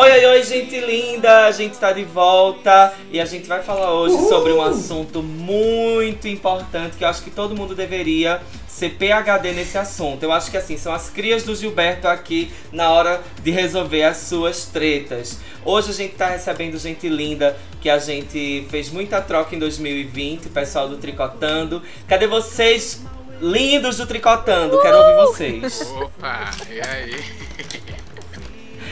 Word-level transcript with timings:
Oi, 0.00 0.10
oi, 0.12 0.24
oi, 0.24 0.42
gente 0.42 0.80
linda! 0.80 1.44
A 1.44 1.50
gente 1.50 1.76
tá 1.76 1.92
de 1.92 2.04
volta 2.04 2.94
e 3.12 3.20
a 3.20 3.26
gente 3.26 3.46
vai 3.46 3.62
falar 3.62 3.92
hoje 3.92 4.16
sobre 4.30 4.50
um 4.50 4.62
assunto 4.62 5.22
muito 5.22 6.26
importante 6.26 6.96
que 6.96 7.04
eu 7.04 7.08
acho 7.08 7.22
que 7.22 7.30
todo 7.30 7.54
mundo 7.54 7.74
deveria 7.74 8.40
ser 8.66 8.96
PHD 8.96 9.52
nesse 9.52 9.76
assunto. 9.76 10.22
Eu 10.22 10.32
acho 10.32 10.50
que 10.50 10.56
assim, 10.56 10.78
são 10.78 10.94
as 10.94 11.10
crias 11.10 11.42
do 11.42 11.54
Gilberto 11.54 12.08
aqui 12.08 12.50
na 12.72 12.88
hora 12.88 13.20
de 13.42 13.50
resolver 13.50 14.04
as 14.04 14.16
suas 14.16 14.64
tretas. 14.64 15.38
Hoje 15.66 15.90
a 15.90 15.94
gente 15.94 16.14
tá 16.14 16.28
recebendo 16.28 16.78
gente 16.78 17.06
linda 17.06 17.54
que 17.82 17.90
a 17.90 17.98
gente 17.98 18.66
fez 18.70 18.88
muita 18.88 19.20
troca 19.20 19.54
em 19.54 19.58
2020, 19.58 20.46
o 20.46 20.50
pessoal 20.50 20.88
do 20.88 20.96
Tricotando. 20.96 21.82
Cadê 22.08 22.26
vocês, 22.26 23.02
lindos 23.38 23.98
do 23.98 24.06
Tricotando? 24.06 24.80
Quero 24.80 24.96
ouvir 24.96 25.16
vocês. 25.26 25.82
Opa, 25.94 26.52
e 26.70 26.80
aí? 26.80 27.99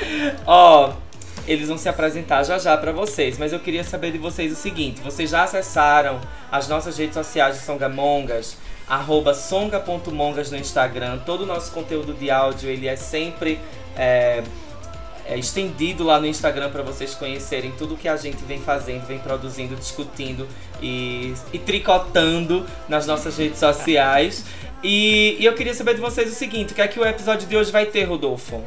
Ó, 0.47 0.93
eles 1.47 1.69
vão 1.69 1.79
se 1.79 1.89
apresentar 1.89 2.43
já 2.43 2.59
já 2.59 2.77
pra 2.77 2.93
vocês, 2.93 3.39
mas 3.39 3.53
eu 3.53 3.61
queria 3.61 3.83
saber 3.83 4.13
de 4.13 4.19
vocês 4.19 4.53
o 4.53 4.57
seguinte: 4.57 5.01
vocês 5.01 5.31
já 5.31 5.45
acessaram 5.45 6.21
as 6.53 6.69
nossas 6.69 6.97
redes 6.99 7.15
sociais 7.15 7.57
de 7.59 7.65
Songamongas? 7.65 8.57
Arroba 8.89 9.35
songa.mongas 9.35 10.51
no 10.51 10.57
Instagram. 10.57 11.19
Todo 11.27 11.43
o 11.43 11.47
nosso 11.47 11.73
conteúdo 11.73 12.15
de 12.15 12.31
áudio 12.31 12.71
ele 12.71 12.87
é 12.89 12.97
sempre 12.97 13.61
é, 13.95 14.43
é 15.27 15.37
estendido 15.37 16.05
lá 16.05 16.19
no 16.19 16.27
Instagram 16.27 16.71
para 16.71 16.83
vocês 16.83 17.15
conhecerem 17.15 17.71
tudo 17.73 17.97
que 17.97 18.09
a 18.09 18.17
gente 18.17 18.43
vem 18.45 18.59
fazendo, 18.59 19.07
vem 19.07 19.19
produzindo, 19.19 19.77
discutindo 19.77 20.49
e, 20.81 21.35
e 21.53 21.59
tricotando 21.59 22.65
nas 22.89 23.07
nossas 23.07 23.37
redes 23.37 23.59
sociais. 23.59 24.45
E, 24.83 25.37
e 25.39 25.45
eu 25.45 25.55
queria 25.55 25.75
saber 25.75 25.95
de 25.95 26.01
vocês 26.01 26.31
o 26.31 26.35
seguinte: 26.35 26.73
o 26.73 26.75
que 26.75 26.81
é 26.81 26.89
que 26.89 26.99
o 26.99 27.07
episódio 27.07 27.47
de 27.47 27.57
hoje 27.57 27.71
vai 27.71 27.85
ter, 27.85 28.05
Rodolfo? 28.05 28.63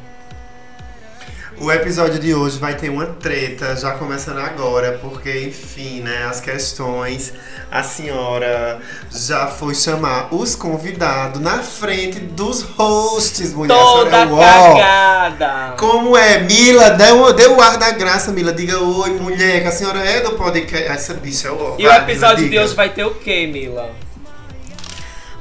O 1.62 1.70
episódio 1.70 2.18
de 2.18 2.34
hoje 2.34 2.58
vai 2.58 2.74
ter 2.74 2.88
uma 2.88 3.06
treta, 3.06 3.76
já 3.76 3.92
começando 3.92 4.38
agora, 4.38 4.98
porque, 5.00 5.46
enfim, 5.46 6.00
né, 6.00 6.24
as 6.28 6.40
questões. 6.40 7.32
A 7.70 7.84
senhora 7.84 8.80
já 9.12 9.46
foi 9.46 9.72
chamar 9.72 10.34
os 10.34 10.56
convidados 10.56 11.40
na 11.40 11.62
frente 11.62 12.18
dos 12.18 12.62
hosts, 12.62 13.54
mulher. 13.54 13.76
Toda 13.76 14.16
é 14.16 14.26
uó. 14.26 14.40
cagada! 14.40 15.76
Como 15.78 16.16
é? 16.16 16.40
Mila, 16.40 16.96
o, 17.14 17.32
dê 17.32 17.46
o 17.46 17.60
ar 17.60 17.78
da 17.78 17.92
graça, 17.92 18.32
Mila. 18.32 18.52
Diga 18.52 18.80
oi, 18.80 19.10
mulher, 19.10 19.62
que 19.62 19.68
a 19.68 19.72
senhora 19.72 20.00
é 20.00 20.20
do 20.20 20.32
podcast. 20.32 20.88
Essa 20.88 21.14
bicha 21.14 21.46
é 21.46 21.52
o 21.52 21.76
E 21.78 21.86
o 21.86 21.92
episódio 21.92 22.50
de 22.50 22.58
hoje 22.58 22.74
vai 22.74 22.88
ter 22.88 23.04
o 23.04 23.14
quê, 23.14 23.46
Mila? 23.46 23.92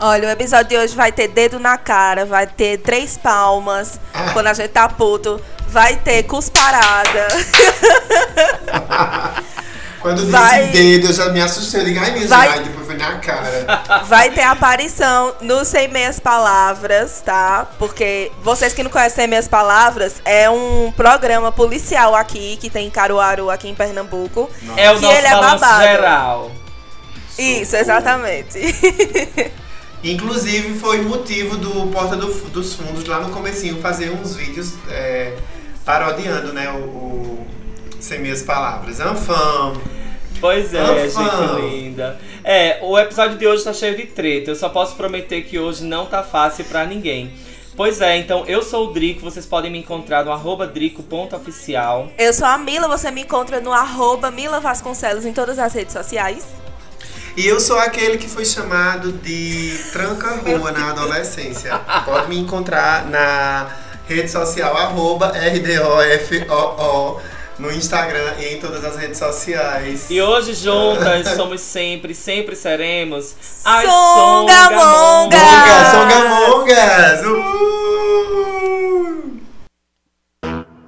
Olha, 0.03 0.29
o 0.29 0.31
episódio 0.31 0.69
de 0.69 0.77
hoje 0.77 0.95
vai 0.95 1.11
ter 1.11 1.27
dedo 1.27 1.59
na 1.59 1.77
cara, 1.77 2.25
vai 2.25 2.47
ter 2.47 2.77
três 2.79 3.17
palmas 3.17 3.99
Ah. 4.13 4.31
quando 4.33 4.47
a 4.47 4.53
gente 4.53 4.69
tá 4.69 4.89
puto, 4.89 5.39
vai 5.67 5.95
ter 5.97 6.23
cusparada. 6.23 7.27
Quando 10.01 10.21
disse 10.21 10.31
vai- 10.31 10.65
dedo, 10.69 11.09
eu 11.09 11.13
já 11.13 11.29
me 11.29 11.39
assustei. 11.39 11.81
Eu 11.81 11.85
digo, 11.85 11.99
ai, 11.99 12.09
minha 12.13 12.27
Vai- 12.27 12.51
gente, 12.53 12.69
depois 12.69 12.87
foi 12.87 12.97
na 12.97 13.19
cara. 13.19 13.81
Vai 14.05 14.31
ter 14.31 14.41
aparição 14.41 15.35
no 15.41 15.63
Sem 15.63 15.89
Meias 15.89 16.19
Palavras, 16.19 17.21
tá? 17.23 17.67
Porque 17.77 18.31
vocês 18.41 18.73
que 18.73 18.81
não 18.81 18.89
conhecem 18.89 19.17
Sem 19.17 19.27
Meias 19.27 19.47
Palavras, 19.47 20.15
é 20.25 20.49
um 20.49 20.91
programa 20.97 21.51
policial 21.51 22.15
aqui, 22.15 22.57
que 22.59 22.67
tem 22.67 22.87
em 22.87 22.89
Caruaru, 22.89 23.51
aqui 23.51 23.69
em 23.69 23.75
Pernambuco. 23.75 24.49
É 24.75 24.89
o 24.89 24.99
nosso 24.99 25.15
ele 25.15 25.27
é 25.27 25.35
babado. 25.39 25.83
geral. 25.83 26.51
Isso, 27.37 27.75
exatamente. 27.75 28.57
Inclusive 30.03 30.79
foi 30.79 31.01
motivo 31.01 31.57
do 31.57 31.87
Porta 31.91 32.15
do- 32.15 32.49
dos 32.49 32.73
Fundos 32.73 33.05
lá 33.05 33.19
no 33.19 33.29
comecinho 33.29 33.79
fazer 33.81 34.09
uns 34.11 34.35
vídeos 34.35 34.73
é, 34.89 35.35
parodiando, 35.85 36.51
né, 36.53 36.71
o, 36.71 36.75
o 36.77 37.47
Sem 37.99 38.19
Minhas 38.19 38.41
Palavras. 38.41 38.99
É 38.99 39.07
um 39.07 39.15
fã. 39.15 39.73
Pois 40.39 40.73
é, 40.73 41.05
Ufa. 41.05 41.21
gente 41.21 41.69
linda. 41.69 42.19
É, 42.43 42.79
o 42.81 42.97
episódio 42.97 43.37
de 43.37 43.45
hoje 43.45 43.63
tá 43.63 43.73
cheio 43.73 43.95
de 43.95 44.07
treta. 44.07 44.49
Eu 44.49 44.55
só 44.55 44.69
posso 44.69 44.95
prometer 44.95 45.43
que 45.43 45.59
hoje 45.59 45.83
não 45.83 46.07
tá 46.07 46.23
fácil 46.23 46.65
pra 46.65 46.83
ninguém. 46.85 47.31
Pois 47.77 48.01
é, 48.01 48.17
então 48.17 48.43
eu 48.47 48.63
sou 48.63 48.89
o 48.89 48.93
Drico, 48.93 49.21
vocês 49.21 49.45
podem 49.45 49.71
me 49.71 49.77
encontrar 49.77 50.25
no 50.25 50.31
arroba 50.31 50.65
drico.oficial. 50.67 52.09
Eu 52.17 52.33
sou 52.33 52.45
a 52.47 52.57
Mila, 52.57 52.87
você 52.87 53.11
me 53.11 53.21
encontra 53.21 53.61
no 53.61 53.71
arroba 53.71 54.29
Mila 54.31 54.59
Vasconcelos 54.59 55.25
em 55.25 55.31
todas 55.33 55.57
as 55.59 55.73
redes 55.73 55.93
sociais. 55.93 56.43
E 57.35 57.47
eu 57.47 57.59
sou 57.61 57.79
aquele 57.79 58.17
que 58.17 58.27
foi 58.27 58.43
chamado 58.43 59.13
de 59.13 59.79
tranca-rua 59.93 60.71
na 60.71 60.89
adolescência. 60.89 61.77
Pode 62.03 62.27
me 62.27 62.37
encontrar 62.37 63.05
na 63.05 63.69
rede 64.05 64.29
social 64.29 64.75
arroba 64.75 65.31
RDOFOO 65.31 67.21
no 67.57 67.71
Instagram 67.71 68.33
e 68.39 68.55
em 68.55 68.59
todas 68.59 68.83
as 68.83 68.97
redes 68.97 69.17
sociais. 69.17 70.07
E 70.09 70.21
hoje 70.21 70.53
juntas 70.53 71.29
somos 71.37 71.61
sempre, 71.61 72.13
sempre 72.13 72.53
seremos 72.53 73.33
as 73.63 73.85
Songamongas! 73.85 75.37
Songamongas! 75.91 77.21
Songamongas! 77.21 77.25
Uh! 77.25 77.71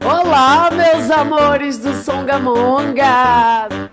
Olá, 0.04 0.70
meus 0.72 1.10
amores 1.10 1.78
do 1.78 2.04
Songamonga! 2.04 3.93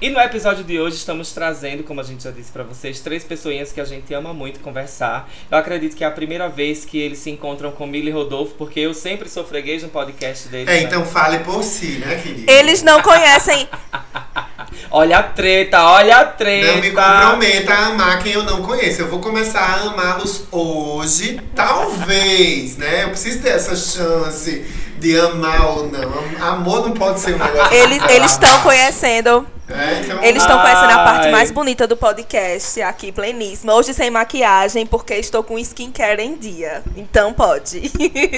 E 0.00 0.10
no 0.10 0.20
episódio 0.20 0.62
de 0.62 0.78
hoje 0.78 0.94
estamos 0.94 1.32
trazendo, 1.32 1.82
como 1.82 2.00
a 2.00 2.04
gente 2.04 2.22
já 2.22 2.30
disse 2.30 2.52
pra 2.52 2.62
vocês, 2.62 3.00
três 3.00 3.24
pessoinhas 3.24 3.72
que 3.72 3.80
a 3.80 3.84
gente 3.84 4.14
ama 4.14 4.32
muito 4.32 4.60
conversar. 4.60 5.28
Eu 5.50 5.58
acredito 5.58 5.96
que 5.96 6.04
é 6.04 6.06
a 6.06 6.10
primeira 6.10 6.48
vez 6.48 6.84
que 6.84 6.96
eles 7.00 7.18
se 7.18 7.30
encontram 7.30 7.72
com 7.72 7.84
Mila 7.84 8.08
e 8.08 8.12
Rodolfo, 8.12 8.54
porque 8.56 8.78
eu 8.78 8.94
sempre 8.94 9.28
sou 9.28 9.44
freguês 9.44 9.82
no 9.82 9.88
podcast 9.88 10.48
deles. 10.50 10.68
É, 10.68 10.74
né? 10.74 10.82
então 10.82 11.04
fale 11.04 11.40
por 11.40 11.64
si, 11.64 11.98
né, 11.98 12.14
querido? 12.22 12.48
Eles 12.48 12.80
não 12.80 13.02
conhecem. 13.02 13.68
Olha 14.90 15.18
a 15.18 15.22
treta, 15.22 15.82
olha 15.82 16.18
a 16.18 16.24
treta! 16.24 16.72
Não 16.72 16.80
me 16.80 16.90
comprometa 16.90 17.74
a 17.74 17.86
amar 17.86 18.22
quem 18.22 18.32
eu 18.32 18.42
não 18.42 18.62
conheço. 18.62 19.02
Eu 19.02 19.08
vou 19.08 19.18
começar 19.18 19.60
a 19.60 19.82
amá-los 19.82 20.44
hoje, 20.50 21.40
talvez, 21.54 22.78
né? 22.78 23.04
Eu 23.04 23.10
preciso 23.10 23.42
ter 23.42 23.50
essa 23.50 23.76
chance 23.76 24.64
de 24.98 25.18
amar 25.18 25.66
ou 25.70 25.88
não. 25.90 26.12
Amor 26.46 26.88
não 26.88 26.94
pode 26.94 27.20
ser 27.20 27.34
um 27.34 27.38
negócio. 27.38 27.72
Eles 27.76 28.02
eles 28.10 28.32
estão 28.32 28.60
conhecendo. 28.62 29.46
É, 29.68 30.00
então, 30.00 30.22
Eles 30.22 30.42
estão 30.42 30.58
conhecendo 30.60 30.90
a 30.92 31.04
parte 31.04 31.26
Ai. 31.26 31.30
mais 31.30 31.50
bonita 31.50 31.86
do 31.86 31.94
podcast, 31.96 32.80
aqui 32.80 33.12
pleníssima. 33.12 33.74
Hoje 33.74 33.92
sem 33.92 34.10
maquiagem, 34.10 34.86
porque 34.86 35.14
estou 35.14 35.42
com 35.42 35.58
skincare 35.58 36.22
em 36.22 36.36
dia. 36.36 36.82
Então 36.96 37.34
pode. 37.34 37.90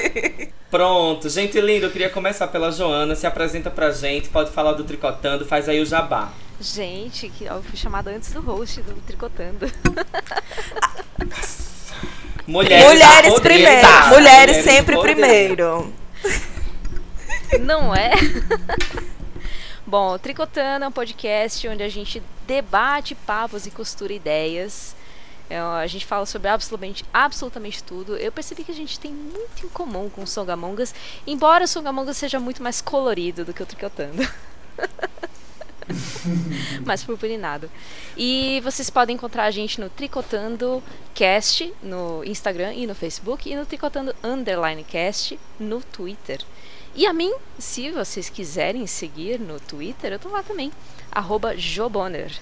Pronto, 0.70 1.28
gente 1.28 1.60
linda, 1.60 1.86
eu 1.86 1.90
queria 1.90 2.10
começar 2.10 2.48
pela 2.48 2.70
Joana. 2.72 3.14
Se 3.14 3.26
apresenta 3.26 3.70
pra 3.70 3.90
gente, 3.92 4.28
pode 4.28 4.50
falar 4.50 4.72
do 4.72 4.82
Tricotando, 4.84 5.44
faz 5.46 5.68
aí 5.68 5.80
o 5.80 5.86
jabá. 5.86 6.30
Gente, 6.60 7.28
que 7.30 7.44
eu 7.44 7.62
fui 7.62 7.76
chamada 7.76 8.10
antes 8.10 8.32
do 8.32 8.40
host 8.40 8.82
do 8.82 8.94
Tricotando. 9.06 9.70
Mulheres, 12.46 12.86
Mulheres 12.86 13.40
primeiro. 13.40 13.86
poder. 13.86 14.08
Mulheres 14.10 14.64
sempre 14.64 14.96
poder. 14.96 15.12
primeiro. 15.14 15.92
Não 17.58 17.94
é? 17.94 18.12
Bom, 19.86 20.14
o 20.14 20.18
Tricotando 20.18 20.84
é 20.84 20.88
um 20.88 20.92
podcast 20.92 21.66
onde 21.66 21.82
a 21.82 21.88
gente 21.88 22.22
debate 22.46 23.14
papos 23.14 23.66
e 23.66 23.70
costura 23.70 24.12
ideias. 24.12 24.94
É, 25.48 25.58
a 25.58 25.86
gente 25.88 26.06
fala 26.06 26.26
sobre 26.26 26.48
absolutamente, 26.48 27.04
absolutamente 27.12 27.82
tudo. 27.82 28.16
Eu 28.16 28.30
percebi 28.30 28.62
que 28.62 28.70
a 28.70 28.74
gente 28.74 29.00
tem 29.00 29.12
muito 29.12 29.66
em 29.66 29.68
comum 29.68 30.08
com 30.08 30.22
o 30.22 30.26
Songamongas, 30.26 30.94
embora 31.26 31.64
o 31.64 31.68
Songamongas 31.68 32.16
seja 32.16 32.38
muito 32.38 32.62
mais 32.62 32.80
colorido 32.80 33.44
do 33.44 33.52
que 33.52 33.62
o 33.62 33.66
Tricotando. 33.66 34.22
mais 36.86 37.02
purpurinado. 37.02 37.68
E 38.16 38.60
vocês 38.62 38.88
podem 38.90 39.16
encontrar 39.16 39.46
a 39.46 39.50
gente 39.50 39.80
no 39.80 39.90
Tricotando 39.90 40.80
Cast 41.14 41.72
no 41.82 42.22
Instagram 42.24 42.74
e 42.74 42.86
no 42.86 42.94
Facebook 42.94 43.50
e 43.50 43.56
no 43.56 43.66
Tricotando 43.66 44.14
Underline 44.22 44.84
Cast 44.84 45.36
no 45.58 45.80
Twitter. 45.80 46.40
E 46.94 47.06
a 47.06 47.12
mim, 47.12 47.32
se 47.58 47.90
vocês 47.90 48.28
quiserem 48.28 48.86
seguir 48.86 49.38
no 49.38 49.60
Twitter, 49.60 50.12
eu 50.12 50.18
tô 50.18 50.28
lá 50.28 50.42
também. 50.42 50.72
Arroba 51.10 51.56
Joboner. 51.56 52.32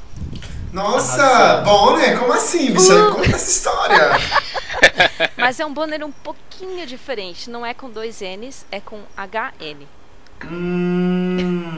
Nossa, 0.73 1.62
Bonner, 1.62 2.19
como 2.19 2.33
assim, 2.33 2.73
bicha? 2.73 2.95
Uh! 2.95 3.15
Conta 3.15 3.37
essa 3.37 3.50
história. 3.50 4.11
Mas 5.37 5.59
é 5.61 5.65
um 5.65 5.73
Bonner 5.73 6.05
um 6.05 6.12
pouquinho 6.12 6.87
diferente. 6.87 7.49
Não 7.49 7.65
é 7.65 7.73
com 7.73 7.89
dois 7.89 8.21
N's, 8.21 8.67
é 8.71 8.81
com 8.81 9.00
HN. 9.17 9.87
Hum. 10.45 11.28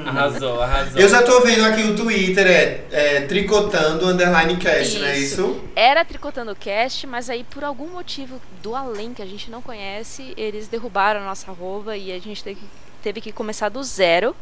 Arrasou, 0.06 0.62
arrasou. 0.62 1.00
Eu 1.00 1.08
já 1.08 1.22
tô 1.22 1.40
vendo 1.42 1.64
aqui 1.64 1.82
o 1.82 1.94
Twitter, 1.96 2.46
é, 2.46 2.84
é 2.90 3.20
tricotando 3.22 4.06
underline 4.06 4.56
cast, 4.56 4.98
não 4.98 5.06
é 5.06 5.19
isso? 5.19 5.64
Era 5.76 6.04
Tricotando 6.04 6.54
Cast, 6.56 7.06
mas 7.06 7.28
aí 7.31 7.44
por 7.44 7.64
algum 7.64 7.88
motivo 7.88 8.40
do 8.62 8.75
além 8.75 9.12
que 9.14 9.22
a 9.22 9.26
gente 9.26 9.50
não 9.50 9.62
conhece, 9.62 10.32
eles 10.37 10.69
derrubaram 10.69 11.20
a 11.20 11.25
nossa 11.25 11.50
arroba 11.50 11.96
e 11.96 12.12
a 12.12 12.19
gente 12.19 12.42
teve 12.42 12.60
que, 12.60 12.66
teve 13.02 13.20
que 13.20 13.32
começar 13.32 13.69
do 13.69 13.82
zero. 13.82 14.34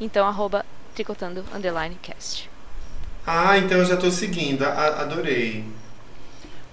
Então, 0.00 0.26
arroba 0.26 0.64
Tricotando 0.94 1.44
Underline 1.54 1.96
Cast. 2.02 2.48
Ah, 3.26 3.58
então 3.58 3.78
eu 3.78 3.84
já 3.84 3.96
tô 3.96 4.10
seguindo, 4.10 4.62
a- 4.64 5.02
adorei. 5.02 5.64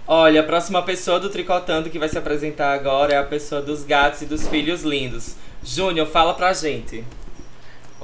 Olha, 0.07 0.41
a 0.41 0.43
próxima 0.43 0.83
pessoa 0.83 1.19
do 1.19 1.29
Tricotando 1.29 1.89
que 1.89 1.97
vai 1.97 2.07
se 2.07 2.17
apresentar 2.17 2.73
agora 2.73 3.13
é 3.13 3.17
a 3.17 3.23
pessoa 3.23 3.61
dos 3.61 3.83
gatos 3.83 4.21
e 4.21 4.25
dos 4.25 4.47
filhos 4.47 4.83
lindos. 4.83 5.35
Júnior, 5.63 6.05
fala 6.07 6.35
pra 6.35 6.53
gente. 6.53 7.03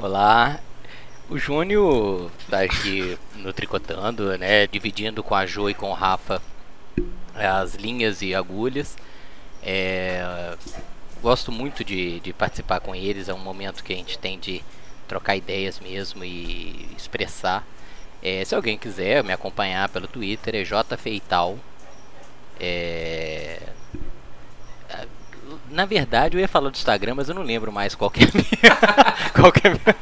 Olá, 0.02 0.60
o 1.30 1.38
Júnior 1.38 2.32
tá 2.50 2.62
aqui 2.62 3.20
no 3.36 3.54
Tricotando, 3.54 4.36
né? 4.36 4.66
Dividindo 4.66 5.24
com 5.24 5.36
a 5.36 5.46
Jo 5.46 5.70
e 5.70 5.76
com 5.76 5.92
o 5.92 5.94
Rafa 5.94 6.42
as 7.36 7.76
linhas 7.76 8.24
e 8.24 8.34
agulhas. 8.34 8.98
É, 9.62 10.58
gosto 11.22 11.52
muito 11.52 11.84
de, 11.84 12.20
de 12.20 12.34
participar 12.34 12.80
com 12.80 12.96
eles, 12.96 13.30
é 13.30 13.34
um 13.36 13.38
momento 13.38 13.84
que 13.84 13.94
a 13.94 13.96
gente 13.96 14.18
tem 14.18 14.40
de 14.40 14.64
trocar 15.08 15.36
ideias 15.36 15.80
mesmo 15.80 16.26
e 16.26 16.90
expressar. 16.98 17.64
É, 18.24 18.44
se 18.44 18.56
alguém 18.56 18.80
quiser 18.80 19.24
me 19.24 19.32
acompanhar 19.32 19.88
pelo 19.90 20.08
Twitter, 20.08 20.56
é 20.56 20.66
jfeital. 20.66 21.60
É, 22.60 23.62
na 25.72 25.86
verdade, 25.86 26.38
eu 26.38 26.42
ia 26.42 26.48
falar 26.48 26.70
do 26.70 26.76
Instagram, 26.76 27.16
mas 27.16 27.30
eu 27.30 27.36
não 27.36 27.44
lembro 27.44 27.72
mais 27.72 27.96
qual 27.96 28.10
que 28.12 28.24
é 28.24 28.28
a 28.28 28.32
minha. 28.34 29.32
qual 29.34 29.52
que 29.52 29.68
é 29.68 29.72
a 29.72 29.74
minha... 29.74 29.96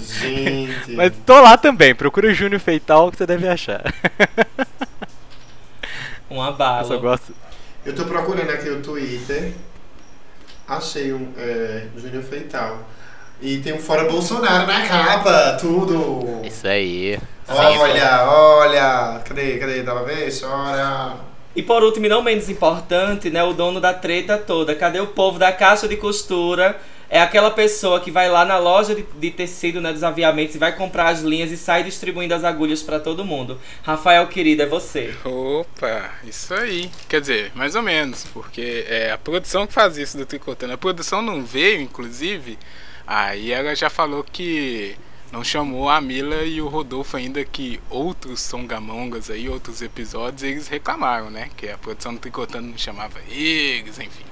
Gente. 0.00 0.92
Mas 0.92 1.12
tô 1.24 1.40
lá 1.40 1.56
também, 1.56 1.94
procura 1.94 2.32
Júnior 2.34 2.60
Feital 2.60 3.10
que 3.10 3.16
você 3.16 3.26
deve 3.26 3.48
achar. 3.48 3.82
Um 6.32 6.42
Eu 6.42 6.84
só 6.86 6.96
gosto. 6.96 7.34
Eu 7.84 7.94
tô 7.94 8.06
procurando 8.06 8.48
aqui 8.50 8.70
o 8.70 8.80
Twitter. 8.80 9.52
Achei 10.66 11.12
um 11.12 11.30
é, 11.36 11.88
Júnior 11.94 12.22
Feital. 12.22 12.88
E 13.38 13.58
tem 13.58 13.74
um 13.74 13.78
fora 13.78 14.10
Bolsonaro 14.10 14.66
na 14.66 14.86
capa, 14.86 15.58
tudo. 15.60 16.40
Isso 16.46 16.66
aí. 16.66 17.18
Olha, 17.46 18.24
olha. 18.30 19.20
Cadê, 19.26 19.58
cadê? 19.58 19.82
Dá 19.82 19.92
pra 19.92 20.04
ver? 20.04 20.32
E 21.54 21.62
por 21.62 21.82
último, 21.82 22.06
e 22.06 22.08
não 22.08 22.22
menos 22.22 22.48
importante, 22.48 23.28
né, 23.28 23.42
o 23.42 23.52
dono 23.52 23.80
da 23.80 23.92
treta 23.92 24.38
toda. 24.38 24.74
Cadê 24.74 25.00
o 25.00 25.08
povo 25.08 25.38
da 25.38 25.52
caixa 25.52 25.86
de 25.86 25.96
costura? 25.96 26.80
É 27.10 27.20
aquela 27.20 27.50
pessoa 27.50 28.00
que 28.00 28.10
vai 28.10 28.30
lá 28.30 28.42
na 28.42 28.56
loja 28.56 28.94
de, 28.94 29.02
de 29.02 29.30
tecido, 29.30 29.82
né, 29.82 29.92
dos 29.92 30.02
aviamentos, 30.02 30.54
e 30.54 30.58
vai 30.58 30.74
comprar 30.74 31.08
as 31.08 31.20
linhas 31.20 31.50
e 31.50 31.58
sai 31.58 31.82
distribuindo 31.84 32.32
as 32.32 32.42
agulhas 32.42 32.82
pra 32.82 32.98
todo 32.98 33.22
mundo. 33.22 33.60
Rafael, 33.82 34.26
querido, 34.28 34.62
é 34.62 34.66
você. 34.66 35.14
Opa, 35.22 36.10
isso 36.24 36.54
aí. 36.54 36.90
Quer 37.06 37.20
dizer, 37.20 37.52
mais 37.54 37.74
ou 37.74 37.82
menos, 37.82 38.24
porque 38.32 38.86
é 38.88 39.12
a 39.12 39.18
produção 39.18 39.66
que 39.66 39.74
faz 39.74 39.98
isso 39.98 40.16
do 40.16 40.24
Tricotando. 40.24 40.72
A 40.72 40.78
produção 40.78 41.20
não 41.20 41.44
veio, 41.44 41.82
inclusive, 41.82 42.58
aí 43.06 43.52
ela 43.52 43.74
já 43.74 43.90
falou 43.90 44.24
que 44.24 44.96
não 45.32 45.42
chamou 45.42 45.88
a 45.88 45.98
Mila 45.98 46.44
e 46.44 46.60
o 46.60 46.68
Rodolfo 46.68 47.16
ainda 47.16 47.42
que 47.42 47.80
outros 47.88 48.38
songamongas 48.40 49.30
aí, 49.30 49.48
outros 49.48 49.80
episódios, 49.80 50.42
eles 50.42 50.68
reclamaram, 50.68 51.30
né? 51.30 51.48
Que 51.56 51.70
a 51.70 51.78
produção 51.78 52.12
do 52.12 52.20
Tricotando 52.20 52.68
não 52.68 52.76
chamava 52.76 53.18
eles, 53.26 53.98
enfim. 53.98 54.26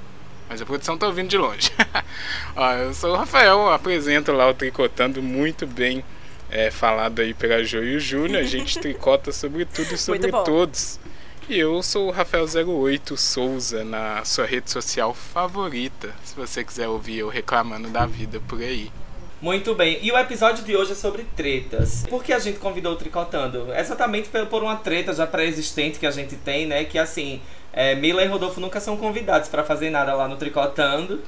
Mas 0.47 0.61
a 0.61 0.67
produção 0.67 0.99
tá 0.99 1.07
ouvindo 1.07 1.31
de 1.31 1.39
longe. 1.39 1.73
Ó, 2.55 2.73
eu 2.73 2.93
sou 2.93 3.15
o 3.15 3.17
Rafael, 3.17 3.73
apresento 3.73 4.31
lá 4.31 4.51
o 4.51 4.53
Tricotando 4.53 5.23
muito 5.23 5.67
bem 5.67 6.05
é, 6.51 6.71
falado 6.71 7.21
aí 7.21 7.33
pela 7.33 7.65
Jo 7.65 7.83
e 7.83 7.97
o 7.97 8.01
Júnior. 8.01 8.43
A 8.43 8.45
gente 8.45 8.77
tricota 8.79 9.33
sobre 9.33 9.65
tudo 9.65 9.95
e 9.95 9.97
sobre 9.97 10.31
todos. 10.31 11.01
E 11.49 11.59
eu 11.59 11.83
sou 11.83 12.11
o 12.11 12.13
Rafael08 12.13 13.17
Souza 13.17 13.85
na 13.85 14.23
sua 14.27 14.45
rede 14.45 14.71
social 14.71 15.15
favorita. 15.15 16.15
Se 16.23 16.37
você 16.37 16.63
quiser 16.63 16.89
ouvir 16.89 17.19
eu 17.19 17.29
reclamando 17.29 17.89
da 17.89 18.05
vida 18.05 18.39
por 18.47 18.61
aí. 18.61 18.93
Muito 19.41 19.75
bem. 19.75 19.99
E 20.03 20.13
o 20.13 20.19
episódio 20.19 20.63
de 20.65 20.77
hoje 20.77 20.93
é 20.93 20.95
sobre 20.95 21.25
tretas. 21.35 22.05
Por 22.11 22.23
que 22.23 22.31
a 22.33 22.39
gente 22.39 22.59
convidou 22.59 22.93
o 22.93 22.97
Tricotando? 22.97 23.73
Exatamente 23.75 24.29
por 24.29 24.63
uma 24.63 24.77
treta 24.77 25.15
já 25.15 25.27
pré-existente 25.27 25.99
que 25.99 26.07
a 26.07 26.11
gente 26.11 26.37
tem, 26.37 26.67
né? 26.67 26.85
Que 26.85 26.99
assim, 26.99 27.41
é, 27.73 27.95
Mila 27.95 28.23
e 28.23 28.27
Rodolfo 28.27 28.61
nunca 28.61 28.81
são 28.81 28.99
convidados 28.99 29.49
pra 29.49 29.65
fazer 29.65 29.89
nada 29.89 30.13
lá 30.13 30.29
no 30.29 30.37
Tricotando. 30.37 31.23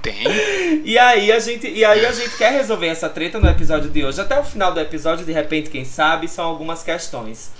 Tem? 0.00 0.82
E 0.84 0.96
aí 0.96 1.32
a 1.32 1.40
gente, 1.40 1.68
e 1.68 1.84
aí 1.84 2.06
a 2.06 2.12
gente 2.12 2.36
quer 2.36 2.52
resolver 2.52 2.86
essa 2.86 3.08
treta 3.08 3.40
no 3.40 3.48
episódio 3.48 3.90
de 3.90 4.04
hoje. 4.04 4.20
Até 4.20 4.38
o 4.38 4.44
final 4.44 4.72
do 4.72 4.78
episódio, 4.78 5.26
de 5.26 5.32
repente, 5.32 5.68
quem 5.70 5.84
sabe, 5.84 6.28
são 6.28 6.44
algumas 6.44 6.84
questões. 6.84 7.50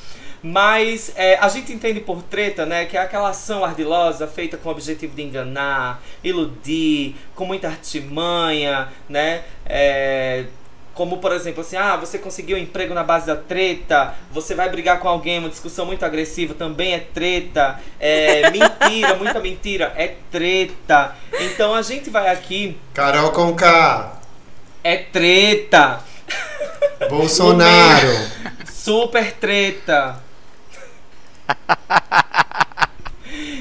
Mas 0.43 1.13
é, 1.17 1.37
a 1.39 1.49
gente 1.49 1.73
entende 1.73 2.01
por 2.01 2.23
treta, 2.23 2.65
né, 2.65 2.85
que 2.85 2.97
é 2.97 3.01
aquela 3.01 3.31
ação 3.31 3.65
ardilosa 3.65 4.27
feita 4.27 4.57
com 4.57 4.69
o 4.69 4.73
objetivo 4.73 5.15
de 5.15 5.23
enganar, 5.23 6.03
iludir, 6.23 7.17
com 7.35 7.45
muita 7.45 7.69
artimanha, 7.69 8.89
né? 9.09 9.43
É, 9.67 10.45
como, 10.99 11.19
por 11.19 11.31
exemplo, 11.31 11.61
assim, 11.61 11.77
ah, 11.77 11.97
você 11.97 12.19
conseguiu 12.19 12.57
um 12.57 12.61
emprego 12.61 12.93
na 12.93 13.05
base 13.05 13.25
da 13.25 13.37
treta, 13.37 14.15
você 14.33 14.53
vai 14.53 14.69
brigar 14.69 14.99
com 14.99 15.09
alguém, 15.09 15.39
uma 15.39 15.49
discussão 15.49 15.87
muito 15.87 16.05
agressiva, 16.05 16.55
também 16.55 16.93
é 16.93 16.99
treta, 16.99 17.79
é 18.01 18.51
mentira, 18.51 19.15
muita 19.15 19.39
mentira, 19.39 19.93
é 19.97 20.17
treta. 20.29 21.15
Então 21.41 21.73
a 21.73 21.83
gente 21.83 22.11
vai 22.11 22.29
aqui, 22.29 22.77
Carol 22.95 23.31
Conká. 23.31 24.19
é 24.83 24.97
treta, 24.97 26.01
Bolsonaro. 27.09 28.09
super 28.67 29.33
treta. 29.35 30.28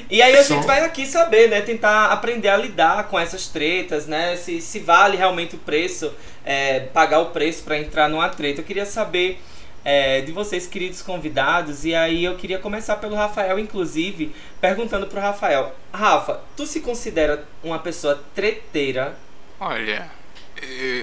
E 0.10 0.22
aí 0.22 0.38
a 0.38 0.42
gente 0.42 0.66
vai 0.66 0.86
aqui 0.86 1.06
saber, 1.06 1.50
né? 1.50 1.62
Tentar 1.62 2.06
aprender 2.14 2.48
a 2.48 2.56
lidar 2.56 3.10
com 3.10 3.20
essas 3.20 3.48
tretas, 3.48 4.08
né? 4.08 4.38
Se, 4.38 4.62
se 4.62 4.80
vale 4.80 5.18
realmente 5.18 5.56
o 5.56 5.60
preço, 5.60 6.14
é, 6.46 6.80
pagar 6.80 7.20
o 7.20 7.28
preço 7.28 7.64
para 7.64 7.78
entrar 7.78 8.08
numa 8.08 8.30
treta. 8.30 8.62
Eu 8.62 8.66
queria 8.66 8.86
saber 8.86 9.38
é, 9.84 10.22
de 10.22 10.32
vocês, 10.32 10.66
queridos 10.66 11.02
convidados, 11.02 11.84
e 11.84 11.94
aí 11.94 12.24
eu 12.24 12.36
queria 12.36 12.58
começar 12.58 12.96
pelo 12.98 13.16
Rafael, 13.16 13.60
inclusive, 13.60 14.34
perguntando 14.62 15.08
pro 15.08 15.20
Rafael. 15.20 15.76
Rafa, 15.94 16.42
tu 16.56 16.66
se 16.66 16.80
considera 16.80 17.46
uma 17.64 17.80
pessoa 17.80 18.22
treteira? 18.34 19.16
Olha, 19.60 20.10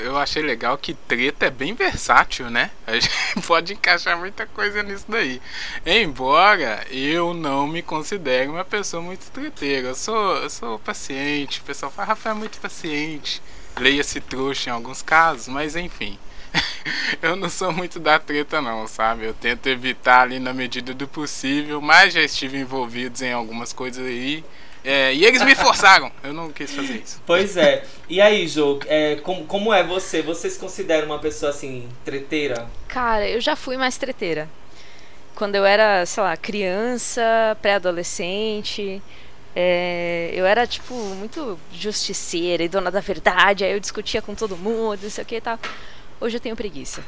eu 0.05 0.17
achei 0.19 0.43
legal 0.43 0.77
que 0.77 0.95
treta 0.95 1.47
é 1.47 1.51
bem 1.51 1.75
versátil, 1.75 2.51
né? 2.51 2.71
A 2.87 2.95
gente 2.95 3.11
pode 3.47 3.73
encaixar 3.73 4.19
muita 4.19 4.47
coisa 4.47 4.83
nisso 4.83 5.05
daí. 5.09 5.41
Embora 5.85 6.87
eu 6.91 7.35
não 7.35 7.67
me 7.67 7.83
considere 7.83 8.49
uma 8.49 8.65
pessoa 8.65 9.03
muito 9.03 9.31
treteira. 9.31 9.89
Eu 9.89 9.95
sou, 9.95 10.37
eu 10.37 10.51
sou 10.51 10.79
paciente. 10.79 11.61
O 11.61 11.65
pessoal 11.65 11.91
fala, 11.91 12.09
Rafael 12.09 12.35
é 12.35 12.39
muito 12.39 12.61
paciente. 12.61 13.43
Leia-se 13.79 14.21
trouxa 14.21 14.71
em 14.71 14.73
alguns 14.73 15.03
casos, 15.03 15.49
mas 15.49 15.77
enfim. 15.77 16.19
eu 17.23 17.37
não 17.37 17.49
sou 17.49 17.73
muito 17.73 17.99
da 17.99 18.19
treta 18.19 18.61
não, 18.61 18.87
sabe? 18.87 19.25
Eu 19.25 19.35
tento 19.35 19.67
evitar 19.67 20.23
ali 20.23 20.39
na 20.39 20.53
medida 20.53 20.95
do 20.95 21.09
possível, 21.09 21.81
mas 21.81 22.15
já 22.15 22.23
estive 22.23 22.59
envolvidos 22.59 23.23
em 23.23 23.33
algumas 23.33 23.73
coisas 23.73 24.07
aí. 24.07 24.45
É, 24.85 25.15
e 25.15 25.25
eles 25.25 25.43
me 25.43 25.55
forçaram. 25.55 26.13
Eu 26.23 26.35
não 26.35 26.53
quis 26.53 26.71
fazer 26.71 27.03
isso. 27.03 27.23
Pois 27.27 27.57
é. 27.57 27.85
E 28.09 28.21
aí, 28.21 28.47
Jô, 28.47 28.79
é, 28.87 29.17
como, 29.17 29.47
como 29.47 29.73
é 29.73 29.83
você? 29.83 30.21
Você 30.21 30.51
se 30.51 30.59
considera 30.59 31.07
uma 31.07 31.19
pessoa 31.19 31.51
assim, 31.51 31.89
treteira? 32.05 32.67
Cara, 32.87 33.27
eu 33.27 33.41
já 33.41 33.57
fui 33.57 33.79
mais 33.79 33.97
treteira. 33.97 34.49
Quando 35.35 35.55
eu 35.55 35.65
era, 35.65 36.05
sei 36.05 36.23
lá, 36.23 36.37
criança, 36.37 37.57
pré-adolescente, 37.63 39.03
é, 39.57 40.31
eu 40.35 40.45
era, 40.45 40.67
tipo, 40.67 40.95
muito 40.95 41.59
justiceira 41.73 42.63
e 42.63 42.69
dona 42.69 42.91
da 42.91 43.01
verdade, 43.01 43.65
aí 43.65 43.73
eu 43.73 43.81
discutia 43.81 44.21
com 44.21 44.35
todo 44.35 44.57
mundo, 44.57 45.01
não 45.03 45.11
sei 45.11 45.25
o 45.25 45.27
que 45.27 45.37
e 45.37 45.41
tal. 45.41 45.59
Hoje 46.21 46.37
eu 46.37 46.41
tenho 46.41 46.55
preguiça. 46.55 47.03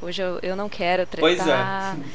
Hoje 0.00 0.22
eu, 0.22 0.38
eu 0.42 0.56
não 0.56 0.68
quero 0.68 1.06
tretar. 1.06 1.20
Pois 1.20 1.48
é. 1.48 2.08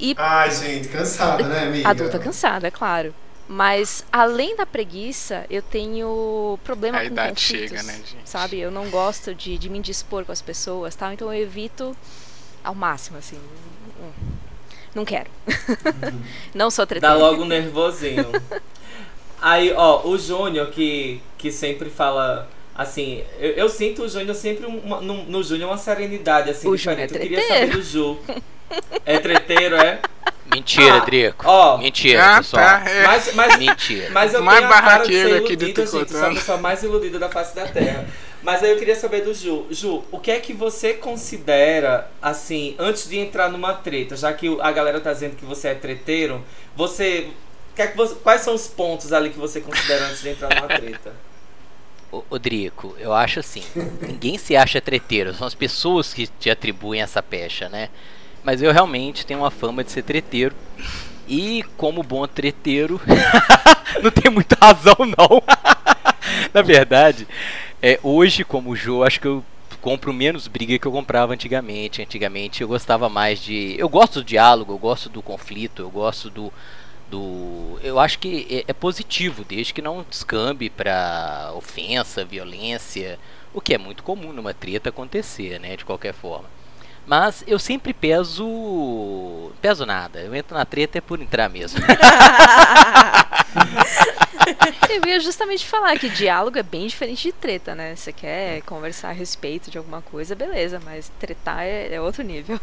E 0.00 0.14
Ai, 0.16 0.50
gente, 0.50 0.88
cansada, 0.88 1.44
né, 1.44 1.64
amiga? 1.64 1.88
adulta 1.88 2.18
cansada, 2.18 2.68
é 2.68 2.70
claro. 2.70 3.14
Mas 3.52 4.04
além 4.12 4.54
da 4.54 4.64
preguiça, 4.64 5.44
eu 5.50 5.60
tenho 5.60 6.56
problema 6.62 6.98
A 6.98 7.00
com 7.00 7.06
idade 7.08 7.30
conflitos, 7.30 7.68
chega, 7.70 7.82
né, 7.82 7.94
gente? 7.94 8.16
Sabe? 8.30 8.60
Eu 8.60 8.70
não 8.70 8.88
gosto 8.90 9.34
de, 9.34 9.58
de 9.58 9.68
me 9.68 9.78
indispor 9.78 10.24
com 10.24 10.30
as 10.30 10.40
pessoas, 10.40 10.94
tal. 10.94 11.12
Então 11.12 11.34
eu 11.34 11.42
evito 11.42 11.96
ao 12.62 12.76
máximo, 12.76 13.18
assim. 13.18 13.40
Não 14.94 15.04
quero. 15.04 15.28
não 16.54 16.70
sou 16.70 16.84
Dá 16.84 16.90
treteira. 16.90 17.16
logo 17.16 17.42
um 17.42 17.46
nervosinho. 17.46 18.24
Aí, 19.42 19.72
ó, 19.72 20.06
o 20.06 20.16
Júnior 20.16 20.68
que, 20.70 21.20
que 21.36 21.50
sempre 21.50 21.90
fala. 21.90 22.48
Assim, 22.72 23.24
eu, 23.40 23.50
eu 23.50 23.68
sinto 23.68 24.02
o 24.04 24.08
Júnior 24.08 24.36
sempre 24.36 24.64
uma- 24.66 25.00
no, 25.00 25.24
no 25.24 25.42
Júnior 25.42 25.70
uma 25.70 25.76
serenidade 25.76 26.50
assim 26.50 26.68
O 26.68 26.76
Júnior 26.76 27.08
diferente. 27.08 27.34
é 27.34 27.36
eu 27.36 27.42
queria 27.42 27.48
saber 27.48 27.72
do 27.72 27.82
Ju. 27.82 28.16
É 29.04 29.18
treteiro, 29.18 29.76
é? 29.76 30.00
Mentira, 30.52 30.94
Ah, 30.96 30.98
Drico. 31.04 31.44
ó. 31.48 31.78
Mentira, 31.78 32.24
Ah, 32.24 32.36
pessoal. 32.38 32.62
tá. 32.62 32.90
É. 32.90 33.06
Mas, 33.06 33.34
mas, 33.34 33.56
Mentira. 33.58 34.08
mas 34.10 34.34
eu 34.34 34.42
Mais 34.42 34.58
tenho 34.58 34.70
a 34.70 34.72
cara 34.74 34.86
de 34.86 34.90
barraqueiro 35.12 35.28
ser 35.28 35.36
aqui 35.36 35.56
do 35.56 35.64
iludida, 35.64 35.86
gente. 35.86 36.10
Sou 36.10 36.24
a 36.26 36.34
pessoa 36.34 36.58
mais 36.58 36.82
iludida 36.82 37.18
da 37.18 37.28
face 37.28 37.54
da 37.54 37.66
Terra. 37.66 38.06
Mas 38.42 38.62
aí 38.62 38.70
eu 38.70 38.78
queria 38.78 38.96
saber 38.96 39.20
do 39.20 39.32
Ju. 39.34 39.66
Ju, 39.70 40.02
o 40.10 40.18
que 40.18 40.30
é 40.30 40.40
que 40.40 40.52
você 40.52 40.94
considera, 40.94 42.10
assim, 42.20 42.74
antes 42.78 43.08
de 43.08 43.18
entrar 43.18 43.48
numa 43.50 43.74
treta, 43.74 44.16
já 44.16 44.32
que 44.32 44.56
a 44.60 44.72
galera 44.72 45.00
tá 45.00 45.12
dizendo 45.12 45.36
que 45.36 45.44
você 45.44 45.68
é 45.68 45.74
treteiro, 45.74 46.44
você. 46.74 47.28
que 47.76 47.82
é 47.82 47.86
que 47.86 47.96
você- 47.96 48.16
quais 48.16 48.40
são 48.42 48.54
os 48.54 48.66
pontos 48.66 49.12
ali 49.12 49.30
que 49.30 49.38
você 49.38 49.60
considera 49.60 50.06
antes 50.06 50.20
de 50.20 50.30
entrar 50.30 50.52
numa 50.54 50.66
treta? 50.66 51.12
Ô, 52.10 52.24
ô, 52.28 52.38
Drico, 52.38 52.96
eu 52.98 53.12
acho 53.12 53.38
assim, 53.38 53.62
ninguém 54.02 54.36
se 54.36 54.56
acha 54.56 54.80
treteiro, 54.80 55.32
são 55.32 55.46
as 55.46 55.54
pessoas 55.54 56.12
que 56.12 56.26
te 56.26 56.50
atribuem 56.50 57.00
essa 57.00 57.22
pecha, 57.22 57.68
né? 57.68 57.88
Mas 58.42 58.62
eu 58.62 58.72
realmente 58.72 59.26
tenho 59.26 59.40
uma 59.40 59.50
fama 59.50 59.84
de 59.84 59.90
ser 59.90 60.02
treteiro. 60.02 60.54
E 61.28 61.64
como 61.76 62.02
bom 62.02 62.26
treteiro, 62.26 63.00
não 64.02 64.10
tem 64.10 64.30
muita 64.30 64.56
razão 64.60 64.96
não. 64.98 65.42
Na 66.52 66.62
verdade, 66.62 67.26
é, 67.80 68.00
hoje 68.02 68.44
como 68.44 68.74
Jô, 68.74 69.04
acho 69.04 69.20
que 69.20 69.28
eu 69.28 69.44
compro 69.80 70.12
menos 70.12 70.46
briga 70.46 70.78
que 70.78 70.86
eu 70.86 70.92
comprava 70.92 71.32
antigamente. 71.32 72.02
Antigamente 72.02 72.62
eu 72.62 72.68
gostava 72.68 73.08
mais 73.08 73.40
de. 73.40 73.74
Eu 73.78 73.88
gosto 73.88 74.20
do 74.20 74.24
diálogo, 74.24 74.72
eu 74.72 74.78
gosto 74.78 75.08
do 75.08 75.22
conflito, 75.22 75.82
eu 75.82 75.90
gosto 75.90 76.28
do. 76.30 76.52
do 77.08 77.78
eu 77.82 77.98
acho 77.98 78.18
que 78.18 78.46
é, 78.66 78.70
é 78.70 78.72
positivo, 78.72 79.44
desde 79.44 79.72
que 79.72 79.82
não 79.82 80.04
descambe 80.08 80.68
pra 80.68 81.52
ofensa, 81.54 82.24
violência, 82.24 83.18
o 83.54 83.60
que 83.60 83.74
é 83.74 83.78
muito 83.78 84.02
comum 84.02 84.32
numa 84.32 84.54
treta 84.54 84.90
acontecer, 84.90 85.58
né? 85.58 85.76
De 85.76 85.84
qualquer 85.84 86.12
forma. 86.12 86.48
Mas 87.10 87.42
eu 87.44 87.58
sempre 87.58 87.92
peso. 87.92 89.50
peso 89.60 89.84
nada. 89.84 90.20
Eu 90.20 90.32
entro 90.32 90.56
na 90.56 90.64
treta 90.64 90.98
é 90.98 91.00
por 91.00 91.20
entrar 91.20 91.48
mesmo. 91.50 91.80
Eu 94.88 95.04
ia 95.08 95.18
justamente 95.18 95.66
falar 95.66 95.98
que 95.98 96.08
diálogo 96.08 96.56
é 96.58 96.62
bem 96.62 96.86
diferente 96.86 97.22
de 97.24 97.32
treta, 97.32 97.74
né? 97.74 97.96
Você 97.96 98.12
quer 98.12 98.62
conversar 98.62 99.08
a 99.08 99.12
respeito 99.12 99.70
de 99.72 99.78
alguma 99.78 100.00
coisa, 100.02 100.36
beleza, 100.36 100.80
mas 100.84 101.10
tretar 101.18 101.62
é, 101.64 101.92
é 101.94 102.00
outro 102.00 102.22
nível. 102.22 102.60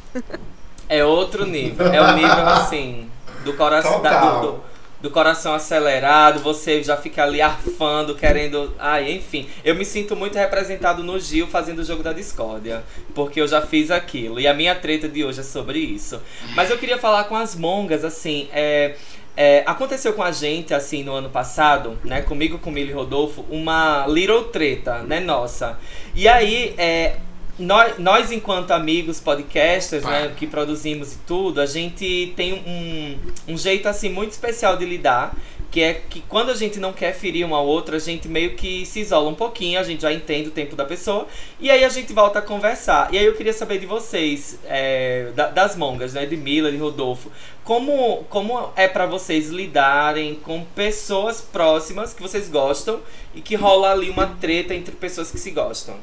É 0.88 1.04
outro 1.04 1.46
nível. 1.46 1.86
É 1.94 2.02
o 2.02 2.14
nível 2.14 2.48
assim. 2.48 3.12
Do 3.44 3.54
coração. 3.54 4.02
da- 4.02 4.20
do, 4.40 4.42
do- 4.54 4.64
do 5.02 5.12
coração 5.12 5.54
acelerado, 5.54 6.40
você 6.40 6.82
já 6.82 6.98
fica 6.98 7.24
ali 7.24 7.42
arfando, 7.42 8.16
querendo. 8.16 8.74
Ai, 8.80 9.12
enfim. 9.12 9.48
Eu 9.64 9.76
me 9.76 9.86
sinto 9.86 10.16
muito 10.16 10.38
representado 10.38 11.04
no 11.04 11.20
Gil 11.20 11.48
fazendo 11.48 11.80
o 11.80 11.84
jogo 11.84 12.02
da 12.02 12.14
discórdia. 12.14 12.84
Porque 13.14 13.40
eu 13.40 13.48
já 13.48 13.62
fiz 13.62 13.92
aquilo. 13.92 14.40
E 14.40 14.48
a 14.48 14.54
minha 14.54 14.76
treta 14.76 15.08
de 15.08 15.24
hoje 15.24 15.42
é 15.42 15.44
sobre 15.44 15.80
isso. 15.80 16.22
Mas 16.56 16.70
eu 16.70 16.78
queria 16.78 16.98
falar 16.98 17.26
com 17.26 17.36
as 17.36 17.56
mongas, 17.56 18.04
assim. 18.04 18.50
É, 18.52 18.96
é, 19.36 19.62
aconteceu 19.68 20.14
com 20.14 20.24
a 20.24 20.32
gente, 20.32 20.74
assim, 20.74 21.04
no 21.04 21.14
ano 21.14 21.30
passado, 21.30 21.96
né? 22.04 22.24
Comigo, 22.24 22.58
com 22.58 22.72
o 22.72 22.74
Mili 22.74 22.92
Rodolfo, 22.92 23.46
uma 23.52 24.08
little 24.08 24.46
treta, 24.46 25.04
né, 25.04 25.20
nossa. 25.20 25.78
E 26.16 26.28
aí, 26.28 26.74
é, 26.76 27.18
nós, 27.60 27.98
nós, 27.98 28.32
enquanto 28.32 28.72
amigos 28.72 29.20
podcasters, 29.20 30.04
né, 30.04 30.34
que 30.38 30.46
produzimos 30.48 31.14
e 31.14 31.18
tudo, 31.28 31.60
a 31.60 31.66
gente 31.66 32.34
tem 32.36 32.54
um, 32.54 33.54
um 33.54 33.58
jeito 33.58 33.88
assim 33.88 34.10
muito 34.10 34.32
especial 34.32 34.78
de 34.78 34.86
lidar, 34.86 35.36
que 35.70 35.82
é 35.82 35.94
que 35.96 36.22
quando 36.22 36.50
a 36.50 36.56
gente 36.56 36.80
não 36.80 36.94
quer 36.94 37.14
ferir 37.14 37.46
um 37.46 37.54
ao 37.54 37.66
outro, 37.68 37.96
a 37.96 38.00
gente 38.00 38.28
meio 38.28 38.56
que 38.56 38.86
se 38.86 39.02
isola 39.02 39.30
um 39.30 39.36
pouquinho, 39.36 39.80
a 39.80 39.84
gente 39.84 40.02
já 40.02 40.14
entende 40.14 40.48
o 40.48 40.52
tempo 40.52 40.76
da 40.76 40.86
pessoa, 40.86 41.28
e 41.60 41.70
aí 41.70 41.84
a 41.84 41.90
gente 41.90 42.14
volta 42.14 42.40
a 42.40 42.42
conversar. 42.42 43.14
E 43.14 43.18
aí 43.18 43.26
eu 43.26 43.34
queria 43.36 43.52
saber 43.54 43.78
de 43.80 43.86
vocês, 43.86 44.58
é, 44.66 45.32
da- 45.36 45.50
das 45.50 45.76
mongas, 45.76 46.14
né, 46.14 46.26
de 46.26 46.38
Mila, 46.38 46.72
de 46.72 46.78
Rodolfo, 46.78 47.30
como, 47.66 48.24
como 48.30 48.70
é 48.78 48.88
pra 48.88 49.06
vocês 49.06 49.50
lidarem 49.50 50.36
com 50.36 50.64
pessoas 50.74 51.42
próximas 51.42 52.14
que 52.14 52.22
vocês 52.22 52.48
gostam 52.48 53.02
e 53.36 53.42
que 53.42 53.56
rola 53.56 53.92
ali 53.92 54.10
uma 54.10 54.26
treta 54.40 54.74
entre 54.74 54.96
pessoas 54.96 55.30
que 55.32 55.38
se 55.38 55.52
gostam? 55.52 55.96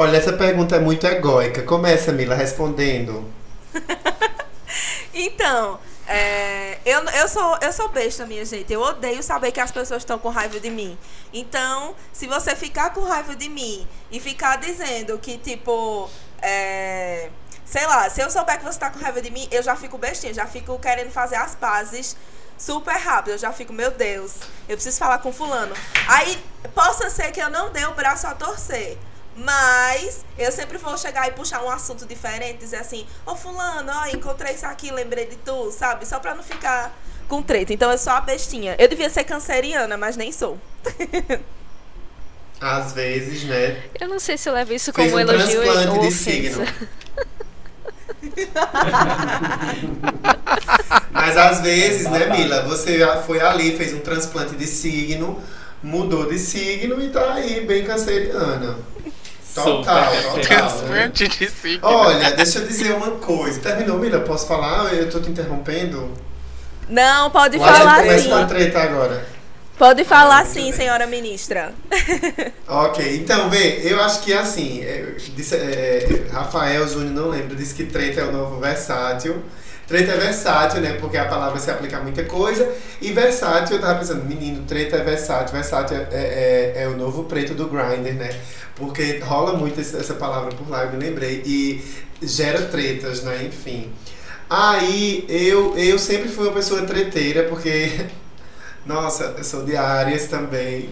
Olha, 0.00 0.16
essa 0.16 0.32
pergunta 0.32 0.76
é 0.76 0.78
muito 0.78 1.04
egóica. 1.08 1.60
Começa, 1.64 2.12
Mila, 2.12 2.36
respondendo. 2.36 3.24
Então, 5.12 5.80
é, 6.06 6.78
eu, 6.84 7.00
eu, 7.00 7.26
sou, 7.26 7.58
eu 7.60 7.72
sou 7.72 7.88
besta, 7.88 8.24
minha 8.24 8.44
gente. 8.44 8.72
Eu 8.72 8.80
odeio 8.80 9.20
saber 9.20 9.50
que 9.50 9.58
as 9.58 9.72
pessoas 9.72 10.02
estão 10.02 10.16
com 10.16 10.28
raiva 10.28 10.60
de 10.60 10.70
mim. 10.70 10.96
Então, 11.32 11.96
se 12.12 12.28
você 12.28 12.54
ficar 12.54 12.90
com 12.90 13.00
raiva 13.00 13.34
de 13.34 13.48
mim 13.48 13.84
e 14.12 14.20
ficar 14.20 14.58
dizendo 14.58 15.18
que, 15.18 15.36
tipo, 15.36 16.08
é, 16.40 17.30
sei 17.64 17.84
lá, 17.84 18.08
se 18.08 18.20
eu 18.20 18.30
souber 18.30 18.58
que 18.58 18.64
você 18.64 18.78
tá 18.78 18.90
com 18.90 19.00
raiva 19.00 19.20
de 19.20 19.30
mim, 19.32 19.48
eu 19.50 19.60
já 19.60 19.74
fico 19.74 19.98
bestinha, 19.98 20.32
já 20.32 20.46
fico 20.46 20.78
querendo 20.78 21.10
fazer 21.10 21.36
as 21.36 21.56
pazes 21.56 22.16
super 22.56 22.94
rápido. 22.94 23.32
Eu 23.32 23.38
já 23.38 23.52
fico, 23.52 23.72
meu 23.72 23.90
Deus, 23.90 24.36
eu 24.68 24.76
preciso 24.76 24.98
falar 24.98 25.18
com 25.18 25.32
fulano. 25.32 25.74
Aí, 26.06 26.38
possa 26.76 27.10
ser 27.10 27.32
que 27.32 27.40
eu 27.40 27.50
não 27.50 27.72
dê 27.72 27.84
o 27.86 27.94
braço 27.94 28.28
a 28.28 28.34
torcer. 28.36 28.96
Mas 29.38 30.24
eu 30.36 30.50
sempre 30.50 30.78
vou 30.78 30.98
chegar 30.98 31.28
e 31.28 31.32
puxar 31.32 31.62
um 31.62 31.70
assunto 31.70 32.04
diferente, 32.04 32.58
dizer 32.58 32.78
assim, 32.78 33.06
ô 33.24 33.36
fulano, 33.36 33.92
ó, 33.94 34.06
encontrei 34.06 34.54
isso 34.54 34.66
aqui, 34.66 34.90
lembrei 34.90 35.26
de 35.26 35.36
tu, 35.36 35.70
sabe? 35.70 36.06
Só 36.06 36.18
pra 36.18 36.34
não 36.34 36.42
ficar 36.42 36.92
com 37.28 37.40
treta. 37.40 37.72
Então 37.72 37.90
eu 37.90 37.98
sou 37.98 38.12
a 38.12 38.20
bestinha. 38.20 38.74
Eu 38.78 38.88
devia 38.88 39.08
ser 39.08 39.24
canceriana, 39.24 39.96
mas 39.96 40.16
nem 40.16 40.32
sou. 40.32 40.58
Às 42.60 42.92
vezes, 42.92 43.44
né? 43.44 43.84
Eu 44.00 44.08
não 44.08 44.18
sei 44.18 44.36
se 44.36 44.48
eu 44.48 44.52
levo 44.52 44.72
isso 44.72 44.92
Fez 44.92 45.12
como 45.12 45.16
um 45.16 45.20
elogio 45.20 45.60
ou 45.60 46.00
de 46.00 46.08
ofensa. 46.08 46.10
signo. 46.10 46.66
Mas 51.12 51.36
às 51.36 51.60
vezes, 51.60 52.10
né, 52.10 52.26
Mila? 52.36 52.62
Você 52.62 52.98
foi 53.26 53.40
ali, 53.40 53.76
fez 53.76 53.92
um 53.92 54.00
transplante 54.00 54.56
de 54.56 54.66
signo, 54.66 55.40
mudou 55.82 56.28
de 56.28 56.38
signo 56.38 57.00
e 57.00 57.10
tá 57.10 57.34
aí, 57.34 57.64
bem 57.64 57.84
canceriana. 57.84 58.76
Total, 59.62 60.12
total. 60.12 60.40
Transplante 60.42 61.28
de 61.28 61.50
signo. 61.50 61.80
Olha, 61.86 62.32
deixa 62.32 62.58
eu 62.58 62.66
dizer 62.66 62.92
uma 62.94 63.12
coisa. 63.12 63.60
Terminou, 63.60 63.98
Mila? 63.98 64.20
Posso 64.20 64.46
falar? 64.46 64.92
Eu 64.94 65.10
tô 65.10 65.20
te 65.20 65.30
interrompendo? 65.30 66.10
Não, 66.88 67.30
pode 67.30 67.58
falar 67.58 68.02
sim. 68.18 68.28
com 68.28 68.34
a 68.34 68.44
treta 68.46 68.80
agora. 68.80 69.26
Pode 69.78 70.04
falar 70.04 70.44
sim, 70.46 70.72
senhora 70.72 71.06
ministra. 71.06 71.72
Ok, 72.70 73.16
então, 73.16 73.48
vê, 73.48 73.80
eu 73.82 73.98
acho 74.02 74.20
que 74.20 74.30
assim, 74.32 74.82
é, 74.82 75.14
disse- 75.34 75.56
é, 75.56 76.26
Rafael 76.30 76.86
Júnior, 76.86 77.12
não 77.12 77.28
lembro, 77.30 77.56
disse 77.56 77.74
que 77.74 77.84
treta 77.84 78.20
é 78.20 78.24
o 78.24 78.32
novo 78.32 78.60
versátil. 78.60 79.42
Treta 79.86 80.12
é 80.12 80.16
versátil, 80.18 80.82
né? 80.82 80.98
Porque 81.00 81.16
a 81.16 81.24
palavra 81.24 81.58
se 81.58 81.70
aplica 81.70 81.96
a 81.96 82.00
muita 82.02 82.22
coisa. 82.24 82.70
E 83.00 83.10
versátil, 83.10 83.76
eu 83.76 83.80
tava 83.80 83.98
pensando, 84.00 84.22
menino, 84.22 84.64
treta 84.66 84.96
é 84.96 85.02
versátil. 85.02 85.54
Versátil 85.54 85.96
é, 85.96 86.74
é, 86.76 86.82
é 86.82 86.88
o 86.88 86.94
novo 86.96 87.24
preto 87.24 87.54
do 87.54 87.68
Grindr, 87.68 88.12
né? 88.12 88.28
Porque 88.78 89.18
rola 89.18 89.54
muito 89.54 89.80
essa 89.80 90.14
palavra 90.14 90.54
por 90.54 90.68
lá, 90.70 90.84
eu 90.84 90.92
me 90.92 90.98
lembrei. 90.98 91.42
E 91.44 91.82
gera 92.22 92.62
tretas, 92.62 93.22
né? 93.22 93.44
Enfim. 93.44 93.90
Aí, 94.48 95.26
eu, 95.28 95.76
eu 95.76 95.98
sempre 95.98 96.28
fui 96.28 96.46
uma 96.46 96.54
pessoa 96.54 96.82
treteira, 96.82 97.44
porque... 97.44 98.06
Nossa, 98.86 99.34
eu 99.36 99.44
sou 99.44 99.64
de 99.64 99.76
Áries 99.76 100.28
também. 100.28 100.88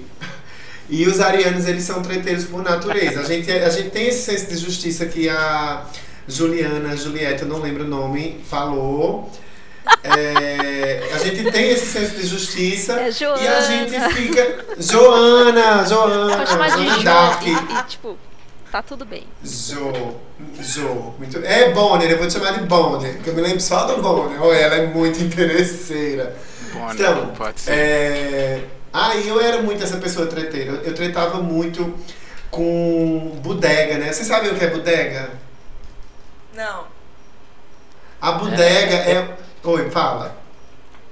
E 0.89 1.07
os 1.07 1.21
arianos, 1.21 1.67
eles 1.67 1.85
são 1.85 2.03
treteiros 2.03 2.45
por 2.45 2.63
natureza. 2.63 3.21
A 3.21 3.25
gente, 3.25 3.51
a 3.51 3.71
gente 3.71 3.91
tem 3.91 4.09
esse 4.09 4.25
senso 4.25 4.47
de 4.49 4.57
justiça 4.57 5.07
que 5.07 5.29
a 5.29 5.87
Juliana, 6.29 6.97
Julieta, 6.97 7.45
eu 7.45 7.49
não 7.49 7.61
lembro 7.61 7.85
o 7.85 7.89
nome, 7.89 8.41
falou. 8.49 9.31
É, 10.03 11.11
a 11.15 11.19
gente 11.19 11.51
tem 11.51 11.71
esse 11.71 11.87
senso 11.87 12.17
de 12.17 12.27
justiça 12.27 12.95
É 13.01 13.11
e 13.11 13.49
a 13.49 13.61
gente 13.61 14.01
fica. 14.15 14.65
Joana, 14.79 15.85
Joana, 15.85 16.45
de 16.45 16.51
Joana 16.51 16.95
Jo 16.97 17.03
Dark. 17.03 17.43
e, 17.47 17.51
e, 17.53 17.83
tipo, 17.89 18.19
tá 18.71 18.83
tudo 18.83 19.05
bem. 19.05 19.25
Jo, 19.45 20.17
Jo, 20.61 21.15
muito. 21.19 21.39
É 21.45 21.71
Bonner, 21.73 22.11
eu 22.11 22.19
vou 22.19 22.27
te 22.27 22.33
chamar 22.33 22.53
de 22.53 22.61
Bonner, 22.67 23.15
porque 23.15 23.31
eu 23.31 23.35
me 23.35 23.41
lembro 23.43 23.61
só 23.61 23.85
do 23.87 24.01
Bonner. 24.03 24.43
Olha, 24.43 24.57
ela 24.57 24.75
é 24.77 24.87
muito 24.87 25.23
interesseira. 25.23 26.37
Bonner, 26.73 26.95
Então, 26.95 27.29
pode 27.37 27.61
ser. 27.61 27.73
é, 27.73 28.65
aí 28.93 29.29
eu 29.29 29.41
era 29.41 29.63
muito 29.63 29.83
essa 29.83 29.97
pessoa 29.99 30.27
treteira. 30.27 30.73
Eu, 30.73 30.83
eu 30.83 30.95
tretava 30.95 31.39
muito 31.41 31.95
com 32.51 33.39
bodega, 33.43 33.99
né? 33.99 34.13
Vocês 34.13 34.27
sabem 34.27 34.51
o 34.51 34.55
que 34.57 34.65
é 34.65 34.71
bodega? 34.71 35.31
Não. 36.55 36.85
A 38.21 38.33
bodega 38.33 38.95
é. 38.95 39.37
Oi, 39.67 39.91
fala. 39.91 40.37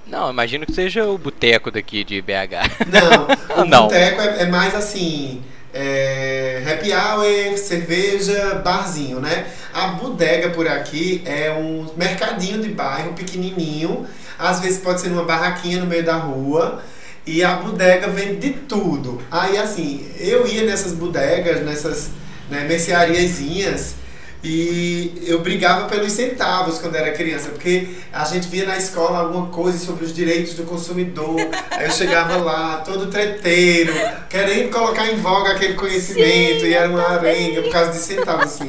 Não, 0.06 0.30
imagino 0.30 0.64
que 0.64 0.72
seja 0.72 1.04
o 1.04 1.18
boteco 1.18 1.72
daqui 1.72 2.04
de 2.04 2.22
BH. 2.22 2.86
Não, 2.86 3.26
o 3.62 3.64
Não. 3.64 3.82
boteco 3.84 4.20
é, 4.20 4.42
é 4.42 4.46
mais 4.46 4.76
assim. 4.76 5.42
É, 5.72 6.62
happy 6.64 6.92
hour, 6.92 7.58
cerveja, 7.58 8.62
barzinho, 8.64 9.18
né? 9.18 9.46
A 9.72 9.88
bodega 9.88 10.50
por 10.50 10.68
aqui 10.68 11.20
é 11.26 11.50
um 11.50 11.84
mercadinho 11.96 12.62
de 12.62 12.68
bairro 12.68 13.12
pequenininho. 13.14 14.06
Às 14.38 14.60
vezes 14.60 14.78
pode 14.78 15.00
ser 15.00 15.08
numa 15.08 15.24
barraquinha 15.24 15.80
no 15.80 15.86
meio 15.86 16.04
da 16.04 16.14
rua. 16.14 16.80
E 17.26 17.42
a 17.42 17.56
bodega 17.56 18.06
vende 18.06 18.36
de 18.36 18.50
tudo. 18.50 19.20
Aí 19.32 19.58
assim, 19.58 20.08
eu 20.20 20.46
ia 20.46 20.62
nessas 20.62 20.92
bodegas, 20.92 21.60
nessas 21.64 22.10
né, 22.48 22.64
merceariazinhas. 22.68 23.96
E 24.44 25.22
eu 25.26 25.40
brigava 25.40 25.88
pelos 25.88 26.12
centavos 26.12 26.78
quando 26.78 26.96
era 26.96 27.12
criança, 27.12 27.48
porque 27.48 27.88
a 28.12 28.24
gente 28.24 28.46
via 28.48 28.66
na 28.66 28.76
escola 28.76 29.20
alguma 29.20 29.46
coisa 29.46 29.78
sobre 29.78 30.04
os 30.04 30.14
direitos 30.14 30.52
do 30.52 30.64
consumidor. 30.64 31.40
Aí 31.72 31.86
eu 31.86 31.90
chegava 31.90 32.36
lá, 32.36 32.82
todo 32.84 33.06
treteiro, 33.06 33.94
querendo 34.28 34.70
colocar 34.70 35.10
em 35.10 35.16
voga 35.16 35.52
aquele 35.52 35.72
conhecimento, 35.72 36.66
e 36.66 36.74
era 36.74 36.90
uma 36.90 37.08
arenga 37.08 37.62
por 37.62 37.72
causa 37.72 37.92
de 37.92 37.98
centavos, 37.98 38.44
assim. 38.44 38.68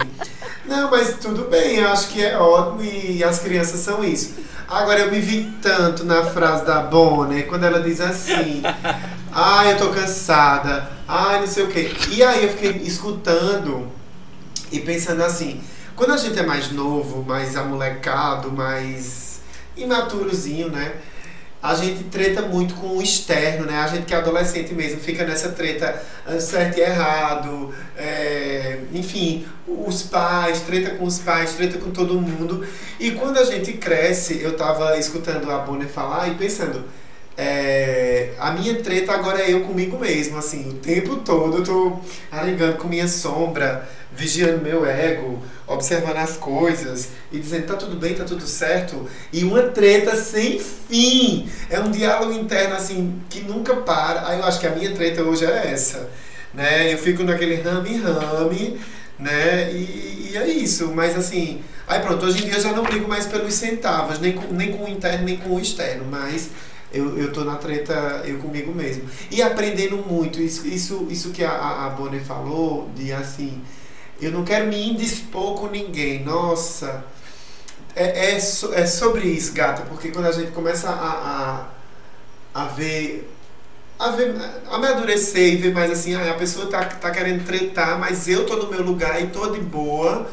Não, 0.65 0.89
mas 0.89 1.17
tudo 1.21 1.49
bem, 1.49 1.75
eu 1.79 1.89
acho 1.89 2.07
que 2.07 2.23
é 2.23 2.37
ótimo 2.37 2.81
e 2.81 3.21
as 3.21 3.39
crianças 3.39 3.81
são 3.81 4.01
isso. 4.01 4.33
Agora 4.69 5.01
eu 5.01 5.11
me 5.11 5.19
vi 5.19 5.51
tanto 5.61 6.05
na 6.05 6.23
frase 6.23 6.65
da 6.65 6.81
Bonner, 6.83 7.45
quando 7.47 7.65
ela 7.65 7.81
diz 7.81 7.99
assim: 7.99 8.63
Ai, 9.31 9.73
eu 9.73 9.77
tô 9.77 9.89
cansada, 9.89 10.89
ai, 11.05 11.41
não 11.41 11.47
sei 11.47 11.65
o 11.65 11.67
quê. 11.67 11.91
E 12.09 12.23
aí 12.23 12.45
eu 12.45 12.49
fiquei 12.49 12.81
escutando 12.83 13.91
e 14.71 14.79
pensando 14.79 15.23
assim, 15.23 15.61
quando 15.95 16.13
a 16.13 16.17
gente 16.17 16.37
é 16.37 16.43
mais 16.43 16.71
novo, 16.71 17.23
mais 17.23 17.55
amolecado, 17.55 18.51
mais 18.51 19.39
imaturozinho, 19.77 20.69
né? 20.69 20.93
A 21.63 21.73
gente 21.73 22.03
treta 22.05 22.43
muito 22.43 22.75
com 22.75 22.97
o 22.97 23.01
externo, 23.01 23.65
né? 23.65 23.79
A 23.79 23.87
gente 23.87 24.05
que 24.05 24.13
é 24.13 24.17
adolescente 24.17 24.73
mesmo 24.73 24.99
fica 24.99 25.25
nessa 25.25 25.49
treta 25.49 25.99
ah, 26.25 26.39
certo 26.39 26.77
e 26.77 26.81
errado, 26.81 27.73
é, 27.97 28.79
enfim, 28.93 29.47
os 29.67 30.03
pais, 30.03 30.61
treta 30.61 30.91
com 30.91 31.05
os 31.05 31.17
pais, 31.19 31.53
treta 31.53 31.79
com 31.79 31.89
todo 31.89 32.21
mundo. 32.21 32.65
E 32.99 33.11
quando 33.11 33.39
a 33.39 33.43
gente 33.43 33.73
cresce, 33.73 34.39
eu 34.41 34.55
tava 34.55 34.97
escutando 34.99 35.49
a 35.49 35.59
Bonner 35.59 35.87
falar 35.87 36.27
e 36.27 36.35
pensando, 36.35 36.83
é, 37.37 38.33
a 38.39 38.51
minha 38.51 38.75
treta 38.75 39.11
agora 39.11 39.41
é 39.41 39.51
eu 39.51 39.61
comigo 39.61 39.99
mesmo, 39.99 40.37
assim, 40.37 40.69
o 40.69 40.73
tempo 40.73 41.17
todo 41.17 41.57
eu 41.57 41.63
tô 41.63 41.99
arengando 42.31 42.77
com 42.77 42.87
minha 42.87 43.07
sombra, 43.07 43.87
vigiando 44.15 44.63
meu 44.63 44.85
ego, 44.85 45.43
observando 45.67 46.17
as 46.17 46.37
coisas 46.37 47.09
e 47.31 47.39
dizendo 47.39 47.67
tá 47.67 47.75
tudo 47.75 47.97
bem, 47.97 48.13
tá 48.13 48.23
tudo 48.23 48.45
certo. 48.47 49.09
E 49.33 49.43
uma 49.43 49.63
treta 49.63 50.15
sem 50.15 50.59
fim. 50.59 51.49
É 51.69 51.79
um 51.79 51.91
diálogo 51.91 52.31
interno 52.31 52.75
assim 52.75 53.21
que 53.29 53.41
nunca 53.41 53.75
para. 53.75 54.27
Aí 54.27 54.39
eu 54.39 54.45
acho 54.45 54.59
que 54.59 54.67
a 54.67 54.71
minha 54.71 54.93
treta 54.93 55.21
hoje 55.23 55.45
é 55.45 55.71
essa. 55.71 56.09
Né? 56.53 56.93
Eu 56.93 56.97
fico 56.97 57.23
naquele 57.23 57.55
rame-rame, 57.55 58.79
né? 59.19 59.71
E, 59.73 60.31
e 60.31 60.37
é 60.37 60.47
isso. 60.47 60.93
Mas 60.95 61.17
assim, 61.17 61.61
aí 61.85 61.99
pronto, 61.99 62.25
hoje 62.25 62.43
em 62.43 62.45
dia 62.45 62.55
eu 62.55 62.61
já 62.61 62.71
não 62.71 62.83
brigo 62.83 63.09
mais 63.09 63.25
pelos 63.25 63.53
centavos, 63.53 64.19
nem 64.19 64.31
com, 64.31 64.53
nem 64.53 64.71
com 64.71 64.85
o 64.85 64.87
interno, 64.87 65.25
nem 65.25 65.35
com 65.35 65.49
o 65.49 65.59
externo, 65.59 66.05
mas 66.09 66.49
eu, 66.97 67.17
eu 67.17 67.31
tô 67.33 67.43
na 67.43 67.55
treta 67.55 67.93
eu 68.25 68.37
comigo 68.39 68.73
mesmo. 68.73 69.09
E 69.31 69.41
aprendendo 69.41 69.97
muito, 69.97 70.41
isso, 70.41 70.67
isso, 70.67 71.07
isso 71.09 71.31
que 71.31 71.43
a, 71.43 71.85
a 71.85 71.89
Bonner 71.91 72.23
falou, 72.23 72.89
de 72.95 73.11
assim, 73.13 73.61
eu 74.21 74.31
não 74.31 74.43
quero 74.45 74.67
me 74.67 74.89
indispor 74.91 75.55
com 75.59 75.67
ninguém. 75.67 76.23
Nossa, 76.23 77.03
é, 77.95 78.33
é, 78.35 78.39
so- 78.39 78.73
é 78.73 78.85
sobre 78.85 79.27
isso, 79.27 79.53
gata, 79.53 79.83
porque 79.83 80.11
quando 80.11 80.27
a 80.27 80.31
gente 80.31 80.51
começa 80.51 80.89
a, 80.89 81.65
a, 82.55 82.63
a 82.63 82.65
ver. 82.67 83.31
A 83.99 84.09
ver, 84.11 84.35
amadurecer 84.71 85.53
e 85.53 85.57
ver 85.57 85.73
mais 85.73 85.89
assim, 85.91 86.15
ah, 86.15 86.31
a 86.31 86.33
pessoa 86.35 86.67
tá, 86.69 86.83
tá 86.85 87.11
querendo 87.11 87.45
tretar, 87.45 87.97
mas 87.99 88.27
eu 88.27 88.45
tô 88.45 88.57
no 88.57 88.69
meu 88.69 88.81
lugar 88.83 89.21
e 89.23 89.27
tô 89.27 89.51
de 89.51 89.61
boa 89.61 90.29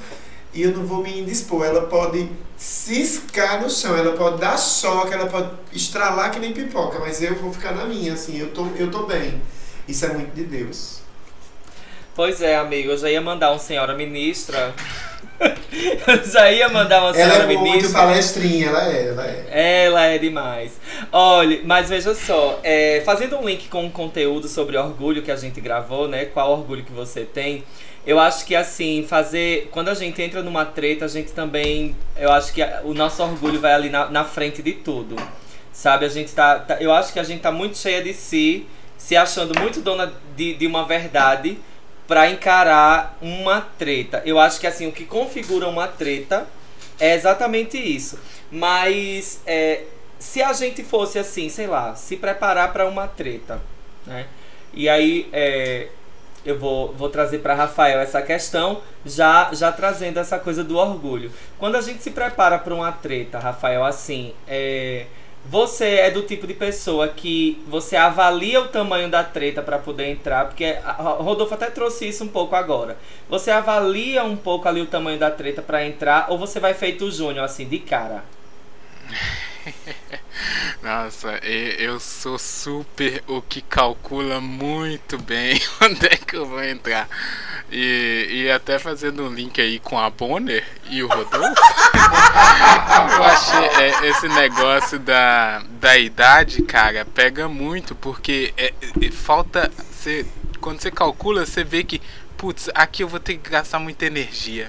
e 0.52 0.62
eu 0.62 0.71
não 0.73 0.85
vou 0.85 1.02
me 1.02 1.21
indispor. 1.21 1.64
Ela 1.64 1.82
pode 1.82 2.28
ciscar 2.56 3.62
no 3.62 3.68
chão, 3.68 3.97
ela 3.97 4.17
pode 4.17 4.41
dar 4.41 4.58
choque, 4.58 5.12
ela 5.12 5.26
pode 5.26 5.50
estralar 5.73 6.30
que 6.30 6.38
nem 6.38 6.52
pipoca, 6.52 6.99
mas 7.00 7.23
eu 7.23 7.34
vou 7.34 7.52
ficar 7.52 7.73
na 7.73 7.84
minha, 7.84 8.12
assim, 8.12 8.38
eu 8.38 8.50
tô, 8.50 8.67
eu 8.76 8.91
tô 8.91 9.04
bem. 9.04 9.41
Isso 9.88 10.04
é 10.04 10.08
muito 10.08 10.32
de 10.34 10.45
Deus. 10.45 11.00
Pois 12.15 12.43
é, 12.43 12.56
amigo, 12.56 12.91
eu 12.91 12.99
já 12.99 13.10
ia 13.10 13.21
mandar 13.21 13.52
um 13.52 13.58
senhora 13.58 13.95
ministra. 13.95 14.75
eu 15.41 16.25
já 16.30 16.52
ia 16.52 16.69
mandar 16.69 17.00
uma 17.02 17.15
senhora 17.15 17.34
Ela 17.34 17.43
é 17.45 17.47
muito 17.47 17.62
ministra. 17.62 18.00
palestrinha, 18.00 18.69
ela 18.69 18.93
é, 18.93 19.08
ela 19.08 19.26
é. 19.26 19.84
Ela 19.84 20.06
é 20.06 20.19
demais. 20.19 20.73
Olha, 21.10 21.60
mas 21.65 21.88
veja 21.88 22.15
só, 22.15 22.60
é, 22.62 23.02
fazendo 23.04 23.38
um 23.38 23.47
link 23.47 23.69
com 23.69 23.86
o 23.86 23.91
conteúdo 23.91 24.47
sobre 24.47 24.76
orgulho 24.76 25.23
que 25.23 25.30
a 25.30 25.36
gente 25.36 25.60
gravou, 25.60 26.06
né? 26.06 26.26
Qual 26.26 26.52
orgulho 26.52 26.84
que 26.84 26.93
você 26.93 27.25
tem? 27.25 27.65
Eu 28.06 28.19
acho 28.19 28.45
que 28.45 28.54
assim, 28.56 29.04
fazer. 29.08 29.69
Quando 29.71 29.88
a 29.88 29.95
gente 29.95 30.21
entra 30.21 30.43
numa 30.43 30.65
treta, 30.65 31.04
a 31.04 31.08
gente 31.08 31.32
também. 31.32 31.95
Eu 32.17 32.32
acho 32.32 32.52
que 32.52 32.60
o 32.84 32.95
nosso 32.95 33.23
orgulho 33.23 33.60
vai 33.60 33.73
ali 33.73 33.91
na, 33.91 34.10
na 34.10 34.25
frente 34.25 34.60
de 34.62 34.73
tudo. 34.73 35.17
Sabe? 35.73 36.04
A 36.04 36.08
gente 36.08 36.32
tá, 36.32 36.58
tá- 36.58 36.76
Eu 36.80 36.93
acho 36.93 37.12
que 37.12 37.19
a 37.21 37.23
gente 37.23 37.41
tá 37.41 37.52
muito 37.52 37.78
cheia 37.78 38.02
de 38.02 38.12
si, 38.12 38.67
se 38.99 39.17
achando 39.17 39.58
muito 39.58 39.80
dona 39.80 40.12
de, 40.36 40.54
de 40.54 40.67
uma 40.67 40.84
verdade 40.84 41.58
pra 42.08 42.28
encarar 42.28 43.17
uma 43.23 43.60
treta. 43.78 44.21
Eu 44.26 44.38
acho 44.38 44.60
que 44.60 44.67
assim, 44.67 44.86
o 44.88 44.93
que 44.93 45.04
configura 45.04 45.69
uma 45.69 45.86
treta 45.86 46.47
é 46.99 47.15
exatamente 47.15 47.78
isso. 47.78 48.19
Mas 48.50 49.41
é, 49.47 49.84
se 50.19 50.43
a 50.43 50.52
gente 50.52 50.82
fosse 50.82 51.19
assim, 51.19 51.49
sei 51.49 51.67
lá, 51.69 51.95
se 51.95 52.17
preparar 52.17 52.73
pra 52.73 52.86
uma 52.86 53.06
treta, 53.06 53.60
né? 54.06 54.26
E 54.75 54.88
aí 54.88 55.28
é, 55.32 55.88
eu 56.45 56.59
vou, 56.59 56.93
vou 56.93 57.09
trazer 57.09 57.39
para 57.39 57.55
Rafael 57.55 58.00
essa 58.00 58.21
questão, 58.23 58.81
já, 59.05 59.50
já 59.52 59.71
trazendo 59.71 60.19
essa 60.19 60.39
coisa 60.39 60.65
do 60.65 60.76
orgulho. 60.76 61.31
Quando 61.59 61.76
a 61.76 61.81
gente 61.81 62.02
se 62.02 62.11
prepara 62.11 62.59
para 62.59 62.75
uma 62.75 62.93
treta, 62.93 63.39
Rafael, 63.39 63.85
assim, 63.85 64.33
é, 64.47 65.07
você 65.45 65.97
é 65.97 66.11
do 66.11 66.23
tipo 66.23 66.47
de 66.47 66.55
pessoa 66.55 67.09
que 67.09 67.63
você 67.67 67.97
avalia 67.97 68.61
o 68.61 68.69
tamanho 68.69 69.09
da 69.09 69.25
treta 69.25 69.61
para 69.61 69.78
poder 69.78 70.09
entrar, 70.09 70.47
porque 70.47 70.78
Rodolfo 70.99 71.55
até 71.55 71.67
trouxe 71.71 72.09
isso 72.09 72.23
um 72.25 72.28
pouco 72.28 72.55
agora. 72.55 72.97
Você 73.28 73.50
avalia 73.50 74.23
um 74.25 74.37
pouco 74.37 74.69
ali 74.69 74.81
o 74.81 74.87
tamanho 74.87 75.19
da 75.19 75.31
treta 75.31 75.61
para 75.61 75.85
entrar, 75.85 76.26
ou 76.28 76.39
você 76.39 76.61
vai 76.61 76.75
feito 76.75 77.05
o 77.05 77.11
Júnior, 77.11 77.45
assim, 77.45 77.67
de 77.67 77.78
cara? 77.81 78.23
Nossa, 80.83 81.39
eu 81.45 82.01
sou 82.01 82.39
super 82.39 83.23
o 83.27 83.41
que 83.41 83.61
calcula 83.61 84.41
muito 84.41 85.19
bem 85.19 85.61
onde 85.81 86.07
é 86.07 86.17
que 86.17 86.37
eu 86.37 86.47
vou 86.47 86.63
entrar. 86.63 87.09
E, 87.71 88.27
e 88.31 88.51
até 88.51 88.79
fazendo 88.79 89.25
um 89.25 89.33
link 89.33 89.61
aí 89.61 89.79
com 89.79 89.99
a 89.99 90.11
Bonner 90.11 90.65
e 90.91 91.03
o 91.03 91.09
Rodolfo, 91.09 91.63
eu 93.17 93.25
achei 93.25 93.65
é, 93.83 94.09
esse 94.09 94.29
negócio 94.29 94.99
da, 94.99 95.63
da 95.81 95.97
idade, 95.97 96.63
cara, 96.63 97.05
pega 97.05 97.49
muito, 97.49 97.95
porque 97.95 98.53
é, 98.57 98.75
é, 99.01 99.11
falta. 99.11 99.71
Você, 99.91 100.27
quando 100.61 100.81
você 100.81 100.91
calcula, 100.91 101.47
você 101.47 101.65
vê 101.65 101.83
que, 101.83 102.03
putz, 102.37 102.69
aqui 102.75 103.03
eu 103.03 103.09
vou 103.09 103.21
ter 103.21 103.39
que 103.39 103.49
gastar 103.49 103.79
muita 103.79 104.05
energia. 104.05 104.69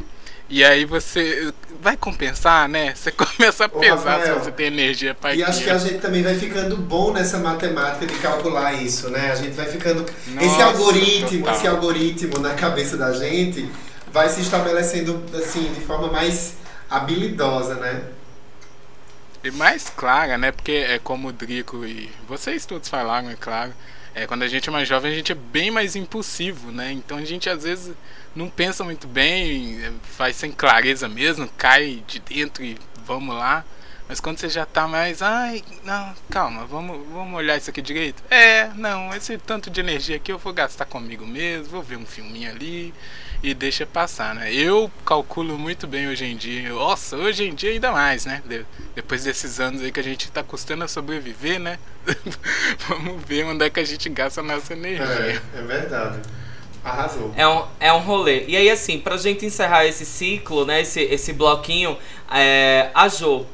E 0.50 0.64
aí 0.64 0.86
você 0.86 1.54
vai 1.82 1.98
compensar, 1.98 2.68
né? 2.68 2.94
Você 2.96 3.12
começa 3.14 3.66
a 3.66 3.70
pesar 3.70 3.98
se 3.98 4.06
Rafael, 4.06 4.40
você 4.40 4.52
tem 4.52 4.68
energia 4.68 5.14
para 5.14 5.36
E 5.36 5.44
acho 5.44 5.64
que 5.64 5.70
a 5.70 5.78
gente 5.78 6.00
também 6.00 6.22
vai 6.22 6.36
ficando 6.36 6.78
bom 6.78 7.12
nessa 7.12 7.40
matemática 7.40 8.06
de 8.06 8.16
calcular 8.16 8.74
isso, 8.74 9.10
né? 9.10 9.32
A 9.32 9.36
gente 9.36 9.54
vai 9.54 9.66
ficando. 9.66 10.06
esse 10.28 10.46
Nossa, 10.46 10.66
algoritmo, 10.66 11.40
total. 11.40 11.56
esse 11.56 11.68
algoritmo 11.68 12.40
na 12.40 12.54
cabeça 12.54 12.98
da 12.98 13.14
gente 13.14 13.70
vai 14.12 14.30
se 14.30 14.42
estabelecendo 14.42 15.24
assim, 15.34 15.74
de 15.74 15.82
forma 15.82 16.08
mais 16.12 16.56
habilidosa, 16.90 17.76
né? 17.76 18.04
E 19.44 19.52
mais 19.52 19.90
clara, 19.90 20.38
né? 20.38 20.52
Porque 20.52 20.72
é 20.72 21.00
como 21.00 21.30
o 21.30 21.34
Drico 21.34 21.86
e 21.86 22.10
vocês 22.28 22.66
todos 22.66 22.88
falaram, 22.88 23.30
é 23.30 23.36
claro. 23.36 23.74
É, 24.16 24.28
quando 24.28 24.44
a 24.44 24.48
gente 24.48 24.70
é 24.70 24.72
mais 24.72 24.88
jovem, 24.88 25.12
a 25.12 25.16
gente 25.16 25.32
é 25.32 25.36
bem 25.36 25.72
mais 25.72 25.96
impulsivo, 25.96 26.72
né? 26.72 26.92
Então 26.92 27.18
a 27.18 27.26
gente 27.26 27.50
às 27.50 27.64
vezes 27.64 27.94
não 28.36 28.50
pensa 28.50 28.84
muito 28.84 29.08
bem, 29.08 29.80
é, 29.84 29.92
faz 30.18 30.36
sem 30.36 30.52
clareza 30.52 31.08
mesmo, 31.08 31.48
cai 31.58 32.04
de 32.08 32.20
dentro 32.20 32.64
e 32.64 32.78
vamos 33.06 33.36
lá. 33.36 33.64
Mas 34.08 34.20
quando 34.20 34.38
você 34.38 34.50
já 34.50 34.66
tá 34.66 34.86
mais, 34.88 35.22
ai, 35.22 35.64
não, 35.84 36.14
calma, 36.30 36.66
vamos, 36.66 37.00
vamos 37.12 37.36
olhar 37.36 37.58
isso 37.58 37.70
aqui 37.70 37.82
direito. 37.82 38.22
É, 38.30 38.68
não, 38.76 39.16
esse 39.16 39.38
tanto 39.38 39.70
de 39.70 39.80
energia 39.80 40.18
aqui 40.18 40.32
eu 40.32 40.38
vou 40.38 40.52
gastar 40.54 40.86
comigo 40.86 41.26
mesmo, 41.26 41.66
vou 41.70 41.82
ver 41.82 41.96
um 41.98 42.06
filminho 42.06 42.50
ali 42.52 42.94
e 43.42 43.54
deixa 43.54 43.86
passar, 43.86 44.36
né? 44.36 44.54
Eu 44.54 44.92
calculo 45.06 45.58
muito 45.58 45.88
bem 45.88 46.08
hoje 46.10 46.26
em 46.26 46.36
dia. 46.36 46.70
Nossa, 46.70 47.16
hoje 47.16 47.46
em 47.46 47.56
dia 47.56 47.72
ainda 47.72 47.92
mais, 47.94 48.26
né? 48.26 48.44
De- 48.46 48.66
depois 48.94 49.24
desses 49.24 49.60
anos 49.60 49.82
aí 49.82 49.92
que 49.92 50.00
a 50.02 50.04
gente 50.04 50.30
tá 50.32 50.44
custando 50.44 50.84
a 50.84 50.88
sobreviver, 50.88 51.60
né? 51.60 51.80
Vamos 52.88 53.24
ver 53.26 53.46
onde 53.46 53.66
é 53.66 53.70
que 53.70 53.80
a 53.80 53.86
gente 53.86 54.10
gasta 54.10 54.42
a 54.42 54.44
nossa 54.44 54.74
energia. 54.74 55.06
É, 55.06 55.60
é 55.60 55.62
verdade. 55.62 56.20
Arrasou. 56.84 57.32
É 57.38 57.48
um, 57.48 57.66
é 57.80 57.94
um 57.94 58.00
rolê. 58.00 58.44
E 58.48 58.58
aí, 58.58 58.70
assim, 58.70 59.00
pra 59.00 59.16
gente 59.18 59.46
encerrar 59.46 59.86
esse 59.86 60.06
ciclo, 60.06 60.66
né? 60.66 60.82
Esse, 60.82 61.02
esse 61.02 61.32
bloquinho, 61.34 61.98
é, 62.30 62.90
a 62.94 63.08
Jo, 63.08 63.46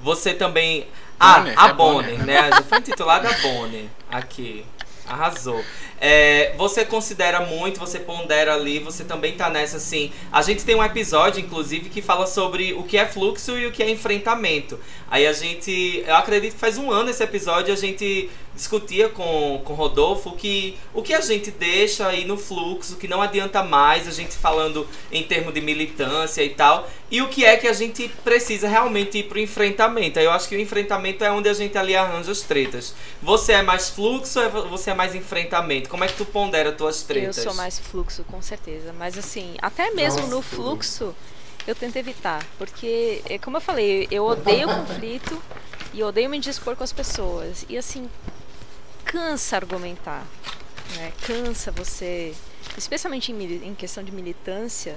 você 0.00 0.32
também 0.32 0.86
Ah, 1.20 1.38
Bonner, 1.38 1.54
a 1.58 1.68
é 1.68 1.72
Bonner, 1.72 2.10
Bonner. 2.18 2.26
né? 2.26 2.50
Já 2.50 2.62
foi 2.62 2.78
intitulada 2.78 3.30
Bonner 3.42 3.84
aqui. 4.10 4.64
Arrasou. 5.06 5.62
É, 6.00 6.54
você 6.56 6.84
considera 6.84 7.40
muito, 7.40 7.80
você 7.80 7.98
pondera 7.98 8.54
ali, 8.54 8.78
você 8.78 9.04
também 9.04 9.32
tá 9.32 9.48
nessa 9.48 9.78
assim. 9.78 10.12
A 10.30 10.42
gente 10.42 10.64
tem 10.64 10.74
um 10.74 10.84
episódio, 10.84 11.40
inclusive, 11.40 11.88
que 11.88 12.02
fala 12.02 12.26
sobre 12.26 12.72
o 12.74 12.82
que 12.82 12.98
é 12.98 13.06
fluxo 13.06 13.56
e 13.56 13.66
o 13.66 13.72
que 13.72 13.82
é 13.82 13.90
enfrentamento. 13.90 14.78
Aí 15.10 15.26
a 15.26 15.32
gente. 15.32 16.04
Eu 16.06 16.16
acredito 16.16 16.54
que 16.54 16.60
faz 16.60 16.76
um 16.76 16.90
ano 16.90 17.10
esse 17.10 17.22
episódio 17.22 17.72
a 17.72 17.76
gente 17.76 18.28
discutia 18.56 19.10
com, 19.10 19.60
com 19.64 19.74
Rodolfo 19.74 20.32
que 20.32 20.78
o 20.94 21.02
que 21.02 21.12
a 21.12 21.20
gente 21.20 21.50
deixa 21.50 22.08
aí 22.08 22.24
no 22.24 22.38
fluxo, 22.38 22.96
que 22.96 23.06
não 23.06 23.20
adianta 23.20 23.62
mais, 23.62 24.08
a 24.08 24.10
gente 24.10 24.34
falando 24.34 24.88
em 25.12 25.22
termos 25.22 25.52
de 25.52 25.60
militância 25.60 26.42
e 26.42 26.48
tal, 26.48 26.88
e 27.10 27.20
o 27.20 27.28
que 27.28 27.44
é 27.44 27.56
que 27.56 27.68
a 27.68 27.72
gente 27.72 28.08
precisa 28.24 28.66
realmente 28.66 29.18
ir 29.18 29.24
pro 29.24 29.38
enfrentamento. 29.38 30.18
Aí 30.18 30.24
eu 30.24 30.32
acho 30.32 30.48
que 30.48 30.56
o 30.56 30.60
enfrentamento 30.60 31.22
é 31.22 31.30
onde 31.30 31.48
a 31.48 31.54
gente 31.54 31.76
ali 31.76 31.94
arranja 31.94 32.32
as 32.32 32.40
tretas. 32.40 32.94
Você 33.22 33.52
é 33.52 33.62
mais 33.62 33.90
fluxo 33.90 34.40
ou 34.40 34.68
você 34.68 34.90
é 34.90 34.94
mais 34.94 35.14
enfrentamento? 35.14 35.85
Como 35.86 36.04
é 36.04 36.08
que 36.08 36.16
tu 36.16 36.24
pondera 36.24 36.72
tuas 36.72 37.02
Eu 37.02 37.06
tretas? 37.08 37.36
sou 37.36 37.54
mais 37.54 37.78
fluxo, 37.78 38.24
com 38.24 38.40
certeza. 38.42 38.92
Mas 38.92 39.16
assim, 39.16 39.56
até 39.60 39.90
mesmo 39.90 40.22
Nossa, 40.22 40.34
no 40.34 40.42
fluxo, 40.42 41.14
eu 41.66 41.74
tento 41.74 41.96
evitar. 41.96 42.44
Porque, 42.58 43.22
é 43.28 43.38
como 43.38 43.56
eu 43.56 43.60
falei, 43.60 44.06
eu 44.10 44.24
odeio 44.24 44.68
conflito 44.68 45.42
e 45.92 46.00
eu 46.00 46.08
odeio 46.08 46.28
me 46.30 46.38
dispor 46.38 46.76
com 46.76 46.84
as 46.84 46.92
pessoas. 46.92 47.64
E 47.68 47.76
assim, 47.76 48.08
cansa 49.04 49.56
argumentar. 49.56 50.26
Né? 50.96 51.12
Cansa 51.26 51.70
você, 51.72 52.34
especialmente 52.76 53.32
em, 53.32 53.68
em 53.68 53.74
questão 53.74 54.04
de 54.04 54.12
militância, 54.12 54.96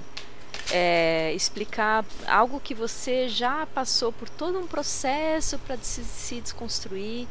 é, 0.72 1.34
explicar 1.34 2.06
algo 2.28 2.60
que 2.60 2.76
você 2.76 3.28
já 3.28 3.66
passou 3.68 4.12
por 4.12 4.30
todo 4.30 4.60
um 4.60 4.68
processo 4.68 5.58
para 5.60 5.78
se, 5.78 6.04
se 6.04 6.42
desconstruir, 6.42 7.28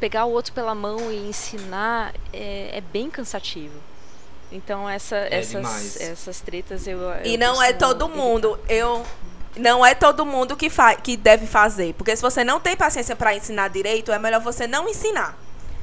pegar 0.00 0.24
o 0.24 0.30
outro 0.32 0.52
pela 0.52 0.74
mão 0.74 1.10
e 1.10 1.28
ensinar 1.28 2.14
é, 2.32 2.70
é 2.74 2.80
bem 2.80 3.10
cansativo. 3.10 3.74
Então 4.50 4.88
essa, 4.88 5.16
É 5.16 5.40
demais. 5.40 5.96
essas, 5.96 6.00
essas 6.10 6.40
tretas 6.40 6.86
eu, 6.86 6.98
eu 6.98 7.24
E 7.26 7.36
não 7.36 7.62
é 7.62 7.72
todo 7.72 8.08
mundo. 8.08 8.58
Eu 8.68 9.04
não 9.56 9.84
é 9.84 9.94
todo 9.94 10.24
mundo 10.24 10.56
que 10.56 10.70
fa 10.70 10.94
que 10.94 11.16
deve 11.16 11.46
fazer, 11.46 11.92
porque 11.94 12.14
se 12.16 12.22
você 12.22 12.42
não 12.44 12.58
tem 12.60 12.76
paciência 12.76 13.14
pra 13.16 13.34
ensinar 13.34 13.68
direito, 13.68 14.10
é 14.12 14.18
melhor 14.18 14.40
você 14.40 14.66
não 14.66 14.88
ensinar. 14.88 15.36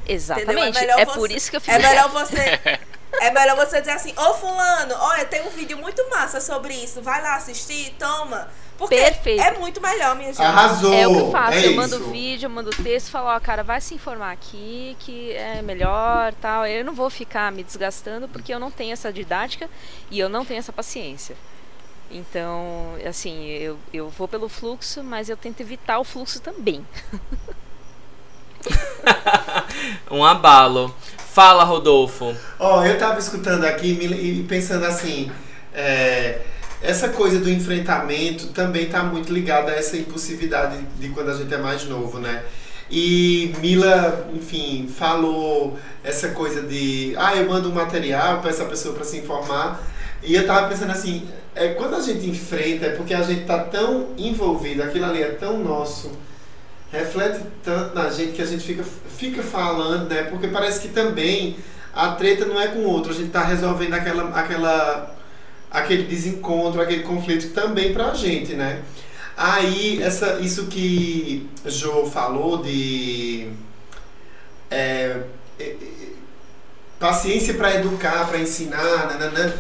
Exatamente. 0.08 0.51
Entendeu? 0.69 0.82
melhor 0.82 0.99
É 0.99 1.06
você- 1.06 1.19
por 1.19 1.32
isso 1.32 1.49
que 1.51 1.58
eu 1.58 1.62
fiz. 1.62 1.73
É 1.73 1.80
melhor 1.80 2.10
você 2.10 2.60
É 3.21 3.32
melhor 3.32 3.56
você 3.56 3.80
dizer 3.80 3.93
assim: 3.93 4.13
"Ô 4.17 4.34
fulano, 4.34 4.95
olha, 4.99 5.25
tem 5.25 5.45
um 5.47 5.49
vídeo 5.49 5.78
muito 5.78 6.08
massa 6.10 6.39
sobre 6.41 6.73
isso. 6.73 7.01
Vai 7.01 7.21
lá 7.21 7.36
assistir, 7.36 7.93
toma". 7.97 8.47
Porque 8.78 8.95
Perfeito. 8.95 9.41
é 9.41 9.58
muito 9.58 9.82
melhor, 9.82 10.15
minha 10.15 10.34
gente. 10.34 10.41
Arrasou. 10.41 10.93
É 10.93 11.08
o 11.08 11.13
que 11.13 11.19
eu 11.21 11.32
faço, 11.32 11.58
é 11.58 11.67
eu 11.67 11.75
mando 11.75 11.95
isso. 11.95 12.10
vídeo, 12.10 12.45
eu 12.47 12.49
mando 12.49 12.69
texto, 12.71 13.10
falo, 13.10 13.28
ó, 13.30 13.39
cara, 13.39 13.63
vai 13.63 13.80
se 13.80 13.93
informar 13.95 14.32
aqui, 14.32 14.97
que 14.99 15.32
é 15.32 15.62
melhor, 15.62 16.34
tal. 16.34 16.65
Eu 16.65 16.84
não 16.84 16.93
vou 16.93 17.10
ficar 17.10 17.51
me 17.51 17.63
desgastando 17.63 18.28
porque 18.28 18.54
eu 18.54 18.60
não 18.60 18.69
tenho 18.69 18.91
essa 18.91 19.13
didática 19.13 19.69
e 20.12 20.19
eu 20.19 20.28
não 20.28 20.43
tenho 20.43 20.60
essa 20.60 20.73
paciência. 20.73 21.38
Então, 22.12 22.95
assim, 23.08 23.45
eu, 23.47 23.80
eu 23.93 24.10
vou 24.10 24.28
pelo 24.28 24.49
fluxo, 24.49 25.04
mas 25.04 25.30
eu 25.30 25.38
tento 25.38 25.62
evitar 25.62 25.99
o 25.99 26.04
fluxo 26.04 26.41
também. 26.41 26.86
Um 30.10 30.23
abalo. 30.25 30.93
Fala, 31.36 31.65
Rodolfo. 31.65 32.34
Ó, 32.58 32.86
eu 32.86 32.98
tava 32.98 33.19
escutando 33.19 33.65
aqui 33.65 33.88
e 33.89 34.45
pensando 34.48 34.86
assim, 34.86 35.30
é, 35.74 36.39
essa 36.82 37.10
coisa 37.10 37.39
do 37.39 37.50
enfrentamento 37.50 38.48
também 38.54 38.86
tá 38.86 39.04
muito 39.04 39.34
ligada 39.34 39.74
a 39.74 39.76
essa 39.76 39.98
impulsividade 39.98 40.78
de 40.98 41.10
quando 41.10 41.32
a 41.32 41.34
gente 41.34 41.54
é 41.54 41.58
mais 41.58 41.84
novo, 41.89 42.19
né? 42.19 42.41
E 42.89 43.54
Mila, 43.60 44.30
enfim, 44.34 44.88
falou 44.88 45.78
essa 46.06 46.30
coisa 46.30 46.62
de, 46.62 47.13
ah, 47.17 47.36
eu 47.36 47.50
mando 47.50 47.69
um 47.69 47.74
material 47.74 48.39
para 48.39 48.52
essa 48.52 48.63
pessoa 48.63 48.95
para 48.95 49.04
se 49.04 49.17
informar. 49.17 49.86
E 50.24 50.36
eu 50.36 50.48
tava 50.48 50.69
pensando 50.69 50.91
assim, 50.91 51.28
é, 51.54 51.74
quando 51.74 51.98
a 51.98 52.00
gente 52.00 52.30
enfrenta, 52.30 52.86
é 52.86 52.89
porque 52.91 53.13
a 53.13 53.24
gente 53.24 53.43
tá 53.43 53.60
tão 53.60 54.12
envolvido, 54.17 54.82
aquilo 54.84 55.04
ali 55.04 55.21
é 55.21 55.32
tão 55.32 55.60
nosso, 55.62 56.13
reflete 56.96 57.42
tanto 57.64 57.96
na 57.96 58.10
gente 58.10 58.34
que 58.34 58.42
a 58.42 58.46
gente 58.46 58.64
fica, 58.64 58.84
fica 59.18 59.44
falando, 59.44 60.10
né? 60.10 60.24
Porque 60.24 60.48
parece 60.48 60.80
que 60.80 60.90
também 60.90 61.58
a 61.94 62.10
treta 62.10 62.46
não 62.46 62.60
é 62.60 62.68
com 62.68 62.80
o 62.80 62.90
outro, 62.90 63.12
a 63.12 63.16
gente 63.16 63.30
tá 63.30 63.44
resolvendo 63.44 63.94
aquela, 63.94 64.30
aquela, 64.38 65.16
aquele 65.72 66.04
desencontro, 66.04 66.82
aquele 66.82 67.04
conflito 67.04 67.54
também 67.54 67.94
pra 67.94 68.14
gente, 68.14 68.54
né? 68.54 68.82
Aí, 69.38 70.02
essa, 70.02 70.40
isso 70.40 70.68
que 70.68 71.50
Jo 71.66 72.06
falou 72.06 72.64
de 72.64 73.50
é, 74.72 75.22
é, 75.60 75.76
paciência 77.00 77.54
para 77.54 77.76
educar, 77.76 78.28
para 78.28 78.40
ensinar, 78.40 79.08
nananã. 79.08 79.54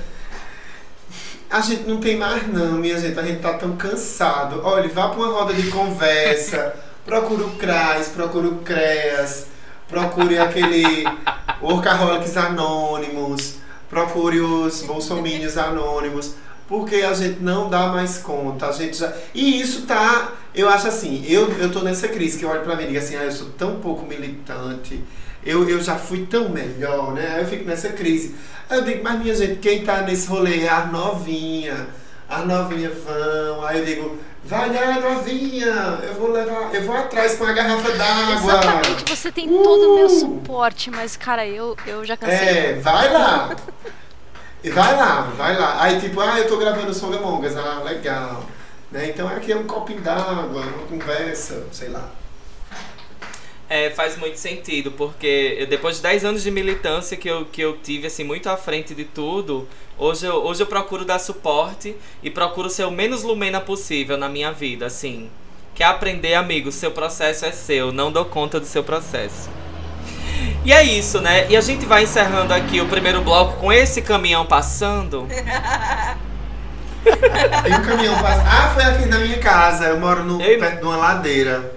A 1.49 1.61
gente 1.61 1.83
não 1.83 1.99
tem 1.99 2.17
mais 2.17 2.47
não, 2.47 2.73
minha 2.73 2.99
gente. 2.99 3.19
A 3.19 3.23
gente 3.23 3.41
tá 3.41 3.53
tão 3.53 3.75
cansado. 3.75 4.61
Olha, 4.63 4.89
vá 4.89 5.09
para 5.09 5.19
uma 5.19 5.27
roda 5.27 5.53
de 5.53 5.69
conversa, 5.69 6.75
procura 7.05 7.45
o 7.45 7.51
CRAS, 7.51 8.07
procura 8.07 8.47
o 8.47 8.57
CREAS, 8.57 9.47
procure 9.87 10.39
aquele 10.39 11.05
Workaholics 11.61 12.35
Anônimos, 12.35 13.57
procure 13.89 14.39
os 14.39 14.81
Bolsominions 14.81 15.57
Anônimos, 15.57 16.33
porque 16.67 16.95
a 16.95 17.13
gente 17.13 17.41
não 17.41 17.69
dá 17.69 17.87
mais 17.87 18.17
conta. 18.17 18.67
A 18.67 18.71
gente 18.71 18.97
já... 18.97 19.13
E 19.35 19.61
isso 19.61 19.83
tá, 19.83 20.33
eu 20.53 20.67
acho 20.67 20.87
assim, 20.87 21.23
eu, 21.27 21.51
eu 21.59 21.71
tô 21.71 21.81
nessa 21.81 22.07
crise 22.07 22.39
que 22.39 22.43
eu 22.43 22.49
olho 22.49 22.63
pra 22.63 22.75
mim 22.75 22.83
e 22.83 22.87
digo 22.87 22.97
assim, 22.99 23.15
ah, 23.15 23.23
eu 23.23 23.31
sou 23.31 23.49
tão 23.51 23.79
pouco 23.79 24.03
militante, 24.05 25.03
eu, 25.45 25.69
eu 25.69 25.79
já 25.79 25.95
fui 25.95 26.25
tão 26.25 26.49
melhor, 26.49 27.13
né? 27.13 27.35
Aí 27.35 27.43
eu 27.43 27.47
fico 27.47 27.65
nessa 27.65 27.89
crise. 27.89 28.33
Aí 28.67 28.79
eu 28.79 28.83
digo, 28.83 29.03
mas 29.03 29.19
minha 29.19 29.35
gente, 29.35 29.57
quem 29.57 29.83
tá 29.83 30.01
nesse 30.01 30.27
rolê 30.27 30.61
é 30.61 30.69
as 30.69 30.91
novinha. 30.91 31.87
As 32.27 32.47
novinhas 32.47 32.93
vão. 33.03 33.63
Aí 33.63 33.77
eu 33.77 33.85
digo, 33.85 34.19
vai 34.45 34.71
lá, 34.71 34.99
novinha, 34.99 35.99
eu 36.03 36.13
vou 36.13 36.31
levar, 36.31 36.73
eu 36.73 36.83
vou 36.83 36.95
atrás 36.95 37.35
com 37.35 37.45
a 37.45 37.51
garrafa 37.51 37.91
d'água. 37.91 38.33
Exatamente, 38.35 39.15
você 39.15 39.31
tem 39.31 39.47
todo 39.47 39.91
o 39.91 39.95
meu 39.95 40.09
suporte, 40.09 40.91
mas, 40.91 41.17
cara, 41.17 41.45
eu, 41.47 41.75
eu 41.85 42.05
já 42.05 42.15
cansei. 42.15 42.47
É, 42.47 42.73
vai 42.73 43.11
lá. 43.11 43.55
E 44.63 44.69
vai 44.69 44.95
lá, 44.95 45.21
vai 45.37 45.57
lá. 45.57 45.83
Aí 45.83 45.99
tipo, 45.99 46.19
ah, 46.21 46.39
eu 46.39 46.47
tô 46.47 46.57
gravando 46.57 46.89
o 46.89 46.93
Songa 46.93 47.19
Mongas, 47.19 47.55
ah, 47.55 47.81
legal. 47.83 48.43
Né? 48.91 49.09
Então 49.09 49.27
aqui 49.27 49.51
é 49.51 49.55
um 49.55 49.67
copinho 49.67 50.01
d'água, 50.01 50.45
uma 50.45 50.87
conversa, 50.87 51.63
sei 51.71 51.89
lá. 51.89 52.09
É, 53.67 53.89
faz 53.89 54.15
muito 54.17 54.37
sentido, 54.37 54.91
porque 54.91 55.57
eu- 55.59 55.65
depois 55.67 55.95
de 55.95 56.03
10 56.03 56.23
anos 56.23 56.43
de 56.43 56.51
militância 56.51 57.17
que 57.17 57.27
eu, 57.27 57.45
que 57.45 57.61
eu 57.61 57.75
tive, 57.77 58.05
assim, 58.07 58.23
muito 58.23 58.47
à 58.47 58.55
frente 58.55 58.93
de 58.93 59.03
tudo, 59.05 59.67
hoje 59.97 60.27
eu, 60.27 60.35
hoje 60.35 60.61
eu 60.61 60.67
procuro 60.67 61.03
dar 61.03 61.17
suporte 61.17 61.95
e 62.21 62.29
procuro 62.29 62.69
ser 62.69 62.83
o 62.85 62.91
menos 62.91 63.23
lumena 63.23 63.59
possível 63.59 64.17
na 64.17 64.29
minha 64.29 64.51
vida, 64.51 64.85
assim. 64.85 65.29
Quer 65.73 65.85
aprender, 65.85 66.35
amigo, 66.35 66.71
seu 66.71 66.91
processo 66.91 67.43
é 67.45 67.51
seu, 67.51 67.91
não 67.91 68.11
dou 68.11 68.25
conta 68.25 68.59
do 68.59 68.67
seu 68.67 68.83
processo. 68.83 69.49
E 70.63 70.71
é 70.71 70.83
isso, 70.83 71.19
né? 71.19 71.47
E 71.49 71.57
a 71.57 71.61
gente 71.61 71.85
vai 71.85 72.03
encerrando 72.03 72.53
aqui 72.53 72.79
o 72.81 72.87
primeiro 72.87 73.21
bloco 73.21 73.59
com 73.59 73.73
esse 73.73 74.01
caminhão 74.01 74.45
passando. 74.45 75.27
E 77.05 77.73
o 77.73 77.85
caminhão 77.85 78.19
passa. 78.19 78.41
Ah, 78.47 78.71
foi 78.73 78.83
aqui 78.83 79.05
na 79.05 79.19
minha 79.19 79.37
casa. 79.37 79.85
Eu 79.85 79.99
moro 79.99 80.23
no, 80.23 80.39
perto 80.39 80.79
de 80.79 80.85
uma 80.85 80.97
ladeira. 80.97 81.71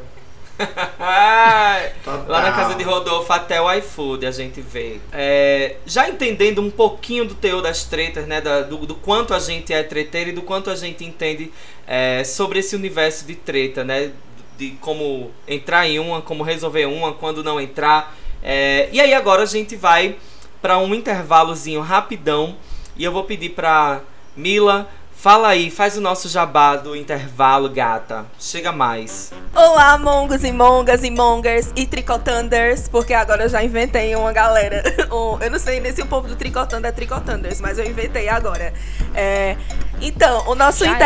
Lá 2.26 2.40
na 2.42 2.52
casa 2.52 2.74
de 2.74 2.82
Rodolfo, 2.82 3.32
até 3.32 3.60
o 3.60 3.72
iFood 3.74 4.26
a 4.26 4.30
gente 4.30 4.60
vê. 4.60 5.00
É, 5.12 5.76
já 5.86 6.08
entendendo 6.08 6.60
um 6.60 6.70
pouquinho 6.70 7.24
do 7.24 7.34
teor 7.34 7.62
das 7.62 7.84
tretas, 7.84 8.26
né? 8.26 8.40
da- 8.40 8.62
do, 8.62 8.78
do 8.86 8.94
quanto 8.94 9.34
a 9.34 9.38
gente 9.38 9.72
é 9.72 9.82
treteiro 9.82 10.30
e 10.30 10.32
do 10.32 10.42
quanto 10.42 10.70
a 10.70 10.76
gente 10.76 11.04
entende 11.04 11.52
é, 11.86 12.22
sobre 12.24 12.58
esse 12.58 12.74
universo 12.76 13.24
de 13.26 13.34
treta, 13.34 13.84
né? 13.84 14.10
De 14.58 14.70
como 14.80 15.30
entrar 15.46 15.86
em 15.86 15.98
uma, 15.98 16.20
como 16.20 16.42
resolver 16.42 16.86
uma, 16.86 17.12
quando 17.12 17.44
não 17.44 17.60
entrar. 17.60 18.16
É, 18.42 18.88
e 18.92 19.00
aí 19.00 19.14
agora 19.14 19.42
a 19.42 19.46
gente 19.46 19.76
vai 19.76 20.16
para 20.60 20.78
um 20.78 20.94
intervalozinho 20.94 21.80
rapidão. 21.80 22.56
E 22.96 23.04
eu 23.04 23.12
vou 23.12 23.24
pedir 23.24 23.50
pra 23.50 24.00
Mila. 24.36 24.88
Fala 25.20 25.48
aí, 25.48 25.68
faz 25.68 25.96
o 25.96 26.00
nosso 26.00 26.28
jabá 26.28 26.76
do 26.76 26.94
intervalo, 26.94 27.68
gata. 27.68 28.24
Chega 28.38 28.70
mais. 28.70 29.32
Olá, 29.52 29.98
mongos 29.98 30.44
e 30.44 30.52
mongas 30.52 31.02
e 31.02 31.10
mongers 31.10 31.72
e 31.74 31.88
tricotanders, 31.88 32.86
porque 32.86 33.12
agora 33.12 33.42
eu 33.42 33.48
já 33.48 33.60
inventei 33.60 34.14
uma 34.14 34.32
galera. 34.32 34.80
Eu 35.40 35.50
não 35.50 35.58
sei 35.58 35.80
nem 35.80 35.92
se 35.92 36.02
o 36.02 36.06
povo 36.06 36.28
do 36.28 36.36
tricotander 36.36 36.90
é 36.90 36.92
tricotanders, 36.92 37.60
mas 37.60 37.78
eu 37.78 37.84
inventei 37.84 38.28
agora. 38.28 38.72
É, 39.14 39.56
então, 40.00 40.48
o 40.48 40.54
nosso 40.54 40.84
Já 40.84 40.94
é. 40.94 40.98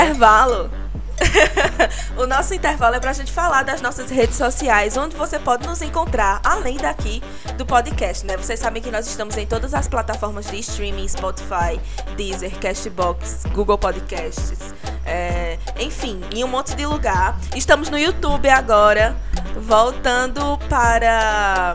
o 2.16 2.26
nosso 2.26 2.54
intervalo 2.54 2.96
é 2.96 3.00
pra 3.00 3.12
gente 3.12 3.32
falar 3.32 3.62
das 3.62 3.80
nossas 3.80 4.10
redes 4.10 4.36
sociais, 4.36 4.96
onde 4.96 5.16
você 5.16 5.38
pode 5.38 5.66
nos 5.66 5.82
encontrar, 5.82 6.40
além 6.44 6.76
daqui 6.76 7.22
do 7.56 7.66
podcast, 7.66 8.26
né? 8.26 8.36
Vocês 8.36 8.60
sabem 8.60 8.82
que 8.82 8.90
nós 8.90 9.06
estamos 9.06 9.36
em 9.36 9.46
todas 9.46 9.74
as 9.74 9.88
plataformas 9.88 10.46
de 10.46 10.58
streaming, 10.58 11.08
Spotify, 11.08 11.80
Deezer, 12.16 12.58
Castbox, 12.58 13.44
Google 13.52 13.78
Podcasts, 13.78 14.74
é, 15.04 15.58
enfim, 15.78 16.20
em 16.34 16.44
um 16.44 16.48
monte 16.48 16.74
de 16.74 16.86
lugar. 16.86 17.38
Estamos 17.54 17.88
no 17.88 17.98
YouTube 17.98 18.48
agora, 18.48 19.16
voltando 19.56 20.58
para 20.68 21.74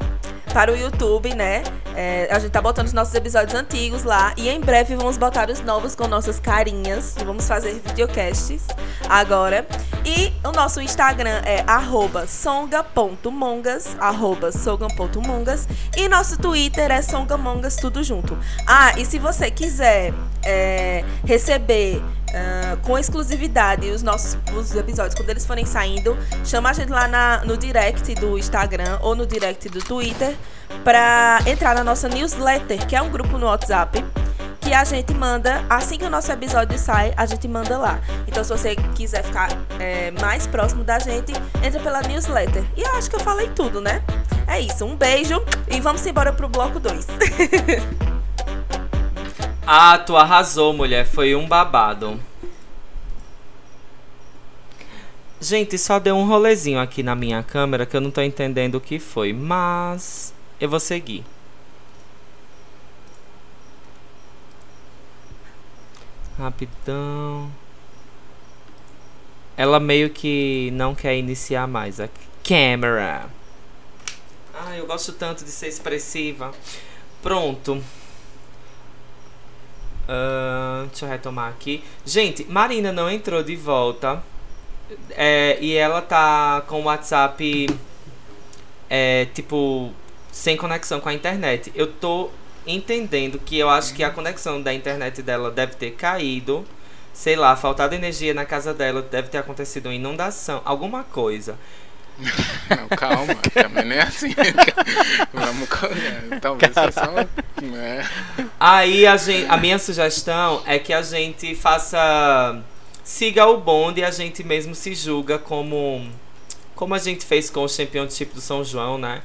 para 0.53 0.71
o 0.71 0.75
YouTube, 0.75 1.33
né? 1.36 1.63
É, 1.95 2.27
a 2.31 2.38
gente 2.39 2.51
tá 2.51 2.62
botando 2.62 2.86
os 2.86 2.93
nossos 2.93 3.13
episódios 3.15 3.60
antigos 3.60 4.03
lá 4.03 4.31
e 4.38 4.49
em 4.49 4.60
breve 4.62 4.95
vamos 4.95 5.17
botar 5.17 5.49
os 5.49 5.62
novos 5.62 5.95
com 5.95 6.07
nossas 6.07 6.39
carinhas 6.39 7.15
vamos 7.25 7.47
fazer 7.47 7.81
videocasts 7.86 8.65
agora. 9.10 9.65
E 10.05 10.31
o 10.47 10.51
nosso 10.51 10.79
Instagram 10.79 11.41
é 11.43 11.65
songa.mongas, 12.27 13.97
songa.mongas 14.53 15.67
e 15.97 16.07
nosso 16.07 16.38
Twitter 16.38 16.91
é 16.91 17.01
songamongas, 17.01 17.75
tudo 17.75 18.03
junto. 18.03 18.38
Ah, 18.65 18.93
e 18.97 19.05
se 19.05 19.19
você 19.19 19.51
quiser 19.51 20.13
é, 20.45 21.03
receber 21.25 22.01
Uh, 22.28 22.78
com 22.86 22.98
exclusividade 22.98 23.90
os 23.90 24.04
nossos 24.04 24.38
os 24.54 24.76
episódios, 24.76 25.16
quando 25.16 25.30
eles 25.30 25.46
forem 25.46 25.66
saindo, 25.66 26.18
chama 26.44 26.70
a 26.70 26.74
gente 26.74 26.90
lá 26.90 27.08
na, 27.08 27.46
no 27.46 27.56
direct 27.56 28.13
do 28.16 28.38
Instagram 28.38 29.00
ou 29.02 29.16
no 29.16 29.26
direct 29.26 29.70
do 29.70 29.80
Twitter 29.80 30.36
para 30.84 31.40
entrar 31.46 31.74
na 31.74 31.84
nossa 31.84 32.10
newsletter, 32.10 32.86
que 32.86 32.96
é 32.96 33.02
um 33.02 33.10
grupo 33.10 33.38
no 33.38 33.46
WhatsApp 33.46 34.04
que 34.68 34.74
a 34.74 34.84
gente 34.84 35.13
manda, 35.13 35.63
assim 35.70 35.98
que 35.98 36.04
o 36.04 36.10
nosso 36.10 36.30
episódio 36.30 36.78
sai, 36.78 37.13
a 37.16 37.26
gente 37.26 37.48
manda 37.48 37.78
lá. 37.78 38.02
Então, 38.28 38.44
se 38.44 38.50
você 38.50 38.76
quiser 38.96 39.24
ficar 39.24 39.48
é, 39.80 40.12
mais 40.20 40.46
próximo 40.46 40.84
da 40.84 41.00
gente, 41.00 41.32
entra 41.63 41.80
pela 41.80 42.02
newsletter. 42.02 42.66
E 42.76 42.82
eu 42.82 42.94
acho 42.96 43.10
que 43.10 43.16
eu 43.16 43.22
falei 43.22 43.50
tudo, 43.56 43.80
né? 43.80 44.04
É 44.46 44.60
isso, 44.60 44.84
um 44.84 44.94
beijo 44.94 45.42
e 45.70 45.80
vamos 45.80 46.06
embora 46.06 46.34
pro 46.34 46.50
bloco 46.50 46.82
2. 46.82 47.08
Ah, 49.69 49.97
tu 49.97 50.15
arrasou, 50.15 50.71
mulher. 50.71 51.06
Foi 51.06 51.36
um 51.36 51.45
babado. 51.45 52.17
Gente, 55.41 55.77
só 55.77 55.99
deu 55.99 56.15
um 56.15 56.25
rolezinho 56.25 56.80
aqui 56.80 57.03
na 57.03 57.13
minha 57.13 57.43
câmera 57.43 57.86
que 57.86 57.95
eu 57.95 57.99
não 57.99 58.10
tô 58.10 58.21
entendendo 58.21 58.75
o 58.75 58.82
que 58.82 58.97
foi, 58.97 59.34
mas 59.34 60.34
eu 60.58 60.69
vou 60.69 60.80
seguir. 60.80 61.25
Rapidão. 66.38 67.51
Ela 69.58 69.82
meio 69.82 70.10
que 70.10 70.71
não 70.71 70.95
quer 70.95 71.17
iniciar 71.17 71.67
mais 71.67 71.99
a 71.99 72.08
câmera. 72.41 73.25
Ah, 74.53 74.77
eu 74.77 74.88
gosto 74.88 75.12
tanto 75.12 75.43
de 75.43 75.51
ser 75.51 75.67
expressiva. 75.67 76.53
Pronto. 77.21 77.84
Uh, 80.08 80.88
deixa 80.88 81.06
eu 81.06 81.10
retomar 81.10 81.50
aqui. 81.50 81.84
Gente, 82.06 82.46
Marina 82.46 82.91
não 82.91 83.10
entrou 83.10 83.43
de 83.43 83.56
volta. 83.56 84.24
É, 85.12 85.58
e 85.60 85.76
ela 85.76 86.02
tá 86.02 86.63
com 86.67 86.82
o 86.82 86.84
WhatsApp. 86.86 87.67
É, 88.89 89.26
tipo, 89.34 89.91
sem 90.32 90.56
conexão 90.56 91.00
com 91.00 91.10
a 91.10 91.13
internet. 91.13 91.72
Eu 91.76 91.88
tô 91.88 92.30
entendendo 92.65 93.39
que 93.39 93.58
eu 93.58 93.70
acho 93.70 93.93
que 93.93 94.04
a 94.04 94.10
conexão 94.10 94.62
da 94.62 94.74
internet 94.74 95.22
dela 95.22 95.52
deve 95.52 95.76
ter 95.76 95.91
caído. 95.91 96.65
Sei 97.13 97.36
lá, 97.36 97.56
faltado 97.56 97.96
energia 97.96 98.34
na 98.34 98.46
casa 98.46 98.74
dela, 98.74 99.02
deve 99.02 99.30
ter 99.30 99.39
acontecido 99.39 99.88
uma 99.88 99.96
inundação, 99.96 100.62
alguma 100.63 101.04
coisa. 101.04 101.58
Não, 102.19 102.88
calma, 102.97 103.36
também 103.53 103.86
nem 103.86 103.97
é 103.99 104.01
assim. 104.01 104.34
Vamos, 105.34 105.69
talvez 106.41 106.73
seja 106.73 106.91
só. 106.91 107.12
Né? 107.62 108.10
Aí 108.60 109.06
a, 109.06 109.15
gente, 109.17 109.45
a 109.49 109.58
minha 109.58 109.77
sugestão 109.77 110.62
é 110.65 110.80
que 110.80 110.93
a 110.93 111.01
gente 111.01 111.56
faça. 111.56 112.62
Siga 113.03 113.45
o 113.45 113.58
bonde 113.58 114.01
e 114.01 114.03
a 114.03 114.12
gente 114.12 114.43
mesmo 114.43 114.73
se 114.73 114.93
julga 114.95 115.38
como. 115.38 116.10
Como 116.75 116.93
a 116.93 116.99
gente 116.99 117.25
fez 117.25 117.49
com 117.49 117.63
o 117.63 117.69
Championship 117.69 118.34
do 118.34 118.41
São 118.41 118.63
João, 118.63 118.97
né? 118.97 119.21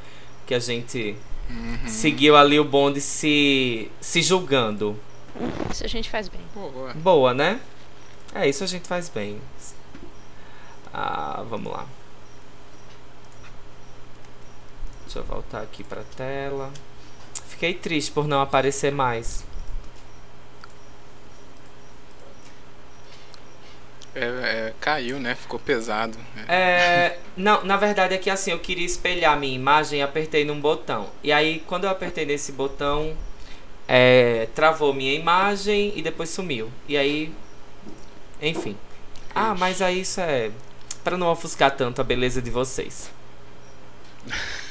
Que 0.46 0.55
a 0.55 0.59
gente 0.59 1.16
uhum. 1.50 1.78
seguiu 1.87 2.37
ali 2.37 2.59
o 2.59 2.64
bonde 2.64 3.00
se, 3.00 3.90
se 4.00 4.22
julgando. 4.22 4.98
Isso 5.70 5.85
a 5.85 5.88
gente 5.88 6.11
faz 6.11 6.28
bem. 6.28 6.40
Boa. 6.55 6.94
Boa, 6.94 7.35
né? 7.35 7.61
É, 8.35 8.48
isso 8.48 8.62
a 8.64 8.66
gente 8.66 8.87
faz 8.87 9.09
bem. 9.09 9.38
Ah, 10.92 11.42
vamos 11.48 11.72
lá. 11.72 11.87
Deixa 15.12 15.18
eu 15.18 15.25
voltar 15.25 15.61
aqui 15.61 15.85
pra 15.85 16.03
tela. 16.16 16.72
Fiquei 17.46 17.75
triste 17.75 18.11
por 18.11 18.27
não 18.27 18.40
aparecer 18.40 18.90
mais. 18.90 19.44
É, 24.14 24.25
é, 24.25 24.75
caiu, 24.81 25.20
né? 25.20 25.35
Ficou 25.35 25.61
pesado. 25.61 26.16
É, 26.48 27.18
não, 27.37 27.62
na 27.62 27.77
verdade 27.77 28.14
é 28.14 28.18
que 28.18 28.31
assim, 28.31 28.53
eu 28.53 28.59
queria 28.59 28.87
espelhar 28.87 29.38
minha 29.38 29.55
imagem 29.55 29.98
e 29.98 30.03
apertei 30.03 30.46
num 30.46 30.59
botão. 30.59 31.11
E 31.22 31.31
aí, 31.31 31.62
quando 31.66 31.85
eu 31.85 31.90
apertei 31.90 32.25
nesse 32.25 32.51
botão, 32.51 33.14
é, 33.87 34.48
travou 34.55 34.94
minha 34.94 35.12
imagem 35.12 35.92
e 35.94 36.01
depois 36.01 36.31
sumiu. 36.31 36.72
E 36.88 36.96
aí, 36.96 37.31
enfim. 38.40 38.79
Ah, 39.35 39.55
mas 39.55 39.83
aí 39.83 40.01
isso 40.01 40.22
é 40.22 40.51
para 41.05 41.18
não 41.18 41.27
ofuscar 41.27 41.77
tanto 41.77 42.01
a 42.01 42.05
beleza 42.05 42.40
de 42.40 42.51
vocês. 42.51 43.11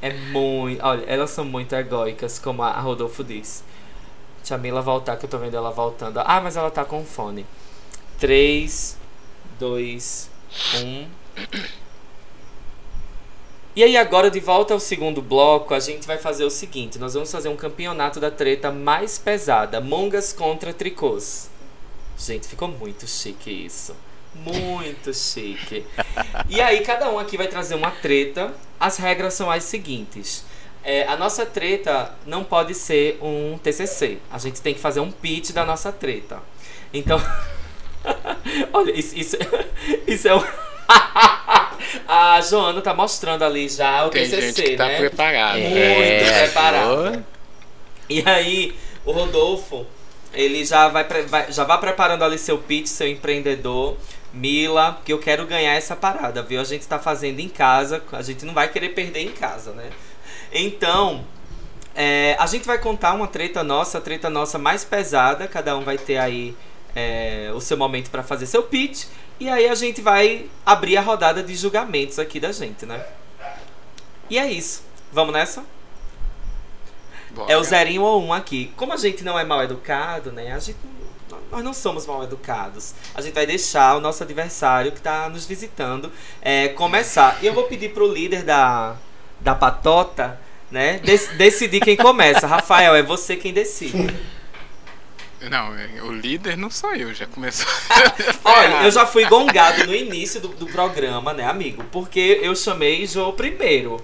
É 0.00 0.12
muito. 0.12 0.84
Olha, 0.84 1.04
elas 1.06 1.30
são 1.30 1.44
muito 1.44 1.74
egóicas, 1.74 2.38
como 2.38 2.62
a 2.62 2.78
Rodolfo 2.78 3.24
diz. 3.24 3.64
Deixa 4.38 4.54
a 4.54 4.58
Mila 4.58 4.82
voltar, 4.82 5.16
que 5.16 5.24
eu 5.24 5.30
tô 5.30 5.38
vendo 5.38 5.56
ela 5.56 5.70
voltando. 5.70 6.18
Ah, 6.18 6.40
mas 6.40 6.56
ela 6.56 6.70
tá 6.70 6.84
com 6.84 7.04
fone. 7.04 7.46
3, 8.18 8.98
2, 9.58 10.30
1. 10.82 11.08
E 13.74 13.82
aí, 13.82 13.96
agora, 13.96 14.30
de 14.30 14.38
volta 14.38 14.74
ao 14.74 14.80
segundo 14.80 15.22
bloco, 15.22 15.72
a 15.72 15.80
gente 15.80 16.06
vai 16.06 16.18
fazer 16.18 16.44
o 16.44 16.50
seguinte: 16.50 16.98
nós 16.98 17.14
vamos 17.14 17.32
fazer 17.32 17.48
um 17.48 17.56
campeonato 17.56 18.20
da 18.20 18.30
treta 18.30 18.70
mais 18.70 19.18
pesada: 19.18 19.80
Mongas 19.80 20.32
contra 20.32 20.74
Tricôs. 20.74 21.48
Gente, 22.18 22.46
ficou 22.46 22.68
muito 22.68 23.06
chique 23.06 23.50
isso. 23.50 23.96
Muito 24.34 25.12
chique. 25.14 25.84
E 26.48 26.60
aí, 26.60 26.80
cada 26.80 27.10
um 27.10 27.18
aqui 27.18 27.36
vai 27.36 27.46
trazer 27.46 27.74
uma 27.74 27.90
treta. 27.90 28.52
As 28.80 28.96
regras 28.96 29.34
são 29.34 29.50
as 29.50 29.64
seguintes. 29.64 30.44
É, 30.84 31.06
a 31.06 31.16
nossa 31.16 31.46
treta 31.46 32.12
não 32.26 32.42
pode 32.42 32.74
ser 32.74 33.18
um 33.22 33.56
TCC. 33.58 34.18
A 34.30 34.38
gente 34.38 34.60
tem 34.60 34.74
que 34.74 34.80
fazer 34.80 35.00
um 35.00 35.10
pitch 35.10 35.50
da 35.52 35.64
nossa 35.64 35.92
treta. 35.92 36.40
Então. 36.92 37.22
Olha, 38.72 38.90
isso, 38.98 39.16
isso, 39.16 39.36
isso 40.06 40.28
é 40.28 40.34
um. 40.34 40.42
a 42.08 42.40
Joana 42.42 42.80
tá 42.80 42.92
mostrando 42.92 43.44
ali 43.44 43.68
já 43.68 44.04
o 44.04 44.10
tem 44.10 44.24
TCC, 44.24 44.42
gente 44.42 44.62
que 44.62 44.76
tá 44.76 44.88
né? 44.88 44.98
preparado. 44.98 45.58
Muito 45.58 45.76
é, 45.76 46.42
preparado. 46.44 47.24
E 48.08 48.28
aí, 48.28 48.74
o 49.04 49.12
Rodolfo, 49.12 49.86
ele 50.34 50.64
já 50.64 50.88
vai, 50.88 51.04
vai, 51.04 51.52
já 51.52 51.62
vai 51.64 51.78
preparando 51.78 52.24
ali 52.24 52.38
seu 52.38 52.58
pitch, 52.58 52.86
seu 52.86 53.06
empreendedor. 53.06 53.96
Mila, 54.32 55.00
que 55.04 55.12
eu 55.12 55.18
quero 55.18 55.46
ganhar 55.46 55.74
essa 55.74 55.94
parada, 55.94 56.42
viu? 56.42 56.60
A 56.60 56.64
gente 56.64 56.86
tá 56.86 56.98
fazendo 56.98 57.40
em 57.40 57.48
casa, 57.48 58.02
a 58.12 58.22
gente 58.22 58.44
não 58.44 58.54
vai 58.54 58.68
querer 58.68 58.90
perder 58.90 59.20
em 59.20 59.32
casa, 59.32 59.72
né? 59.72 59.90
Então, 60.52 61.24
é, 61.94 62.36
a 62.38 62.46
gente 62.46 62.66
vai 62.66 62.78
contar 62.78 63.12
uma 63.12 63.28
treta 63.28 63.62
nossa, 63.62 63.98
a 63.98 64.00
treta 64.00 64.30
nossa 64.30 64.58
mais 64.58 64.84
pesada, 64.84 65.46
cada 65.46 65.76
um 65.76 65.82
vai 65.82 65.98
ter 65.98 66.16
aí 66.16 66.56
é, 66.96 67.50
o 67.54 67.60
seu 67.60 67.76
momento 67.76 68.10
para 68.10 68.22
fazer 68.22 68.46
seu 68.46 68.62
pitch, 68.62 69.06
e 69.38 69.48
aí 69.48 69.68
a 69.68 69.74
gente 69.74 70.00
vai 70.00 70.46
abrir 70.64 70.96
a 70.96 71.02
rodada 71.02 71.42
de 71.42 71.54
julgamentos 71.54 72.18
aqui 72.18 72.40
da 72.40 72.52
gente, 72.52 72.86
né? 72.86 73.04
E 74.30 74.38
é 74.38 74.50
isso. 74.50 74.82
Vamos 75.12 75.34
nessa? 75.34 75.64
Bora. 77.32 77.52
É 77.52 77.56
o 77.56 77.64
zerinho 77.64 78.02
ou 78.02 78.22
um 78.22 78.32
aqui. 78.32 78.72
Como 78.76 78.92
a 78.92 78.96
gente 78.96 79.24
não 79.24 79.38
é 79.38 79.44
mal 79.44 79.62
educado, 79.62 80.32
né? 80.32 80.52
A 80.52 80.58
gente 80.58 80.78
nós 81.52 81.62
não 81.62 81.74
somos 81.74 82.06
mal 82.06 82.24
educados. 82.24 82.94
A 83.14 83.20
gente 83.20 83.34
vai 83.34 83.46
deixar 83.46 83.96
o 83.96 84.00
nosso 84.00 84.22
adversário 84.22 84.90
que 84.90 84.98
está 84.98 85.28
nos 85.28 85.44
visitando 85.44 86.10
é, 86.40 86.68
começar. 86.68 87.38
E 87.42 87.46
eu 87.46 87.52
vou 87.52 87.64
pedir 87.64 87.90
pro 87.90 88.10
líder 88.10 88.42
da, 88.42 88.96
da 89.38 89.54
patota, 89.54 90.40
né, 90.70 90.98
dec 91.04 91.28
decidir 91.36 91.80
quem 91.80 91.96
começa. 91.96 92.46
Rafael, 92.46 92.96
é 92.96 93.02
você 93.02 93.36
quem 93.36 93.52
decide. 93.52 94.16
Não, 95.42 95.72
o 96.06 96.12
líder 96.12 96.56
não 96.56 96.70
sou 96.70 96.94
eu, 96.94 97.12
já 97.12 97.26
começou. 97.26 97.66
Olha, 98.44 98.84
eu 98.84 98.90
já 98.90 99.04
fui 99.04 99.24
gongado 99.26 99.84
no 99.86 99.94
início 99.94 100.40
do, 100.40 100.48
do 100.48 100.66
programa, 100.66 101.32
né, 101.32 101.44
amigo? 101.44 101.84
Porque 101.90 102.38
eu 102.40 102.54
chamei 102.54 103.06
João 103.06 103.32
primeiro. 103.32 104.00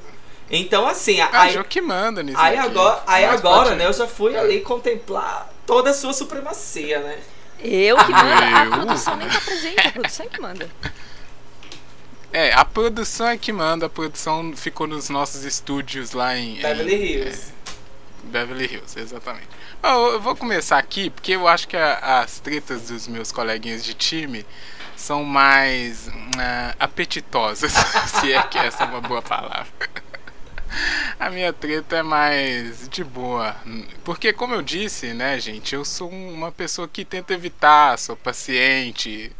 Então, 0.50 0.86
assim. 0.86 1.20
Ah, 1.20 1.28
aí, 1.32 1.52
João 1.52 1.64
que 1.64 1.80
manda 1.80 2.22
nisso. 2.22 2.38
Aí 2.38 2.58
aqui. 2.58 2.68
agora, 2.68 3.02
aí 3.06 3.26
Mas 3.26 3.38
agora 3.38 3.74
né, 3.76 3.86
eu 3.86 3.92
já 3.92 4.06
fui 4.06 4.36
ali 4.36 4.60
contemplar 4.60 5.48
toda 5.64 5.90
a 5.90 5.94
sua 5.94 6.12
supremacia, 6.12 6.98
né? 7.00 7.18
Eu 7.60 7.96
que 7.96 8.12
mando, 8.12 8.42
a 8.42 8.64
Eu? 8.64 8.70
produção 8.70 9.16
nem 9.16 9.28
tá 9.28 9.40
presente, 9.40 9.80
a 9.86 9.90
produção 9.92 10.26
é 10.26 10.28
que 10.28 10.40
manda. 10.40 10.70
É, 12.32 12.52
a 12.52 12.64
produção 12.64 13.26
é 13.28 13.38
que 13.38 13.52
manda, 13.52 13.86
a 13.86 13.88
produção 13.88 14.52
ficou 14.54 14.86
nos 14.86 15.08
nossos 15.08 15.44
estúdios 15.44 16.12
lá 16.12 16.36
em. 16.36 16.56
Beverly 16.60 16.94
em- 16.94 17.12
Hills. 17.24 17.52
é, 17.66 18.26
Beverly 18.28 18.64
Hills, 18.66 18.98
exatamente. 18.98 19.48
Bom, 19.82 20.08
eu 20.08 20.20
vou 20.20 20.36
começar 20.36 20.78
aqui 20.78 21.08
porque 21.10 21.32
eu 21.32 21.48
acho 21.48 21.66
que 21.66 21.76
a- 21.76 22.20
as 22.20 22.38
tretas 22.40 22.82
dos 22.88 23.08
meus 23.08 23.32
coleguinhas 23.32 23.82
de 23.84 23.94
time 23.94 24.44
são 24.96 25.24
mais 25.24 26.08
ah, 26.38 26.74
apetitosas, 26.78 27.72
se 28.20 28.32
é 28.32 28.42
que 28.42 28.58
essa 28.58 28.84
é 28.84 28.86
uma 28.86 29.00
boa 29.00 29.22
palavra. 29.22 29.66
A 31.18 31.30
minha 31.30 31.52
treta 31.52 31.96
é 31.96 32.02
mais 32.02 32.88
de 32.88 33.02
boa. 33.02 33.56
Porque, 34.04 34.32
como 34.32 34.54
eu 34.54 34.62
disse, 34.62 35.12
né, 35.14 35.38
gente, 35.40 35.74
eu 35.74 35.84
sou 35.84 36.10
uma 36.10 36.52
pessoa 36.52 36.88
que 36.88 37.04
tenta 37.04 37.34
evitar, 37.34 37.98
sou 37.98 38.16
paciente, 38.16 39.32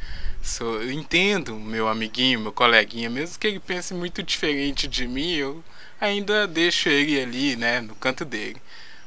sou, 0.43 0.83
entendo 0.85 1.55
meu 1.57 1.88
amiguinho, 1.88 2.41
meu 2.41 2.53
coleguinha, 2.53 3.11
mesmo 3.11 3.38
que 3.38 3.47
ele 3.47 3.61
pense 3.61 3.95
muito 3.95 4.23
diferente 4.23 4.88
de 4.88 5.07
mim, 5.07 5.33
eu 5.33 5.62
ainda 6.01 6.47
deixo 6.47 6.88
ele 6.88 7.21
ali, 7.21 7.57
né, 7.57 7.81
no 7.81 7.95
canto 7.95 8.25
dele. 8.25 8.61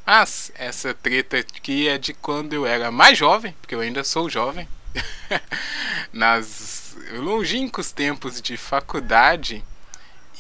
Mas 0.05 0.51
essa 0.55 0.93
treta 0.93 1.37
aqui 1.37 1.87
é 1.87 1.97
de 1.97 2.13
quando 2.13 2.53
eu 2.53 2.65
era 2.65 2.91
mais 2.91 3.17
jovem, 3.17 3.55
porque 3.61 3.75
eu 3.75 3.81
ainda 3.81 4.03
sou 4.03 4.29
jovem, 4.29 4.67
nas 6.11 6.97
longínquos 7.13 7.91
tempos 7.91 8.41
de 8.41 8.57
faculdade. 8.57 9.63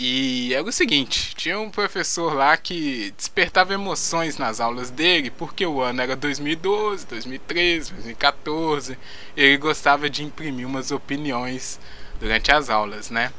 E 0.03 0.51
era 0.51 0.63
o 0.63 0.71
seguinte, 0.71 1.35
tinha 1.35 1.59
um 1.59 1.69
professor 1.69 2.33
lá 2.33 2.57
que 2.57 3.13
despertava 3.15 3.75
emoções 3.75 4.35
nas 4.35 4.59
aulas 4.59 4.89
dele, 4.89 5.29
porque 5.29 5.63
o 5.63 5.79
ano 5.79 6.01
era 6.01 6.15
2012, 6.15 7.05
2013, 7.05 7.93
2014. 7.93 8.97
Ele 9.37 9.57
gostava 9.57 10.09
de 10.09 10.23
imprimir 10.23 10.65
umas 10.65 10.89
opiniões 10.89 11.79
durante 12.19 12.51
as 12.51 12.67
aulas, 12.67 13.11
né? 13.11 13.31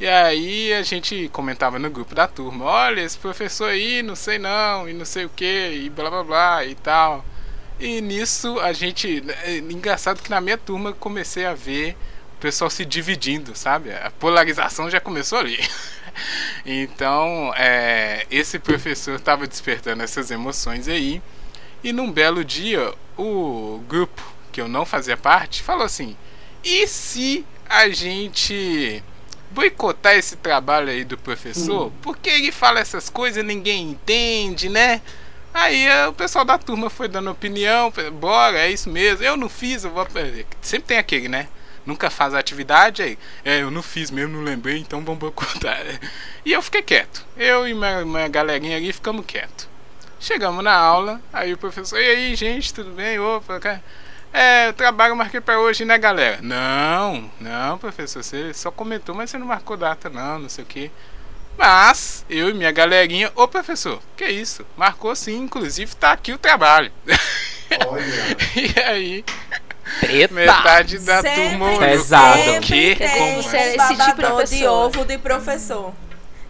E 0.00 0.08
aí 0.08 0.72
a 0.74 0.82
gente 0.82 1.28
comentava 1.32 1.78
no 1.78 1.88
grupo 1.88 2.16
da 2.16 2.26
turma, 2.26 2.64
olha, 2.64 3.00
esse 3.00 3.16
professor 3.16 3.70
aí, 3.70 4.02
não 4.02 4.16
sei 4.16 4.40
não, 4.40 4.88
e 4.88 4.92
não 4.92 5.04
sei 5.04 5.26
o 5.26 5.28
que, 5.28 5.84
e 5.84 5.88
blá 5.88 6.10
blá 6.10 6.24
blá 6.24 6.64
e 6.64 6.74
tal. 6.74 7.24
E 7.78 8.00
nisso 8.00 8.58
a 8.58 8.72
gente. 8.72 9.22
é 9.44 9.58
Engraçado 9.58 10.20
que 10.20 10.30
na 10.30 10.40
minha 10.40 10.58
turma 10.58 10.92
comecei 10.92 11.46
a 11.46 11.54
ver 11.54 11.96
pessoal 12.42 12.68
se 12.68 12.84
dividindo, 12.84 13.54
sabe? 13.54 13.92
A 13.92 14.10
polarização 14.10 14.90
já 14.90 15.00
começou 15.00 15.38
ali. 15.38 15.58
Então, 16.66 17.54
é, 17.56 18.26
esse 18.30 18.58
professor 18.58 19.14
estava 19.14 19.46
despertando 19.46 20.02
essas 20.02 20.30
emoções 20.30 20.86
aí. 20.86 21.22
E 21.82 21.90
num 21.90 22.12
belo 22.12 22.44
dia, 22.44 22.92
o 23.16 23.82
grupo 23.88 24.22
que 24.52 24.60
eu 24.60 24.68
não 24.68 24.84
fazia 24.84 25.16
parte 25.16 25.62
falou 25.62 25.86
assim: 25.86 26.14
e 26.62 26.86
se 26.86 27.46
a 27.66 27.88
gente 27.88 29.02
boicotar 29.50 30.14
esse 30.14 30.36
trabalho 30.36 30.90
aí 30.90 31.02
do 31.02 31.16
professor? 31.16 31.90
Porque 32.02 32.28
ele 32.28 32.52
fala 32.52 32.78
essas 32.78 33.08
coisas 33.08 33.42
e 33.42 33.46
ninguém 33.46 33.92
entende, 33.92 34.68
né? 34.68 35.00
Aí 35.54 35.86
eh, 35.86 36.08
o 36.08 36.12
pessoal 36.12 36.44
da 36.44 36.58
turma 36.58 36.90
foi 36.90 37.08
dando 37.08 37.30
opinião, 37.30 37.90
bora, 38.12 38.58
é 38.58 38.70
isso 38.70 38.90
mesmo. 38.90 39.24
Eu 39.24 39.38
não 39.38 39.48
fiz, 39.48 39.82
eu 39.82 39.90
vou 39.90 40.02
aprender. 40.02 40.46
Sempre 40.60 40.88
tem 40.88 40.98
aquele, 40.98 41.28
né? 41.28 41.48
Nunca 41.84 42.10
faz 42.10 42.34
a 42.34 42.38
atividade 42.38 43.02
aí. 43.02 43.18
É, 43.44 43.62
eu 43.62 43.70
não 43.70 43.82
fiz 43.82 44.10
mesmo, 44.10 44.36
não 44.36 44.44
lembrei, 44.44 44.78
então 44.78 45.04
vamos 45.04 45.20
boicotar. 45.20 45.80
E 46.44 46.52
eu 46.52 46.60
fiquei 46.60 46.82
quieto. 46.82 47.24
Eu 47.36 47.68
e 47.68 47.72
minha, 47.72 48.04
minha 48.04 48.26
galerinha 48.26 48.76
ali 48.76 48.92
ficamos 48.92 49.24
quietos. 49.24 49.68
Chegamos 50.18 50.64
na 50.64 50.74
aula, 50.74 51.20
aí 51.32 51.52
o 51.52 51.58
professor, 51.58 52.00
e 52.00 52.08
aí, 52.08 52.34
gente, 52.34 52.74
tudo 52.74 52.90
bem? 52.90 53.18
Opa, 53.20 53.60
cara. 53.60 53.82
É, 54.32 54.70
o 54.70 54.72
trabalho 54.72 55.12
eu 55.12 55.16
marquei 55.16 55.40
pra 55.40 55.60
hoje, 55.60 55.84
né, 55.84 55.98
galera? 55.98 56.38
Não, 56.40 57.30
não, 57.38 57.76
professor, 57.76 58.24
você 58.24 58.54
só 58.54 58.70
comentou, 58.70 59.14
mas 59.14 59.30
você 59.30 59.38
não 59.38 59.46
marcou 59.46 59.76
data, 59.76 60.08
não, 60.08 60.38
não 60.38 60.48
sei 60.48 60.64
o 60.64 60.66
que. 60.66 60.90
Mas, 61.58 62.24
eu 62.30 62.48
e 62.48 62.54
minha 62.54 62.72
galerinha, 62.72 63.30
ô 63.34 63.46
professor, 63.46 64.00
que 64.16 64.24
isso? 64.24 64.64
Marcou 64.76 65.14
sim, 65.14 65.36
inclusive 65.38 65.94
tá 65.94 66.12
aqui 66.12 66.32
o 66.32 66.38
trabalho. 66.38 66.90
e 68.56 68.80
aí, 68.80 69.24
Treta. 70.06 70.34
metade 70.34 70.98
da 70.98 71.22
Sempre, 71.22 71.50
turma. 71.50 71.78
Pesado. 71.78 72.38
Sempre 72.38 72.96
Como 72.96 73.56
é 73.56 73.74
esse 73.74 73.96
tipo 73.96 74.44
de 74.44 74.56
de 74.58 74.66
ovo 74.66 75.04
de 75.04 75.18
professor. 75.18 75.92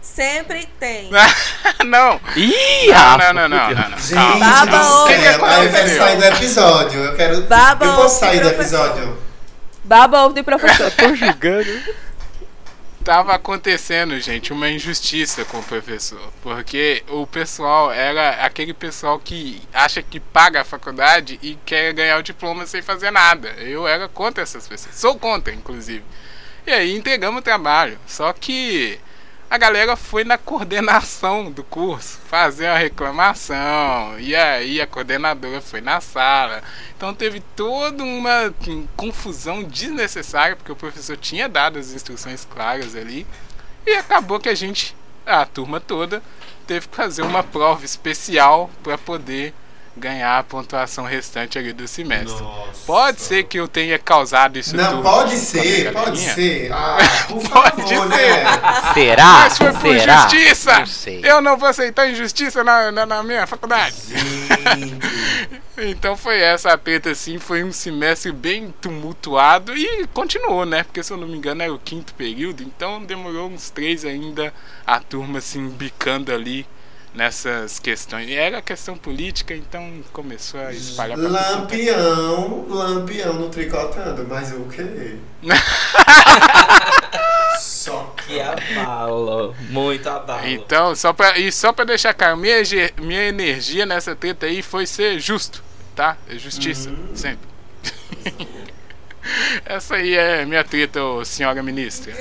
Sempre 0.00 0.68
tem. 0.80 1.10
não. 1.86 2.20
Ih, 2.34 2.88
Não, 2.88 3.18
não, 3.18 3.32
não, 3.32 3.48
não, 3.48 3.70
não, 3.70 3.90
não. 3.90 3.98
Gente. 3.98 4.14
Baba. 4.40 5.06
Que 5.06 5.14
que 5.14 5.26
eu 5.26 5.70
quero 5.70 5.96
sair 5.96 6.16
do 6.16 6.24
episódio. 6.24 7.00
Eu 7.04 7.14
quero. 7.14 7.42
Baba 7.42 7.86
eu 7.86 7.94
posso 7.94 8.18
sair 8.20 8.40
do 8.40 8.48
episódio. 8.48 9.18
Baba 9.84 10.24
ovo 10.24 10.34
de 10.34 10.42
professor. 10.42 10.90
Tô 10.90 11.14
julgando. 11.14 11.80
Tava 13.04 13.34
acontecendo, 13.34 14.18
gente, 14.20 14.52
uma 14.52 14.70
injustiça 14.70 15.44
com 15.44 15.58
o 15.58 15.62
professor. 15.62 16.32
Porque 16.40 17.02
o 17.08 17.26
pessoal 17.26 17.90
era 17.90 18.44
aquele 18.44 18.72
pessoal 18.72 19.18
que 19.18 19.60
acha 19.72 20.00
que 20.02 20.20
paga 20.20 20.60
a 20.60 20.64
faculdade 20.64 21.38
e 21.42 21.58
quer 21.66 21.92
ganhar 21.92 22.18
o 22.18 22.22
diploma 22.22 22.64
sem 22.64 22.80
fazer 22.80 23.10
nada. 23.10 23.48
Eu 23.58 23.88
era 23.88 24.08
contra 24.08 24.44
essas 24.44 24.68
pessoas. 24.68 24.94
Sou 24.94 25.18
contra, 25.18 25.52
inclusive. 25.52 26.04
E 26.64 26.70
aí 26.70 26.96
entregamos 26.96 27.40
o 27.40 27.44
trabalho. 27.44 27.98
Só 28.06 28.32
que 28.32 29.00
a 29.52 29.58
galera 29.58 29.96
foi 29.96 30.24
na 30.24 30.38
coordenação 30.38 31.52
do 31.52 31.62
curso 31.62 32.18
fazer 32.24 32.68
a 32.68 32.78
reclamação. 32.78 34.18
E 34.18 34.34
aí 34.34 34.80
a 34.80 34.86
coordenadora 34.86 35.60
foi 35.60 35.82
na 35.82 36.00
sala. 36.00 36.62
Então 36.96 37.12
teve 37.12 37.40
toda 37.54 38.02
uma 38.02 38.54
hum, 38.66 38.86
confusão 38.96 39.62
desnecessária, 39.62 40.56
porque 40.56 40.72
o 40.72 40.76
professor 40.76 41.18
tinha 41.18 41.50
dado 41.50 41.78
as 41.78 41.92
instruções 41.92 42.46
claras 42.46 42.96
ali. 42.96 43.26
E 43.86 43.90
acabou 43.90 44.40
que 44.40 44.48
a 44.48 44.54
gente, 44.54 44.96
a 45.26 45.44
turma 45.44 45.78
toda, 45.78 46.22
teve 46.66 46.88
que 46.88 46.96
fazer 46.96 47.20
uma 47.20 47.42
prova 47.42 47.84
especial 47.84 48.70
para 48.82 48.96
poder 48.96 49.52
ganhar 49.96 50.38
a 50.38 50.42
pontuação 50.42 51.04
restante 51.04 51.58
ali 51.58 51.72
do 51.72 51.86
semestre. 51.86 52.42
Pode 52.86 53.20
ser 53.20 53.44
que 53.44 53.58
eu 53.60 53.68
tenha 53.68 53.98
causado 53.98 54.58
isso 54.58 54.74
Não, 54.76 54.90
tudo. 54.90 55.02
pode 55.02 55.36
ser, 55.36 55.92
pode 55.92 56.18
ser. 56.18 56.72
Ah, 56.72 56.96
Pode 57.28 57.48
favor, 57.48 57.86
ser. 57.88 58.08
né? 58.08 58.92
Será? 58.94 59.24
Mas 59.32 59.58
foi 59.58 59.72
por 59.72 59.98
Será? 59.98 60.22
justiça! 60.22 60.78
Não 60.78 60.86
sei. 60.86 61.20
Eu 61.24 61.40
não 61.40 61.56
vou 61.56 61.68
aceitar 61.68 62.10
injustiça 62.10 62.64
na, 62.64 62.90
na, 62.90 63.06
na 63.06 63.22
minha 63.22 63.46
faculdade. 63.46 63.94
Então 65.78 66.16
foi 66.16 66.38
essa 66.38 66.72
a 66.72 66.76
treta, 66.78 67.10
assim, 67.10 67.38
foi 67.38 67.64
um 67.64 67.72
semestre 67.72 68.30
bem 68.30 68.72
tumultuado 68.80 69.74
e 69.76 70.06
continuou, 70.08 70.66
né? 70.66 70.82
Porque 70.84 71.02
se 71.02 71.12
eu 71.12 71.16
não 71.16 71.26
me 71.26 71.36
engano 71.36 71.62
era 71.62 71.72
o 71.72 71.78
quinto 71.78 72.12
período, 72.14 72.62
então 72.62 73.02
demorou 73.02 73.48
uns 73.48 73.70
três 73.70 74.04
ainda 74.04 74.52
a 74.86 75.00
turma 75.00 75.40
se 75.40 75.58
embicando 75.58 76.32
ali 76.32 76.66
nessas 77.14 77.78
questões. 77.78 78.28
E 78.28 78.34
era 78.34 78.62
questão 78.62 78.96
política, 78.96 79.54
então 79.54 80.02
começou 80.12 80.60
a 80.60 80.72
espalhar 80.72 81.18
pra 81.18 81.28
Lampião, 81.28 82.66
lampião 82.68 83.34
no 83.34 83.48
tricotando, 83.48 84.26
mas 84.28 84.52
o 84.52 84.64
quê? 84.64 85.16
Só 87.58 88.14
Que 88.16 88.40
abalo. 88.40 89.54
Muito 89.70 90.08
abalo. 90.08 90.46
Então, 90.46 90.94
só 90.94 91.12
pra, 91.12 91.38
e 91.38 91.50
só 91.52 91.72
pra 91.72 91.84
deixar 91.84 92.14
claro, 92.14 92.36
minha, 92.36 92.56
minha 93.00 93.24
energia 93.24 93.84
nessa 93.84 94.14
treta 94.14 94.46
aí 94.46 94.62
foi 94.62 94.86
ser 94.86 95.18
justo, 95.20 95.62
tá? 95.94 96.16
É 96.28 96.38
justiça, 96.38 96.90
sempre. 97.14 97.48
Essa 99.64 99.96
aí 99.96 100.16
é 100.16 100.44
minha 100.44 100.64
treta, 100.64 101.00
senhora 101.24 101.62
ministra. 101.62 102.12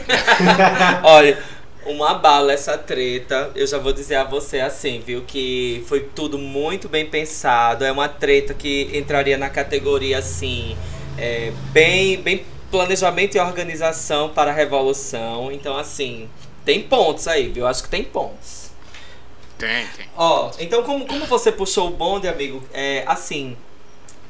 Olha, 1.04 1.41
uma 1.86 2.13
bala 2.13 2.54
essa 2.54 2.78
treta. 2.78 3.52
Eu 3.56 3.67
já 3.67 3.78
vou 3.78 3.94
dizer 3.94 4.15
a 4.15 4.24
você 4.24 4.60
assim, 4.60 5.00
viu? 5.00 5.24
Que 5.28 5.84
foi 5.88 6.02
tudo 6.02 6.38
muito 6.38 6.89
bem 6.89 7.06
pensado. 7.10 7.84
É 7.86 7.91
uma 7.91 8.08
treta 8.10 8.54
que 8.54 8.89
entraria 8.94 9.38
na 9.38 9.50
categoria 9.50 10.17
assim. 10.20 10.78
é, 11.17 11.52
bem, 11.72 12.22
bem 12.22 12.46
planejamento 12.72 13.36
e 13.36 13.39
organização 13.39 14.30
para 14.30 14.52
a 14.52 14.54
revolução. 14.54 15.52
Então, 15.52 15.78
assim, 15.78 16.30
tem 16.65 16.82
pontos 16.84 17.28
aí, 17.28 17.50
viu? 17.50 17.67
Acho 17.67 17.84
que 17.84 17.89
tem 17.89 18.04
pontos. 18.04 18.72
Tem, 19.58 19.88
tem. 19.89 20.08
Ó, 20.15 20.52
então 20.60 20.84
como, 20.84 21.06
como 21.06 21.26
você 21.28 21.52
puxou 21.52 21.88
o 21.89 21.91
bonde, 21.91 22.28
amigo, 22.28 22.63
é 22.74 23.04
assim. 23.08 23.56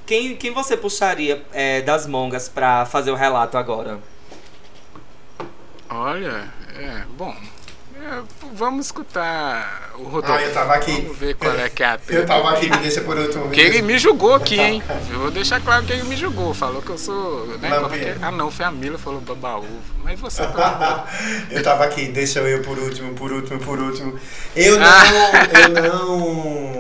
Quem, 0.06 0.36
quem 0.36 0.52
você 0.52 0.76
puxaria 0.76 1.42
é, 1.54 1.82
das 1.82 2.06
mongas 2.06 2.50
pra 2.50 2.86
fazer 2.86 3.12
o 3.12 3.16
relato 3.16 3.58
agora? 3.58 4.00
Olha, 5.90 6.52
é, 6.78 7.04
bom. 7.18 7.36
é, 7.96 8.22
vamos 8.54 8.88
escutar 8.88 9.92
o 9.96 10.04
Rodolfo. 10.04 10.34
Ah, 10.34 10.42
eu 10.42 10.54
tava 10.54 10.74
aqui. 10.74 10.92
Vamos 11.02 11.18
ver 11.18 11.36
qual 11.36 11.56
é 11.56 11.70
que 11.70 11.84
é 11.84 11.88
a 11.88 11.98
treta. 11.98 12.22
Eu 12.22 12.26
tava 12.26 12.52
aqui, 12.52 12.70
me 12.70 12.78
deixa 12.78 13.02
por 13.02 13.18
último. 13.18 13.46
me 13.46 13.56
Que 13.56 13.62
ele 13.62 13.82
me 13.82 14.00
julgou 14.00 14.34
aqui, 14.34 14.60
hein? 14.60 14.84
Eu 15.12 15.20
vou 15.20 15.32
deixar 15.32 15.62
claro 15.62 15.86
que 15.86 15.94
ele 15.94 16.04
me 16.04 16.16
julgou. 16.16 16.54
Falou 16.54 16.82
que 16.82 16.90
eu 16.90 16.98
sou. 16.98 17.46
Né? 17.60 17.70
Que? 17.70 18.24
Ah, 18.24 18.32
não, 18.32 18.50
foi 18.50 18.66
a 18.66 18.72
Mila 18.72 18.98
falou 18.98 19.22
babaúvo. 19.22 19.68
Mas 20.04 20.20
você 20.20 20.46
tá. 20.48 21.06
eu 21.52 21.62
tava 21.64 21.84
aqui, 21.86 22.08
deixa 22.08 22.40
eu 22.40 22.62
por 22.64 22.78
último, 22.78 23.14
por 23.14 23.32
último, 23.32 23.60
por 23.60 23.80
último. 23.80 24.20
Eu 24.56 24.80
não, 24.80 24.88
Ah. 24.88 25.60
eu 25.60 25.70
não 25.70 26.71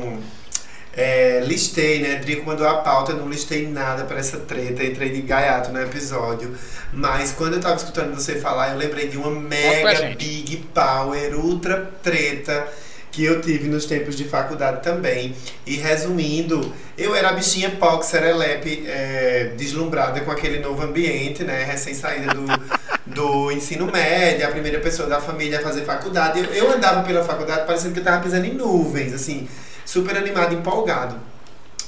é, 0.96 1.42
listei, 1.46 2.02
né? 2.02 2.16
Drico 2.16 2.46
mandou 2.46 2.68
a 2.68 2.76
pauta, 2.76 3.14
eu 3.14 3.18
não 3.18 3.30
listei 3.30 3.68
nada 3.68 4.04
pra 4.04 4.20
essa 4.20 4.38
treta, 4.38 4.84
entrei 4.84 5.10
de 5.10 5.22
gaiato 5.22 5.72
no 5.72 5.82
episódio. 5.82 6.54
Mas 6.92 7.32
quando 7.32 7.54
eu 7.54 7.62
tava 7.62 7.76
escutando 7.76 8.14
você 8.14 8.36
falar, 8.36 8.72
eu 8.72 8.78
lembrei 8.78 9.08
de 9.08 9.18
uma 9.18 9.32
mega 9.32 10.16
big 10.16 10.58
power, 10.74 11.40
ultra 11.40 11.90
treta 12.04 12.68
que 13.12 13.26
eu 13.26 13.42
tive 13.42 13.68
nos 13.68 13.86
tempos 13.86 14.16
de 14.16 14.24
faculdade 14.24 14.82
também. 14.82 15.36
E 15.66 15.76
resumindo, 15.76 16.74
eu 16.98 17.14
era 17.16 17.30
a 17.30 17.34
bichinha 17.34 17.70
POC, 17.72 18.06
serelepe, 18.06 18.84
é, 18.88 19.52
deslumbrada 19.58 20.22
com 20.22 20.32
aquele 20.32 20.60
novo 20.60 20.82
ambiente, 20.82 21.44
né? 21.44 21.64
Recém-saída 21.64 22.34
do, 22.34 22.46
do 23.06 23.52
ensino 23.52 23.86
médio, 23.86 24.48
a 24.48 24.52
primeira 24.52 24.80
pessoa 24.80 25.10
da 25.10 25.20
família 25.20 25.60
a 25.60 25.62
fazer 25.62 25.84
faculdade. 25.84 26.40
Eu, 26.40 26.46
eu 26.46 26.72
andava 26.72 27.04
pela 27.04 27.24
faculdade 27.24 27.66
parecendo 27.66 27.94
que 27.94 28.00
eu 28.00 28.04
tava 28.04 28.24
pisando 28.24 28.46
em 28.46 28.54
nuvens, 28.54 29.14
assim, 29.14 29.48
super 29.92 30.16
animado, 30.16 30.54
empolgado. 30.54 31.18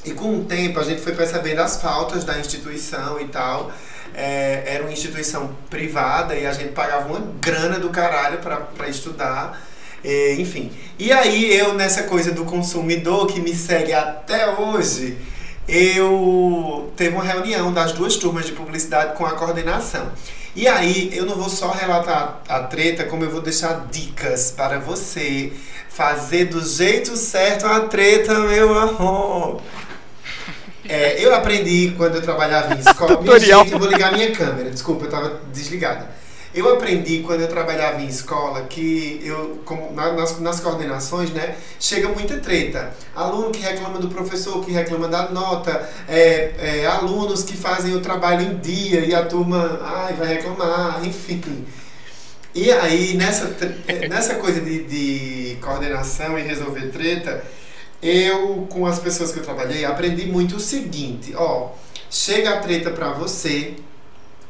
E 0.04 0.12
com 0.12 0.40
o 0.40 0.44
tempo 0.44 0.78
a 0.78 0.84
gente 0.84 1.02
foi 1.02 1.14
percebendo 1.14 1.62
as 1.62 1.82
faltas 1.82 2.26
da 2.26 2.38
instituição 2.38 3.18
e 3.22 3.30
tal. 3.30 3.72
É, 4.14 4.64
era 4.66 4.84
uma 4.84 4.92
instituição 4.92 5.56
privada 5.70 6.36
e 6.36 6.46
a 6.46 6.52
gente 6.52 6.74
pagava 6.74 7.08
uma 7.08 7.26
grana 7.40 7.80
do 7.80 7.90
caralho 7.90 8.40
para 8.40 8.90
estudar. 8.90 9.66
É, 10.04 10.34
enfim. 10.34 10.70
E 11.00 11.14
aí 11.14 11.58
eu, 11.58 11.74
nessa 11.76 12.04
coisa 12.04 12.34
do 12.34 12.44
consumidor 12.44 13.28
que 13.28 13.40
me 13.40 13.56
segue 13.56 13.94
até 13.94 14.50
hoje, 14.50 15.18
eu 15.66 16.92
teve 16.98 17.16
uma 17.16 17.24
reunião 17.24 17.72
das 17.72 17.94
duas 17.94 18.18
turmas 18.18 18.46
de 18.46 18.52
publicidade 18.52 19.16
com 19.16 19.26
a 19.26 19.32
coordenação. 19.32 20.12
E 20.56 20.68
aí 20.68 21.12
eu 21.16 21.26
não 21.26 21.36
vou 21.36 21.50
só 21.50 21.72
relatar 21.72 22.42
a 22.48 22.60
treta, 22.62 23.06
como 23.06 23.24
eu 23.24 23.30
vou 23.30 23.42
deixar 23.42 23.88
dicas 23.92 24.52
para 24.52 24.80
você 24.80 25.52
fazer 25.90 26.46
do 26.46 26.62
jeito 26.62 27.16
certo 27.18 27.66
a 27.66 27.82
treta, 27.82 28.40
meu 28.40 28.78
amor. 28.78 29.62
É, 30.88 31.24
eu 31.24 31.34
aprendi 31.34 31.94
quando 31.98 32.16
eu 32.16 32.22
trabalhava 32.22 32.76
em 32.76 32.80
escola. 32.80 33.20
Minha 33.24 33.40
gente, 33.40 33.72
eu 33.72 33.80
vou 33.80 33.88
ligar 33.88 34.12
minha 34.12 34.32
câmera, 34.32 34.70
desculpa, 34.70 35.06
eu 35.06 35.10
estava 35.10 35.42
desligada. 35.52 36.10
Eu 36.54 36.72
aprendi 36.72 37.24
quando 37.24 37.42
eu 37.42 37.48
trabalhava 37.48 38.00
em 38.00 38.08
escola 38.08 38.62
que 38.64 39.20
eu, 39.24 39.62
como 39.66 39.92
nas, 39.92 40.40
nas 40.40 40.60
coordenações, 40.60 41.32
né, 41.32 41.56
chega 41.80 42.10
muita 42.10 42.38
treta. 42.38 42.94
Aluno 43.16 43.50
que 43.50 43.60
reclama 43.60 43.98
do 43.98 44.08
professor, 44.08 44.64
que 44.64 44.72
reclama 44.72 45.08
da 45.08 45.30
nota, 45.30 45.90
é, 46.08 46.54
é, 46.60 46.86
alunos 46.86 47.42
que 47.42 47.58
fazem 47.58 47.96
o 47.96 48.02
trabalho 48.02 48.44
em 48.44 48.58
dia 48.58 49.00
e 49.00 49.16
a 49.16 49.26
turma 49.26 49.80
ai, 49.84 50.14
vai 50.14 50.28
reclamar, 50.28 51.04
enfim. 51.04 51.66
E 52.54 52.72
aí, 52.72 53.16
nessa, 53.16 53.52
nessa 54.08 54.36
coisa 54.36 54.62
de, 54.62 54.84
de 54.84 55.58
coordenação 55.60 56.38
e 56.38 56.44
resolver 56.44 56.90
treta, 56.90 57.44
eu, 58.00 58.68
com 58.70 58.86
as 58.86 59.00
pessoas 59.00 59.32
que 59.32 59.40
eu 59.40 59.44
trabalhei, 59.44 59.86
aprendi 59.86 60.28
muito 60.28 60.58
o 60.58 60.60
seguinte, 60.60 61.34
ó, 61.36 61.72
chega 62.12 62.52
a 62.52 62.60
treta 62.60 62.92
pra 62.92 63.12
você 63.14 63.74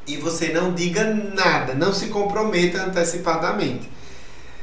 e 0.06 0.18
você 0.18 0.50
não 0.50 0.74
diga 0.74 1.04
nada, 1.04 1.74
não 1.74 1.94
se 1.94 2.08
comprometa 2.08 2.84
antecipadamente. 2.84 3.90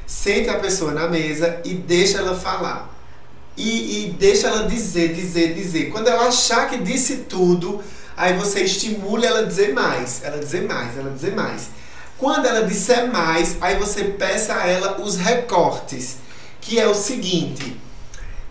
Sente 0.06 0.48
a 0.48 0.58
pessoa 0.58 0.92
na 0.92 1.08
mesa 1.08 1.60
e 1.64 1.74
deixa 1.74 2.18
ela 2.18 2.34
falar. 2.34 2.90
E, 3.56 4.06
e 4.06 4.10
deixa 4.12 4.48
ela 4.48 4.66
dizer, 4.66 5.14
dizer, 5.14 5.54
dizer. 5.54 5.90
Quando 5.90 6.08
ela 6.08 6.28
achar 6.28 6.68
que 6.68 6.78
disse 6.78 7.18
tudo, 7.28 7.82
aí 8.16 8.34
você 8.34 8.62
estimula 8.62 9.26
ela 9.26 9.40
a 9.40 9.44
dizer 9.44 9.72
mais, 9.72 10.22
ela 10.22 10.38
dizer 10.38 10.66
mais, 10.66 10.96
ela 10.96 11.10
dizer 11.10 11.34
mais. 11.34 11.68
Quando 12.18 12.46
ela 12.46 12.66
disser 12.66 13.10
mais, 13.10 13.56
aí 13.60 13.76
você 13.76 14.04
peça 14.04 14.54
a 14.54 14.66
ela 14.66 15.00
os 15.00 15.16
recortes, 15.16 16.16
que 16.60 16.78
é 16.78 16.86
o 16.86 16.94
seguinte: 16.94 17.80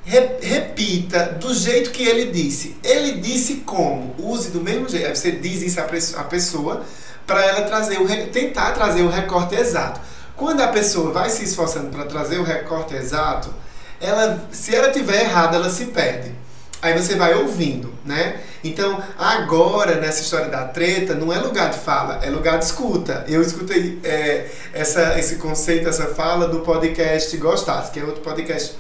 repita 0.10 1.38
do 1.39 1.53
jeito 1.53 1.91
que 1.91 2.03
ele 2.03 2.32
disse. 2.32 2.76
Ele 2.84 3.20
disse 3.20 3.57
como? 3.57 4.16
Use 4.18 4.49
do 4.49 4.62
mesmo 4.62 4.89
jeito. 4.89 5.16
Você 5.16 5.32
diz 5.34 5.62
isso 5.62 5.80
à 6.18 6.24
pessoa 6.24 6.84
para 7.28 7.45
ela 7.45 7.62
trazer 7.62 7.99
o 8.01 8.07
tentar 8.32 8.72
trazer 8.72 9.03
o 9.03 9.10
recorte 9.10 9.55
exato. 9.55 10.01
Quando 10.36 10.62
a 10.62 10.68
pessoa 10.70 11.12
vai 11.12 11.30
se 11.30 11.43
esforçando 11.43 11.89
para 11.89 12.05
trazer 12.05 12.39
o 12.39 12.43
recorte 12.43 12.95
exato, 12.95 13.53
ela, 14.01 14.47
se 14.51 14.74
ela 14.74 14.89
tiver 14.89 15.22
errado, 15.22 15.55
ela 15.55 15.70
se 15.70 15.86
perde. 15.86 16.34
Aí 16.82 16.97
você 16.97 17.16
vai 17.16 17.36
ouvindo, 17.36 17.93
né? 18.05 18.39
Então, 18.64 19.03
agora, 19.18 19.95
nessa 19.95 20.22
história 20.22 20.47
da 20.47 20.64
treta, 20.64 21.14
não 21.14 21.32
é 21.32 21.38
lugar 21.38 21.70
de 21.72 21.78
fala, 21.78 22.22
é 22.24 22.30
lugar 22.30 22.57
de 22.57 22.66
escuta. 22.66 23.26
Eu 23.28 23.41
escutei 23.41 23.99
é, 24.01 24.47
essa, 24.74 25.20
esse 25.20 25.36
conceito, 25.36 25.89
essa 25.89 26.07
fala 26.07 26.47
do 26.47 26.62
podcast 26.62 27.36
Gostasse, 27.36 27.91
que 27.91 27.99
é 27.99 28.03
outro 28.03 28.22
podcast 28.22 28.76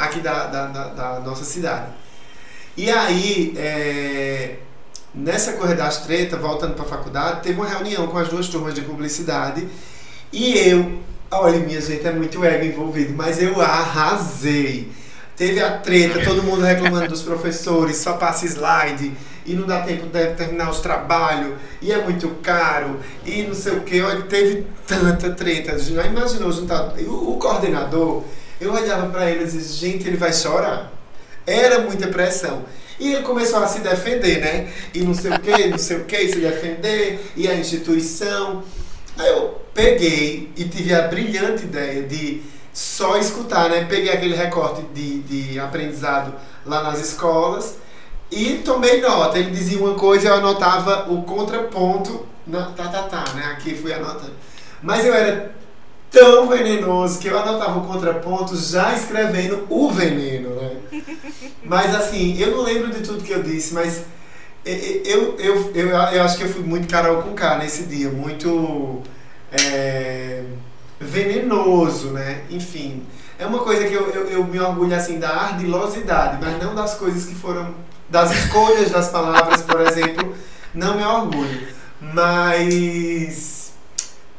aqui 0.00 0.20
da, 0.20 0.46
da, 0.46 0.66
da, 0.66 0.84
da 0.88 1.20
nossa 1.20 1.44
cidade. 1.44 1.86
E 2.76 2.90
aí, 2.90 3.54
é, 3.56 4.56
nessa 5.14 5.52
corrida 5.52 5.82
das 5.82 5.98
treta, 5.98 6.36
voltando 6.36 6.74
para 6.74 6.84
a 6.84 6.88
faculdade, 6.88 7.42
teve 7.42 7.60
uma 7.60 7.68
reunião 7.68 8.06
com 8.06 8.16
as 8.16 8.28
duas 8.28 8.48
turmas 8.48 8.74
de 8.74 8.80
publicidade 8.80 9.68
e 10.32 10.56
eu, 10.56 11.00
olha, 11.30 11.58
minha 11.58 11.80
gente, 11.80 12.06
é 12.06 12.12
muito 12.12 12.42
ego 12.44 12.64
envolvido, 12.64 13.12
mas 13.14 13.42
eu 13.42 13.60
arrasei. 13.60 14.90
Teve 15.36 15.62
a 15.62 15.78
treta, 15.78 16.22
todo 16.22 16.42
mundo 16.42 16.62
reclamando 16.62 17.08
dos 17.08 17.22
professores, 17.22 17.96
só 17.96 18.14
passa 18.14 18.46
slide 18.46 19.12
e 19.44 19.54
não 19.54 19.66
dá 19.66 19.82
tempo 19.82 20.06
de 20.06 20.26
terminar 20.34 20.70
os 20.70 20.80
trabalhos, 20.80 21.54
e 21.80 21.90
é 21.90 22.02
muito 22.02 22.28
caro, 22.42 23.00
e 23.24 23.42
não 23.42 23.54
sei 23.54 23.72
o 23.72 23.80
que. 23.80 24.00
Olha, 24.02 24.22
teve 24.22 24.66
tanta 24.86 25.30
treta. 25.30 25.78
Já 25.78 26.06
imaginou 26.06 26.52
juntar. 26.52 26.94
O, 27.00 27.32
o 27.32 27.36
coordenador, 27.38 28.22
eu 28.60 28.72
olhava 28.72 29.08
para 29.08 29.30
ele 29.30 29.42
e 29.42 29.46
dizia, 29.46 29.90
gente, 29.90 30.06
ele 30.06 30.16
vai 30.16 30.32
chorar. 30.32 30.92
Era 31.46 31.80
muita 31.80 32.08
pressão. 32.08 32.64
E 32.98 33.14
ele 33.14 33.22
começou 33.22 33.58
a 33.60 33.66
se 33.66 33.80
defender, 33.80 34.40
né? 34.40 34.70
E 34.92 35.00
não 35.00 35.14
sei 35.14 35.30
o 35.32 35.40
que, 35.40 35.66
não 35.68 35.78
sei 35.78 35.96
o 35.96 36.04
que, 36.04 36.28
se 36.28 36.38
defender, 36.38 37.32
e 37.34 37.48
a 37.48 37.54
instituição. 37.54 38.62
Aí 39.18 39.28
eu 39.28 39.60
peguei 39.72 40.50
e 40.54 40.64
tive 40.64 40.94
a 40.94 41.08
brilhante 41.08 41.64
ideia 41.64 42.02
de 42.02 42.42
só 42.72 43.16
escutar, 43.16 43.70
né? 43.70 43.86
Peguei 43.88 44.12
aquele 44.12 44.36
recorte 44.36 44.82
de, 44.94 45.20
de 45.20 45.58
aprendizado 45.58 46.34
lá 46.66 46.82
nas 46.82 47.00
escolas 47.00 47.76
e 48.30 48.60
tomei 48.64 49.00
nota. 49.00 49.38
Ele 49.38 49.50
dizia 49.50 49.78
uma 49.78 49.94
coisa 49.94 50.26
e 50.26 50.28
eu 50.28 50.34
anotava 50.34 51.10
o 51.10 51.22
contraponto. 51.22 52.26
Na, 52.46 52.66
tá, 52.72 52.88
tá, 52.88 53.02
tá, 53.04 53.32
né? 53.34 53.46
Aqui 53.52 53.74
fui 53.74 53.92
anotando. 53.92 54.32
Mas 54.82 55.04
eu 55.06 55.14
era 55.14 55.54
tão 56.10 56.48
venenoso 56.48 57.18
que 57.18 57.28
eu 57.28 57.38
anotava 57.38 57.78
o 57.78 57.86
contraponto 57.86 58.56
já 58.56 58.92
escrevendo 58.94 59.66
o 59.70 59.90
veneno, 59.90 60.50
né? 60.50 60.76
Mas 61.62 61.94
assim, 61.94 62.36
eu 62.38 62.50
não 62.50 62.62
lembro 62.62 62.90
de 62.90 63.00
tudo 63.00 63.22
que 63.22 63.32
eu 63.32 63.42
disse, 63.42 63.72
mas 63.72 64.04
eu, 64.64 65.36
eu, 65.38 65.70
eu, 65.74 65.88
eu 65.88 66.22
acho 66.22 66.36
que 66.36 66.44
eu 66.44 66.48
fui 66.48 66.62
muito 66.62 66.88
Carol 66.88 67.22
com 67.22 67.32
K 67.34 67.58
nesse 67.58 67.84
dia, 67.84 68.10
muito 68.10 69.02
é, 69.52 70.42
venenoso, 70.98 72.08
né? 72.10 72.42
Enfim, 72.50 73.04
é 73.38 73.46
uma 73.46 73.60
coisa 73.60 73.86
que 73.86 73.94
eu, 73.94 74.10
eu, 74.10 74.26
eu 74.26 74.44
me 74.44 74.58
orgulho 74.58 74.94
assim 74.94 75.18
da 75.18 75.30
ardilosidade, 75.30 76.38
mas 76.40 76.62
não 76.62 76.74
das 76.74 76.94
coisas 76.94 77.24
que 77.24 77.34
foram, 77.34 77.74
das 78.08 78.32
escolhas 78.32 78.90
das 78.90 79.08
palavras, 79.08 79.62
por 79.62 79.80
exemplo, 79.80 80.34
não 80.74 80.96
me 80.96 81.04
orgulho. 81.04 81.68
Mas 82.00 83.59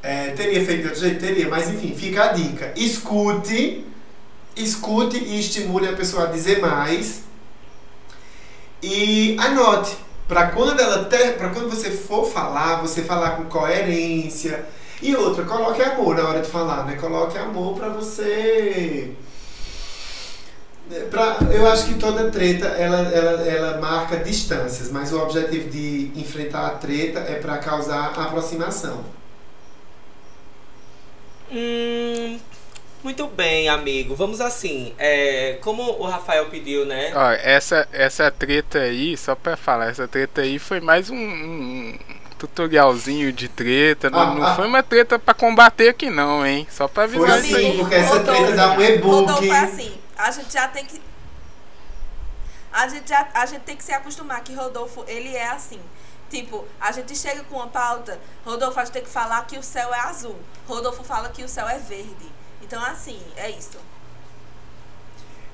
é, 0.01 0.31
teria 0.31 0.65
feito 0.65 0.81
de 0.81 0.87
outro 0.87 1.01
jeito? 1.01 1.19
Teria, 1.19 1.47
mas 1.49 1.69
enfim, 1.69 1.95
fica 1.95 2.25
a 2.25 2.27
dica. 2.33 2.73
Escute, 2.75 3.85
escute 4.55 5.17
e 5.17 5.39
estimule 5.39 5.87
a 5.87 5.93
pessoa 5.93 6.23
a 6.23 6.31
dizer 6.31 6.59
mais. 6.59 7.23
E 8.81 9.37
anote, 9.39 9.95
para 10.27 10.47
quando 10.47 10.79
ela 10.79 11.05
ter, 11.05 11.37
para 11.37 11.49
quando 11.49 11.69
você 11.69 11.91
for 11.91 12.25
falar, 12.25 12.81
você 12.81 13.03
falar 13.03 13.31
com 13.31 13.45
coerência. 13.45 14.65
E 15.01 15.15
outra, 15.15 15.45
coloque 15.45 15.81
amor 15.81 16.15
na 16.15 16.27
hora 16.27 16.41
de 16.41 16.49
falar, 16.49 16.85
né? 16.85 16.95
Coloque 16.95 17.37
amor 17.37 17.75
para 17.75 17.89
você 17.89 19.15
Pra, 21.09 21.37
eu 21.51 21.65
acho 21.67 21.85
que 21.85 21.93
toda 21.93 22.29
treta 22.29 22.67
ela, 22.67 22.97
ela, 23.13 23.47
ela 23.47 23.77
marca 23.79 24.17
distâncias, 24.17 24.91
mas 24.91 25.13
o 25.13 25.21
objetivo 25.21 25.69
de 25.69 26.11
enfrentar 26.15 26.67
a 26.67 26.69
treta 26.71 27.19
é 27.19 27.35
para 27.35 27.57
causar 27.59 28.07
aproximação. 28.07 29.01
Hum, 31.51 32.39
muito 33.03 33.27
bem, 33.27 33.67
amigo. 33.67 34.15
Vamos 34.15 34.39
assim. 34.39 34.93
É, 34.97 35.57
como 35.61 35.83
o 35.83 36.05
Rafael 36.05 36.45
pediu, 36.45 36.85
né? 36.85 37.11
Ó, 37.13 37.31
essa, 37.31 37.87
essa 37.91 38.31
treta 38.31 38.79
aí, 38.79 39.17
só 39.17 39.35
pra 39.35 39.57
falar, 39.57 39.89
essa 39.89 40.07
treta 40.07 40.41
aí 40.41 40.57
foi 40.57 40.79
mais 40.79 41.09
um, 41.09 41.15
um 41.15 41.99
tutorialzinho 42.37 43.33
de 43.33 43.49
treta. 43.49 44.09
Não, 44.09 44.19
ah, 44.19 44.33
não 44.33 44.43
ah. 44.43 44.55
foi 44.55 44.67
uma 44.67 44.81
treta 44.81 45.19
pra 45.19 45.33
combater 45.33 45.89
aqui, 45.89 46.09
não, 46.09 46.45
hein? 46.45 46.67
Só 46.71 46.87
pra 46.87 47.03
avisar 47.03 47.39
foi 47.39 47.41
sim, 47.41 47.55
aí. 47.55 47.77
porque 47.77 47.95
essa 47.95 48.17
Rodolfo, 48.17 48.43
treta 48.43 48.55
dá 48.55 48.71
um 48.71 48.81
e-book. 48.81 49.11
Rodolfo 49.11 49.45
é 49.45 49.59
assim. 49.59 49.93
A 50.17 50.31
gente 50.31 50.53
já 50.53 50.67
tem 50.67 50.85
que. 50.85 51.01
A 52.71 52.87
gente, 52.87 53.09
já, 53.09 53.27
a 53.33 53.45
gente 53.45 53.61
tem 53.61 53.75
que 53.75 53.83
se 53.83 53.91
acostumar 53.91 54.41
que 54.41 54.53
Rodolfo, 54.53 55.03
ele 55.07 55.35
é 55.35 55.49
assim. 55.49 55.79
Tipo, 56.31 56.65
a 56.79 56.93
gente 56.93 57.13
chega 57.13 57.43
com 57.43 57.57
uma 57.57 57.67
pauta, 57.67 58.17
Rodolfo, 58.45 58.79
a 58.79 58.85
gente 58.85 58.93
tem 58.93 59.03
que 59.03 59.09
falar 59.09 59.45
que 59.45 59.57
o 59.57 59.63
céu 59.63 59.93
é 59.93 59.99
azul. 59.99 60.39
Rodolfo 60.65 61.03
fala 61.03 61.27
que 61.27 61.43
o 61.43 61.49
céu 61.49 61.67
é 61.67 61.77
verde. 61.77 62.31
Então, 62.61 62.81
assim, 62.81 63.19
é 63.35 63.49
isso. 63.49 63.77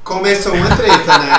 Começou 0.03 0.53
uma 0.53 0.77
treta, 0.77 1.17
né? 1.17 1.37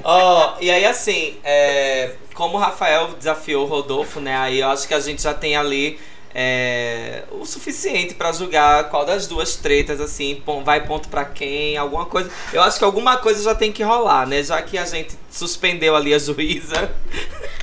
Ó, 0.02 0.54
oh, 0.56 0.62
e 0.62 0.70
aí 0.70 0.86
assim, 0.86 1.38
é, 1.44 2.14
como 2.34 2.56
o 2.56 2.60
Rafael 2.60 3.14
desafiou 3.14 3.64
o 3.64 3.68
Rodolfo, 3.68 4.18
né? 4.18 4.36
Aí 4.36 4.60
eu 4.60 4.68
acho 4.70 4.88
que 4.88 4.94
a 4.94 5.00
gente 5.00 5.22
já 5.22 5.34
tem 5.34 5.56
ali 5.56 6.00
é, 6.34 7.22
o 7.30 7.46
suficiente 7.46 8.14
pra 8.14 8.32
julgar 8.32 8.90
qual 8.90 9.06
das 9.06 9.28
duas 9.28 9.54
tretas, 9.54 10.00
assim, 10.00 10.42
vai 10.64 10.84
ponto 10.84 11.08
pra 11.08 11.24
quem, 11.24 11.76
alguma 11.76 12.06
coisa. 12.06 12.28
Eu 12.52 12.60
acho 12.62 12.76
que 12.78 12.84
alguma 12.84 13.16
coisa 13.18 13.42
já 13.42 13.54
tem 13.54 13.70
que 13.70 13.84
rolar, 13.84 14.26
né? 14.26 14.42
Já 14.42 14.60
que 14.60 14.76
a 14.76 14.84
gente 14.84 15.16
suspendeu 15.30 15.94
ali 15.94 16.12
a 16.12 16.18
juíza. 16.18 16.90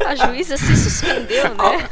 A 0.05 0.15
juíza 0.15 0.55
se 0.57 0.77
suspendeu, 0.77 1.49
né? 1.55 1.89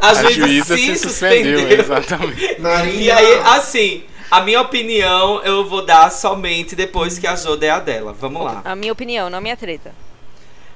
A 0.00 0.14
juíza, 0.14 0.76
se, 0.76 0.96
suspendeu. 0.96 1.68
exatamente. 1.68 2.60
Marina. 2.60 3.00
E 3.00 3.10
aí, 3.10 3.40
assim, 3.44 4.04
a 4.30 4.40
minha 4.40 4.60
opinião 4.60 5.42
eu 5.42 5.66
vou 5.66 5.84
dar 5.84 6.10
somente 6.12 6.76
depois 6.76 7.18
que 7.18 7.26
a 7.26 7.34
Jo 7.34 7.56
der 7.56 7.70
a 7.70 7.80
dela. 7.80 8.12
Vamos 8.12 8.44
lá. 8.44 8.62
A 8.64 8.76
minha 8.76 8.92
opinião, 8.92 9.28
não 9.28 9.38
a 9.38 9.40
minha 9.40 9.56
treta. 9.56 9.92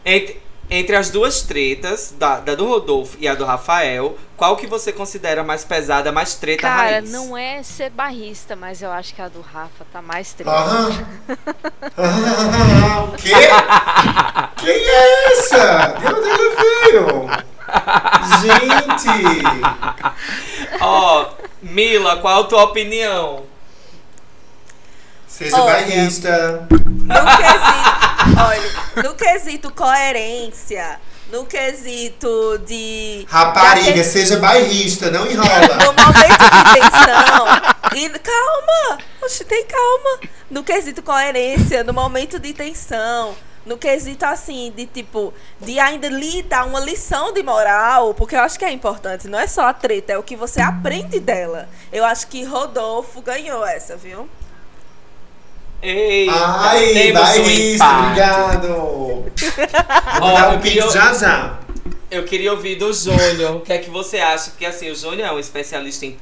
Entre, 0.05 0.41
entre 0.75 0.97
as 0.97 1.11
duas 1.11 1.43
tretas, 1.43 2.13
da, 2.19 2.41
da 2.41 2.55
do 2.55 2.67
Rodolfo 2.67 3.17
e 3.21 3.29
a 3.29 3.35
do 3.35 3.45
Rafael, 3.45 4.17
qual 4.37 4.57
que 4.57 4.67
você 4.67 4.93
considera 4.93 5.43
mais 5.45 5.65
pesada, 5.65 6.11
mais 6.11 6.35
treta 6.35 6.63
Cara, 6.63 6.91
raiz? 6.97 7.11
não 7.11 7.37
é 7.37 7.63
ser 7.63 7.91
barrista, 7.91 8.57
mas 8.57 8.83
eu 8.83 8.91
acho 8.91 9.15
que 9.15 9.23
a 9.23 9.29
do 9.29 9.41
Rafa 9.41 9.87
tá 9.93 10.03
mais 10.03 10.33
treta. 10.33 10.51
Aham. 10.51 11.07
Ah, 11.97 13.05
o 13.05 13.13
quê? 13.17 13.31
Quem 14.57 14.71
é 14.75 15.33
essa? 15.33 15.95
De 15.99 16.07
onde 16.07 16.29
ela 16.29 16.57
veio? 16.57 17.45
Gente! 18.43 19.43
Ó, 20.81 21.27
Mila, 21.63 22.17
qual 22.19 22.41
a 22.41 22.45
tua 22.45 22.65
opinião? 22.65 23.45
Seja 25.27 25.57
Olha. 25.57 25.73
bairrista. 25.73 26.67
No 26.71 27.37
quesito, 27.37 28.04
olha, 28.47 29.03
no 29.09 29.15
quesito 29.15 29.71
coerência, 29.73 31.01
no 31.33 31.45
quesito 31.47 32.59
de. 32.67 33.27
Rapariga, 33.29 33.87
daquele- 33.87 34.05
seja 34.05 34.39
bairrista, 34.39 35.11
não 35.11 35.27
enrola. 35.31 35.77
No 35.85 35.93
momento 35.93 36.45
de 36.45 36.75
tensão. 36.81 37.47
E, 37.95 38.09
calma! 38.19 38.99
Oxe, 39.23 39.45
tem 39.45 39.65
calma. 39.67 40.21
No 40.51 40.63
quesito 40.63 41.03
coerência, 41.03 41.83
no 41.85 41.93
momento 41.93 42.39
de 42.39 42.53
tensão. 42.53 43.35
No 43.67 43.79
quesito 43.79 44.27
assim, 44.27 44.71
de 44.77 44.85
tipo, 44.85 45.33
de 45.59 45.81
ainda 45.81 46.07
lhe 46.09 46.43
dar 46.43 46.67
uma 46.67 46.81
lição 46.81 47.33
de 47.33 47.43
moral, 47.43 48.13
porque 48.13 48.37
eu 48.37 48.41
acho 48.41 48.59
que 48.59 48.65
é 48.65 48.71
importante, 48.71 49.27
não 49.27 49.39
é 49.41 49.47
só 49.47 49.67
a 49.67 49.73
treta, 49.73 50.13
é 50.13 50.19
o 50.19 50.23
que 50.23 50.37
você 50.37 50.61
aprende 50.61 51.19
dela. 51.19 51.67
Eu 51.91 52.05
acho 52.05 52.27
que 52.27 52.45
Rodolfo 52.45 53.23
ganhou 53.23 53.65
essa, 53.67 53.97
viu? 53.97 54.29
Ei, 55.87 56.27
Ai, 56.31 56.93
temos 56.95 57.31
um 57.37 57.51
empate. 57.51 58.05
obrigado. 58.07 58.69
Vou 60.19 60.29
Ó, 60.29 60.33
dar 60.35 60.53
eu 60.53 60.59
um 60.59 60.63
queria- 60.63 60.83
pix 60.83 60.95
já 60.95 61.13
já. 61.13 61.59
Eu 62.11 62.25
queria 62.25 62.53
ouvir 62.53 62.77
do 62.77 62.93
Júnior. 62.93 63.57
O 63.57 63.61
que 63.61 63.73
é 63.73 63.79
que 63.79 63.91
você 63.91 64.19
acha? 64.19 64.51
Porque 64.51 64.65
assim, 64.65 64.91
o 64.91 64.95
Júnior 64.97 65.29
é 65.29 65.33
um 65.33 65.39
especialista 65.39 66.07
em. 66.07 66.17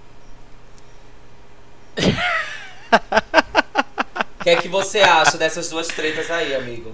O 4.41 4.45
que 4.45 4.51
é 4.51 4.57
que 4.57 4.67
você 4.69 4.99
acha 5.01 5.39
dessas 5.39 5.69
duas 5.69 5.87
tretas 5.87 6.29
aí, 6.29 6.53
amigo? 6.55 6.93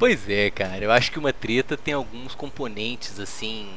Pois 0.00 0.28
é, 0.28 0.50
cara. 0.50 0.78
Eu 0.84 0.90
acho 0.90 1.12
que 1.12 1.18
uma 1.18 1.32
treta 1.32 1.76
tem 1.76 1.94
alguns 1.94 2.34
componentes 2.34 3.20
assim 3.20 3.70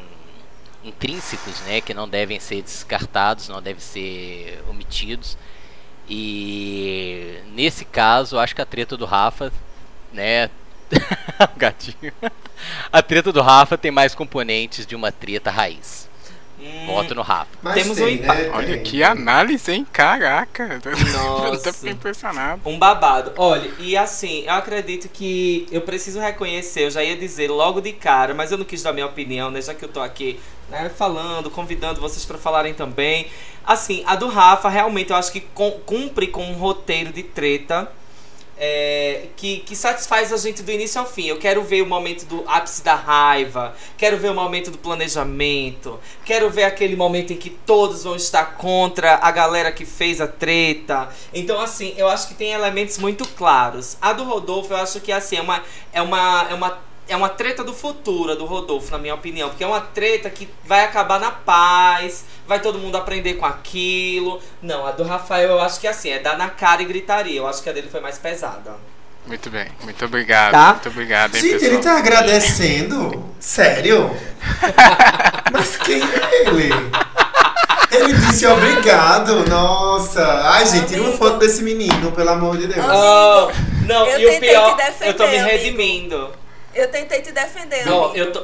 intrínsecos, 0.84 1.60
né, 1.68 1.82
que 1.82 1.94
não 1.94 2.10
devem 2.10 2.40
ser 2.40 2.62
descartados, 2.64 3.48
não 3.48 3.62
devem 3.62 3.80
ser 3.80 4.60
omitidos. 4.68 5.38
E 6.10 7.42
nesse 7.54 7.86
caso, 7.86 8.40
acho 8.40 8.56
que 8.56 8.62
a 8.62 8.66
treta 8.66 8.98
do 8.98 9.06
Rafa, 9.06 9.52
né, 10.12 10.50
o 11.56 11.60
gatinho. 11.60 12.12
A 12.92 13.02
treta 13.02 13.32
do 13.32 13.42
Rafa 13.42 13.78
tem 13.78 13.92
mais 13.92 14.16
componentes 14.16 14.86
de 14.86 14.96
uma 14.96 15.12
treta 15.12 15.52
raiz. 15.52 16.09
Voto 16.86 17.16
no 17.16 17.22
Rafa. 17.22 17.48
Mas 17.62 17.76
Temos 17.76 18.00
um 18.00 18.06
tem, 18.06 18.16
empate. 18.16 18.42
né? 18.42 18.52
Olha 18.54 18.74
Tem. 18.74 18.84
que 18.84 19.04
análise, 19.04 19.72
hein? 19.72 19.88
Caraca. 19.92 20.80
Nossa. 21.14 21.70
Eu 21.70 21.74
tô 21.74 21.88
impressionado. 21.88 22.62
Um 22.66 22.78
babado. 22.78 23.34
Olha, 23.38 23.72
e 23.80 23.96
assim, 23.96 24.44
eu 24.46 24.54
acredito 24.54 25.08
que 25.10 25.68
eu 25.72 25.82
preciso 25.82 26.20
reconhecer, 26.20 26.86
eu 26.86 26.92
já 26.92 27.04
ia 27.04 27.16
dizer 27.16 27.50
logo 27.50 27.80
de 27.80 27.94
cara, 27.94 28.34
mas 28.34 28.52
eu 28.52 28.58
não 28.58 28.66
quis 28.66 28.84
dar 28.84 28.94
minha 28.94 29.06
opinião, 29.06 29.50
né? 29.50 29.62
Já 29.62 29.74
que 29.74 29.84
eu 29.84 29.90
tô 29.90 30.02
aqui 30.02 30.40
né, 30.70 30.90
falando, 30.96 31.50
convidando 31.50 32.02
vocês 32.02 32.26
pra 32.26 32.38
falarem 32.38 32.74
também. 32.74 33.28
Assim, 33.66 34.04
a 34.06 34.16
do 34.16 34.28
Rafa, 34.28 34.70
realmente, 34.70 35.12
eu 35.12 35.16
acho 35.16 35.32
que 35.32 35.42
cumpre 35.86 36.28
com 36.28 36.44
um 36.44 36.54
roteiro 36.54 37.14
de 37.14 37.24
treta. 37.24 37.90
É, 38.60 39.28
que, 39.38 39.60
que 39.60 39.76
satisfaz 39.76 40.34
a 40.34 40.38
gente 40.38 40.62
do 40.62 40.72
início 40.72 41.00
ao 41.00 41.08
fim. 41.08 41.28
Eu 41.28 41.40
quero 41.40 41.64
ver 41.64 41.82
o 41.82 41.86
momento 41.86 42.26
do 42.26 42.44
ápice 42.46 42.84
da 42.84 42.94
raiva, 42.94 43.74
quero 43.98 44.18
ver 44.18 44.32
o 44.32 44.36
momento 44.36 44.70
do 44.70 44.78
planejamento, 44.78 46.00
quero 46.26 46.50
ver 46.50 46.66
aquele 46.66 46.96
momento 46.96 47.32
em 47.32 47.38
que 47.38 47.50
todos 47.50 48.04
vão 48.04 48.16
estar 48.16 48.58
contra 48.58 49.16
a 49.16 49.32
galera 49.32 49.72
que 49.72 49.86
fez 49.86 50.20
a 50.20 50.28
treta. 50.28 51.10
Então, 51.34 51.60
assim, 51.62 51.94
eu 51.98 52.10
acho 52.10 52.28
que 52.28 52.34
tem 52.34 52.52
elementos 52.52 52.98
muito 52.98 53.26
claros. 53.30 53.98
A 54.02 54.12
do 54.12 54.26
Rodolfo, 54.26 54.74
eu 54.74 54.78
acho 54.78 55.00
que 55.00 55.12
assim, 55.12 55.38
é 55.38 55.42
uma, 55.42 55.64
é 55.94 56.02
uma, 56.02 56.48
é 56.50 56.54
uma 56.54 56.89
é 57.10 57.16
uma 57.16 57.30
treta 57.30 57.64
do 57.64 57.74
futuro, 57.74 58.36
do 58.36 58.46
Rodolfo, 58.46 58.92
na 58.92 58.98
minha 58.98 59.16
opinião. 59.16 59.50
Porque 59.50 59.64
é 59.64 59.68
uma 59.68 59.82
treta 59.82 60.30
que 60.30 60.48
vai 60.64 60.86
acabar 60.86 61.20
na 61.20 61.32
paz, 61.32 62.24
vai 62.48 62.60
todo 62.62 62.78
mundo 62.80 62.96
aprender 62.96 63.34
com 63.34 63.46
aquilo. 63.46 64.40
Não, 64.62 64.86
a 64.86 64.92
do 64.92 65.04
Rafael 65.04 65.50
eu 65.50 65.60
acho 65.62 65.80
que 65.80 65.88
é 65.88 65.90
assim, 65.90 66.10
é 66.12 66.20
dar 66.20 66.38
na 66.38 66.50
cara 66.50 66.82
e 66.82 66.86
gritaria. 66.86 67.38
Eu 67.38 67.48
acho 67.48 67.62
que 67.62 67.70
a 67.70 67.74
dele 67.74 67.90
foi 67.90 68.00
mais 68.00 68.18
pesada. 68.18 68.76
Muito 69.28 69.50
bem, 69.50 69.68
muito 69.84 70.04
obrigado. 70.06 70.52
Tá? 70.54 70.72
Muito 70.74 70.90
obrigado, 70.90 71.36
hein, 71.36 71.42
Gente, 71.42 71.54
pessoal. 71.54 71.72
ele 71.74 71.84
tá 71.84 71.98
agradecendo? 71.98 73.26
Sério? 73.40 74.16
Mas 75.52 75.76
quem 75.78 76.02
é 76.02 76.48
ele? 76.48 76.70
Ele 77.92 78.14
disse 78.14 78.46
obrigado, 78.46 79.48
nossa. 79.50 80.24
Ai, 80.52 80.66
gente, 80.66 80.90
tira 80.90 81.02
uma 81.02 81.12
foto 81.18 81.38
desse 81.40 81.64
menino, 81.64 82.12
pelo 82.12 82.30
amor 82.30 82.56
de 82.58 82.68
Deus. 82.68 82.86
Oh, 82.86 83.52
não, 83.86 84.06
Eu 84.06 84.20
e 84.20 84.38
o 84.38 84.40
pior, 84.40 84.72
te 84.72 84.78
defender, 84.78 85.10
eu 85.10 85.14
tô 85.16 85.28
me 85.28 85.38
amigo. 85.40 85.50
redimindo. 85.58 86.30
Eu 86.80 86.90
tentei 86.90 87.22
te 87.22 87.32
defender, 87.32 87.86
Não, 87.86 88.16
eu 88.16 88.32
tô, 88.32 88.44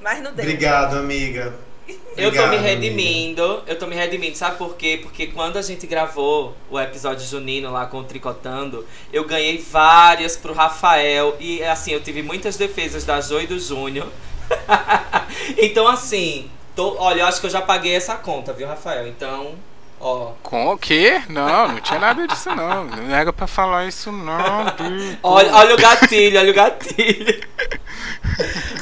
mas 0.00 0.22
não 0.22 0.32
deu. 0.32 0.44
Obrigado, 0.44 0.96
amiga. 0.96 1.54
eu 1.86 1.94
tô 1.96 2.12
Obrigado, 2.12 2.48
me 2.50 2.56
amiga. 2.56 2.62
redimindo. 2.62 3.62
Eu 3.66 3.78
tô 3.78 3.86
me 3.86 3.94
redimindo. 3.94 4.36
Sabe 4.36 4.56
por 4.56 4.74
quê? 4.76 4.98
Porque 5.02 5.26
quando 5.28 5.58
a 5.58 5.62
gente 5.62 5.86
gravou 5.86 6.54
o 6.70 6.80
episódio 6.80 7.26
junino 7.26 7.70
lá 7.70 7.86
com 7.86 7.98
o 7.98 8.04
Tricotando, 8.04 8.86
eu 9.12 9.24
ganhei 9.24 9.58
várias 9.58 10.36
pro 10.36 10.52
Rafael. 10.54 11.36
E 11.38 11.62
assim, 11.62 11.92
eu 11.92 12.00
tive 12.00 12.22
muitas 12.22 12.56
defesas 12.56 13.04
da 13.04 13.20
Jo 13.20 13.40
e 13.40 13.46
do 13.46 13.58
Júnior. 13.58 14.06
então, 15.58 15.86
assim, 15.86 16.50
tô, 16.74 16.96
olha, 16.98 17.20
eu 17.20 17.26
acho 17.26 17.40
que 17.40 17.46
eu 17.46 17.50
já 17.50 17.60
paguei 17.60 17.94
essa 17.94 18.16
conta, 18.16 18.52
viu, 18.52 18.66
Rafael? 18.66 19.06
Então, 19.06 19.54
ó. 20.00 20.32
Com 20.42 20.68
o 20.68 20.78
quê? 20.78 21.22
Não, 21.28 21.68
não 21.68 21.80
tinha 21.80 21.98
nada 21.98 22.26
disso 22.26 22.54
não. 22.54 22.84
Não 22.84 23.14
era 23.14 23.32
pra 23.32 23.46
falar 23.46 23.86
isso 23.86 24.10
não. 24.10 24.64
Bico. 24.64 25.18
Olha, 25.22 25.54
olha 25.54 25.74
o 25.74 25.78
gatilho, 25.78 26.38
olha 26.38 26.50
o 26.50 26.54
gatilho. 26.54 27.40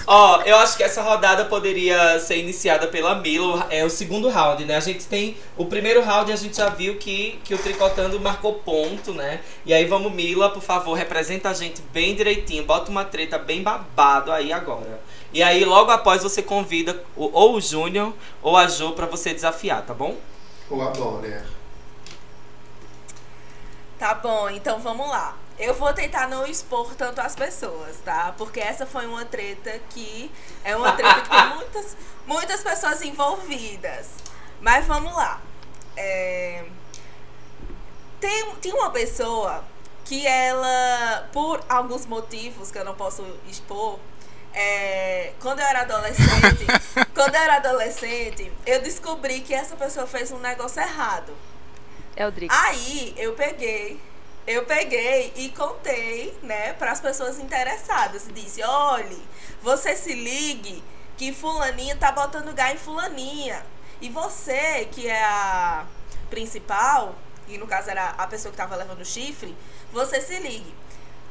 Ó, 0.06 0.42
eu 0.42 0.56
acho 0.58 0.76
que 0.76 0.82
essa 0.82 1.02
rodada 1.02 1.44
poderia 1.46 2.18
ser 2.20 2.38
iniciada 2.38 2.86
pela 2.86 3.14
Mila. 3.16 3.66
É 3.70 3.84
o 3.84 3.90
segundo 3.90 4.28
round, 4.28 4.64
né? 4.64 4.76
A 4.76 4.80
gente 4.80 5.06
tem. 5.06 5.36
O 5.56 5.66
primeiro 5.66 6.02
round 6.02 6.30
a 6.30 6.36
gente 6.36 6.56
já 6.56 6.68
viu 6.68 6.96
que, 6.96 7.40
que 7.42 7.54
o 7.54 7.58
Tricotando 7.58 8.20
marcou 8.20 8.54
ponto, 8.54 9.12
né? 9.12 9.40
E 9.64 9.74
aí 9.74 9.84
vamos, 9.84 10.12
Mila, 10.12 10.50
por 10.50 10.62
favor, 10.62 10.94
representa 10.94 11.48
a 11.48 11.54
gente 11.54 11.82
bem 11.92 12.14
direitinho. 12.14 12.64
Bota 12.64 12.90
uma 12.90 13.04
treta 13.04 13.38
bem 13.38 13.62
babado 13.62 14.30
aí 14.30 14.52
agora. 14.52 15.00
E 15.32 15.42
aí, 15.42 15.64
logo 15.64 15.90
após, 15.90 16.22
você 16.22 16.40
convida 16.42 17.02
ou 17.16 17.54
o 17.54 17.60
Júnior 17.60 18.14
ou 18.42 18.56
a 18.56 18.66
Jo 18.68 18.92
pra 18.92 19.06
você 19.06 19.34
desafiar, 19.34 19.82
tá 19.82 19.92
bom? 19.92 20.16
Ou 20.68 20.82
a 20.82 20.90
Bonner. 20.90 21.44
Tá 23.98 24.14
bom, 24.14 24.50
então 24.50 24.78
vamos 24.80 25.08
lá. 25.08 25.36
Eu 25.58 25.74
vou 25.74 25.92
tentar 25.94 26.28
não 26.28 26.46
expor 26.46 26.94
tanto 26.94 27.20
as 27.20 27.34
pessoas, 27.34 27.96
tá? 28.04 28.34
Porque 28.36 28.60
essa 28.60 28.84
foi 28.86 29.06
uma 29.06 29.24
treta 29.24 29.78
que 29.90 30.30
é 30.62 30.76
uma 30.76 30.92
treta 30.92 31.22
que 31.22 31.30
tem 31.30 31.44
muitas, 31.56 31.96
muitas 32.26 32.62
pessoas 32.62 33.00
envolvidas. 33.02 34.10
Mas 34.60 34.86
vamos 34.86 35.14
lá. 35.14 35.40
É, 35.96 36.66
Tem, 38.20 38.54
tem 38.56 38.72
uma 38.72 38.90
pessoa 38.90 39.64
que 40.04 40.26
ela, 40.26 41.28
por 41.32 41.64
alguns 41.68 42.06
motivos 42.06 42.70
que 42.70 42.78
eu 42.78 42.84
não 42.84 42.94
posso 42.94 43.24
expor, 43.48 43.98
é, 44.56 45.34
quando 45.38 45.60
eu 45.60 45.66
era 45.66 45.82
adolescente, 45.82 46.66
quando 47.14 47.34
eu 47.34 47.40
era 47.42 47.56
adolescente, 47.56 48.50
eu 48.64 48.80
descobri 48.80 49.40
que 49.40 49.52
essa 49.52 49.76
pessoa 49.76 50.06
fez 50.06 50.32
um 50.32 50.38
negócio 50.38 50.80
errado. 50.80 51.36
É 52.16 52.26
o 52.26 52.32
Drico. 52.32 52.54
Aí 52.56 53.14
eu 53.18 53.34
peguei, 53.34 54.00
eu 54.46 54.64
peguei 54.64 55.34
e 55.36 55.50
contei, 55.50 56.34
né, 56.42 56.72
para 56.72 56.90
as 56.90 57.00
pessoas 57.02 57.38
interessadas. 57.38 58.26
Disse: 58.32 58.62
olhe, 58.62 59.22
você 59.62 59.94
se 59.94 60.14
ligue 60.14 60.82
que 61.18 61.34
fulaninha 61.34 61.94
tá 61.94 62.10
botando 62.10 62.54
gás 62.54 62.74
em 62.74 62.78
fulaninha. 62.78 63.62
E 64.00 64.08
você, 64.08 64.86
que 64.90 65.06
é 65.06 65.22
a 65.22 65.86
principal, 66.30 67.14
e 67.46 67.58
no 67.58 67.66
caso 67.66 67.90
era 67.90 68.10
a 68.10 68.26
pessoa 68.26 68.50
que 68.50 68.56
tava 68.56 68.74
levando 68.74 69.00
o 69.00 69.04
chifre, 69.04 69.54
você 69.92 70.20
se 70.22 70.38
ligue. 70.38 70.74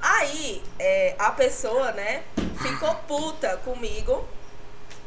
Aí 0.08 0.64
é, 0.78 1.16
a 1.18 1.32
pessoa, 1.32 1.92
né, 1.94 2.24
ficou 2.62 2.94
puta 3.08 3.58
comigo 3.66 4.26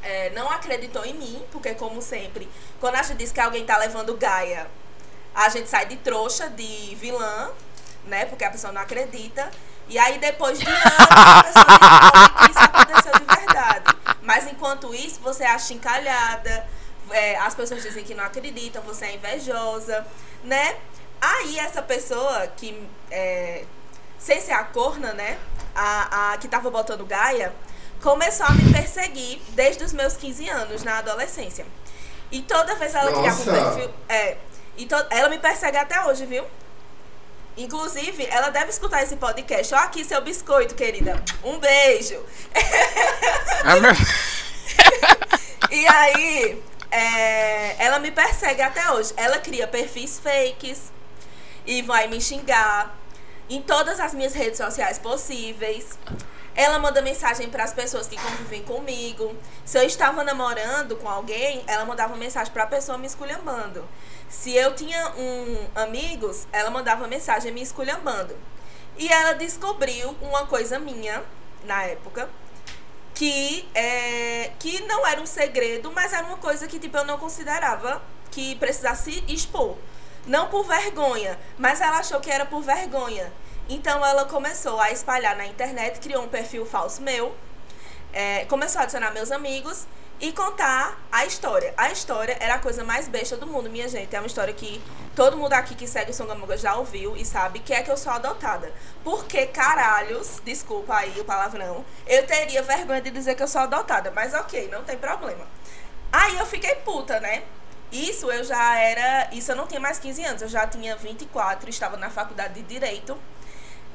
é, 0.03 0.31
não 0.31 0.51
acreditou 0.51 1.05
em 1.05 1.15
mim, 1.15 1.43
porque 1.51 1.75
como 1.75 2.01
sempre, 2.01 2.49
quando 2.81 2.97
a 2.97 3.03
gente 3.03 3.19
diz 3.19 3.33
que 3.33 3.41
alguém 3.41 3.65
tá 3.65 3.77
levando 3.77 4.17
Gaia, 4.17 4.67
a 5.35 5.49
gente 5.49 5.69
sai 5.69 5.87
de 5.87 5.97
trouxa, 5.97 6.49
de 6.49 6.95
vilã, 6.97 7.51
né? 8.07 8.25
Porque 8.25 8.45
a 8.45 8.51
pessoa 8.51 8.73
não 8.73 8.81
acredita. 8.81 9.51
E 9.89 9.99
aí 9.99 10.19
depois 10.19 10.59
de 10.59 10.67
anos 10.67 10.83
a 11.11 11.45
pessoa 11.45 12.31
que 12.39 12.51
isso 12.51 12.59
aconteceu 12.59 13.13
de 13.13 13.37
verdade. 13.37 13.97
Mas 14.23 14.47
enquanto 14.47 14.95
isso, 14.95 15.21
você 15.21 15.45
acha 15.45 15.73
encalhada, 15.73 16.69
é, 17.11 17.37
as 17.37 17.55
pessoas 17.55 17.83
dizem 17.83 18.05
que 18.05 18.15
não 18.15 18.25
acreditam, 18.25 18.83
você 18.83 19.07
é 19.07 19.15
invejosa, 19.15 20.07
né? 20.43 20.77
Aí 21.21 21.59
essa 21.59 21.83
pessoa 21.83 22.47
que, 22.49 22.89
é, 23.11 23.65
sem 24.19 24.41
ser 24.41 24.53
a 24.53 24.65
corna, 24.65 25.13
né? 25.13 25.39
A, 25.75 26.33
a 26.33 26.39
que 26.39 26.49
tava 26.49 26.71
botando 26.71 27.07
Gaia, 27.07 27.53
começou 28.03 28.47
a 28.47 28.53
me 28.53 28.73
perseguir 28.73 29.41
desde 29.51 29.85
os 29.85 29.93
meus 29.93 30.17
15 30.17 30.49
anos, 30.49 30.83
na 30.83 30.99
adolescência. 30.99 31.67
E 32.31 32.43
toda 32.43 32.75
vez 32.75 32.95
ela 32.95 33.11
criava 33.11 33.43
um 33.43 33.45
Nossa. 33.45 33.53
perfil. 33.53 33.95
É. 34.09 34.37
E 34.77 34.87
to, 34.87 34.97
ela 35.11 35.29
me 35.29 35.39
persegue 35.39 35.77
até 35.77 36.05
hoje, 36.05 36.27
viu? 36.27 36.45
Inclusive, 37.57 38.25
ela 38.31 38.51
deve 38.51 38.71
escutar 38.71 39.03
esse 39.03 39.17
podcast. 39.17 39.75
Ó, 39.75 39.79
aqui 39.79 40.05
seu 40.05 40.21
biscoito, 40.21 40.77
querida. 40.77 41.21
Um 41.43 41.59
beijo. 41.59 42.25
Ah, 43.65 43.75
E 45.71 45.87
aí, 45.87 46.63
é, 46.91 47.85
ela 47.85 47.99
me 47.99 48.11
persegue 48.11 48.63
até 48.63 48.91
hoje. 48.93 49.13
Ela 49.17 49.39
cria 49.39 49.67
perfis 49.67 50.19
fakes 50.19 50.93
e 51.67 51.83
vai 51.83 52.07
me 52.07 52.21
xingar 52.21 52.97
em 53.49 53.63
todas 53.63 54.01
as 54.01 54.15
minhas 54.15 54.35
redes 54.35 54.59
sociais 54.59 54.99
possíveis. 54.99 55.99
Ela 56.55 56.79
manda 56.79 57.01
mensagem 57.01 57.49
para 57.49 57.63
as 57.63 57.73
pessoas 57.73 58.09
que 58.09 58.17
convivem 58.17 58.63
comigo. 58.65 59.35
Se 59.65 59.79
eu 59.79 59.85
estava 59.85 60.25
namorando 60.25 60.97
com 60.97 61.09
alguém, 61.09 61.63
ela 61.67 61.85
mandava 61.85 62.17
mensagem 62.17 62.53
para 62.53 62.65
a 62.65 62.67
pessoa 62.67 62.99
me 62.99 63.07
esculhambando. 63.07 63.87
Se 64.29 64.55
eu 64.55 64.75
tinha 64.75 65.13
um 65.17 65.69
amigos, 65.75 66.47
ela 66.53 66.71
mandava 66.71 67.07
mensagem 67.07 67.53
me 67.53 67.63
esculhambando. 67.63 68.37
E 68.97 69.09
ela 69.09 69.35
descobriu 69.35 70.17
uma 70.21 70.47
coisa 70.47 70.79
minha 70.79 71.23
na 71.65 71.85
época 71.85 72.29
que 73.15 73.69
é, 73.75 74.53
que 74.61 74.81
não 74.83 75.05
era 75.07 75.21
um 75.21 75.27
segredo, 75.27 75.91
mas 75.93 76.13
era 76.13 76.25
uma 76.25 76.37
coisa 76.37 76.69
que 76.69 76.79
tipo 76.79 76.97
eu 76.97 77.05
não 77.05 77.19
considerava 77.19 78.01
que 78.31 78.55
precisasse 78.57 79.25
expor. 79.27 79.77
Não 80.29 80.49
por 80.49 80.65
vergonha, 80.65 81.39
mas 81.59 81.81
ela 81.81 81.99
achou 81.99 82.21
que 82.21 82.31
era 82.31 82.45
por 82.45 82.63
vergonha. 82.63 83.33
Então 83.69 84.05
ela 84.05 84.27
começou 84.27 84.79
a 84.79 84.91
espalhar 84.91 85.35
na 85.37 85.47
internet, 85.47 86.01
criou 86.01 86.23
um 86.23 86.29
perfil 86.29 86.67
falso 86.67 87.03
meu, 87.03 87.35
é, 88.13 88.45
começou 88.45 88.81
a 88.81 88.83
adicionar 88.83 89.11
meus 89.11 89.33
amigos 89.33 89.87
e 90.21 90.31
contar 90.33 90.99
a 91.11 91.25
história. 91.25 91.73
A 91.77 91.91
história 91.91 92.37
era 92.41 92.55
a 92.55 92.59
coisa 92.59 92.85
mais 92.85 93.09
besta 93.09 93.37
do 93.37 93.47
mundo, 93.47 93.71
minha 93.71 93.89
gente. 93.89 94.15
É 94.15 94.21
uma 94.21 94.27
história 94.27 94.53
que 94.53 94.83
todo 95.17 95.37
mundo 95.37 95.55
aqui 95.55 95.75
que 95.75 95.87
segue 95.87 96.11
o 96.11 96.15
Songamonga 96.15 96.59
já 96.59 96.77
ouviu 96.77 97.17
e 97.17 97.25
sabe 97.25 97.61
que 97.61 97.73
é 97.73 97.83
que 97.83 97.91
eu 97.91 97.97
sou 97.97 98.13
adotada. 98.13 98.73
Porque 99.03 99.47
caralhos, 99.47 100.43
desculpa 100.45 100.95
aí 100.95 101.19
o 101.19 101.25
palavrão, 101.25 101.85
eu 102.07 102.27
teria 102.27 102.63
vergonha 102.63 103.01
de 103.01 103.11
dizer 103.11 103.35
que 103.35 103.43
eu 103.43 103.49
sou 103.49 103.63
adotada, 103.63 104.11
mas 104.11 104.35
ok, 104.35 104.69
não 104.71 104.85
tem 104.85 104.99
problema. 104.99 105.47
Aí 106.13 106.37
eu 106.37 106.47
fiquei 106.47 106.75
puta, 106.77 107.19
né? 107.21 107.45
Isso 107.91 108.31
eu 108.31 108.45
já 108.45 108.79
era. 108.79 109.29
Isso 109.33 109.53
eu 109.53 109.57
não 109.57 109.67
tinha 109.67 109.81
mais 109.81 109.99
15 109.99 110.25
anos, 110.25 110.43
eu 110.43 110.49
já 110.49 110.67
tinha 110.67 110.97
24, 110.97 111.69
estava 111.71 111.97
na 111.97 112.11
faculdade 112.11 112.55
de 112.55 112.63
Direito. 112.63 113.17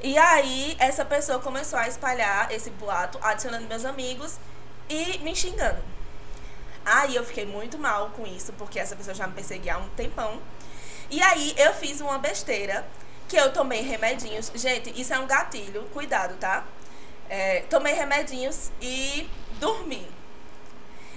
E 0.02 0.18
aí 0.18 0.76
essa 0.78 1.04
pessoa 1.04 1.38
começou 1.38 1.78
a 1.78 1.88
espalhar 1.88 2.50
esse 2.52 2.70
boato, 2.70 3.18
adicionando 3.22 3.66
meus 3.66 3.84
amigos 3.84 4.38
e 4.88 5.18
me 5.18 5.34
xingando. 5.34 5.82
Aí 6.84 7.16
eu 7.16 7.24
fiquei 7.24 7.46
muito 7.46 7.78
mal 7.78 8.10
com 8.10 8.26
isso, 8.26 8.52
porque 8.54 8.78
essa 8.78 8.94
pessoa 8.94 9.14
já 9.14 9.26
me 9.26 9.32
perseguia 9.32 9.76
há 9.76 9.78
um 9.78 9.88
tempão. 9.90 10.40
E 11.10 11.22
aí 11.22 11.54
eu 11.56 11.72
fiz 11.72 12.00
uma 12.00 12.18
besteira, 12.18 12.84
que 13.28 13.36
eu 13.36 13.52
tomei 13.52 13.82
remedinhos. 13.82 14.50
Gente, 14.54 15.00
isso 15.00 15.12
é 15.12 15.18
um 15.18 15.26
gatilho, 15.26 15.84
cuidado, 15.92 16.36
tá? 16.36 16.64
É, 17.28 17.60
tomei 17.70 17.94
remedinhos 17.94 18.70
e 18.80 19.28
dormi. 19.58 20.06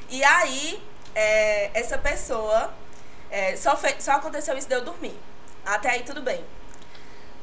E 0.10 0.24
aí, 0.24 0.82
é, 1.24 1.72
essa 1.74 1.98
pessoa. 1.98 2.72
é, 3.32 3.56
só, 3.58 3.76
fe- 3.76 3.98
só 4.00 4.14
aconteceu 4.14 4.58
isso 4.58 4.68
de 4.70 4.76
eu 4.76 4.84
dormir. 4.86 5.18
Até 5.66 5.90
aí 5.92 6.04
tudo 6.04 6.22
bem. 6.22 6.44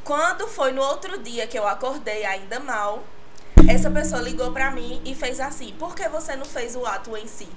Quando 0.05 0.47
foi 0.49 0.73
no 0.73 0.83
outro 0.83 1.19
dia 1.19 1.47
que 1.47 1.59
eu 1.59 1.67
acordei 1.67 2.25
ainda 2.25 2.61
mal, 2.61 3.03
essa 3.69 3.91
pessoa 3.91 4.21
ligou 4.23 4.53
pra 4.53 4.71
mim 4.71 5.03
e 5.05 5.15
fez 5.15 5.41
assim: 5.41 5.73
Por 5.75 5.95
que 5.95 6.09
você 6.09 6.37
não 6.37 6.45
fez 6.45 6.77
o 6.77 6.87
ato 6.87 7.17
em 7.17 7.27
si? 7.27 7.49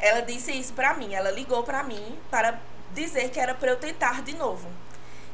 Ela 0.00 0.20
disse 0.22 0.52
isso 0.52 0.72
pra 0.74 0.94
mim. 0.94 1.14
Ela 1.14 1.30
ligou 1.30 1.62
pra 1.64 1.82
mim 1.82 2.18
para 2.30 2.58
dizer 2.92 3.30
que 3.30 3.40
era 3.40 3.54
pra 3.54 3.70
eu 3.70 3.76
tentar 3.76 4.22
de 4.22 4.34
novo. 4.36 4.68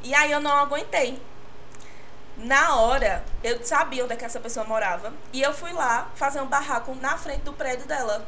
E 0.03 0.15
aí 0.15 0.31
eu 0.33 0.41
não 0.41 0.53
aguentei. 0.53 1.21
Na 2.37 2.77
hora, 2.77 3.25
eu 3.43 3.65
sabia 3.65 4.05
onde 4.05 4.13
é 4.13 4.17
que 4.17 4.25
essa 4.25 4.41
pessoa 4.41 4.67
morava. 4.67 5.13
E 5.33 5.41
eu 5.43 5.53
fui 5.55 5.73
lá 5.73 6.11
fazer 6.15 6.41
um 6.41 6.47
barraco 6.47 6.95
na 6.97 7.17
frente 7.17 7.43
do 7.43 7.53
prédio 7.53 7.87
dela. 7.87 8.27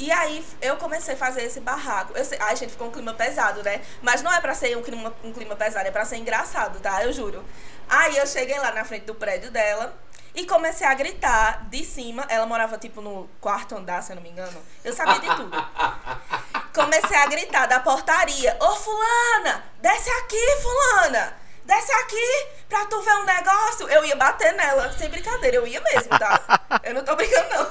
E 0.00 0.10
aí 0.10 0.42
eu 0.62 0.78
comecei 0.78 1.12
a 1.12 1.16
fazer 1.16 1.42
esse 1.42 1.60
barraco. 1.60 2.16
Eu 2.16 2.24
sei, 2.24 2.38
ai, 2.40 2.56
gente, 2.56 2.70
ficou 2.70 2.88
um 2.88 2.90
clima 2.90 3.12
pesado, 3.12 3.62
né? 3.62 3.82
Mas 4.00 4.22
não 4.22 4.32
é 4.32 4.40
pra 4.40 4.54
ser 4.54 4.74
um 4.74 4.82
clima, 4.82 5.14
um 5.22 5.30
clima 5.30 5.54
pesado, 5.54 5.86
é 5.86 5.90
pra 5.90 6.06
ser 6.06 6.16
engraçado, 6.16 6.80
tá? 6.80 7.04
Eu 7.04 7.12
juro. 7.12 7.44
Aí 7.86 8.16
eu 8.16 8.26
cheguei 8.26 8.58
lá 8.58 8.72
na 8.72 8.82
frente 8.82 9.04
do 9.04 9.14
prédio 9.14 9.50
dela 9.50 9.94
e 10.34 10.46
comecei 10.46 10.86
a 10.86 10.94
gritar 10.94 11.68
de 11.68 11.84
cima. 11.84 12.24
Ela 12.30 12.46
morava, 12.46 12.78
tipo, 12.78 13.02
no 13.02 13.28
quarto 13.42 13.76
andar, 13.76 14.02
se 14.02 14.10
eu 14.10 14.16
não 14.16 14.22
me 14.22 14.30
engano. 14.30 14.58
Eu 14.82 14.94
sabia 14.94 15.20
de 15.20 15.36
tudo. 15.36 15.50
Comecei 16.72 17.18
a 17.18 17.26
gritar 17.26 17.66
da 17.66 17.80
portaria: 17.80 18.56
Ô, 18.58 18.76
Fulana, 18.76 19.64
desce 19.82 20.08
aqui, 20.08 20.56
Fulana! 20.62 21.36
Desce 21.62 21.92
aqui 21.92 22.46
pra 22.70 22.86
tu 22.86 23.02
ver 23.02 23.16
um 23.16 23.24
negócio. 23.24 23.86
Eu 23.86 24.02
ia 24.06 24.16
bater 24.16 24.54
nela, 24.54 24.90
sem 24.94 25.10
brincadeira, 25.10 25.58
eu 25.58 25.66
ia 25.66 25.80
mesmo, 25.82 26.18
tá? 26.18 26.80
Eu 26.84 26.94
não 26.94 27.04
tô 27.04 27.14
brincando, 27.14 27.48
não. 27.50 27.70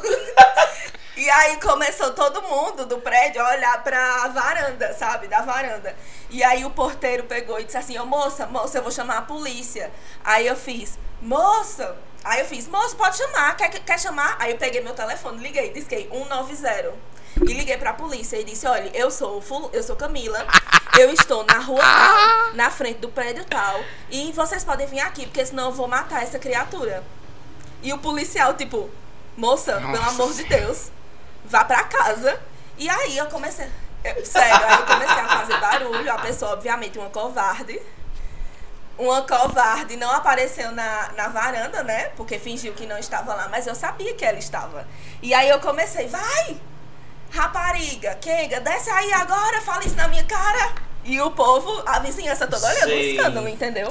E 1.19 1.29
aí 1.29 1.57
começou 1.59 2.13
todo 2.13 2.41
mundo 2.43 2.85
do 2.85 2.97
prédio 2.99 3.41
a 3.45 3.49
olhar 3.49 3.83
pra 3.83 4.27
varanda, 4.29 4.93
sabe? 4.93 5.27
Da 5.27 5.41
varanda. 5.41 5.93
E 6.29 6.41
aí 6.41 6.63
o 6.63 6.69
porteiro 6.69 7.25
pegou 7.25 7.59
e 7.59 7.65
disse 7.65 7.77
assim, 7.77 7.97
ô 7.99 8.05
moça, 8.05 8.45
moça, 8.45 8.77
eu 8.77 8.81
vou 8.83 8.91
chamar 8.91 9.17
a 9.17 9.21
polícia. 9.23 9.91
Aí 10.23 10.47
eu 10.47 10.55
fiz, 10.55 10.97
moça. 11.21 11.97
Aí 12.23 12.39
eu 12.39 12.45
fiz, 12.45 12.67
moça, 12.69 12.95
pode 12.95 13.17
chamar, 13.17 13.53
quer, 13.57 13.67
quer 13.69 13.99
chamar? 13.99 14.37
Aí 14.39 14.51
eu 14.51 14.57
peguei 14.57 14.79
meu 14.79 14.93
telefone, 14.93 15.43
liguei, 15.43 15.73
disquei 15.73 16.07
190. 16.09 16.93
E 17.41 17.53
liguei 17.53 17.77
pra 17.77 17.91
polícia 17.91 18.37
e 18.37 18.45
disse, 18.45 18.65
olha, 18.65 18.89
eu 18.93 19.11
sou 19.11 19.41
ful- 19.41 19.69
eu 19.73 19.83
sou 19.83 19.97
Camila, 19.97 20.45
eu 20.97 21.11
estou 21.11 21.43
na 21.45 21.59
rua 21.59 21.81
tal, 21.81 22.53
na 22.55 22.69
frente 22.71 22.99
do 22.99 23.09
prédio 23.09 23.43
tal, 23.45 23.83
e 24.09 24.31
vocês 24.31 24.63
podem 24.63 24.87
vir 24.87 24.99
aqui, 25.01 25.25
porque 25.25 25.45
senão 25.45 25.65
eu 25.65 25.71
vou 25.73 25.87
matar 25.87 26.23
essa 26.23 26.39
criatura. 26.39 27.03
E 27.83 27.91
o 27.93 27.97
policial, 27.99 28.53
tipo, 28.55 28.89
moça, 29.37 29.73
pelo 29.73 29.91
Nossa 29.91 30.09
amor 30.09 30.33
de 30.33 30.43
Deus, 30.45 30.91
vá 31.45 31.63
pra 31.65 31.83
casa. 31.83 32.39
E 32.77 32.89
aí 32.89 33.17
eu 33.17 33.25
comecei. 33.27 33.67
eu- 34.03 34.25
sério, 34.25 34.65
aí 34.65 34.79
eu 34.79 34.85
comecei 34.85 35.19
a 35.19 35.27
fazer 35.27 35.57
barulho. 35.59 36.11
A 36.11 36.17
pessoa, 36.19 36.53
obviamente, 36.53 36.97
uma 36.97 37.09
covarde. 37.09 37.79
Uma 38.97 39.21
covarde 39.21 39.95
não 39.95 40.11
apareceu 40.11 40.71
na, 40.71 41.09
na 41.15 41.27
varanda, 41.29 41.83
né? 41.83 42.09
Porque 42.17 42.37
fingiu 42.37 42.73
que 42.73 42.85
não 42.85 42.97
estava 42.97 43.33
lá, 43.33 43.47
mas 43.47 43.65
eu 43.65 43.73
sabia 43.75 44.13
que 44.13 44.25
ela 44.25 44.37
estava. 44.37 44.85
E 45.21 45.33
aí 45.33 45.47
eu 45.49 45.59
comecei, 45.59 46.07
vai! 46.07 46.57
Rapariga, 47.31 48.15
Kenga, 48.15 48.59
desce 48.59 48.89
aí 48.89 49.13
agora, 49.13 49.61
fala 49.61 49.85
isso 49.85 49.95
na 49.95 50.07
minha 50.07 50.23
cara. 50.25 50.73
E 51.05 51.21
o 51.21 51.31
povo, 51.31 51.81
a 51.85 51.99
vizinhança 51.99 52.45
toda 52.47 52.67
olhando 52.67 52.87
o 52.87 52.93
escândalo, 53.13 53.47
entendeu? 53.47 53.89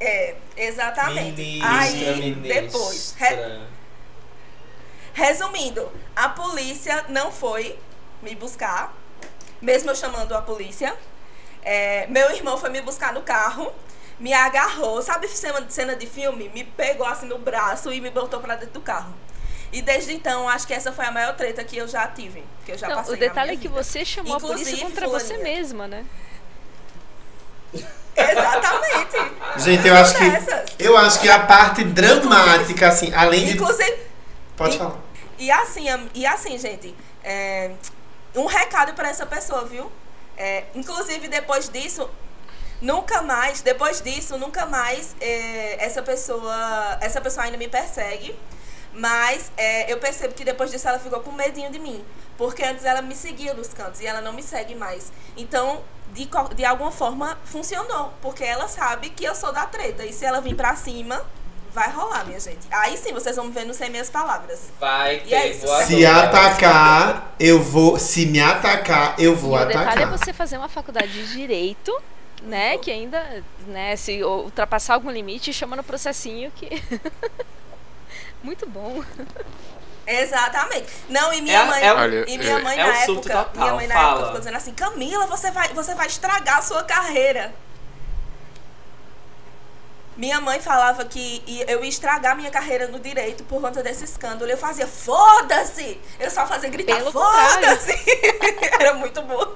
É, 0.00 0.34
exatamente. 0.56 1.40
Ministra, 1.40 1.68
aí, 1.80 2.20
ministra. 2.34 2.62
depois, 2.62 3.14
re- 3.18 3.60
Resumindo, 5.16 5.90
a 6.14 6.28
polícia 6.28 7.06
não 7.08 7.32
foi 7.32 7.78
me 8.20 8.34
buscar, 8.34 8.92
mesmo 9.62 9.90
eu 9.90 9.94
chamando 9.96 10.34
a 10.36 10.42
polícia. 10.42 10.94
É, 11.62 12.06
meu 12.08 12.30
irmão 12.32 12.58
foi 12.58 12.68
me 12.68 12.82
buscar 12.82 13.14
no 13.14 13.22
carro, 13.22 13.72
me 14.20 14.34
agarrou, 14.34 15.00
sabe 15.00 15.26
cena, 15.26 15.64
cena 15.70 15.96
de 15.96 16.06
filme? 16.06 16.50
Me 16.50 16.64
pegou 16.64 17.06
assim 17.06 17.24
no 17.24 17.38
braço 17.38 17.90
e 17.90 17.98
me 17.98 18.10
botou 18.10 18.40
pra 18.40 18.56
dentro 18.56 18.74
do 18.74 18.82
carro. 18.82 19.14
E 19.72 19.80
desde 19.80 20.12
então, 20.12 20.46
acho 20.50 20.66
que 20.66 20.74
essa 20.74 20.92
foi 20.92 21.06
a 21.06 21.10
maior 21.10 21.34
treta 21.34 21.64
que 21.64 21.78
eu 21.78 21.88
já 21.88 22.06
tive, 22.08 22.44
que 22.66 22.72
eu 22.72 22.78
já 22.78 22.86
Não, 22.86 22.96
passei 22.96 23.14
o 23.14 23.18
detalhe 23.18 23.52
é 23.52 23.56
que 23.56 23.68
vida. 23.68 23.82
você 23.82 24.04
chamou 24.04 24.36
a 24.36 24.38
polícia 24.40 24.74
Inclusive, 24.74 24.82
contra 24.82 25.08
você 25.08 25.34
fulaninha. 25.34 25.56
mesma, 25.56 25.88
né? 25.88 26.04
Exatamente. 28.14 29.16
Gente, 29.56 29.88
eu 29.88 29.96
acho 29.96 30.14
que 30.14 30.84
eu 30.84 30.96
acho 30.98 31.20
que 31.20 31.28
a 31.30 31.40
parte 31.40 31.84
dramática, 31.84 32.88
assim, 32.88 33.14
além 33.14 33.46
de. 33.46 33.52
Inclusive, 33.52 34.04
Pode 34.56 34.76
falar. 34.78 35.05
E 35.38 35.50
assim, 35.50 35.86
e 36.14 36.26
assim, 36.26 36.58
gente, 36.58 36.94
é, 37.22 37.72
um 38.34 38.46
recado 38.46 38.94
pra 38.94 39.08
essa 39.08 39.26
pessoa, 39.26 39.64
viu? 39.64 39.90
É, 40.36 40.64
inclusive, 40.74 41.28
depois 41.28 41.68
disso, 41.68 42.08
nunca 42.80 43.22
mais, 43.22 43.62
depois 43.62 44.00
disso, 44.00 44.38
nunca 44.38 44.66
mais 44.66 45.16
é, 45.20 45.84
essa 45.84 46.02
pessoa, 46.02 46.98
essa 47.00 47.20
pessoa 47.20 47.44
ainda 47.44 47.56
me 47.56 47.68
persegue. 47.68 48.34
Mas 48.92 49.52
é, 49.58 49.92
eu 49.92 49.98
percebo 49.98 50.32
que 50.32 50.44
depois 50.44 50.70
disso 50.70 50.88
ela 50.88 50.98
ficou 50.98 51.20
com 51.20 51.30
medinho 51.32 51.70
de 51.70 51.78
mim. 51.78 52.02
Porque 52.38 52.62
antes 52.62 52.84
ela 52.84 53.02
me 53.02 53.14
seguia 53.14 53.52
nos 53.52 53.68
cantos 53.68 54.00
e 54.00 54.06
ela 54.06 54.20
não 54.20 54.32
me 54.32 54.42
segue 54.42 54.74
mais. 54.74 55.12
Então, 55.36 55.82
de, 56.12 56.28
de 56.54 56.64
alguma 56.64 56.90
forma, 56.90 57.38
funcionou. 57.44 58.12
Porque 58.22 58.42
ela 58.42 58.68
sabe 58.68 59.10
que 59.10 59.24
eu 59.24 59.34
sou 59.34 59.52
da 59.52 59.66
treta. 59.66 60.04
E 60.04 60.12
se 60.12 60.24
ela 60.24 60.40
vir 60.40 60.56
pra 60.56 60.74
cima, 60.76 61.24
vai 61.76 61.90
rolar, 61.92 62.24
minha 62.24 62.40
gente. 62.40 62.66
Aí 62.70 62.96
sim, 62.96 63.12
vocês 63.12 63.36
vão 63.36 63.44
me 63.44 63.52
ver 63.52 63.66
no 63.66 63.74
Sem 63.74 63.90
Minhas 63.90 64.08
Palavras. 64.10 64.70
Vai 64.80 65.22
E 65.26 65.34
é 65.34 65.42
ter 65.42 65.50
isso. 65.50 65.66
Se 65.84 66.04
atacar, 66.06 67.34
eu 67.38 67.62
vou. 67.62 67.98
Se 67.98 68.24
me 68.26 68.40
atacar, 68.40 69.14
eu 69.18 69.36
vou 69.36 69.56
e 69.58 69.62
o 69.62 69.66
detalhe 69.66 69.86
é 69.86 70.04
atacar. 70.04 70.18
você 70.18 70.32
fazer 70.32 70.56
uma 70.56 70.68
faculdade 70.70 71.08
de 71.12 71.32
direito, 71.32 71.92
né? 72.42 72.78
Que 72.78 72.90
ainda, 72.90 73.44
né, 73.66 73.94
se 73.96 74.24
ultrapassar 74.24 74.94
algum 74.94 75.10
limite, 75.10 75.52
chama 75.52 75.76
no 75.76 75.84
processinho 75.84 76.50
que. 76.52 76.68
Muito 78.42 78.66
bom. 78.68 79.02
Exatamente. 80.06 80.86
Não, 81.08 81.32
e 81.32 81.42
minha 81.42 81.60
É 81.60 81.64
mãe, 81.66 81.82
é 81.84 81.92
o- 81.92 81.96
Olha, 81.96 82.24
e 82.30 82.38
minha 82.38 82.58
é- 82.58 82.62
mãe 82.62 82.78
é 82.78 82.86
na 82.86 82.96
época, 82.98 83.20
total, 83.22 83.50
minha 83.56 83.74
mãe 83.74 83.86
na 83.88 83.94
fala. 83.94 84.08
época 84.10 84.24
ficou 84.26 84.38
dizendo 84.38 84.56
assim: 84.56 84.72
"Camila, 84.72 85.26
você 85.26 85.50
vai, 85.50 85.68
você 85.74 85.94
vai 85.94 86.06
estragar 86.06 86.58
a 86.58 86.62
sua 86.62 86.84
carreira". 86.84 87.52
Minha 90.16 90.40
mãe 90.40 90.60
falava 90.60 91.04
que 91.04 91.42
eu 91.68 91.84
ia 91.84 91.88
estragar 91.88 92.34
minha 92.36 92.50
carreira 92.50 92.88
no 92.88 92.98
direito 92.98 93.44
por 93.44 93.60
conta 93.60 93.82
desse 93.82 94.04
escândalo. 94.04 94.50
Eu 94.50 94.56
fazia, 94.56 94.86
foda-se! 94.86 96.00
Eu 96.18 96.30
só 96.30 96.46
fazia 96.46 96.70
gritar, 96.70 97.00
foda-se! 97.12 97.92
Era 98.80 98.94
muito 98.94 99.20
bom. 99.22 99.54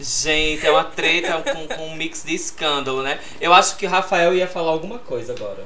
Gente, 0.00 0.66
é 0.66 0.70
uma 0.70 0.84
treta 0.84 1.40
com, 1.42 1.68
com 1.68 1.86
um 1.88 1.94
mix 1.94 2.24
de 2.24 2.34
escândalo, 2.34 3.02
né? 3.02 3.20
Eu 3.40 3.52
acho 3.52 3.76
que 3.76 3.86
o 3.86 3.88
Rafael 3.88 4.34
ia 4.34 4.48
falar 4.48 4.70
alguma 4.70 4.98
coisa 4.98 5.32
agora. 5.32 5.64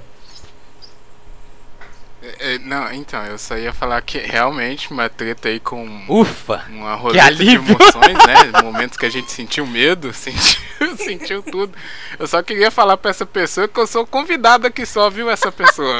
É, 2.39 2.59
não, 2.59 2.93
então, 2.93 3.21
eu 3.25 3.37
só 3.37 3.57
ia 3.57 3.73
falar 3.73 4.01
que 4.01 4.17
realmente 4.19 4.93
uma 4.93 5.09
treta 5.09 5.49
aí 5.49 5.59
com 5.59 5.85
Ufa! 6.09 6.63
uma 6.71 6.95
roleta 6.95 7.35
de 7.35 7.57
emoções, 7.57 8.17
né? 8.27 8.53
Momentos 8.63 8.97
que 8.97 9.05
a 9.05 9.11
gente 9.11 9.33
sentiu 9.33 9.67
medo, 9.67 10.13
sentiu, 10.15 10.97
sentiu 10.97 11.43
tudo. 11.43 11.73
Eu 12.17 12.29
só 12.29 12.41
queria 12.41 12.71
falar 12.71 12.97
pra 12.97 13.11
essa 13.11 13.27
pessoa 13.27 13.67
que 13.67 13.79
eu 13.79 13.89
sou 13.89 14.07
convidado 14.07 14.69
aqui 14.69 14.87
só, 14.87 15.11
viu, 15.11 15.29
essa 15.29 15.51
pessoa. 15.51 15.99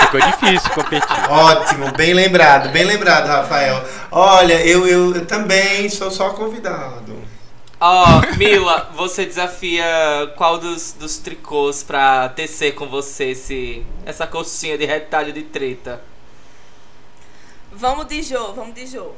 Ficou 0.00 0.20
difícil 0.20 0.70
competir. 0.70 1.30
Ótimo, 1.30 1.92
bem 1.92 2.12
lembrado, 2.12 2.70
bem 2.70 2.84
lembrado, 2.84 3.28
Rafael. 3.28 3.84
Olha, 4.10 4.60
eu, 4.66 4.88
eu, 4.88 5.14
eu 5.14 5.24
também 5.24 5.88
sou 5.88 6.10
só 6.10 6.30
convidado. 6.30 7.29
Ó, 7.80 8.20
Mila, 8.36 8.90
você 8.94 9.24
desafia 9.24 9.86
qual 10.36 10.58
dos, 10.58 10.92
dos 10.92 11.16
tricôs 11.16 11.82
pra 11.82 12.28
tecer 12.28 12.74
com 12.74 12.86
você 12.86 13.30
esse, 13.30 13.86
essa 14.04 14.26
coxinha 14.26 14.76
de 14.76 14.84
retalho 14.84 15.32
de 15.32 15.42
treta? 15.44 16.02
Vamos 17.72 18.06
de 18.06 18.22
Jô, 18.22 18.52
vamos 18.52 18.74
de 18.74 18.86
Jô. 18.86 19.12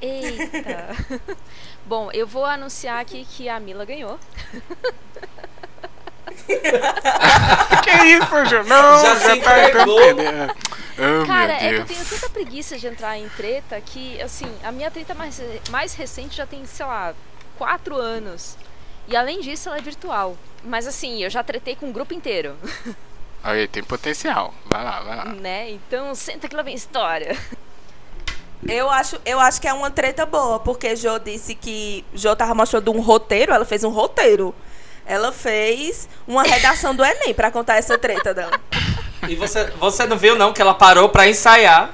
Eita. 0.00 0.88
Bom, 1.86 2.10
eu 2.12 2.26
vou 2.26 2.44
anunciar 2.44 3.00
aqui 3.00 3.24
que 3.24 3.48
a 3.48 3.60
Mila 3.60 3.84
ganhou. 3.84 4.18
que 6.44 7.90
isso, 8.04 8.44
Ju? 8.46 8.64
Não, 8.66 9.00
Já 9.00 9.14
já, 9.14 9.16
se 9.16 9.40
tá 9.40 9.70
entendendo. 9.70 10.54
Oh, 10.98 11.26
Cara, 11.26 11.52
é 11.52 11.68
que 11.68 11.80
eu 11.80 11.86
tenho 11.86 12.04
tanta 12.04 12.28
preguiça 12.30 12.76
de 12.76 12.86
entrar 12.86 13.16
em 13.16 13.28
treta 13.30 13.80
que, 13.80 14.20
assim, 14.20 14.52
a 14.64 14.72
minha 14.72 14.90
treta 14.90 15.14
mais, 15.14 15.40
mais 15.70 15.94
recente 15.94 16.36
já 16.36 16.46
tem, 16.46 16.66
sei 16.66 16.84
lá, 16.84 17.14
quatro 17.62 17.96
anos. 17.96 18.56
E 19.06 19.14
além 19.16 19.40
disso, 19.40 19.68
ela 19.68 19.78
é 19.78 19.80
virtual. 19.80 20.36
Mas 20.64 20.84
assim, 20.86 21.22
eu 21.22 21.30
já 21.30 21.44
tretei 21.44 21.76
com 21.76 21.88
o 21.88 21.92
grupo 21.92 22.12
inteiro, 22.12 22.56
Aí, 23.44 23.66
tem 23.66 23.82
potencial. 23.82 24.54
Vai 24.66 24.84
lá, 24.84 25.00
vai 25.00 25.16
lá. 25.16 25.24
né? 25.26 25.70
Então, 25.72 26.14
senta 26.14 26.48
que 26.48 26.54
lá 26.54 26.62
vem 26.62 26.74
história. 26.76 27.36
Eu 28.68 28.88
acho, 28.88 29.20
eu 29.24 29.40
acho 29.40 29.60
que 29.60 29.66
é 29.66 29.72
uma 29.72 29.90
treta 29.90 30.24
boa, 30.24 30.60
porque 30.60 30.94
Jô 30.94 31.18
disse 31.18 31.52
que 31.56 32.04
Jô 32.14 32.36
tava 32.36 32.54
mostrando 32.54 32.92
um 32.92 33.00
roteiro, 33.00 33.52
ela 33.52 33.64
fez 33.64 33.82
um 33.82 33.90
roteiro. 33.90 34.54
Ela 35.04 35.32
fez 35.32 36.08
uma 36.28 36.44
redação 36.44 36.94
do 36.94 37.04
Enem 37.04 37.34
pra 37.34 37.50
contar 37.50 37.76
essa 37.76 37.96
treta 37.98 38.32
dela. 38.34 38.52
E 39.28 39.36
você, 39.36 39.66
você 39.78 40.04
não 40.04 40.16
viu, 40.16 40.34
não, 40.36 40.52
que 40.52 40.60
ela 40.60 40.74
parou 40.74 41.08
pra 41.08 41.28
ensaiar? 41.28 41.90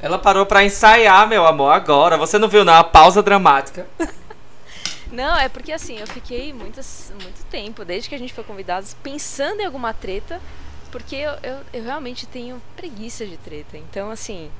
Ela 0.00 0.18
parou 0.18 0.44
pra 0.44 0.62
ensaiar, 0.62 1.26
meu 1.26 1.46
amor, 1.46 1.72
agora. 1.72 2.18
Você 2.18 2.38
não 2.38 2.48
viu, 2.48 2.66
não? 2.66 2.74
A 2.74 2.84
pausa 2.84 3.22
dramática. 3.22 3.86
Não, 5.10 5.36
é 5.38 5.48
porque 5.48 5.72
assim, 5.72 5.98
eu 5.98 6.06
fiquei 6.06 6.52
muitas, 6.52 7.12
muito 7.22 7.44
tempo, 7.46 7.84
desde 7.84 8.08
que 8.08 8.14
a 8.14 8.18
gente 8.18 8.32
foi 8.32 8.44
convidados, 8.44 8.94
pensando 9.02 9.60
em 9.60 9.64
alguma 9.64 9.94
treta, 9.94 10.40
porque 10.90 11.16
eu, 11.16 11.32
eu, 11.42 11.58
eu 11.72 11.82
realmente 11.82 12.26
tenho 12.26 12.60
preguiça 12.76 13.26
de 13.26 13.36
treta. 13.36 13.76
Então, 13.76 14.10
assim. 14.10 14.50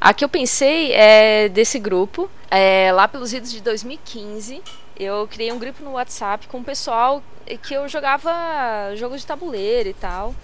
A 0.00 0.12
que 0.12 0.22
eu 0.22 0.28
pensei 0.28 0.92
é 0.92 1.48
desse 1.48 1.78
grupo, 1.78 2.30
é, 2.50 2.92
lá 2.92 3.08
pelos 3.08 3.32
idos 3.32 3.50
de 3.50 3.62
2015, 3.62 4.62
eu 4.98 5.26
criei 5.26 5.50
um 5.50 5.58
grupo 5.58 5.82
no 5.82 5.92
WhatsApp 5.92 6.46
com 6.46 6.58
o 6.58 6.64
pessoal 6.64 7.22
que 7.62 7.72
eu 7.72 7.88
jogava 7.88 8.94
jogos 8.96 9.22
de 9.22 9.26
tabuleiro 9.26 9.88
e 9.88 9.94
tal. 9.94 10.34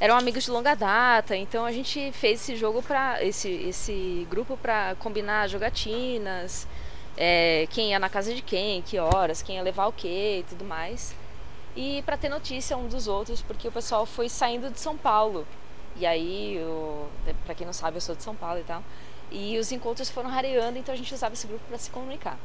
Eram 0.00 0.16
amigos 0.16 0.44
de 0.44 0.50
longa 0.50 0.74
data, 0.74 1.36
então 1.36 1.64
a 1.64 1.70
gente 1.70 2.10
fez 2.12 2.40
esse 2.40 2.56
jogo 2.56 2.82
para 2.82 3.24
esse, 3.24 3.48
esse 3.48 4.26
grupo 4.28 4.56
para 4.56 4.96
combinar 4.98 5.48
jogatinas, 5.48 6.66
é, 7.16 7.66
quem 7.70 7.90
ia 7.90 7.98
na 7.98 8.08
casa 8.08 8.34
de 8.34 8.42
quem, 8.42 8.82
que 8.82 8.98
horas, 8.98 9.42
quem 9.42 9.56
ia 9.56 9.62
levar 9.62 9.86
o 9.86 9.92
quê 9.92 10.40
e 10.40 10.42
tudo 10.48 10.64
mais. 10.64 11.14
E 11.76 12.02
para 12.02 12.16
ter 12.16 12.28
notícia 12.28 12.76
um 12.76 12.88
dos 12.88 13.08
outros, 13.08 13.42
porque 13.42 13.66
o 13.66 13.72
pessoal 13.72 14.06
foi 14.06 14.28
saindo 14.28 14.70
de 14.70 14.80
São 14.80 14.96
Paulo. 14.96 15.46
E 15.96 16.06
aí, 16.06 16.58
o, 16.60 17.08
pra 17.44 17.54
quem 17.54 17.66
não 17.66 17.72
sabe, 17.72 17.96
eu 17.96 18.00
sou 18.00 18.14
de 18.14 18.22
São 18.22 18.34
Paulo 18.34 18.60
e 18.60 18.64
tal. 18.64 18.82
E 19.30 19.58
os 19.58 19.72
encontros 19.72 20.10
foram 20.10 20.30
rareando, 20.30 20.78
então 20.78 20.94
a 20.94 20.96
gente 20.96 21.12
usava 21.14 21.34
esse 21.34 21.46
grupo 21.46 21.64
para 21.68 21.78
se 21.78 21.90
comunicar. 21.90 22.38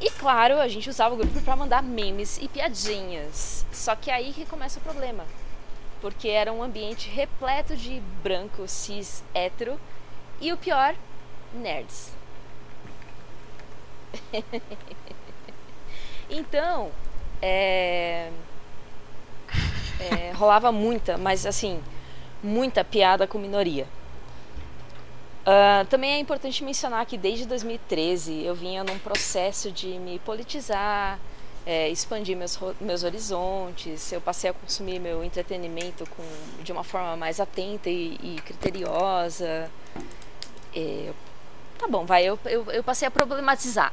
E 0.00 0.10
claro, 0.10 0.60
a 0.60 0.68
gente 0.68 0.90
usava 0.90 1.14
o 1.14 1.18
grupo 1.18 1.40
para 1.42 1.56
mandar 1.56 1.82
memes 1.82 2.38
e 2.42 2.48
piadinhas. 2.48 3.64
Só 3.72 3.94
que 3.94 4.10
aí 4.10 4.32
que 4.32 4.44
começa 4.44 4.78
o 4.78 4.82
problema. 4.82 5.24
Porque 6.00 6.28
era 6.28 6.52
um 6.52 6.62
ambiente 6.62 7.08
repleto 7.08 7.76
de 7.76 8.00
branco, 8.22 8.66
cis, 8.66 9.22
hétero. 9.32 9.78
E 10.40 10.52
o 10.52 10.56
pior, 10.56 10.94
nerds. 11.54 12.21
então, 16.30 16.90
é, 17.40 18.30
é, 20.00 20.32
rolava 20.32 20.72
muita, 20.72 21.16
mas 21.18 21.46
assim, 21.46 21.82
muita 22.42 22.84
piada 22.84 23.26
com 23.26 23.38
minoria. 23.38 23.86
Ah, 25.44 25.84
também 25.90 26.12
é 26.12 26.18
importante 26.18 26.62
mencionar 26.62 27.04
que 27.04 27.18
desde 27.18 27.46
2013 27.46 28.44
eu 28.44 28.54
vinha 28.54 28.84
num 28.84 28.98
processo 28.98 29.72
de 29.72 29.88
me 29.98 30.18
politizar, 30.20 31.18
é, 31.66 31.88
expandir 31.88 32.36
meus, 32.36 32.58
meus 32.80 33.02
horizontes, 33.02 34.12
eu 34.12 34.20
passei 34.20 34.50
a 34.50 34.52
consumir 34.52 35.00
meu 35.00 35.22
entretenimento 35.24 36.08
com, 36.10 36.22
de 36.62 36.70
uma 36.72 36.84
forma 36.84 37.16
mais 37.16 37.40
atenta 37.40 37.90
e, 37.90 38.18
e 38.22 38.40
criteriosa. 38.44 39.68
É, 40.74 41.12
tá 41.78 41.88
bom, 41.88 42.04
vai, 42.06 42.24
eu, 42.24 42.38
eu, 42.44 42.64
eu 42.70 42.84
passei 42.84 43.06
a 43.06 43.10
problematizar. 43.10 43.92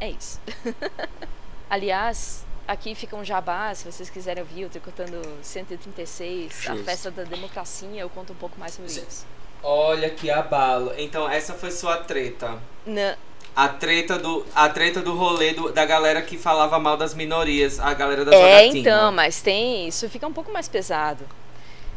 É 0.00 0.10
isso. 0.10 0.40
Aliás, 1.70 2.44
aqui 2.66 2.94
fica 2.94 3.14
um 3.16 3.24
jabá, 3.24 3.74
se 3.74 3.90
vocês 3.90 4.08
quiserem 4.08 4.42
ouvir, 4.42 4.62
eu 4.62 4.70
tricotando 4.70 5.20
136, 5.42 6.52
a 6.66 6.70
Justo. 6.72 6.84
festa 6.84 7.10
da 7.10 7.24
democracia, 7.24 8.00
eu 8.00 8.08
conto 8.08 8.32
um 8.32 8.36
pouco 8.36 8.58
mais 8.58 8.72
sobre 8.74 8.90
isso. 8.90 9.26
Olha 9.62 10.08
que 10.10 10.30
abalo. 10.30 10.92
Então, 10.96 11.28
essa 11.28 11.52
foi 11.54 11.70
sua 11.70 11.96
treta. 11.98 12.58
Não. 12.86 13.14
A 13.56 13.68
treta 13.68 14.16
do, 14.18 14.46
a 14.54 14.68
treta 14.68 15.02
do 15.02 15.16
rolê 15.16 15.52
do- 15.52 15.72
da 15.72 15.84
galera 15.84 16.22
que 16.22 16.38
falava 16.38 16.78
mal 16.78 16.96
das 16.96 17.12
minorias, 17.12 17.80
a 17.80 17.92
galera 17.92 18.24
da 18.24 18.32
É, 18.34 18.58
jogatina. 18.62 18.78
então, 18.78 19.12
mas 19.12 19.42
tem. 19.42 19.88
Isso 19.88 20.08
fica 20.08 20.26
um 20.28 20.32
pouco 20.32 20.52
mais 20.52 20.68
pesado. 20.68 21.24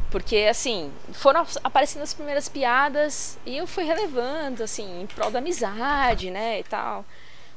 Porque, 0.09 0.47
assim, 0.49 0.91
foram 1.13 1.45
aparecendo 1.63 2.01
as 2.01 2.13
primeiras 2.13 2.49
piadas 2.49 3.37
e 3.45 3.55
eu 3.57 3.67
fui 3.67 3.83
relevando, 3.83 4.63
assim, 4.63 5.01
em 5.01 5.05
prol 5.07 5.29
da 5.31 5.37
amizade, 5.39 6.31
né, 6.31 6.59
e 6.59 6.63
tal. 6.63 7.05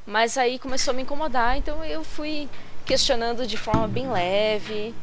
Mas 0.07 0.37
aí 0.37 0.59
começou 0.59 0.93
a 0.93 0.95
me 0.95 1.03
incomodar, 1.03 1.57
então 1.57 1.83
eu 1.85 2.05
fui 2.05 2.49
questionando 2.85 3.47
de 3.47 3.57
forma 3.57 3.89
bem 3.89 4.11
leve, 4.11 4.95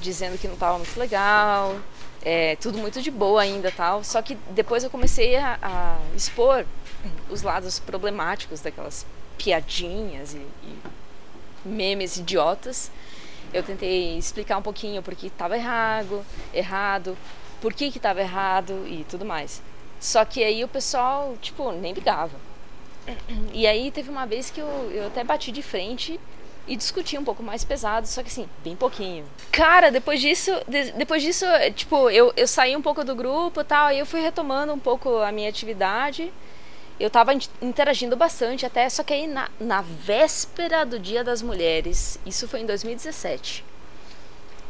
dizendo 0.00 0.36
que 0.38 0.48
não 0.48 0.54
estava 0.54 0.76
muito 0.76 0.98
legal, 0.98 1.78
é, 2.22 2.56
tudo 2.56 2.76
muito 2.78 3.00
de 3.00 3.10
boa 3.10 3.42
ainda 3.42 3.70
tal. 3.70 4.02
Só 4.02 4.20
que 4.20 4.34
depois 4.50 4.82
eu 4.82 4.90
comecei 4.90 5.36
a, 5.36 5.58
a 5.62 5.98
expor 6.16 6.66
os 7.30 7.42
lados 7.42 7.78
problemáticos 7.78 8.60
daquelas 8.60 9.06
piadinhas 9.38 10.34
e, 10.34 10.38
e 10.38 10.78
memes 11.64 12.16
idiotas. 12.16 12.90
Eu 13.52 13.62
tentei 13.62 14.16
explicar 14.18 14.58
um 14.58 14.62
pouquinho 14.62 15.02
porque 15.02 15.28
estava 15.28 15.56
errado, 15.56 16.24
errado, 16.52 17.16
por 17.60 17.72
que 17.72 17.86
estava 17.86 18.20
errado 18.20 18.84
e 18.86 19.04
tudo 19.08 19.24
mais. 19.24 19.62
Só 20.00 20.24
que 20.24 20.42
aí 20.42 20.64
o 20.64 20.68
pessoal, 20.68 21.36
tipo, 21.40 21.70
nem 21.72 21.92
ligava. 21.92 22.49
E 23.52 23.66
aí 23.66 23.90
teve 23.90 24.10
uma 24.10 24.26
vez 24.26 24.50
que 24.50 24.60
eu, 24.60 24.90
eu 24.92 25.06
até 25.08 25.24
bati 25.24 25.50
de 25.52 25.62
frente 25.62 26.18
e 26.66 26.76
discutir 26.76 27.18
um 27.18 27.24
pouco 27.24 27.42
mais 27.42 27.64
pesado, 27.64 28.06
só 28.06 28.22
que 28.22 28.28
assim, 28.28 28.48
bem 28.62 28.76
pouquinho. 28.76 29.24
Cara, 29.50 29.90
depois 29.90 30.20
disso, 30.20 30.52
de- 30.68 30.92
depois 30.92 31.22
disso, 31.22 31.44
tipo, 31.74 32.08
eu, 32.10 32.32
eu 32.36 32.46
saí 32.46 32.76
um 32.76 32.82
pouco 32.82 33.02
do 33.04 33.14
grupo 33.14 33.60
e 33.60 33.64
tal, 33.64 33.86
aí 33.88 33.98
eu 33.98 34.06
fui 34.06 34.20
retomando 34.20 34.72
um 34.72 34.78
pouco 34.78 35.16
a 35.18 35.32
minha 35.32 35.48
atividade. 35.48 36.32
Eu 36.98 37.10
tava 37.10 37.32
in- 37.34 37.40
interagindo 37.62 38.14
bastante 38.16 38.64
até, 38.66 38.88
só 38.88 39.02
que 39.02 39.12
aí 39.12 39.26
na, 39.26 39.48
na 39.58 39.80
véspera 39.82 40.84
do 40.84 40.98
Dia 40.98 41.24
das 41.24 41.42
Mulheres, 41.42 42.20
isso 42.26 42.46
foi 42.46 42.60
em 42.60 42.66
2017. 42.66 43.64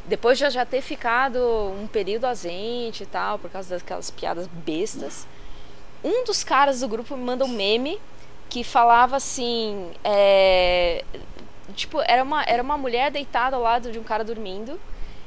Depois 0.07 0.39
de 0.39 0.45
eu 0.45 0.51
já 0.51 0.65
ter 0.65 0.81
ficado 0.81 1.39
um 1.81 1.87
período 1.87 2.25
ausente 2.25 3.03
e 3.03 3.07
tal, 3.07 3.39
por 3.39 3.51
causa 3.51 3.77
daquelas 3.77 4.11
piadas 4.11 4.47
bestas, 4.47 5.27
um 6.03 6.25
dos 6.25 6.43
caras 6.43 6.81
do 6.81 6.89
grupo 6.89 7.17
me 7.17 7.23
manda 7.25 7.45
um 7.45 7.49
meme 7.49 8.01
que 8.51 8.65
falava 8.65 9.17
assim, 9.17 9.93
é, 10.03 11.05
tipo, 11.75 12.01
era 12.03 12.23
uma, 12.23 12.43
era 12.43 12.63
uma 12.63 12.77
mulher 12.77 13.11
deitada 13.11 13.55
ao 13.55 13.63
lado 13.63 13.93
de 13.93 13.99
um 13.99 14.03
cara 14.03 14.25
dormindo 14.25 14.79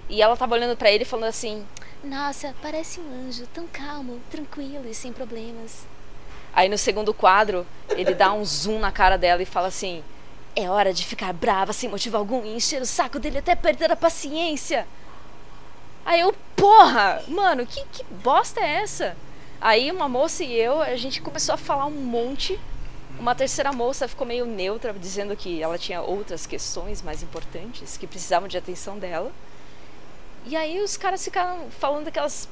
e 0.09 0.21
ela 0.21 0.35
tava 0.35 0.53
olhando 0.53 0.75
pra 0.75 0.91
ele 0.91 1.05
falando 1.05 1.29
assim: 1.29 1.65
"Nossa, 2.03 2.53
parece 2.61 2.99
um 2.99 3.27
anjo, 3.27 3.47
tão 3.47 3.65
calmo, 3.65 4.19
tranquilo 4.29 4.83
e 4.87 4.93
sem 4.93 5.13
problemas". 5.13 5.87
Aí 6.53 6.67
no 6.67 6.77
segundo 6.77 7.13
quadro, 7.13 7.65
ele 7.91 8.13
dá 8.13 8.31
um 8.33 8.43
zoom 8.43 8.77
na 8.77 8.91
cara 8.91 9.17
dela 9.17 9.41
e 9.41 9.45
fala 9.45 9.69
assim: 9.69 10.03
"É 10.53 10.69
hora 10.69 10.93
de 10.93 11.05
ficar 11.05 11.31
brava 11.31 11.71
sem 11.71 11.89
motivo 11.89 12.17
algum 12.17 12.43
e 12.43 12.55
encher 12.55 12.81
o 12.81 12.85
saco 12.85 13.19
dele 13.19 13.37
até 13.37 13.55
perder 13.55 13.89
a 13.89 13.95
paciência". 13.95 14.85
Aí 16.05 16.19
eu, 16.19 16.35
porra, 16.57 17.23
mano, 17.29 17.65
que, 17.65 17.81
que 17.85 18.03
bosta 18.03 18.59
é 18.59 18.81
essa? 18.81 19.15
Aí 19.61 19.89
uma 19.89 20.09
moça 20.09 20.43
e 20.43 20.53
eu, 20.53 20.81
a 20.81 20.97
gente 20.97 21.21
começou 21.21 21.55
a 21.55 21.57
falar 21.57 21.85
um 21.85 21.91
monte. 21.91 22.59
Uma 23.19 23.35
terceira 23.35 23.71
moça 23.71 24.07
ficou 24.07 24.25
meio 24.25 24.45
neutra, 24.45 24.91
dizendo 24.93 25.35
que 25.35 25.61
ela 25.61 25.77
tinha 25.77 26.01
outras 26.01 26.45
questões 26.45 27.01
mais 27.01 27.23
importantes 27.23 27.95
que 27.97 28.07
precisavam 28.07 28.47
de 28.47 28.57
atenção 28.57 28.97
dela. 28.97 29.31
E 30.45 30.55
aí 30.55 30.81
os 30.81 30.97
caras 30.97 31.23
ficaram 31.23 31.69
falando 31.71 32.07
aquelas 32.07 32.49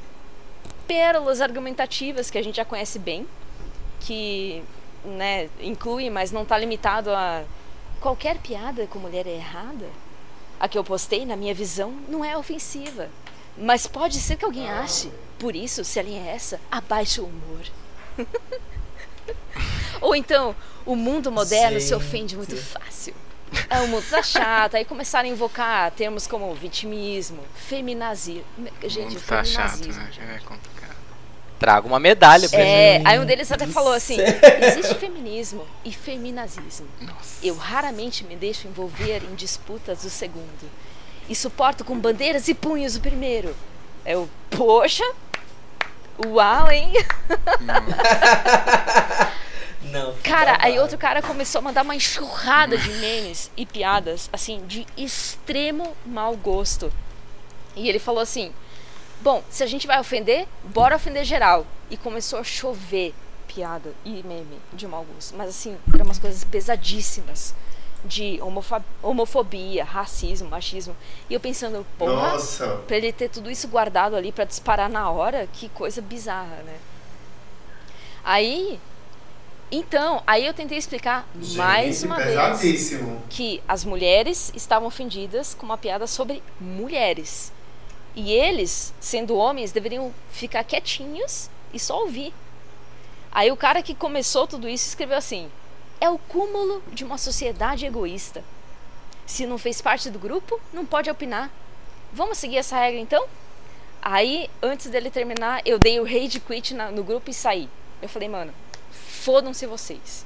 pérolas 0.87 1.41
argumentativas 1.41 2.29
que 2.29 2.37
a 2.37 2.43
gente 2.43 2.55
já 2.55 2.65
conhece 2.65 2.99
bem, 2.99 3.27
que 3.99 4.63
né, 5.03 5.49
inclui, 5.59 6.09
mas 6.09 6.31
não 6.31 6.43
está 6.43 6.57
limitado 6.57 7.11
a 7.11 7.43
qualquer 7.99 8.37
piada 8.37 8.87
com 8.87 8.99
mulher 8.99 9.27
é 9.27 9.35
errada. 9.35 9.87
A 10.59 10.67
que 10.67 10.77
eu 10.77 10.83
postei, 10.83 11.25
na 11.25 11.35
minha 11.35 11.53
visão, 11.55 11.91
não 12.07 12.23
é 12.23 12.37
ofensiva. 12.37 13.09
Mas 13.57 13.87
pode 13.87 14.19
ser 14.19 14.37
que 14.37 14.45
alguém 14.45 14.69
ache. 14.69 15.11
Por 15.39 15.55
isso, 15.55 15.83
se 15.83 15.99
a 15.99 16.03
linha 16.03 16.21
é 16.29 16.35
essa, 16.35 16.61
abaixe 16.69 17.19
o 17.19 17.25
humor. 17.25 17.65
Ou 20.01 20.15
então, 20.15 20.55
o 20.85 20.95
mundo 20.95 21.31
moderno 21.31 21.79
se 21.79 21.93
ofende 21.93 22.35
muito 22.35 22.57
fácil. 22.57 23.13
É, 23.69 23.79
o 23.81 23.87
mundo 23.87 24.03
tá 24.09 24.23
chato. 24.23 24.75
Aí 24.75 24.83
começaram 24.85 25.29
a 25.29 25.31
invocar 25.31 25.91
termos 25.91 26.25
como 26.25 26.53
vitimismo, 26.55 27.39
feminazismo. 27.55 28.43
Gente, 28.83 29.13
mundo 29.15 29.21
tá 29.27 29.43
chato, 29.43 29.87
né? 29.87 30.09
É 30.35 30.39
complicado. 30.39 30.91
Traga 31.59 31.85
uma 31.85 31.99
medalha 31.99 32.49
pra 32.49 32.59
É, 32.59 32.95
ele. 32.95 33.07
aí 33.07 33.19
um 33.19 33.25
deles 33.25 33.51
até 33.51 33.67
falou 33.67 33.93
assim: 33.93 34.17
existe 34.19 34.95
feminismo 34.95 35.63
e 35.85 35.91
feminazismo. 35.91 36.87
Eu 37.43 37.55
raramente 37.55 38.23
me 38.23 38.35
deixo 38.35 38.67
envolver 38.67 39.21
em 39.23 39.35
disputas 39.35 40.01
do 40.01 40.09
segundo. 40.09 40.71
E 41.29 41.35
suporto 41.35 41.85
com 41.85 41.99
bandeiras 41.99 42.47
e 42.47 42.53
punhos 42.55 42.95
o 42.95 42.99
primeiro. 43.01 43.55
Eu, 44.03 44.27
poxa, 44.49 45.03
uau, 46.25 46.71
hein? 46.71 46.91
Não. 49.83 50.15
Cara, 50.23 50.57
aí 50.61 50.79
outro 50.79 50.97
cara 50.97 51.21
começou 51.21 51.59
a 51.59 51.61
mandar 51.61 51.83
uma 51.83 51.95
enxurrada 51.95 52.77
de 52.77 52.89
memes 52.91 53.49
e 53.57 53.65
piadas, 53.65 54.29
assim, 54.31 54.65
de 54.67 54.85
extremo 54.95 55.95
mau 56.05 56.35
gosto. 56.35 56.91
E 57.75 57.89
ele 57.89 57.99
falou 57.99 58.21
assim: 58.21 58.53
Bom, 59.21 59.43
se 59.49 59.63
a 59.63 59.67
gente 59.67 59.85
vai 59.85 59.99
ofender, 59.99 60.47
bora 60.63 60.95
ofender 60.95 61.23
geral. 61.23 61.65
E 61.89 61.97
começou 61.97 62.39
a 62.39 62.43
chover 62.43 63.13
piada 63.47 63.93
e 64.05 64.23
meme 64.23 64.59
de 64.73 64.87
mau 64.87 65.03
gosto. 65.03 65.35
Mas 65.35 65.49
assim, 65.49 65.77
eram 65.93 66.05
umas 66.05 66.19
coisas 66.19 66.43
pesadíssimas. 66.43 67.53
De 68.03 68.39
homofobia, 69.03 69.83
racismo, 69.83 70.49
machismo. 70.49 70.97
E 71.29 71.35
eu 71.35 71.39
pensando, 71.39 71.85
porra, 71.99 72.31
Nossa. 72.31 72.81
pra 72.87 72.97
ele 72.97 73.13
ter 73.13 73.29
tudo 73.29 73.51
isso 73.51 73.67
guardado 73.67 74.15
ali 74.15 74.31
pra 74.31 74.43
disparar 74.43 74.89
na 74.89 75.07
hora, 75.11 75.47
que 75.53 75.69
coisa 75.69 76.01
bizarra, 76.01 76.63
né? 76.65 76.79
Aí, 78.23 78.79
então, 79.71 80.21
aí 80.27 80.45
eu 80.45 80.53
tentei 80.53 80.77
explicar 80.77 81.25
mais 81.55 81.97
Gente, 82.01 82.05
uma 82.07 82.17
vez 82.17 82.35
que 83.29 83.63
as 83.67 83.85
mulheres 83.85 84.51
estavam 84.55 84.87
ofendidas 84.87 85.53
com 85.53 85.65
uma 85.65 85.77
piada 85.77 86.05
sobre 86.07 86.43
mulheres. 86.59 87.51
E 88.15 88.33
eles, 88.33 88.93
sendo 88.99 89.35
homens, 89.37 89.71
deveriam 89.71 90.13
ficar 90.31 90.63
quietinhos 90.65 91.49
e 91.73 91.79
só 91.79 92.01
ouvir. 92.01 92.33
Aí 93.31 93.49
o 93.49 93.55
cara 93.55 93.81
que 93.81 93.95
começou 93.95 94.45
tudo 94.45 94.67
isso 94.67 94.89
escreveu 94.89 95.17
assim: 95.17 95.49
é 96.01 96.09
o 96.09 96.17
cúmulo 96.17 96.83
de 96.91 97.05
uma 97.05 97.17
sociedade 97.17 97.85
egoísta. 97.85 98.43
Se 99.25 99.45
não 99.45 99.57
fez 99.57 99.81
parte 99.81 100.09
do 100.09 100.19
grupo, 100.19 100.59
não 100.73 100.85
pode 100.85 101.09
opinar. 101.09 101.49
Vamos 102.11 102.37
seguir 102.37 102.57
essa 102.57 102.75
regra 102.77 102.99
então? 102.99 103.25
Aí, 104.01 104.49
antes 104.61 104.87
dele 104.89 105.09
terminar, 105.09 105.61
eu 105.63 105.79
dei 105.79 105.97
o 105.99 106.03
rage 106.03 106.41
quit 106.41 106.73
na- 106.73 106.91
no 106.91 107.03
grupo 107.03 107.29
e 107.29 107.33
saí. 107.33 107.69
Eu 108.01 108.09
falei, 108.09 108.27
mano, 108.27 108.51
fodam-se 109.21 109.65
vocês. 109.65 110.25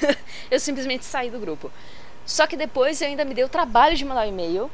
eu 0.50 0.60
simplesmente 0.60 1.04
saí 1.04 1.30
do 1.30 1.38
grupo. 1.38 1.70
Só 2.26 2.46
que 2.46 2.56
depois 2.56 3.00
eu 3.00 3.08
ainda 3.08 3.24
me 3.24 3.34
dei 3.34 3.44
o 3.44 3.48
trabalho 3.48 3.96
de 3.96 4.04
mandar 4.04 4.26
um 4.26 4.28
e-mail 4.28 4.70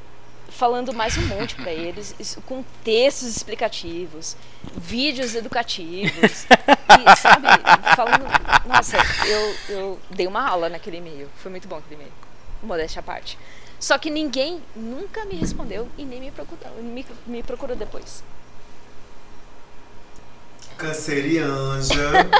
falando 0.49 0.93
mais 0.93 1.17
um 1.17 1.27
monte 1.27 1.55
pra 1.55 1.73
eles, 1.73 2.15
com 2.47 2.65
textos 2.83 3.29
explicativos, 3.29 4.37
vídeos 4.77 5.35
educativos, 5.35 6.47
e, 6.47 7.17
sabe, 7.21 7.47
falando, 7.95 8.25
nossa, 8.67 8.97
eu, 9.27 9.57
eu 9.69 10.01
dei 10.11 10.27
uma 10.27 10.49
aula 10.49 10.69
naquele 10.69 10.97
e-mail, 10.97 11.29
foi 11.37 11.51
muito 11.51 11.69
bom 11.69 11.77
aquele 11.77 11.97
e-mail, 11.97 12.13
modéstia 12.63 13.01
à 13.01 13.03
parte. 13.03 13.39
Só 13.79 13.99
que 13.99 14.11
ninguém 14.11 14.61
nunca 14.75 15.25
me 15.27 15.35
respondeu 15.35 15.89
e 15.97 16.05
nem 16.05 16.19
me 16.19 16.31
procurou, 16.31 16.83
me, 16.83 17.07
me 17.27 17.43
procurou 17.43 17.77
depois. 17.77 18.25
Cancerianja, 20.79 21.95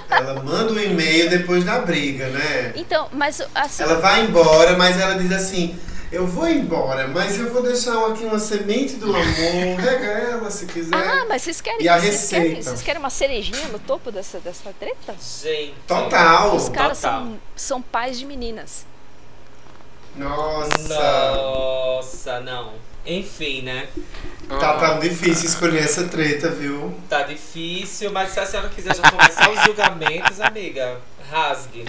ela 0.09 0.43
manda 0.43 0.73
um 0.73 0.79
e-mail 0.79 1.29
depois 1.29 1.65
da 1.65 1.81
briga, 1.81 2.29
né? 2.29 2.73
Então, 2.77 3.09
mas 3.13 3.43
assim. 3.55 3.83
Ela 3.83 3.97
vai 4.01 4.23
embora, 4.23 4.77
mas 4.77 4.99
ela 4.99 5.15
diz 5.19 5.33
assim: 5.33 5.77
Eu 6.13 6.27
vou 6.27 6.49
embora, 6.49 7.09
mas 7.09 7.39
eu 7.39 7.53
vou 7.53 7.63
deixar 7.63 7.99
aqui 8.07 8.25
uma 8.25 8.39
semente 8.39 8.95
do 8.95 9.07
amor. 9.07 9.81
Rega 9.81 10.07
ela 10.07 10.51
se 10.51 10.67
quiser. 10.67 10.95
Ah, 10.95 11.27
mas 11.29 11.43
vocês 11.43 11.61
querem, 11.61 11.83
E 11.83 11.89
a 11.89 11.99
vocês 11.99 12.29
querem, 12.29 12.49
receita? 12.49 12.71
vocês 12.71 12.83
querem 12.83 13.01
uma 13.01 13.11
cerejinha 13.11 13.69
no 13.69 13.79
topo 13.81 14.11
dessa, 14.13 14.39
dessa 14.39 14.73
treta? 14.79 15.15
Gente. 15.43 15.75
Total. 15.87 16.55
Os 16.55 16.69
caras 16.69 17.01
Total. 17.01 17.21
são, 17.21 17.39
são 17.57 17.83
pais 17.83 18.19
de 18.19 18.25
meninas. 18.25 18.87
Nossa. 20.17 20.89
Nossa, 20.89 22.41
não. 22.41 22.73
Enfim, 23.09 23.63
né? 23.63 23.89
Tá, 24.47 24.75
tá 24.75 24.99
difícil 24.99 25.47
escolher 25.47 25.83
essa 25.83 26.05
treta, 26.05 26.51
viu? 26.51 26.95
Tá 27.09 27.23
difícil, 27.23 28.13
mas 28.13 28.31
se 28.33 28.41
a 28.41 28.45
senhora 28.45 28.69
quiser 28.69 28.95
já 28.95 29.11
começar 29.11 29.51
os 29.51 29.63
julgamentos, 29.63 30.39
amiga, 30.43 30.99
rasgue. 31.31 31.87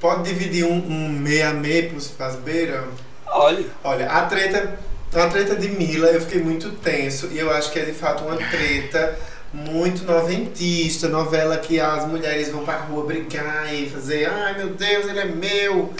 Pode 0.00 0.22
dividir 0.22 0.64
um, 0.64 0.76
um 0.76 1.08
meia 1.10 1.52
meia 1.52 1.90
pros 1.90 2.10
beiras? 2.36 2.86
Olha. 3.26 3.66
Olha, 3.84 4.10
a 4.10 4.24
treta, 4.24 4.78
a 5.12 5.26
treta 5.28 5.56
de 5.56 5.68
Mila, 5.68 6.08
eu 6.08 6.22
fiquei 6.22 6.40
muito 6.40 6.70
tenso. 6.70 7.28
E 7.30 7.38
eu 7.38 7.52
acho 7.52 7.70
que 7.70 7.78
é 7.78 7.84
de 7.84 7.92
fato 7.92 8.24
uma 8.24 8.36
treta 8.36 9.18
muito 9.52 10.04
noventista. 10.04 11.08
Novela 11.08 11.58
que 11.58 11.78
as 11.78 12.06
mulheres 12.06 12.48
vão 12.50 12.64
pra 12.64 12.78
rua 12.78 13.04
brigar 13.04 13.74
e 13.74 13.90
fazer, 13.90 14.26
ai 14.26 14.56
meu 14.56 14.70
Deus, 14.70 15.06
ele 15.06 15.20
é 15.20 15.26
meu. 15.26 15.92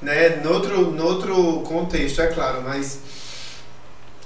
Né? 0.00 0.40
Noutro, 0.42 0.92
noutro 0.92 1.60
contexto, 1.60 2.22
é 2.22 2.28
claro, 2.28 2.62
mas 2.62 3.00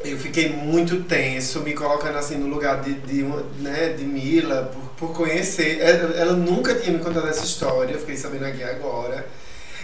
eu 0.04 0.18
fiquei 0.18 0.50
muito 0.50 1.02
tenso, 1.04 1.60
me 1.60 1.72
colocando 1.72 2.18
assim 2.18 2.36
no 2.36 2.46
lugar 2.46 2.82
de, 2.82 2.94
de, 2.94 3.22
né, 3.60 3.94
de 3.96 4.04
Mila, 4.04 4.70
por, 4.72 5.08
por 5.08 5.16
conhecer. 5.16 5.80
Ela, 5.80 6.14
ela 6.14 6.32
nunca 6.34 6.74
tinha 6.74 6.96
me 6.96 7.02
contado 7.02 7.26
essa 7.26 7.44
história, 7.44 7.94
eu 7.94 7.98
fiquei 7.98 8.16
sabendo 8.16 8.44
aqui 8.44 8.62
agora. 8.62 9.26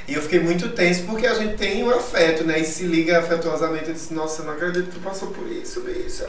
E 0.07 0.15
eu 0.15 0.23
fiquei 0.23 0.41
muito 0.41 0.71
tenso 0.71 1.05
porque 1.05 1.27
a 1.27 1.35
gente 1.35 1.57
tem 1.57 1.83
um 1.85 1.91
afeto, 1.91 2.45
né? 2.45 2.61
E 2.61 2.65
se 2.65 2.85
liga 2.85 3.19
afetuosamente. 3.19 3.89
Eu 3.89 3.95
disse, 3.95 4.13
nossa, 4.13 4.43
eu 4.43 4.47
não 4.47 4.53
acredito 4.55 4.87
que 4.87 4.99
tu 4.99 5.01
passou 5.01 5.29
por 5.29 5.51
isso, 5.51 5.81
bicha. 5.83 6.29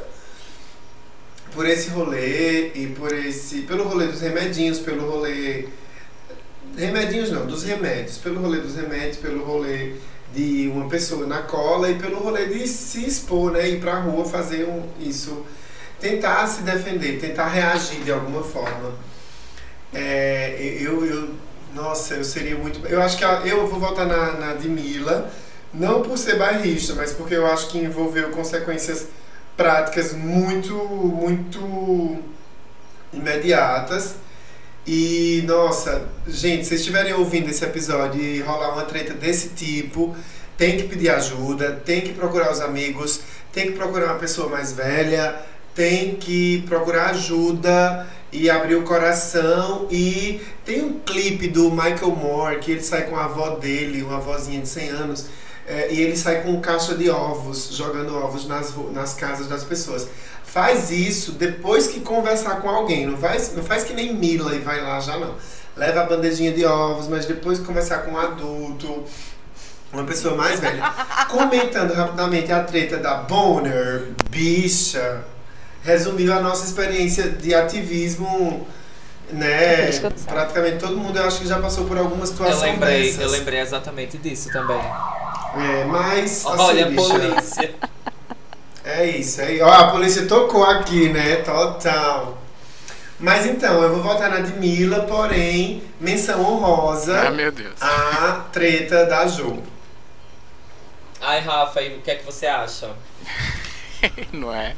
Por 1.53 1.67
esse 1.67 1.89
rolê 1.89 2.71
e 2.73 2.93
por 2.97 3.11
esse. 3.11 3.63
pelo 3.63 3.83
rolê 3.83 4.07
dos 4.07 4.21
remedinhos, 4.21 4.79
pelo 4.79 5.09
rolê. 5.09 5.65
Remedinhos 6.77 7.31
não, 7.31 7.45
dos 7.45 7.63
remédios. 7.63 8.17
Pelo 8.19 8.39
rolê 8.39 8.59
dos 8.59 8.75
remédios, 8.75 9.17
pelo 9.17 9.43
rolê 9.43 9.93
de 10.33 10.69
uma 10.73 10.87
pessoa 10.87 11.25
na 11.25 11.41
cola 11.41 11.89
e 11.89 11.95
pelo 11.95 12.17
rolê 12.19 12.45
de 12.47 12.67
se 12.67 13.05
expor, 13.05 13.51
né? 13.51 13.67
Ir 13.67 13.79
pra 13.79 13.99
rua 13.99 14.25
fazer 14.25 14.65
um, 14.65 14.83
isso. 14.99 15.45
Tentar 15.99 16.47
se 16.47 16.61
defender, 16.63 17.19
tentar 17.19 17.47
reagir 17.47 18.01
de 18.03 18.11
alguma 18.11 18.43
forma. 18.43 18.93
É, 19.93 20.77
eu, 20.79 21.05
eu 21.05 21.29
Nossa, 21.73 22.15
eu 22.15 22.23
seria 22.23 22.55
muito. 22.55 22.85
Eu 22.87 23.01
acho 23.01 23.17
que 23.17 23.23
eu 23.23 23.67
vou 23.67 23.79
votar 23.79 24.05
na, 24.05 24.33
na 24.33 24.53
de 24.53 24.67
Mila, 24.69 25.31
não 25.73 26.01
por 26.01 26.17
ser 26.17 26.37
bairrista, 26.37 26.93
mas 26.95 27.11
porque 27.13 27.35
eu 27.35 27.45
acho 27.45 27.67
que 27.69 27.77
envolveu 27.77 28.29
consequências 28.29 29.07
práticas 29.55 30.13
muito, 30.13 30.73
muito 30.73 32.19
imediatas. 33.13 34.15
E, 34.85 35.43
nossa, 35.45 36.07
gente, 36.27 36.63
se 36.63 36.69
vocês 36.69 36.81
estiverem 36.81 37.13
ouvindo 37.13 37.49
esse 37.49 37.63
episódio 37.63 38.19
e 38.19 38.41
rolar 38.41 38.73
uma 38.73 38.83
treta 38.83 39.13
desse 39.13 39.49
tipo, 39.49 40.15
tem 40.57 40.77
que 40.77 40.83
pedir 40.83 41.09
ajuda, 41.09 41.81
tem 41.85 42.01
que 42.01 42.13
procurar 42.13 42.51
os 42.51 42.61
amigos, 42.61 43.21
tem 43.51 43.67
que 43.67 43.73
procurar 43.73 44.07
uma 44.07 44.19
pessoa 44.19 44.49
mais 44.49 44.73
velha, 44.73 45.35
tem 45.75 46.15
que 46.15 46.63
procurar 46.67 47.11
ajuda 47.11 48.07
e 48.31 48.49
abrir 48.49 48.75
o 48.75 48.83
coração. 48.83 49.87
E 49.91 50.41
tem 50.65 50.83
um 50.83 50.99
clipe 50.99 51.47
do 51.47 51.69
Michael 51.69 52.15
Moore 52.15 52.59
que 52.59 52.71
ele 52.71 52.81
sai 52.81 53.03
com 53.03 53.15
a 53.15 53.25
avó 53.25 53.51
dele, 53.55 54.01
uma 54.01 54.17
avózinha 54.17 54.61
de 54.61 54.67
100 54.67 54.89
anos, 54.89 55.25
é, 55.71 55.87
e 55.89 56.01
ele 56.01 56.17
sai 56.17 56.41
com 56.41 56.59
caixa 56.59 56.95
de 56.95 57.09
ovos, 57.09 57.69
jogando 57.71 58.13
ovos 58.13 58.45
nas, 58.45 58.73
nas 58.91 59.13
casas 59.13 59.47
das 59.47 59.63
pessoas. 59.63 60.05
Faz 60.43 60.91
isso 60.91 61.31
depois 61.31 61.87
que 61.87 62.01
conversar 62.01 62.59
com 62.59 62.69
alguém. 62.69 63.05
Não 63.05 63.17
faz, 63.17 63.55
não 63.55 63.63
faz 63.63 63.85
que 63.85 63.93
nem 63.93 64.13
Mila 64.13 64.53
e 64.53 64.59
vai 64.59 64.81
lá 64.81 64.99
já 64.99 65.17
não. 65.17 65.33
Leva 65.77 66.01
a 66.01 66.05
bandejinha 66.05 66.51
de 66.51 66.65
ovos, 66.65 67.07
mas 67.07 67.25
depois 67.25 67.57
que 67.57 67.63
conversar 67.65 67.99
com 67.99 68.11
um 68.11 68.17
adulto, 68.17 69.05
uma 69.93 70.03
pessoa 70.03 70.35
mais 70.35 70.59
velha. 70.59 70.83
Comentando 71.31 71.93
rapidamente 71.93 72.51
a 72.51 72.65
treta 72.65 72.97
da 72.97 73.15
Bonner, 73.19 74.09
bicha, 74.29 75.23
resumiu 75.83 76.33
a 76.33 76.41
nossa 76.41 76.65
experiência 76.65 77.29
de 77.29 77.55
ativismo, 77.55 78.67
né? 79.31 79.89
Praticamente 80.27 80.77
todo 80.79 80.97
mundo 80.97 81.17
eu 81.17 81.25
acho 81.25 81.39
que 81.39 81.47
já 81.47 81.59
passou 81.59 81.85
por 81.85 81.97
alguma 81.97 82.23
Eu 82.23 82.27
situação 82.27 82.61
lembrei, 82.61 83.03
dessas. 83.05 83.21
eu 83.21 83.29
lembrei 83.29 83.59
exatamente 83.59 84.17
disso 84.17 84.51
também. 84.51 84.77
É, 84.77 85.83
mas 85.85 86.45
assim, 86.45 86.57
Olha, 86.61 86.85
bicha, 86.87 87.01
polícia. 87.09 87.75
É 88.83 89.05
isso 89.05 89.41
aí. 89.41 89.61
Ó, 89.61 89.69
a 89.71 89.91
polícia 89.91 90.25
tocou 90.25 90.63
aqui, 90.63 91.09
né? 91.09 91.37
Total. 91.37 92.37
Mas 93.19 93.45
então, 93.45 93.81
eu 93.83 93.91
vou 93.93 94.01
votar 94.01 94.29
na 94.31 94.39
de 94.39 94.53
Mila, 94.53 95.01
porém, 95.01 95.83
menção 95.99 96.41
honrosa 96.43 97.27
Ah, 97.27 97.31
meu 97.31 97.51
Deus. 97.51 97.75
a 97.79 98.45
treta 98.51 99.05
da 99.05 99.27
Jo. 99.27 99.61
Ai, 101.21 101.39
Rafa, 101.41 101.81
e 101.83 101.97
o 101.97 102.01
que 102.01 102.09
é 102.09 102.15
que 102.15 102.25
você 102.25 102.47
acha? 102.47 102.89
Não 104.33 104.51
é? 104.53 104.75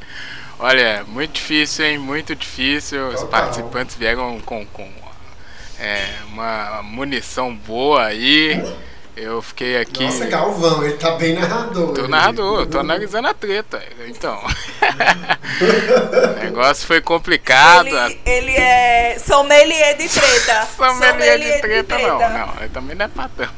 Olha, 0.58 1.04
muito 1.08 1.32
difícil, 1.32 1.84
hein? 1.84 1.98
Muito 1.98 2.34
difícil. 2.34 3.08
Os 3.08 3.22
participantes 3.24 3.96
vieram 3.96 4.40
com, 4.40 4.64
com 4.66 4.88
é, 5.78 6.06
uma 6.32 6.82
munição 6.82 7.54
boa 7.54 8.04
aí. 8.04 8.62
Eu 9.16 9.40
fiquei 9.40 9.76
aqui. 9.76 10.02
Nossa, 10.04 10.26
Galvão, 10.26 10.82
ele 10.82 10.94
tá 10.94 11.12
bem 11.12 11.34
narrador. 11.34 11.94
Tô 11.94 12.00
ele. 12.00 12.08
narrador, 12.08 12.60
eu 12.60 12.66
tô 12.66 12.80
analisando 12.80 13.28
a 13.28 13.34
treta. 13.34 13.80
Então. 14.08 14.40
o 16.40 16.44
negócio 16.44 16.84
foi 16.84 17.00
complicado. 17.00 17.86
Ele, 17.86 18.20
ele 18.26 18.56
é 18.56 19.16
sommelier 19.18 19.96
de 19.96 20.08
treta. 20.08 20.66
Sommelier 20.76 21.38
de 21.38 21.60
treta, 21.60 21.98
não, 21.98 22.18
não. 22.18 22.54
Eu 22.60 22.70
também 22.70 22.96
não 22.96 23.04
é 23.04 23.08
pra 23.08 23.28
tanto. 23.28 23.52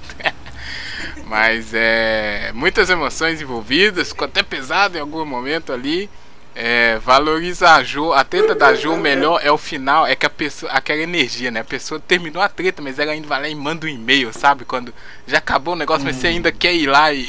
Mas 1.25 1.73
é. 1.73 2.51
Muitas 2.53 2.91
emoções 2.91 3.41
envolvidas, 3.41 4.09
ficou 4.09 4.27
até 4.27 4.43
pesado 4.43 4.99
em 4.99 5.01
algum 5.01 5.25
momento 5.25 5.73
ali. 5.73 6.11
É, 6.59 6.99
valoriza 7.05 7.71
a 7.75 7.83
Jo, 7.83 8.15
a 8.15 8.25
treta 8.25 8.55
da 8.55 8.75
Jo, 8.75 8.95
o 8.95 8.97
melhor 8.97 9.39
é 9.45 9.53
o 9.53 9.59
final, 9.59 10.07
é 10.07 10.17
que 10.17 10.25
a 10.25 10.31
pessoa, 10.31 10.73
aquela 10.73 11.03
energia, 11.03 11.51
né? 11.51 11.61
A 11.61 11.65
pessoa 11.65 12.01
terminou 12.01 12.43
a 12.43 12.49
treta, 12.49 12.81
mas 12.81 12.99
ela 12.99 13.13
ainda 13.13 13.29
vai 13.29 13.43
lá 13.43 13.49
e 13.49 13.55
manda 13.55 13.85
um 13.85 13.91
e-mail, 13.91 14.33
sabe? 14.33 14.65
Quando 14.65 14.95
já 15.27 15.37
acabou 15.37 15.75
o 15.75 15.77
negócio, 15.77 16.03
mas 16.07 16.17
você 16.17 16.29
ainda 16.29 16.51
quer 16.51 16.73
ir 16.73 16.87
lá 16.87 17.13
e. 17.13 17.27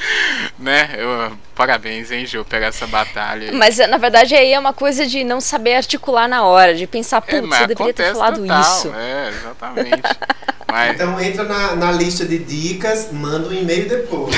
né? 0.58 0.94
Eu, 0.96 1.36
parabéns, 1.54 2.10
hein, 2.10 2.24
Jo, 2.24 2.42
pela 2.42 2.64
essa 2.64 2.86
batalha. 2.86 3.50
aí. 3.50 3.54
Mas 3.54 3.76
na 3.76 3.98
verdade 3.98 4.34
aí 4.34 4.50
é 4.54 4.58
uma 4.58 4.72
coisa 4.72 5.06
de 5.06 5.24
não 5.24 5.42
saber 5.42 5.74
articular 5.74 6.26
na 6.26 6.42
hora, 6.44 6.74
de 6.74 6.86
pensar, 6.86 7.22
É, 7.26 7.36
putz, 7.40 7.46
mas 7.48 7.60
eu 7.60 7.66
deveria 7.66 7.92
ter 7.92 8.12
falado 8.14 8.40
total, 8.40 8.62
isso. 8.62 8.92
É, 8.94 9.28
exatamente. 9.28 10.02
Mas, 10.70 10.94
Então 10.94 11.18
entra 11.18 11.44
na, 11.44 11.76
na 11.76 11.92
lista 11.92 12.26
de 12.26 12.38
dicas, 12.38 13.10
manda 13.10 13.48
um 13.48 13.52
e-mail 13.54 13.88
depois. 13.88 14.36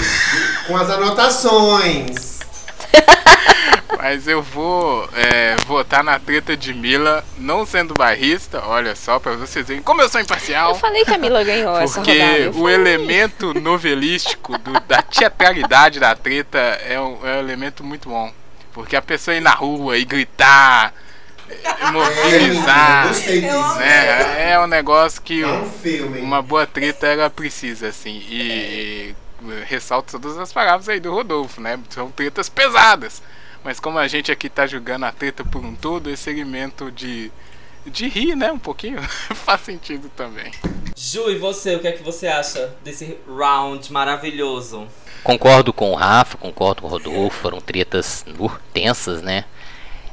com 0.67 0.77
as 0.77 0.89
anotações. 0.89 2.39
Mas 3.99 4.27
eu 4.29 4.43
vou 4.43 5.09
é, 5.15 5.57
votar 5.67 6.03
na 6.03 6.19
treta 6.19 6.57
de 6.57 6.73
Mila, 6.73 7.25
não 7.39 7.67
sendo 7.67 7.95
barrista, 7.95 8.63
olha 8.67 8.95
só, 8.97 9.19
pra 9.19 9.33
vocês 9.33 9.67
verem 9.67 9.83
como 9.83 10.01
eu 10.01 10.09
sou 10.09 10.21
imparcial. 10.21 10.71
Eu 10.71 10.75
falei 10.77 11.05
que 11.05 11.13
a 11.13 11.19
Mila 11.19 11.43
ganhou 11.45 11.77
essa 11.79 11.95
Porque 12.01 12.49
o 12.49 12.53
falei. 12.55 12.75
elemento 12.75 13.53
novelístico 13.61 14.57
do- 14.59 14.79
da 14.81 15.03
teatralidade 15.03 16.01
da 16.01 16.15
treta 16.15 16.59
é 16.59 16.99
um, 17.01 17.19
é 17.27 17.37
um 17.37 17.39
elemento 17.41 17.85
muito 17.85 18.09
bom. 18.09 18.33
Porque 18.73 18.95
a 18.97 19.03
pessoa 19.03 19.35
ir 19.37 19.41
na 19.41 19.51
rua 19.53 19.99
e 19.99 20.05
gritar, 20.05 20.95
é, 21.49 21.91
mobilizar, 21.91 23.09
É, 23.27 23.79
né, 23.79 24.53
é 24.53 24.61
um 24.61 24.67
negócio 24.69 25.21
que 25.21 25.43
É 25.43 25.47
um 25.47 25.69
filme. 25.71 26.21
uma 26.21 26.41
boa 26.41 26.67
treta 26.67 27.07
ela 27.09 27.29
precisa, 27.29 27.89
assim. 27.89 28.23
E, 28.29 29.15
e 29.43 29.65
ressalto 29.67 30.19
todas 30.19 30.39
as 30.39 30.53
palavras 30.53 30.89
aí 30.89 31.01
do 31.01 31.13
Rodolfo, 31.13 31.61
né? 31.61 31.79
São 31.91 32.11
tretas 32.11 32.49
pesadas. 32.49 33.23
Mas 33.65 33.79
como 33.79 33.99
a 33.99 34.09
gente 34.09 34.33
aqui 34.33 34.49
tá 34.49 34.67
julgando 34.67 35.05
a 35.07 35.13
treta 35.13 35.45
por 35.45 35.63
um 35.65 35.75
todo, 35.75 36.09
esse 36.11 36.31
elemento 36.31 36.91
de, 36.91 37.31
de 37.87 38.09
rir, 38.09 38.35
né? 38.35 38.51
Um 38.51 38.59
pouquinho, 38.59 39.01
faz 39.35 39.61
sentido 39.63 40.09
também. 40.17 40.51
Ju, 40.97 41.31
e 41.31 41.37
você, 41.39 41.77
o 41.77 41.81
que 41.81 41.89
é 41.89 41.93
que 41.93 42.03
você 42.03 42.27
acha 42.27 42.75
desse 42.83 43.19
round 43.29 43.93
maravilhoso? 43.93 44.87
Concordo 45.23 45.73
com 45.73 45.91
o 45.93 45.95
Rafa, 45.95 46.39
concordo 46.39 46.83
com 46.83 46.89
o 46.89 46.91
Rodolfo, 46.91 47.37
foram 47.39 47.61
tretas 47.61 48.25
uh, 48.39 48.51
tensas, 48.73 49.21
né? 49.23 49.45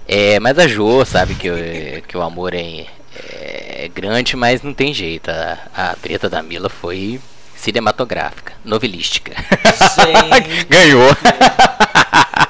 É, 0.08 0.40
mas 0.40 0.58
a 0.60 0.68
Jo 0.68 1.04
sabe 1.06 1.36
que, 1.36 1.50
o- 1.50 2.02
que 2.08 2.18
o 2.18 2.22
amor 2.22 2.54
é, 2.54 2.86
é 3.14 3.90
grande, 3.94 4.36
mas 4.36 4.62
não 4.62 4.74
tem 4.74 4.94
jeito. 4.94 5.30
A, 5.30 5.58
a 5.92 5.96
treta 5.96 6.30
da 6.30 6.42
Mila 6.44 6.70
foi 6.70 7.20
cinematográfica, 7.58 8.54
novelística. 8.64 9.34
Gente. 9.36 10.66
Ganhou. 10.70 11.10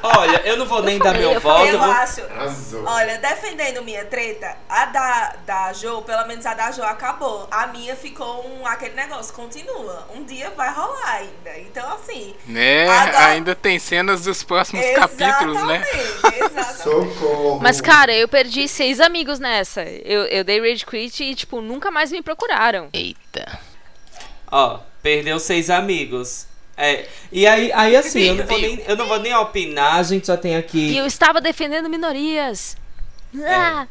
Olha, 0.03 0.41
eu 0.45 0.57
não 0.57 0.65
vou 0.65 0.83
nem 0.83 0.97
dar 0.99 1.13
meu 1.13 1.31
Eu, 1.33 1.39
voto. 1.41 1.65
eu 1.65 1.73
eu 1.73 1.79
vou-. 1.79 2.85
Olha, 2.85 3.17
defendendo 3.17 3.83
minha 3.83 4.05
treta, 4.05 4.55
a 4.69 4.85
da, 4.85 5.35
da 5.45 5.73
Jo, 5.73 6.01
pelo 6.03 6.25
menos 6.27 6.45
a 6.45 6.53
da 6.53 6.71
Jo 6.71 6.83
acabou. 6.83 7.47
A 7.51 7.67
minha 7.67 7.95
ficou 7.95 8.47
um, 8.47 8.65
aquele 8.65 8.95
negócio, 8.95 9.33
continua. 9.33 10.07
Um 10.15 10.23
dia 10.23 10.49
vai 10.51 10.73
rolar 10.73 11.15
ainda. 11.15 11.59
Então, 11.59 11.93
assim. 11.93 12.33
Né? 12.45 12.87
Agora- 12.87 13.25
Ainda 13.27 13.55
tem 13.55 13.79
cenas 13.79 14.23
dos 14.23 14.43
próximos 14.43 14.85
capítulos, 14.95 15.61
né? 15.63 15.83
Exatamente, 15.93 16.43
exatamente. 16.43 16.83
Socorro. 16.83 17.59
Mas, 17.61 17.81
cara, 17.81 18.13
eu 18.13 18.27
perdi 18.27 18.67
seis 18.67 18.99
amigos 19.01 19.39
nessa. 19.39 19.81
Eu, 19.83 20.23
eu 20.25 20.43
dei 20.43 20.59
rage 20.61 20.85
quit 20.85 21.23
e, 21.23 21.35
tipo, 21.35 21.59
nunca 21.61 21.91
mais 21.91 22.11
me 22.11 22.21
procuraram. 22.21 22.89
Eita. 22.93 23.59
Ó, 24.49 24.79
perdeu 25.01 25.39
seis 25.39 25.69
amigos. 25.69 26.45
É, 26.75 27.05
e 27.31 27.47
aí, 27.47 27.71
aí 27.73 27.95
assim, 27.95 28.21
eu 28.21 28.35
não, 28.35 28.45
vou 28.45 28.59
nem, 28.61 28.81
eu 28.87 28.95
não 28.95 29.07
vou 29.07 29.19
nem 29.19 29.33
opinar, 29.35 29.95
a 29.95 30.03
gente 30.03 30.27
já 30.27 30.37
tem 30.37 30.55
aqui. 30.55 30.91
E 30.91 30.97
eu 30.97 31.07
estava 31.07 31.41
defendendo 31.41 31.89
minorias. 31.89 32.77
Ah. 33.45 33.85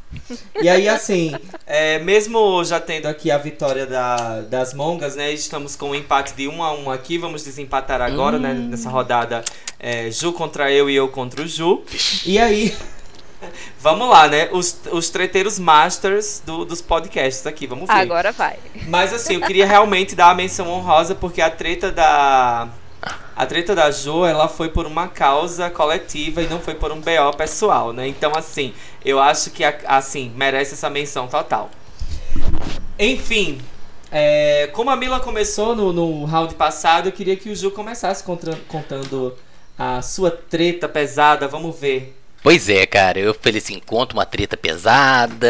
E 0.61 0.69
aí, 0.69 0.89
assim, 0.89 1.35
é, 1.67 1.99
mesmo 1.99 2.65
já 2.65 2.81
tendo 2.81 3.07
aqui 3.07 3.31
a 3.31 3.37
vitória 3.39 3.87
da- 3.87 4.41
das 4.41 4.73
mongas, 4.73 5.15
né? 5.15 5.31
Estamos 5.33 5.77
com 5.77 5.91
um 5.91 5.95
empate 5.95 6.33
de 6.35 6.49
um 6.49 6.63
a 6.63 6.73
um 6.73 6.91
aqui. 6.91 7.19
Vamos 7.19 7.45
desempatar 7.45 8.01
agora, 8.01 8.39
né? 8.39 8.55
Nessa 8.55 8.89
rodada 8.89 9.45
é, 9.79 10.11
Ju 10.11 10.33
contra 10.33 10.73
eu 10.73 10.89
e 10.89 10.97
eu 10.97 11.09
contra 11.09 11.43
o 11.43 11.47
Ju. 11.47 11.85
E 12.25 12.39
aí. 12.39 12.75
Vamos 13.81 14.09
lá, 14.09 14.29
né? 14.29 14.49
Os, 14.53 14.77
os 14.91 15.11
treteiros 15.11 15.59
masters 15.59 16.43
do- 16.45 16.65
dos 16.65 16.81
podcasts 16.81 17.47
aqui, 17.47 17.67
vamos 17.67 17.87
ver. 17.87 17.93
Agora 17.95 18.33
vai. 18.33 18.57
Mas 18.89 19.13
assim, 19.13 19.35
eu 19.35 19.41
queria 19.43 19.67
realmente 19.67 20.15
dar 20.15 20.31
a 20.31 20.35
menção 20.35 20.69
honrosa 20.71 21.15
porque 21.15 21.41
a 21.41 21.51
treta 21.51 21.91
da. 21.93 22.69
A 23.37 23.45
treta 23.45 23.75
da 23.75 23.91
Jo, 23.91 24.25
ela 24.25 24.49
foi 24.49 24.71
por 24.71 24.87
uma 24.87 25.09
causa 25.09 25.69
coletiva 25.69 26.43
e 26.43 26.49
não 26.49 26.59
foi 26.59 26.75
por 26.75 26.91
um 26.91 27.01
BO 27.01 27.37
pessoal, 27.37 27.93
né? 27.93 28.09
Então, 28.09 28.33
assim, 28.35 28.73
eu 29.05 29.21
acho 29.21 29.51
que, 29.51 29.63
assim, 29.63 30.33
merece 30.35 30.73
essa 30.73 30.89
menção 30.89 31.29
total. 31.29 31.71
Enfim, 32.99 33.61
é, 34.11 34.69
como 34.73 34.91
a 34.91 34.97
Mila 34.97 35.21
começou 35.21 35.75
no, 35.77 35.93
no 35.93 36.25
round 36.25 36.55
passado, 36.55 37.09
eu 37.09 37.13
queria 37.13 37.37
que 37.37 37.51
o 37.51 37.55
Ju 37.55 37.71
começasse 37.71 38.25
contra- 38.25 38.57
contando 38.69 39.35
a 39.79 40.01
sua 40.01 40.31
treta 40.31 40.89
pesada. 40.89 41.47
Vamos 41.47 41.79
ver. 41.79 42.17
Pois 42.43 42.69
é, 42.69 42.87
cara, 42.87 43.19
eu 43.19 43.35
falei 43.35 43.59
assim, 43.59 43.81
conto 43.85 44.13
uma 44.13 44.25
treta 44.25 44.57
pesada, 44.57 45.49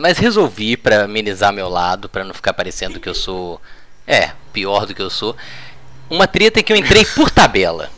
mas 0.00 0.18
resolvi 0.18 0.76
pra 0.76 1.04
amenizar 1.04 1.52
meu 1.52 1.68
lado, 1.68 2.08
pra 2.08 2.24
não 2.24 2.34
ficar 2.34 2.52
parecendo 2.52 2.98
que 2.98 3.08
eu 3.08 3.14
sou, 3.14 3.60
é, 4.06 4.32
pior 4.52 4.84
do 4.84 4.94
que 4.94 5.02
eu 5.02 5.10
sou. 5.10 5.36
Uma 6.10 6.26
treta 6.26 6.62
que 6.62 6.72
eu 6.72 6.76
entrei 6.76 7.04
por 7.14 7.30
tabela, 7.30 7.88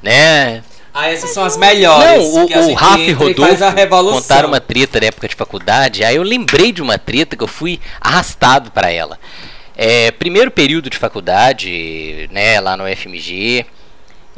né? 0.00 0.62
Ah, 0.94 1.08
essas 1.08 1.30
são 1.30 1.42
as 1.42 1.56
melhores. 1.56 2.32
Não, 2.32 2.44
o, 2.44 2.70
o 2.70 2.74
Rafa 2.74 3.00
e 3.00 3.12
Rodolfo 3.12 3.64
contaram 4.12 4.48
uma 4.48 4.60
treta 4.60 5.00
na 5.00 5.06
época 5.06 5.26
de 5.26 5.34
faculdade, 5.34 6.04
aí 6.04 6.16
eu 6.16 6.22
lembrei 6.22 6.70
de 6.70 6.82
uma 6.82 6.98
treta 6.98 7.34
que 7.34 7.42
eu 7.42 7.48
fui 7.48 7.80
arrastado 8.00 8.70
para 8.70 8.90
ela. 8.90 9.18
É, 9.74 10.10
primeiro 10.10 10.50
período 10.50 10.90
de 10.90 10.98
faculdade, 10.98 12.28
né, 12.30 12.60
lá 12.60 12.76
no 12.76 12.84
FMG, 12.84 13.64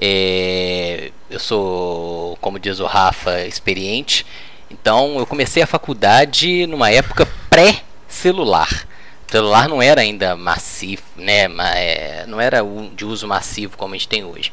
é, 0.06 1.10
eu 1.30 1.40
sou, 1.40 2.36
como 2.38 2.58
diz 2.58 2.78
o 2.78 2.84
Rafa, 2.84 3.40
experiente, 3.46 4.26
então 4.70 5.18
eu 5.18 5.24
comecei 5.24 5.62
a 5.62 5.66
faculdade 5.66 6.66
numa 6.66 6.90
época 6.90 7.26
pré-celular. 7.48 8.86
O 9.26 9.32
celular 9.32 9.66
não 9.66 9.80
era 9.80 10.02
ainda 10.02 10.36
massivo, 10.36 11.02
né, 11.16 11.44
é, 11.74 12.26
não 12.28 12.38
era 12.38 12.58
de 12.94 13.06
uso 13.06 13.26
massivo 13.26 13.78
como 13.78 13.94
a 13.94 13.96
gente 13.96 14.08
tem 14.08 14.22
hoje. 14.22 14.52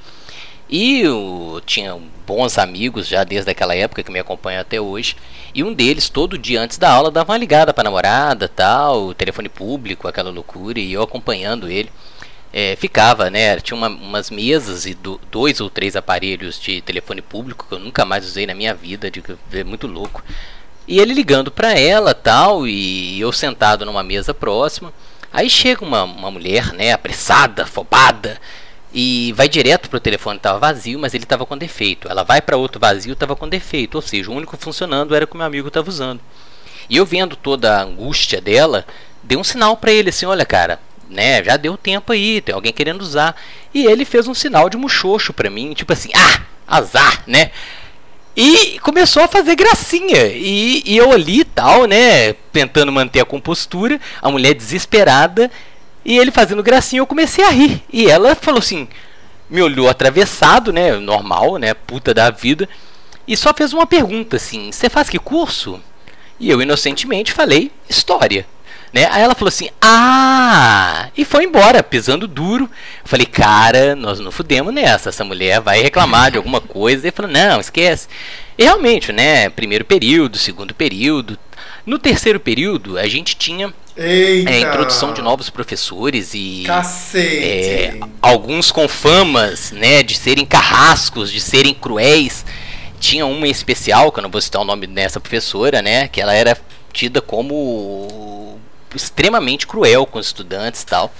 E 0.69 1.01
eu 1.01 1.61
tinha 1.65 1.97
bons 2.25 2.57
amigos 2.57 3.05
já 3.05 3.25
desde 3.25 3.51
aquela 3.51 3.75
época 3.75 4.03
que 4.03 4.11
me 4.11 4.19
acompanham 4.19 4.61
até 4.61 4.79
hoje. 4.79 5.17
E 5.53 5.65
um 5.65 5.73
deles, 5.73 6.07
todo 6.07 6.37
dia 6.37 6.61
antes 6.61 6.77
da 6.77 6.89
aula, 6.89 7.11
dava 7.11 7.33
uma 7.33 7.37
ligada 7.37 7.73
pra 7.73 7.83
namorada, 7.83 8.47
tal, 8.47 9.13
telefone 9.13 9.49
público, 9.49 10.07
aquela 10.07 10.31
loucura, 10.31 10.79
e 10.79 10.93
eu 10.93 11.01
acompanhando 11.01 11.69
ele. 11.69 11.91
É, 12.53 12.75
ficava, 12.75 13.29
né? 13.29 13.57
Tinha 13.61 13.77
uma- 13.77 13.87
umas 13.87 14.29
mesas 14.29 14.85
e 14.85 14.93
do- 14.93 15.19
dois 15.31 15.61
ou 15.61 15.69
três 15.69 15.95
aparelhos 15.95 16.59
de 16.59 16.81
telefone 16.81 17.21
público 17.21 17.65
que 17.67 17.73
eu 17.73 17.79
nunca 17.79 18.03
mais 18.03 18.25
usei 18.25 18.45
na 18.45 18.53
minha 18.53 18.73
vida, 18.73 19.09
de, 19.09 19.23
é 19.53 19.63
muito 19.63 19.87
louco. 19.87 20.21
E 20.87 20.99
ele 20.99 21.13
ligando 21.13 21.49
pra 21.51 21.73
ela, 21.77 22.13
tal, 22.13 22.67
e 22.67 23.19
eu 23.21 23.31
sentado 23.31 23.85
numa 23.85 24.03
mesa 24.03 24.33
próxima. 24.33 24.91
Aí 25.31 25.49
chega 25.49 25.85
uma, 25.85 26.03
uma 26.03 26.29
mulher, 26.29 26.73
né, 26.73 26.91
apressada, 26.91 27.63
afobada, 27.63 28.37
e 28.93 29.31
vai 29.37 29.47
direto 29.47 29.89
pro 29.89 29.99
telefone, 30.01 30.37
tava 30.39 30.59
vazio, 30.59 30.99
mas 30.99 31.13
ele 31.13 31.25
tava 31.25 31.45
com 31.45 31.57
defeito. 31.57 32.09
Ela 32.09 32.23
vai 32.23 32.41
para 32.41 32.57
outro 32.57 32.81
vazio, 32.81 33.15
tava 33.15 33.35
com 33.35 33.47
defeito, 33.47 33.95
ou 33.95 34.01
seja, 34.01 34.29
o 34.29 34.33
único 34.35 34.57
funcionando 34.57 35.15
era 35.15 35.23
o 35.23 35.27
que 35.27 35.37
meu 35.37 35.45
amigo 35.45 35.71
tava 35.71 35.89
usando. 35.89 36.19
E 36.89 36.97
eu 36.97 37.05
vendo 37.05 37.37
toda 37.37 37.77
a 37.77 37.83
angústia 37.83 38.41
dela, 38.41 38.85
dei 39.23 39.37
um 39.37 39.43
sinal 39.45 39.77
para 39.77 39.93
ele 39.93 40.09
assim, 40.09 40.25
olha, 40.25 40.45
cara, 40.45 40.79
né, 41.11 41.43
já 41.43 41.57
deu 41.57 41.77
tempo 41.77 42.11
aí, 42.13 42.41
tem 42.41 42.55
alguém 42.55 42.73
querendo 42.73 43.01
usar. 43.01 43.35
E 43.73 43.85
ele 43.85 44.05
fez 44.05 44.27
um 44.27 44.33
sinal 44.33 44.69
de 44.69 44.77
muxoxo 44.77 45.33
para 45.33 45.49
mim, 45.49 45.73
tipo 45.73 45.93
assim, 45.93 46.09
ah, 46.15 46.41
azar, 46.67 47.23
né? 47.27 47.51
E 48.35 48.79
começou 48.79 49.23
a 49.23 49.27
fazer 49.27 49.55
gracinha. 49.55 50.27
E, 50.27 50.81
e 50.85 50.97
eu 50.97 51.11
ali 51.11 51.43
tal, 51.43 51.85
né? 51.85 52.33
Tentando 52.51 52.91
manter 52.91 53.19
a 53.19 53.25
compostura. 53.25 53.99
A 54.21 54.31
mulher 54.31 54.53
desesperada. 54.53 55.51
E 56.03 56.17
ele 56.17 56.31
fazendo 56.31 56.63
gracinha, 56.63 57.01
eu 57.01 57.07
comecei 57.07 57.43
a 57.43 57.49
rir. 57.49 57.83
E 57.91 58.09
ela 58.09 58.33
falou 58.33 58.59
assim: 58.59 58.87
me 59.49 59.61
olhou 59.61 59.89
atravessado, 59.89 60.71
né? 60.71 60.93
Normal, 60.93 61.57
né? 61.57 61.73
Puta 61.73 62.13
da 62.13 62.29
vida. 62.29 62.69
E 63.27 63.35
só 63.35 63.53
fez 63.53 63.73
uma 63.73 63.85
pergunta 63.85 64.37
assim: 64.37 64.71
Você 64.71 64.89
faz 64.89 65.09
que 65.09 65.19
curso? 65.19 65.79
E 66.39 66.49
eu 66.49 66.61
inocentemente 66.61 67.33
falei: 67.33 67.69
História. 67.89 68.45
Né? 68.93 69.07
Aí 69.09 69.21
ela 69.21 69.35
falou 69.35 69.49
assim: 69.49 69.69
Ah! 69.81 71.09
E 71.15 71.23
foi 71.23 71.45
embora, 71.45 71.81
pisando 71.81 72.27
duro. 72.27 72.65
Eu 72.65 72.69
falei: 73.07 73.25
Cara, 73.25 73.95
nós 73.95 74.19
não 74.19 74.31
fudemos 74.31 74.73
nessa. 74.73 75.09
Essa 75.09 75.23
mulher 75.23 75.61
vai 75.61 75.81
reclamar 75.81 76.31
de 76.31 76.37
alguma 76.37 76.59
coisa. 76.59 77.05
Ele 77.05 77.15
falou: 77.15 77.31
Não, 77.31 77.59
esquece. 77.59 78.07
E 78.57 78.63
realmente, 78.63 79.11
né? 79.11 79.49
Primeiro 79.49 79.85
período, 79.85 80.37
segundo 80.37 80.73
período. 80.73 81.37
No 81.85 81.97
terceiro 81.97 82.39
período, 82.39 82.97
a 82.97 83.07
gente 83.07 83.35
tinha 83.35 83.73
Eita! 83.97 84.51
é, 84.51 84.59
introdução 84.59 85.13
de 85.13 85.21
novos 85.21 85.49
professores 85.49 86.33
e 86.33 86.65
é, 87.15 87.97
alguns 88.21 88.71
com 88.71 88.87
famas, 88.87 89.71
né, 89.71 90.03
de 90.03 90.15
serem 90.15 90.45
carrascos, 90.45 91.31
de 91.31 91.41
serem 91.41 91.73
cruéis. 91.73 92.45
Tinha 92.99 93.25
uma 93.25 93.47
em 93.47 93.51
especial, 93.51 94.11
que 94.11 94.19
eu 94.19 94.23
não 94.23 94.29
vou 94.29 94.39
citar 94.39 94.61
o 94.61 94.65
nome 94.65 94.85
dessa 94.85 95.19
professora, 95.19 95.81
né, 95.81 96.07
que 96.07 96.21
ela 96.21 96.35
era 96.35 96.55
tida 96.93 97.19
como 97.19 98.59
extremamente 98.95 99.67
cruel 99.67 100.05
com 100.05 100.19
os 100.19 100.27
estudantes 100.27 100.81
e 100.81 100.85
tal. 100.85 101.13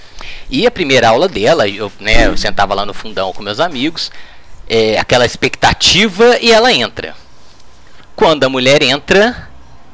E 0.50 0.66
a 0.66 0.70
primeira 0.70 1.08
aula 1.08 1.28
dela, 1.28 1.68
eu, 1.68 1.90
né, 2.00 2.26
eu 2.26 2.36
sentava 2.36 2.74
lá 2.74 2.84
no 2.84 2.94
fundão 2.94 3.32
com 3.32 3.42
meus 3.42 3.60
amigos, 3.60 4.10
é, 4.68 4.98
aquela 4.98 5.26
expectativa 5.26 6.38
e 6.40 6.50
ela 6.50 6.72
entra. 6.72 7.14
Quando 8.14 8.44
a 8.44 8.48
mulher 8.48 8.82
entra, 8.82 9.48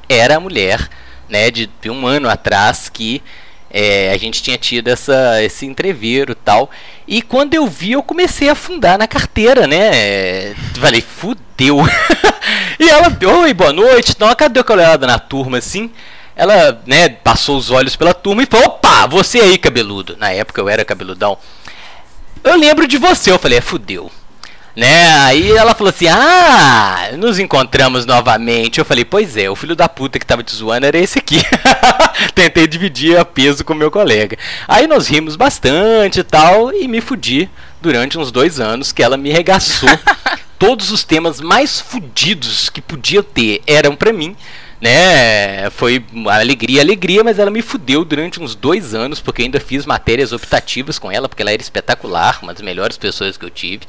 era 0.09 0.37
a 0.37 0.41
mulher, 0.41 0.89
né, 1.29 1.51
de, 1.51 1.71
de 1.81 1.91
um 1.91 2.07
ano 2.07 2.29
atrás 2.29 2.89
que 2.89 3.23
é, 3.71 4.13
a 4.13 4.17
gente 4.17 4.43
tinha 4.43 4.57
tido 4.57 4.89
essa, 4.89 5.43
esse 5.43 5.67
entreveiro 5.67 6.35
tal. 6.35 6.71
E 7.07 7.21
quando 7.21 7.55
eu 7.55 7.67
vi, 7.67 7.93
eu 7.93 8.03
comecei 8.03 8.49
a 8.49 8.53
afundar 8.53 8.99
na 8.99 9.07
carteira, 9.07 9.67
né? 9.67 10.55
Falei, 10.81 11.01
fudeu. 11.01 11.79
e 12.79 12.89
ela, 12.89 13.17
oi, 13.41 13.53
boa 13.53 13.73
noite. 13.73 14.13
Então, 14.17 14.35
cadê 14.35 14.61
aquela 14.61 14.83
olhada 14.83 15.07
na 15.07 15.19
turma 15.19 15.59
assim? 15.59 15.91
Ela, 16.39 16.81
né, 16.87 17.09
passou 17.09 17.59
os 17.59 17.69
olhos 17.69 17.97
pela 17.97 18.15
turma 18.15 18.45
e 18.45 18.47
falou: 18.47 18.67
opa, 18.67 19.09
você 19.09 19.41
aí, 19.41 19.59
cabeludo. 19.59 20.17
Na 20.17 20.31
época 20.31 20.61
eu 20.61 20.69
era 20.69 20.85
cabeludão. 20.85 21.37
Eu 22.45 22.57
lembro 22.57 22.87
de 22.87 22.97
você. 22.97 23.33
Eu 23.33 23.41
falei, 23.41 23.59
é, 23.59 23.61
fudeu. 23.61 24.09
Né? 24.77 25.13
Aí 25.23 25.51
ela 25.51 25.75
falou 25.75 25.91
assim: 25.91 26.07
Ah, 26.07 27.11
nos 27.19 27.41
encontramos 27.41 28.07
novamente. 28.07 28.79
Eu 28.79 28.85
falei: 28.85 29.05
Pois 29.05 29.37
é, 29.37 29.51
o 29.51 29.57
filho 29.57 29.75
da 29.75 29.89
puta 29.89 30.21
que 30.21 30.25
tava 30.25 30.45
te 30.45 30.55
zoando 30.55 30.87
era 30.87 30.97
esse 30.97 31.19
aqui. 31.19 31.43
Tentei 32.33 32.69
dividir 32.69 33.19
a 33.19 33.25
peso 33.25 33.65
com 33.65 33.75
meu 33.75 33.91
colega. 33.91 34.39
Aí 34.69 34.87
nós 34.87 35.09
rimos 35.09 35.35
bastante 35.35 36.21
e 36.21 36.23
tal, 36.23 36.73
e 36.73 36.87
me 36.87 37.01
fudi 37.01 37.51
durante 37.83 38.17
uns 38.17 38.31
dois 38.31 38.61
anos 38.61 38.93
que 38.93 39.03
ela 39.03 39.17
me 39.17 39.33
regaçou. 39.33 39.89
Todos 40.57 40.93
os 40.93 41.03
temas 41.03 41.41
mais 41.41 41.81
fudidos 41.81 42.71
que 42.71 42.81
podia 42.81 43.25
ter 43.25 43.61
eram 43.67 43.97
pra 43.97 44.13
mim. 44.13 44.37
Né, 44.81 45.69
foi 45.71 46.05
alegria, 46.31 46.81
alegria, 46.81 47.25
mas 47.25 47.41
ela 47.41 47.51
me 47.51 47.63
fudeu 47.63 48.05
durante 48.05 48.41
uns 48.41 48.55
dois 48.55 48.95
anos, 48.95 49.21
porque 49.21 49.43
ainda 49.43 49.59
fiz 49.59 49.85
matérias 49.85 50.33
optativas 50.33 51.01
com 51.01 51.11
ela, 51.11 51.29
porque 51.29 51.43
ela 51.43 51.51
era 51.51 51.61
espetacular, 51.61 52.39
uma 52.43 52.55
das 52.55 52.63
melhores 52.63 52.97
pessoas 52.97 53.37
que 53.37 53.45
eu 53.45 53.51
tive. 53.51 53.83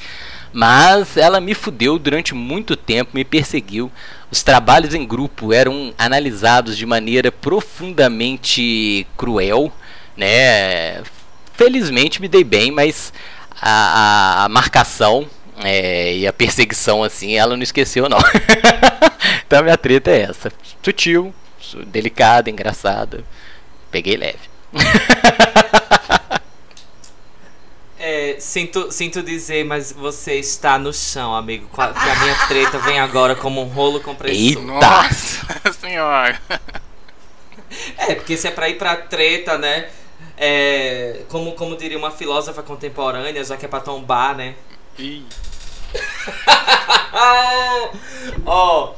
Mas 0.51 1.15
ela 1.15 1.39
me 1.39 1.53
fudeu 1.53 1.99
durante 1.99 2.33
muito 2.33 2.75
tempo, 2.75 3.11
me 3.13 3.23
perseguiu. 3.23 3.91
Os 4.31 4.41
trabalhos 4.41 4.95
em 4.95 5.05
grupo 5.05 5.53
eram 5.53 5.93
analisados 5.97 6.75
de 6.75 6.85
maneira 6.85 7.31
profundamente 7.31 9.05
cruel, 9.15 9.71
né? 10.17 11.03
Felizmente 11.53 12.19
me 12.19 12.27
dei 12.27 12.43
bem, 12.43 12.71
mas 12.71 13.13
a, 13.61 14.41
a, 14.41 14.45
a 14.45 14.49
marcação 14.49 15.27
é, 15.63 16.15
e 16.15 16.27
a 16.27 16.33
perseguição, 16.33 17.03
assim, 17.03 17.35
ela 17.35 17.55
não 17.55 17.63
esqueceu, 17.63 18.07
não. 18.09 18.19
então 19.45 19.59
a 19.59 19.63
minha 19.63 19.77
treta 19.77 20.11
é 20.11 20.21
essa: 20.23 20.51
sutil, 20.83 21.33
su- 21.59 21.85
delicada, 21.85 22.49
engraçada. 22.49 23.23
Peguei 23.91 24.15
leve. 24.17 24.39
É, 28.01 28.37
sinto, 28.39 28.91
sinto 28.93 29.21
dizer, 29.21 29.65
mas 29.65 29.91
você 29.91 30.35
está 30.35 30.79
no 30.79 30.93
chão, 30.93 31.35
amigo. 31.35 31.67
Que 31.67 31.81
a 31.81 32.15
minha 32.21 32.47
treta 32.47 32.79
vem 32.79 32.97
agora 32.97 33.35
como 33.35 33.61
um 33.61 33.65
rolo 33.65 33.99
compressor. 33.99 34.39
Eita! 34.41 34.61
Nossa 34.61 35.73
senhora. 35.81 36.39
É, 37.97 38.15
porque 38.15 38.37
se 38.37 38.47
é 38.47 38.51
pra 38.51 38.69
ir 38.69 38.77
pra 38.77 38.95
treta, 38.95 39.57
né? 39.57 39.89
É, 40.37 41.23
como, 41.27 41.51
como 41.51 41.75
diria 41.75 41.97
uma 41.97 42.09
filósofa 42.09 42.63
contemporânea, 42.63 43.43
já 43.43 43.57
que 43.57 43.65
é 43.65 43.67
pra 43.67 43.81
tombar, 43.81 44.33
né? 44.33 44.55
Ih, 44.97 45.25
Ó, 48.45 48.93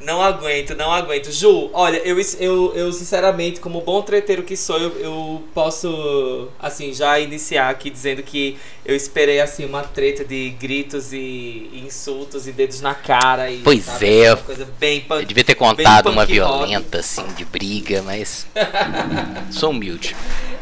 não 0.00 0.20
aguento, 0.20 0.74
não 0.74 0.92
aguento. 0.92 1.30
Ju, 1.30 1.70
olha, 1.72 1.98
eu, 1.98 2.16
eu, 2.40 2.72
eu 2.74 2.92
sinceramente, 2.92 3.60
como 3.60 3.80
bom 3.80 4.02
treteiro 4.02 4.42
que 4.42 4.56
sou, 4.56 4.76
eu, 4.78 4.90
eu 4.98 5.44
posso, 5.54 6.48
assim, 6.58 6.92
já 6.92 7.18
iniciar 7.20 7.70
aqui 7.70 7.88
dizendo 7.88 8.22
que 8.22 8.58
eu 8.84 8.96
esperei, 8.96 9.40
assim, 9.40 9.64
uma 9.64 9.82
treta 9.82 10.24
de 10.24 10.50
gritos 10.50 11.12
e, 11.12 11.70
e 11.72 11.84
insultos 11.86 12.48
e 12.48 12.52
dedos 12.52 12.80
na 12.80 12.94
cara. 12.94 13.50
E, 13.50 13.58
Pois 13.58 13.84
sabe, 13.84 14.22
é. 14.22 14.36
Coisa 14.36 14.68
bem 14.78 15.00
punk, 15.02 15.20
Eu 15.20 15.26
devia 15.26 15.44
ter 15.44 15.54
contado 15.54 16.10
uma 16.10 16.26
punk 16.26 16.38
rock. 16.38 16.58
violenta, 16.58 16.98
assim, 16.98 17.24
de 17.36 17.44
briga, 17.44 18.02
mas. 18.02 18.46
Sou 19.52 19.70
humilde. 19.70 20.16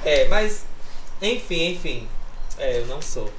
É, 0.05 0.29
mas. 0.29 0.65
Enfim, 1.23 1.73
enfim. 1.73 2.07
É, 2.59 2.81
eu 2.81 2.87
não 2.87 3.01
sou. 3.01 3.31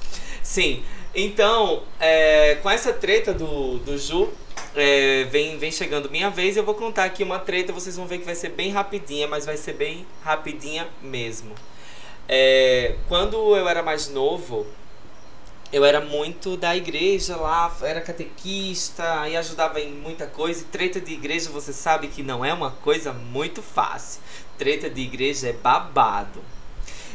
Sim. 0.42 0.82
Então, 1.14 1.82
é, 2.00 2.56
com 2.62 2.70
essa 2.70 2.92
treta 2.92 3.34
do, 3.34 3.78
do 3.78 3.98
Ju, 3.98 4.32
é, 4.74 5.24
vem, 5.24 5.58
vem 5.58 5.70
chegando 5.70 6.10
minha 6.10 6.30
vez. 6.30 6.56
Eu 6.56 6.64
vou 6.64 6.74
contar 6.74 7.04
aqui 7.04 7.22
uma 7.22 7.38
treta. 7.38 7.72
Vocês 7.72 7.96
vão 7.96 8.06
ver 8.06 8.18
que 8.18 8.24
vai 8.24 8.34
ser 8.34 8.50
bem 8.50 8.70
rapidinha, 8.70 9.28
mas 9.28 9.44
vai 9.44 9.56
ser 9.56 9.74
bem 9.74 10.06
rapidinha 10.22 10.88
mesmo. 11.02 11.54
É, 12.28 12.96
quando 13.08 13.36
eu 13.56 13.68
era 13.68 13.82
mais 13.82 14.08
novo, 14.08 14.66
eu 15.72 15.84
era 15.84 16.00
muito 16.00 16.56
da 16.56 16.76
igreja 16.76 17.36
lá, 17.36 17.74
era 17.82 18.00
catequista 18.00 19.28
e 19.28 19.36
ajudava 19.36 19.80
em 19.80 19.92
muita 19.92 20.26
coisa. 20.26 20.62
E 20.62 20.64
treta 20.64 21.00
de 21.00 21.12
igreja, 21.12 21.50
você 21.50 21.72
sabe 21.72 22.08
que 22.08 22.22
não 22.22 22.44
é 22.44 22.54
uma 22.54 22.70
coisa 22.70 23.12
muito 23.12 23.60
fácil. 23.60 24.22
Treta 24.56 24.88
de 24.88 25.02
igreja 25.02 25.48
é 25.48 25.52
babado. 25.52 26.42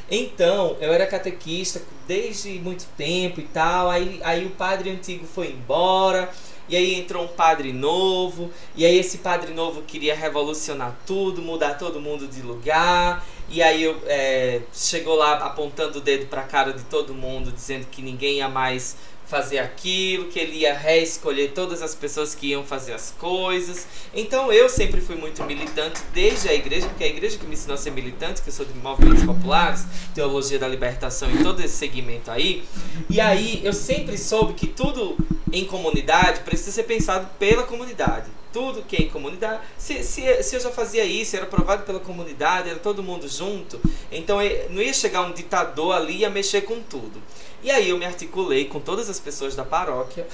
Então, 0.09 0.77
eu 0.79 0.93
era 0.93 1.05
catequista 1.05 1.81
desde 2.07 2.59
muito 2.59 2.85
tempo 2.95 3.39
e 3.41 3.43
tal. 3.43 3.89
Aí, 3.89 4.19
aí 4.23 4.45
o 4.45 4.51
padre 4.51 4.89
antigo 4.89 5.25
foi 5.25 5.51
embora. 5.51 6.29
E 6.69 6.75
aí 6.75 6.95
entrou 6.95 7.23
um 7.23 7.27
padre 7.27 7.71
novo. 7.71 8.51
E 8.75 8.85
aí 8.85 8.97
esse 8.97 9.19
padre 9.19 9.53
novo 9.53 9.81
queria 9.84 10.15
revolucionar 10.15 10.95
tudo, 11.05 11.41
mudar 11.41 11.75
todo 11.75 11.99
mundo 11.99 12.27
de 12.27 12.41
lugar. 12.41 13.25
E 13.49 13.61
aí 13.61 13.84
eu, 13.84 14.01
é, 14.05 14.61
chegou 14.73 15.15
lá 15.15 15.34
apontando 15.38 15.99
o 15.99 16.01
dedo 16.01 16.25
pra 16.27 16.43
cara 16.43 16.73
de 16.73 16.84
todo 16.84 17.13
mundo, 17.13 17.51
dizendo 17.51 17.85
que 17.89 18.01
ninguém 18.01 18.38
ia 18.38 18.49
mais 18.49 18.97
fazer 19.27 19.59
aquilo, 19.59 20.25
que 20.29 20.39
ele 20.39 20.59
ia 20.59 20.73
reescolher 20.73 21.51
todas 21.51 21.81
as 21.81 21.93
pessoas 21.93 22.33
que 22.33 22.47
iam 22.47 22.63
fazer 22.63 22.93
as 22.93 23.13
coisas. 23.19 23.85
Então 24.13 24.51
eu 24.51 24.69
sempre 24.69 25.01
fui 25.01 25.15
muito 25.15 25.43
militante 25.43 26.01
desde 26.13 26.47
a 26.47 26.53
igreja, 26.53 26.87
porque 26.87 27.03
é 27.03 27.07
a 27.07 27.09
igreja 27.09 27.37
que 27.37 27.45
me 27.45 27.53
ensinou 27.53 27.75
a 27.75 27.77
ser 27.77 27.91
militante, 27.91 28.41
que 28.41 28.49
eu 28.49 28.53
sou 28.53 28.65
de 28.65 28.73
movimentos 28.73 29.23
populares, 29.23 29.85
teologia 30.15 30.57
da 30.57 30.67
libertação 30.67 31.29
e 31.29 31.43
todo 31.43 31.59
esse 31.59 31.75
segmento 31.75 32.31
aí. 32.31 32.63
E 33.09 33.19
aí 33.19 33.61
eu 33.63 33.73
sempre 33.73 34.17
soube 34.17 34.53
que 34.53 34.67
tudo 34.67 35.17
em 35.51 35.65
comunidade 35.65 36.41
precisa 36.41 36.71
ser 36.71 36.83
pensado 36.83 37.29
pela 37.37 37.63
comunidade. 37.63 38.36
Tudo 38.51 38.81
que 38.81 38.95
é 38.95 39.01
em 39.05 39.09
comunidade. 39.09 39.61
Se, 39.77 40.03
se, 40.03 40.43
se 40.43 40.55
eu 40.55 40.59
já 40.59 40.71
fazia 40.71 41.03
isso, 41.03 41.35
era 41.35 41.45
aprovado 41.45 41.83
pela 41.83 41.99
comunidade, 41.99 42.69
era 42.69 42.79
todo 42.79 43.03
mundo 43.03 43.27
junto, 43.27 43.79
então 44.11 44.41
eh, 44.41 44.67
não 44.69 44.81
ia 44.81 44.93
chegar 44.93 45.21
um 45.21 45.31
ditador 45.31 45.95
ali 45.95 46.13
e 46.13 46.17
ia 46.19 46.29
mexer 46.29 46.61
com 46.61 46.81
tudo. 46.81 47.21
E 47.63 47.71
aí 47.71 47.89
eu 47.89 47.97
me 47.97 48.05
articulei 48.05 48.65
com 48.65 48.79
todas 48.79 49.09
as 49.09 49.19
pessoas 49.19 49.55
da 49.55 49.65
paróquia. 49.65 50.27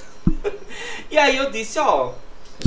e 1.10 1.18
aí 1.18 1.36
eu 1.36 1.50
disse, 1.50 1.78
ó, 1.78 2.12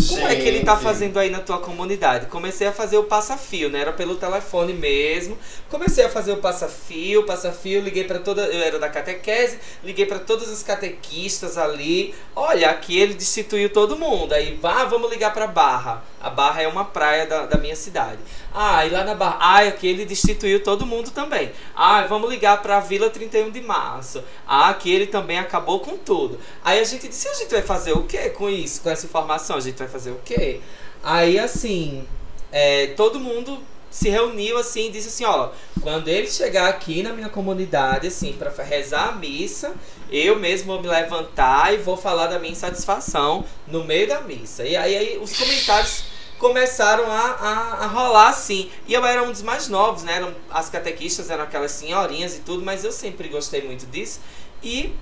como 0.08 0.28
é 0.28 0.36
que 0.36 0.48
ele 0.48 0.64
tá 0.64 0.74
Gente. 0.74 0.84
fazendo 0.84 1.18
aí 1.18 1.30
na 1.30 1.40
tua 1.40 1.60
comunidade? 1.60 2.28
Comecei 2.28 2.68
a 2.68 2.72
fazer 2.72 2.98
o 2.98 3.04
passa-fio, 3.04 3.70
né? 3.70 3.80
Era 3.80 3.94
pelo 3.94 4.16
telefone 4.16 4.74
mesmo. 4.74 5.38
Comecei 5.70 6.06
a 6.06 6.10
fazer 6.10 6.34
o 6.34 6.38
passa-fio, 6.38 7.24
passa-fio, 7.24 7.82
liguei 7.82 8.04
para 8.04 8.20
toda, 8.20 8.42
eu 8.44 8.62
era 8.62 8.78
da 8.78 8.90
catequese, 8.90 9.60
liguei 9.84 10.06
para 10.06 10.20
todas 10.20 10.50
as 10.50 10.62
catequistas 10.62 11.58
ali. 11.58 12.14
Olha, 12.36 12.70
aqui 12.70 12.98
ele 12.98 13.14
destituiu 13.14 13.70
todo 13.70 13.98
mundo. 13.98 14.34
Aí, 14.34 14.56
vá, 14.62 14.86
vamos 14.86 15.10
ligar 15.10 15.34
para 15.34 15.48
Barra. 15.48 16.04
A 16.22 16.30
Barra 16.30 16.62
é 16.62 16.68
uma 16.68 16.86
praia 16.86 17.26
da, 17.26 17.46
da 17.46 17.58
minha 17.58 17.76
cidade. 17.76 18.20
Ah, 18.54 18.86
e 18.86 18.90
lá 18.90 19.04
na 19.04 19.14
Barra, 19.14 19.38
ah, 19.40 19.60
aqui 19.68 19.88
ele 19.88 20.06
destituiu 20.06 20.64
todo 20.64 20.86
mundo 20.86 21.12
também. 21.12 21.52
Ah, 21.76 22.06
vamos 22.08 22.30
ligar 22.30 22.62
para 22.62 22.80
Vila 22.80 23.10
31 23.10 23.52
de 23.52 23.62
Março. 23.62 24.24
Ah, 24.48 24.70
aqui 24.70 24.92
ele 24.92 25.08
também 25.08 25.38
acabou 25.38 25.80
com 25.80 25.98
tudo. 25.98 26.40
Aí 26.64 26.80
a 26.80 26.84
gente 26.84 27.08
disse, 27.08 27.28
a 27.28 27.34
gente 27.34 27.52
vai 27.52 27.62
fazer 27.62 27.94
o 27.94 28.04
que 28.04 28.30
com 28.30 28.50
isso, 28.50 28.82
com 28.82 28.90
essa 28.90 29.06
informação? 29.06 29.58
A 29.58 29.62
gente 29.62 29.78
vai 29.78 29.88
fazer 29.88 30.12
o 30.12 30.20
quê? 30.26 30.62
Aí 31.04 31.38
assim, 31.38 32.08
é, 32.52 32.88
todo 32.88 33.20
mundo 33.20 33.60
se 33.90 34.10
reuniu 34.10 34.58
assim 34.58 34.88
e 34.88 34.92
disse 34.92 35.08
assim, 35.08 35.26
ó, 35.26 35.50
quando 35.82 36.08
ele 36.08 36.30
chegar 36.30 36.68
aqui 36.68 37.02
na 37.02 37.14
minha 37.14 37.30
comunidade, 37.30 38.08
assim, 38.08 38.34
para 38.34 38.52
rezar 38.64 39.10
a 39.10 39.12
missa, 39.14 39.74
eu 40.12 40.38
mesmo 40.38 40.68
vou 40.68 40.82
me 40.82 40.88
levantar 40.88 41.74
e 41.74 41.78
vou 41.78 41.98
falar 41.98 42.28
da 42.28 42.38
minha 42.40 42.52
insatisfação 42.52 43.46
no 43.68 43.84
meio 43.84 44.08
da 44.08 44.22
missa. 44.22 44.64
E 44.64 44.76
aí, 44.76 44.96
aí 44.96 45.18
os 45.18 45.36
comentários 45.36 46.04
começaram 46.40 47.12
a, 47.12 47.20
a, 47.20 47.84
a 47.84 47.88
rolar 47.88 48.30
assim. 48.30 48.70
E 48.88 48.94
eu 48.94 49.06
era 49.06 49.24
um 49.24 49.32
dos 49.32 49.42
mais 49.42 49.68
novos, 49.68 50.04
né? 50.04 50.16
Eram, 50.16 50.36
as 50.50 50.70
catequistas 50.70 51.30
eram 51.30 51.44
aquelas 51.44 51.72
senhorinhas 51.72 52.36
e 52.36 52.40
tudo, 52.40 52.64
mas 52.64 52.84
eu 52.84 52.92
sempre 52.92 53.28
gostei 53.28 53.62
muito 53.62 53.86
disso. 53.88 54.20
E, 54.62 54.94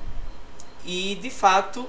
e 0.86 1.16
de 1.22 1.30
fato, 1.30 1.88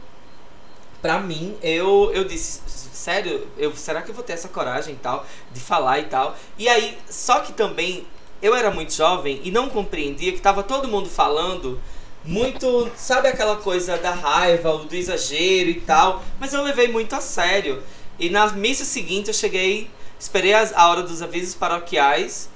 pra 1.01 1.19
mim, 1.19 1.57
eu, 1.63 2.11
eu 2.13 2.25
disse, 2.25 2.61
sério, 2.67 3.47
eu, 3.57 3.75
será 3.77 4.03
que 4.03 4.11
eu 4.11 4.15
vou 4.15 4.25
ter 4.25 4.33
essa 4.33 4.49
coragem 4.49 4.95
e 4.95 4.99
tal, 4.99 5.27
de 5.53 5.61
falar 5.61 6.01
e 6.01 6.05
tal? 6.05 6.37
E 6.59 6.69
aí, 6.69 6.99
só 7.09 7.41
que 7.41 7.53
também, 7.53 8.07
eu 8.43 8.55
era 8.55 8.71
muito 8.71 8.93
jovem 8.93 9.41
e 9.45 9.51
não 9.51 9.69
compreendia 9.69 10.33
que 10.33 10.41
tava 10.41 10.63
todo 10.63 10.89
mundo 10.89 11.09
falando 11.09 11.81
muito, 12.27 12.91
sabe 12.97 13.29
aquela 13.29 13.57
coisa 13.57 13.97
da 13.99 14.13
raiva, 14.13 14.77
do 14.79 14.95
exagero 14.95 15.71
e 15.71 15.81
tal, 15.81 16.23
mas 16.41 16.53
eu 16.53 16.63
levei 16.63 16.89
muito 16.89 17.15
a 17.15 17.21
sério. 17.21 17.83
E 18.19 18.31
na 18.31 18.47
missa 18.49 18.85
seguinte 18.85 19.29
eu 19.29 19.35
cheguei, 19.35 19.91
esperei 20.19 20.55
as- 20.55 20.73
a 20.75 20.89
hora 20.89 21.03
dos 21.03 21.21
avisos 21.23 21.55
paroquiais, 21.55 22.49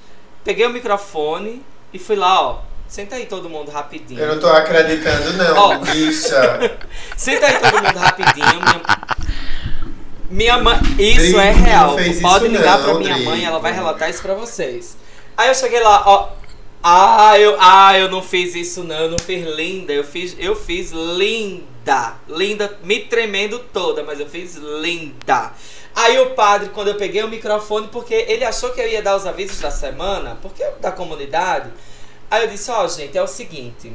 peguei 0.45 0.67
o 0.67 0.71
microfone 0.71 1.63
e 1.93 1.99
fui 1.99 2.17
lá, 2.17 2.41
ó. 2.43 2.59
Senta 2.89 3.15
aí 3.17 3.27
todo 3.27 3.49
mundo 3.49 3.71
rapidinho. 3.71 4.19
Eu 4.21 4.35
não 4.35 4.41
tô 4.41 4.49
acreditando, 4.49 5.33
não, 5.35 5.57
Ó. 5.57 5.79
bicha. 5.79 6.79
Senta 7.17 7.47
aí 7.47 7.59
todo 7.61 7.75
mundo 7.85 7.97
rapidinho. 7.99 8.47
Minha, 8.61 8.83
minha 10.29 10.59
mãe. 10.59 10.79
Isso 10.99 11.33
Dri, 11.33 11.37
é 11.39 11.51
real. 11.53 11.97
Tu 11.97 12.21
pode 12.21 12.49
ligar 12.49 12.79
não, 12.79 12.85
pra 12.85 12.95
minha 12.95 13.15
Dri. 13.15 13.25
mãe, 13.25 13.45
ela 13.45 13.61
vai 13.61 13.73
relatar 13.73 14.11
isso 14.11 14.21
pra 14.23 14.35
vocês. 14.35 14.97
Aí 15.37 15.49
eu 15.49 15.55
cheguei 15.55 15.79
lá, 15.81 16.03
ó. 16.05 16.31
Ah, 16.83 17.39
eu, 17.39 17.57
ah, 17.61 17.97
eu 17.99 18.11
não 18.11 18.23
fiz 18.23 18.55
isso 18.57 18.83
não, 18.83 18.97
eu 18.97 19.11
não 19.11 19.19
fiz 19.19 19.47
linda, 19.55 19.93
eu 19.93 20.03
fiz, 20.03 20.35
eu 20.39 20.57
fiz 20.57 20.91
linda, 21.81 22.15
linda, 22.29 22.79
me 22.83 23.01
tremendo 23.01 23.59
toda, 23.73 24.03
mas 24.03 24.21
eu 24.21 24.29
fiz 24.29 24.57
linda. 24.57 25.53
Aí 25.95 26.19
o 26.21 26.31
padre, 26.31 26.71
quando 26.71 26.89
eu 26.89 26.97
peguei 26.97 27.23
o 27.23 27.29
microfone, 27.29 27.89
porque 27.89 28.15
ele 28.15 28.45
achou 28.45 28.71
que 28.71 28.81
eu 28.81 28.89
ia 28.89 29.03
dar 29.03 29.17
os 29.17 29.27
avisos 29.27 29.61
da 29.61 29.71
semana, 29.71 30.39
porque 30.41 30.65
da 30.81 30.93
comunidade, 30.93 31.71
aí 32.31 32.45
eu 32.45 32.49
disse, 32.49 32.71
ó 32.71 32.87
gente, 32.87 33.17
é 33.17 33.23
o 33.23 33.27
seguinte, 33.27 33.93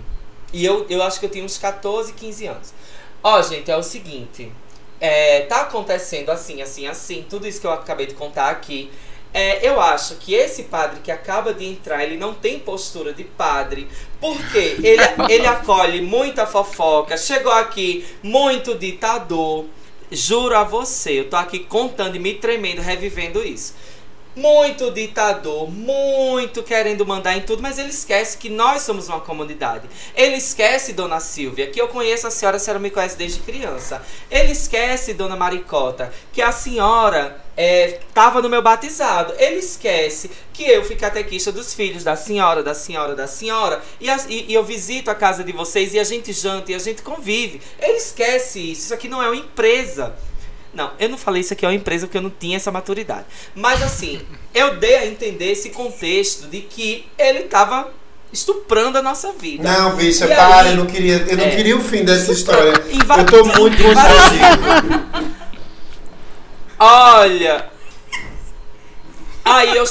e 0.52 0.66
eu, 0.66 0.86
eu 0.90 1.02
acho 1.04 1.20
que 1.20 1.26
eu 1.26 1.30
tinha 1.30 1.44
uns 1.44 1.58
14, 1.58 2.14
15 2.14 2.48
anos. 2.48 2.74
Ó, 3.24 3.42
gente, 3.42 3.72
é 3.72 3.78
o 3.78 3.84
seguinte. 3.84 4.52
É, 5.00 5.42
tá 5.42 5.62
acontecendo 5.62 6.30
assim, 6.30 6.62
assim, 6.62 6.88
assim, 6.88 7.26
tudo 7.30 7.48
isso 7.48 7.60
que 7.60 7.68
eu 7.68 7.74
acabei 7.74 8.06
de 8.06 8.14
contar 8.14 8.50
aqui. 8.50 8.92
É, 9.34 9.68
eu 9.68 9.82
acho 9.82 10.16
que 10.16 10.34
esse 10.34 10.64
padre 10.64 11.02
que 11.02 11.12
acaba 11.12 11.54
de 11.54 11.66
entrar, 11.66 12.04
ele 12.04 12.16
não 12.16 12.34
tem 12.34 12.58
postura 12.58 13.14
de 13.14 13.26
padre, 13.26 13.90
porque 14.26 14.78
ele, 14.82 15.04
ele 15.30 15.46
acolhe 15.46 16.02
muita 16.02 16.48
fofoca, 16.48 17.16
chegou 17.16 17.52
aqui 17.52 18.04
muito 18.24 18.74
ditador. 18.74 19.66
Juro 20.12 20.56
a 20.56 20.64
você, 20.64 21.20
eu 21.20 21.30
tô 21.30 21.36
aqui 21.36 21.60
contando 21.60 22.16
e 22.16 22.20
me 22.20 22.34
tremendo, 22.34 22.82
revivendo 22.82 23.44
isso. 23.44 23.76
Muito 24.36 24.92
ditador, 24.92 25.70
muito 25.70 26.62
querendo 26.64 27.06
mandar 27.06 27.38
em 27.38 27.42
tudo, 27.42 27.62
mas 27.62 27.78
ele 27.78 27.90
esquece 27.90 28.38
que 28.38 28.50
nós 28.50 28.82
somos 28.82 29.08
uma 29.08 29.20
comunidade. 29.20 29.88
Ele 30.16 30.36
esquece 30.36 30.94
Dona 30.94 31.20
Silvia, 31.20 31.68
que 31.68 31.80
eu 31.80 31.88
conheço 31.88 32.28
a 32.28 32.32
senhora, 32.32 32.58
a 32.58 32.60
senhora 32.60 32.80
me 32.80 32.90
conhece 32.90 33.18
desde 33.18 33.40
criança. 33.40 34.02
Ele 34.30 34.52
esquece 34.52 35.14
Dona 35.14 35.36
Maricota, 35.36 36.12
que 36.34 36.42
a 36.42 36.52
senhora 36.52 37.45
estava 37.58 38.42
no 38.42 38.50
meu 38.50 38.62
batizado. 38.62 39.34
Ele 39.38 39.58
esquece 39.60 40.30
que 40.54 40.64
eu 40.64 40.84
fui 40.84 40.96
catequista 40.96 41.52
dos 41.52 41.74
filhos 41.74 42.04
da 42.04 42.16
senhora, 42.16 42.62
da 42.64 42.74
senhora, 42.74 43.16
da 43.16 43.28
senhora. 43.28 43.82
E, 44.00 44.10
as- 44.10 44.26
e- 44.30 44.46
e 44.50 44.54
eu 44.54 44.64
visito 44.64 45.10
a 45.10 45.16
casa 45.16 45.44
de 45.44 45.52
vocês 45.52 45.94
e 45.94 46.00
a 46.00 46.04
gente 46.04 46.34
janta 46.34 46.72
e 46.72 46.76
a 46.76 46.80
gente 46.80 47.02
convive. 47.02 47.62
Ele 47.80 47.98
esquece 47.98 48.60
isso. 48.72 48.82
Isso 48.86 48.94
aqui 48.94 49.08
não 49.08 49.22
é 49.24 49.28
uma 49.28 49.36
empresa. 49.36 50.14
Não, 50.74 50.92
eu 51.00 51.08
não 51.08 51.18
falei 51.18 51.40
isso 51.42 51.54
aqui 51.54 51.64
é 51.66 51.70
uma 51.70 51.74
empresa 51.76 52.06
porque 52.06 52.18
eu 52.18 52.22
não 52.22 52.30
tinha 52.30 52.58
essa 52.58 52.70
maturidade. 52.72 53.26
Mas 53.56 53.82
assim, 53.82 54.22
eu 54.54 54.76
dei 54.78 54.96
a 54.98 55.06
entender 55.08 55.52
esse 55.52 55.70
contexto 55.70 56.48
de 56.48 56.60
que 56.62 57.08
ele 57.18 57.44
tava 57.44 57.90
estuprando 58.34 58.98
a 58.98 59.02
nossa 59.02 59.32
vida. 59.32 59.64
Não, 59.64 59.96
bicha, 59.96 60.26
E 60.26 60.28
para, 60.28 60.62
aí- 60.64 60.72
eu 60.72 60.76
não 60.76 60.86
queria, 60.86 61.26
eu 61.30 61.38
não 61.38 61.46
É. 61.46 61.56
queria 61.56 61.78
o 61.78 61.82
fim 61.82 62.04
dessa 62.04 62.34
história. 62.34 62.74
Eu 62.74 63.26
tô 63.26 63.46
muito 63.46 63.78
constrangido. 63.82 65.36
Olha. 66.80 67.70
Aí 69.44 69.78
eu. 69.78 69.86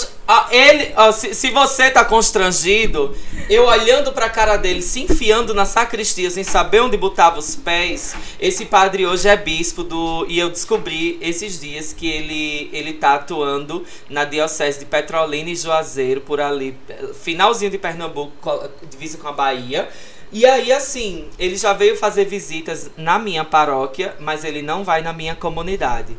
ele. 0.50 0.92
se, 1.12 1.32
se 1.32 1.50
você 1.50 1.88
tá 1.88 2.04
constrangido, 2.04 3.16
eu 3.48 3.66
olhando 3.66 4.10
pra 4.12 4.28
cara 4.28 4.56
dele, 4.56 4.82
se 4.82 5.02
enfiando 5.02 5.54
na 5.54 5.64
sacristia 5.64 6.28
sem 6.28 6.42
saber 6.42 6.80
onde 6.80 6.96
botava 6.96 7.38
os 7.38 7.54
pés. 7.54 8.16
Esse 8.40 8.64
padre 8.64 9.06
hoje 9.06 9.28
é 9.28 9.36
bispo 9.36 9.84
do. 9.84 10.26
E 10.28 10.40
eu 10.40 10.50
descobri 10.50 11.18
esses 11.22 11.60
dias 11.60 11.92
que 11.92 12.10
ele, 12.10 12.68
ele 12.72 12.94
tá 12.94 13.14
atuando 13.14 13.84
na 14.10 14.24
diocese 14.24 14.80
de 14.80 14.86
Petrolina 14.86 15.48
e 15.50 15.54
Juazeiro, 15.56 16.20
por 16.20 16.40
ali, 16.40 16.76
finalzinho 17.22 17.70
de 17.70 17.78
Pernambuco, 17.78 18.32
co- 18.40 18.68
divisa 18.90 19.18
com 19.18 19.28
a 19.28 19.32
Bahia. 19.32 19.88
E 20.32 20.44
aí, 20.44 20.72
assim, 20.72 21.28
ele 21.38 21.56
já 21.56 21.72
veio 21.72 21.96
fazer 21.96 22.24
visitas 22.24 22.90
na 22.96 23.20
minha 23.20 23.44
paróquia, 23.44 24.16
mas 24.18 24.42
ele 24.42 24.62
não 24.62 24.82
vai 24.82 25.00
na 25.00 25.12
minha 25.12 25.36
comunidade. 25.36 26.16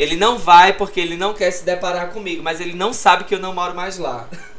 Ele 0.00 0.16
não 0.16 0.38
vai 0.38 0.72
porque 0.72 0.98
ele 0.98 1.14
não 1.14 1.34
quer 1.34 1.50
se 1.50 1.62
deparar 1.62 2.08
comigo, 2.08 2.42
mas 2.42 2.58
ele 2.58 2.72
não 2.72 2.90
sabe 2.90 3.24
que 3.24 3.34
eu 3.34 3.38
não 3.38 3.54
moro 3.54 3.74
mais 3.74 3.98
lá. 3.98 4.26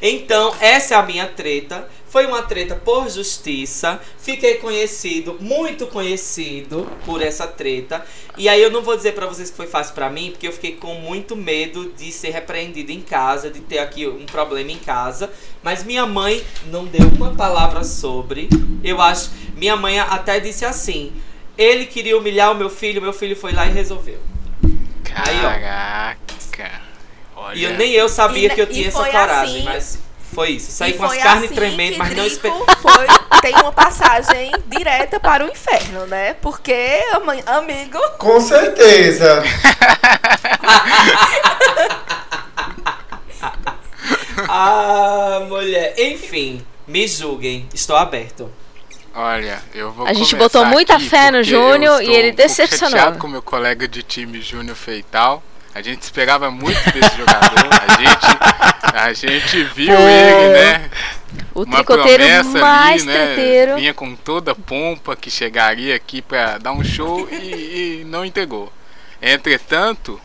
Então, 0.00 0.54
essa 0.58 0.94
é 0.94 0.96
a 0.96 1.02
minha 1.02 1.26
treta. 1.26 1.86
Foi 2.08 2.24
uma 2.24 2.40
treta 2.40 2.74
por 2.74 3.10
justiça. 3.10 4.00
Fiquei 4.18 4.54
conhecido, 4.54 5.36
muito 5.38 5.86
conhecido 5.86 6.90
por 7.04 7.20
essa 7.20 7.46
treta. 7.46 8.02
E 8.38 8.48
aí 8.48 8.62
eu 8.62 8.70
não 8.70 8.80
vou 8.80 8.96
dizer 8.96 9.12
pra 9.12 9.26
vocês 9.26 9.50
que 9.50 9.56
foi 9.56 9.66
fácil 9.66 9.94
pra 9.94 10.08
mim, 10.08 10.30
porque 10.30 10.48
eu 10.48 10.52
fiquei 10.52 10.76
com 10.76 10.94
muito 10.94 11.36
medo 11.36 11.92
de 11.94 12.10
ser 12.10 12.30
repreendido 12.30 12.90
em 12.90 13.02
casa, 13.02 13.50
de 13.50 13.60
ter 13.60 13.78
aqui 13.80 14.06
um 14.06 14.24
problema 14.24 14.72
em 14.72 14.78
casa. 14.78 15.30
Mas 15.62 15.84
minha 15.84 16.06
mãe 16.06 16.42
não 16.68 16.86
deu 16.86 17.06
uma 17.08 17.34
palavra 17.34 17.84
sobre. 17.84 18.48
Eu 18.82 18.98
acho, 19.02 19.30
minha 19.54 19.76
mãe 19.76 20.00
até 20.00 20.40
disse 20.40 20.64
assim: 20.64 21.12
ele 21.58 21.84
queria 21.84 22.16
humilhar 22.16 22.50
o 22.50 22.54
meu 22.54 22.70
filho, 22.70 23.02
meu 23.02 23.12
filho 23.12 23.36
foi 23.36 23.52
lá 23.52 23.66
e 23.66 23.72
resolveu. 23.72 24.35
Aí, 25.16 25.38
ó. 25.38 25.50
Caraca. 25.50 26.80
Olha. 27.36 27.54
E 27.56 27.64
eu, 27.64 27.74
nem 27.76 27.92
eu 27.92 28.08
sabia 28.08 28.48
E- 28.48 28.54
que 28.54 28.60
eu 28.60 28.66
tinha 28.66 28.88
essa 28.88 28.98
foi 28.98 29.10
coragem, 29.10 29.56
assim- 29.58 29.64
mas 29.64 29.98
Foi 30.34 30.50
isso. 30.50 30.72
Saí 30.72 30.92
com 30.94 31.04
as 31.04 31.16
carnes 31.16 31.44
assim 31.44 31.54
tremendo, 31.54 31.96
mas 31.98 32.08
não 32.14 32.24
Drico 32.26 32.46
esperei. 32.48 32.76
foi, 32.82 33.40
tem 33.40 33.54
uma 33.54 33.72
passagem 33.72 34.50
direta 34.66 35.18
para 35.20 35.44
o 35.44 35.48
inferno, 35.48 36.06
né? 36.06 36.34
Porque, 36.42 37.00
amigo, 37.46 37.98
Com 38.18 38.40
certeza. 38.40 39.42
Ah, 44.48 45.40
mulher. 45.48 45.94
Enfim, 45.98 46.64
me 46.86 47.06
julguem. 47.08 47.68
Estou 47.74 47.96
aberto. 47.96 48.50
Olha, 49.18 49.62
eu 49.74 49.90
vou 49.92 50.06
A 50.06 50.12
gente 50.12 50.36
botou 50.36 50.64
muita 50.66 51.00
fé 51.00 51.30
no 51.30 51.42
Júnior 51.42 52.02
e 52.02 52.06
ele 52.14 52.32
um 52.32 52.34
decepcionou. 52.34 52.90
chateado 52.98 53.18
com 53.18 53.26
meu 53.26 53.40
colega 53.40 53.88
de 53.88 54.02
time 54.02 54.42
Júnior 54.42 54.76
Feital. 54.76 55.42
A 55.74 55.80
gente 55.80 56.02
esperava 56.02 56.50
muito 56.50 56.78
desse 56.92 57.16
jogador. 57.16 57.68
A 57.72 58.00
gente, 58.00 58.94
a 58.94 59.12
gente 59.12 59.64
viu 59.74 59.94
Pô, 59.96 60.02
ele, 60.02 60.48
né? 60.52 60.90
o 61.54 61.62
Uma 61.62 61.76
tricoteiro 61.76 62.44
mais 62.60 63.02
ali, 63.02 63.10
né? 63.12 63.26
treteiro. 63.26 63.76
Vinha 63.76 63.94
com 63.94 64.14
toda 64.14 64.54
pompa 64.54 65.16
que 65.16 65.30
chegaria 65.30 65.94
aqui 65.96 66.20
pra 66.20 66.58
dar 66.58 66.72
um 66.72 66.84
show 66.84 67.26
e, 67.30 68.00
e 68.00 68.04
não 68.06 68.24
entregou. 68.24 68.70
Entretanto, 69.20 70.20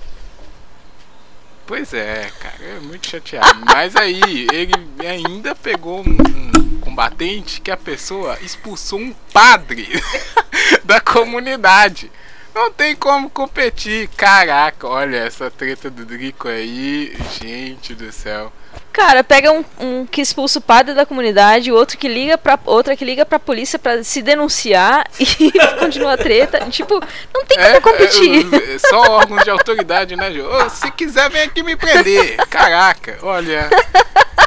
pois 1.72 1.94
é, 1.94 2.30
cara, 2.38 2.66
é 2.66 2.80
muito 2.82 3.08
chateado. 3.08 3.62
Mas 3.66 3.96
aí 3.96 4.46
ele 4.52 4.74
ainda 5.08 5.56
pegou 5.56 6.02
um, 6.02 6.18
um 6.60 6.80
combatente 6.82 7.62
que 7.62 7.72
a 7.72 7.78
pessoa 7.78 8.38
expulsou 8.42 9.00
um 9.00 9.14
padre 9.32 9.88
da 10.84 11.00
comunidade. 11.00 12.12
Não 12.54 12.74
tem 12.74 12.94
como 12.94 13.30
competir. 13.30 14.10
Caraca, 14.18 14.86
olha 14.86 15.16
essa 15.16 15.50
treta 15.50 15.90
do 15.90 16.06
Drico 16.06 16.50
aí, 16.50 17.16
gente 17.42 17.96
do 17.96 18.12
céu. 18.12 18.52
Cara, 18.94 19.24
pega 19.24 19.52
um, 19.54 19.64
um 19.80 20.06
que 20.06 20.20
expulsa 20.22 20.60
o 20.60 20.62
padre 20.62 20.94
da 20.94 21.06
comunidade, 21.06 21.72
outro 21.72 21.98
que 21.98 22.08
liga 22.10 22.38
pra 22.38 22.60
outra 22.66 22.96
que 22.96 23.06
liga 23.06 23.26
pra 23.26 23.40
polícia 23.40 23.80
pra 23.80 24.04
se 24.04 24.22
denunciar 24.22 25.08
e 25.20 25.52
continua 25.80 26.14
a 26.14 26.18
treta. 26.18 26.60
Tipo, 26.70 26.96
não 27.34 27.46
tem 27.46 27.58
como 27.58 27.82
competir. 27.82 28.48
é, 28.54 28.76
é, 28.76 28.80
só 28.80 29.00
órgãos 29.12 29.44
de 29.44 29.50
autoridade, 29.50 30.16
né, 30.16 30.32
Jô? 30.34 30.44
Ô, 30.46 30.70
se 30.70 30.92
quiser, 30.92 31.30
vem 31.30 31.42
aqui 31.44 31.64
me 31.64 31.76
prender. 31.76 32.36
Caraca, 32.48 33.18
olha. 33.24 33.70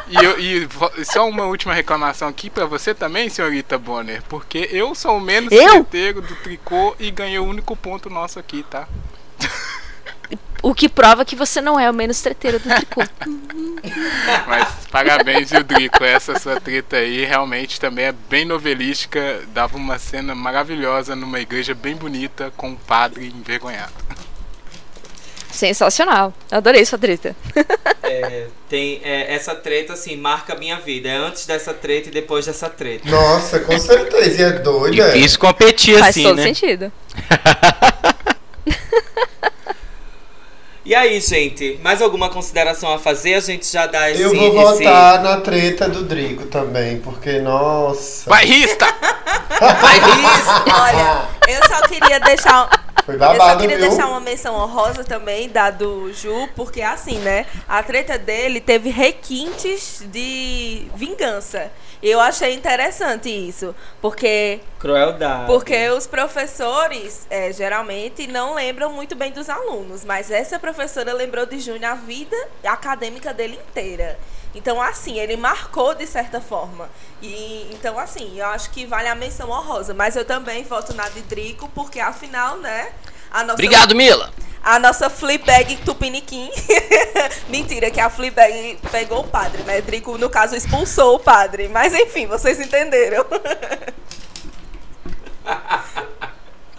E, 0.09 0.17
eu- 0.23 0.39
e 0.39 0.69
só 1.07 1.27
uma 1.27 1.47
última 1.47 1.73
reclamação 1.73 2.29
aqui 2.29 2.51
pra 2.51 2.67
você 2.67 2.95
também, 2.95 3.31
senhorita 3.31 3.79
Bonner, 3.79 4.23
porque 4.29 4.69
eu 4.71 4.95
sou 4.95 5.17
o 5.17 5.21
menos 5.21 5.51
Eu? 5.51 5.83
treteiro 5.85 6.21
do 6.21 6.37
tricô 6.37 6.95
e 7.01 7.11
ganhei 7.11 7.39
o 7.39 7.45
único 7.47 7.75
ponto 7.75 8.11
nosso 8.11 8.39
aqui, 8.39 8.63
tá? 8.71 8.87
O 10.65 10.75
que 10.75 10.89
prova 10.89 11.27
que 11.27 11.37
você 11.37 11.61
não 11.61 11.79
é 11.79 11.91
o 11.91 11.93
menos 11.93 12.23
treteiro 12.23 12.59
do 12.59 12.75
tricô. 12.75 13.03
Mas 14.49 14.69
parabéns, 14.91 15.51
viu, 15.51 15.63
Drico? 15.63 16.03
Essa 16.03 16.39
sua 16.39 16.59
treta 16.59 16.97
aí 16.97 17.23
realmente 17.27 17.79
também 17.79 18.07
é 18.07 18.13
bem 18.13 18.47
novelística. 18.47 19.43
Dava 19.49 19.77
uma 19.77 19.99
cena 19.99 20.35
maravilhosa 20.35 21.15
numa 21.15 21.39
igreja 21.39 21.75
bem 21.75 21.95
bonita 21.95 22.51
com 22.57 22.69
um 22.69 22.77
padre 22.77 23.27
envergonhado. 23.27 23.93
Sensacional. 25.53 26.33
Adorei 26.51 26.83
sua 26.87 26.99
treta. 26.99 27.37
É, 28.03 28.47
tem, 28.67 29.03
é, 29.05 29.35
essa 29.35 29.55
treta, 29.55 29.93
assim, 29.93 30.17
marca 30.17 30.55
a 30.55 30.57
minha 30.57 30.81
vida. 30.81 31.11
É 31.11 31.17
antes 31.17 31.45
dessa 31.45 31.75
treta 31.75 32.09
e 32.09 32.11
depois 32.11 32.47
dessa 32.47 32.71
treta. 32.71 33.07
Nossa, 33.07 33.61
com 33.61 33.79
certeza. 33.79 34.41
E 34.41 34.45
é 34.45 34.53
doida. 34.53 35.13
Difícil 35.13 35.39
competir 35.39 35.99
Faz 35.99 36.09
assim, 36.09 36.23
todo 36.23 36.37
né? 36.37 36.43
sentido. 36.43 36.91
E 40.85 40.95
aí, 40.95 41.19
gente, 41.19 41.81
mais 41.83 42.03
alguma 42.03 42.29
consideração 42.29 42.93
a 42.93 42.99
fazer? 42.99 43.35
A 43.35 43.41
gente 43.41 43.67
já 43.67 43.87
dá 43.87 44.11
esse. 44.11 44.21
Eu 44.21 44.35
vou 44.35 44.73
esse- 44.75 44.85
votar 44.85 45.23
na 45.23 45.41
treta 45.41 45.89
do 45.89 46.03
Drico 46.05 46.45
também, 46.47 46.99
porque, 46.99 47.39
nossa. 47.39 48.29
Bairrista! 48.29 48.87
olha, 49.61 51.23
eu 51.49 51.67
só 51.67 51.81
queria 51.89 52.21
deixar. 52.21 52.84
Foi 53.05 53.15
Eu 53.17 53.19
só 53.19 53.27
babado, 53.29 53.61
queria 53.61 53.77
viu? 53.79 53.89
deixar 53.89 54.07
uma 54.09 54.21
menção 54.21 54.55
honrosa 54.55 55.05
também 55.05 55.49
da 55.49 55.71
do 55.71 56.13
Ju, 56.13 56.49
porque 56.57 56.81
assim, 56.81 57.19
né? 57.19 57.47
A 57.69 57.83
treta 57.83 58.19
dele 58.19 58.61
teve 58.61 58.89
requintes 58.91 60.03
de 60.07 60.87
vingança. 60.95 61.71
Eu 62.03 62.21
achei 62.21 62.53
interessante 62.55 63.29
isso, 63.31 63.75
porque 64.01 64.61
Crueldade. 64.79 65.47
porque 65.47 65.89
os 65.91 66.07
professores 66.07 67.27
é, 67.31 67.51
geralmente 67.53 68.27
não 68.27 68.55
lembram 68.55 68.93
muito 68.93 69.15
bem 69.15 69.33
dos 69.33 69.49
alunos, 69.49 70.05
mas 70.05 70.31
essa 70.31 70.59
professora 70.59 71.13
lembrou 71.15 71.47
de 71.47 71.59
Júnior 71.61 71.93
a 71.93 71.95
vida 71.95 72.37
acadêmica 72.65 73.33
dele 73.33 73.59
inteira. 73.69 74.19
Então, 74.55 74.81
assim, 74.81 75.19
ele 75.19 75.37
marcou 75.37 75.95
de 75.95 76.07
certa 76.07 76.41
forma. 76.41 76.89
E 77.21 77.69
então, 77.73 77.99
assim, 77.99 78.39
eu 78.39 78.47
acho 78.47 78.71
que 78.71 78.87
vale 78.87 79.09
a 79.09 79.15
menção 79.15 79.51
honrosa. 79.51 79.93
Mas 79.93 80.15
eu 80.17 80.25
também 80.25 80.63
voto 80.63 80.95
na 80.95 81.09
de 81.09 81.23
Drico, 81.23 81.69
porque 81.75 81.99
afinal, 81.99 82.59
né? 82.59 82.93
A 83.31 83.43
nossa, 83.43 83.55
Obrigado, 83.55 83.95
Mila. 83.95 84.33
A 84.63 84.79
nossa 84.79 85.11
Fleabag 85.11 85.77
Tupiniquim. 85.79 86.51
Mentira, 87.51 87.91
que 87.91 88.01
a 88.01 88.09
Fleabag 88.09 88.79
pegou 88.91 89.21
o 89.21 89.29
padre, 89.29 89.63
né? 89.65 89.81
Drico, 89.81 90.17
no 90.17 90.31
caso, 90.31 90.55
expulsou 90.55 91.17
o 91.17 91.19
padre. 91.19 91.69
Mas 91.69 91.93
enfim, 91.93 92.27
vocês 92.27 92.61
entenderam. 92.61 93.27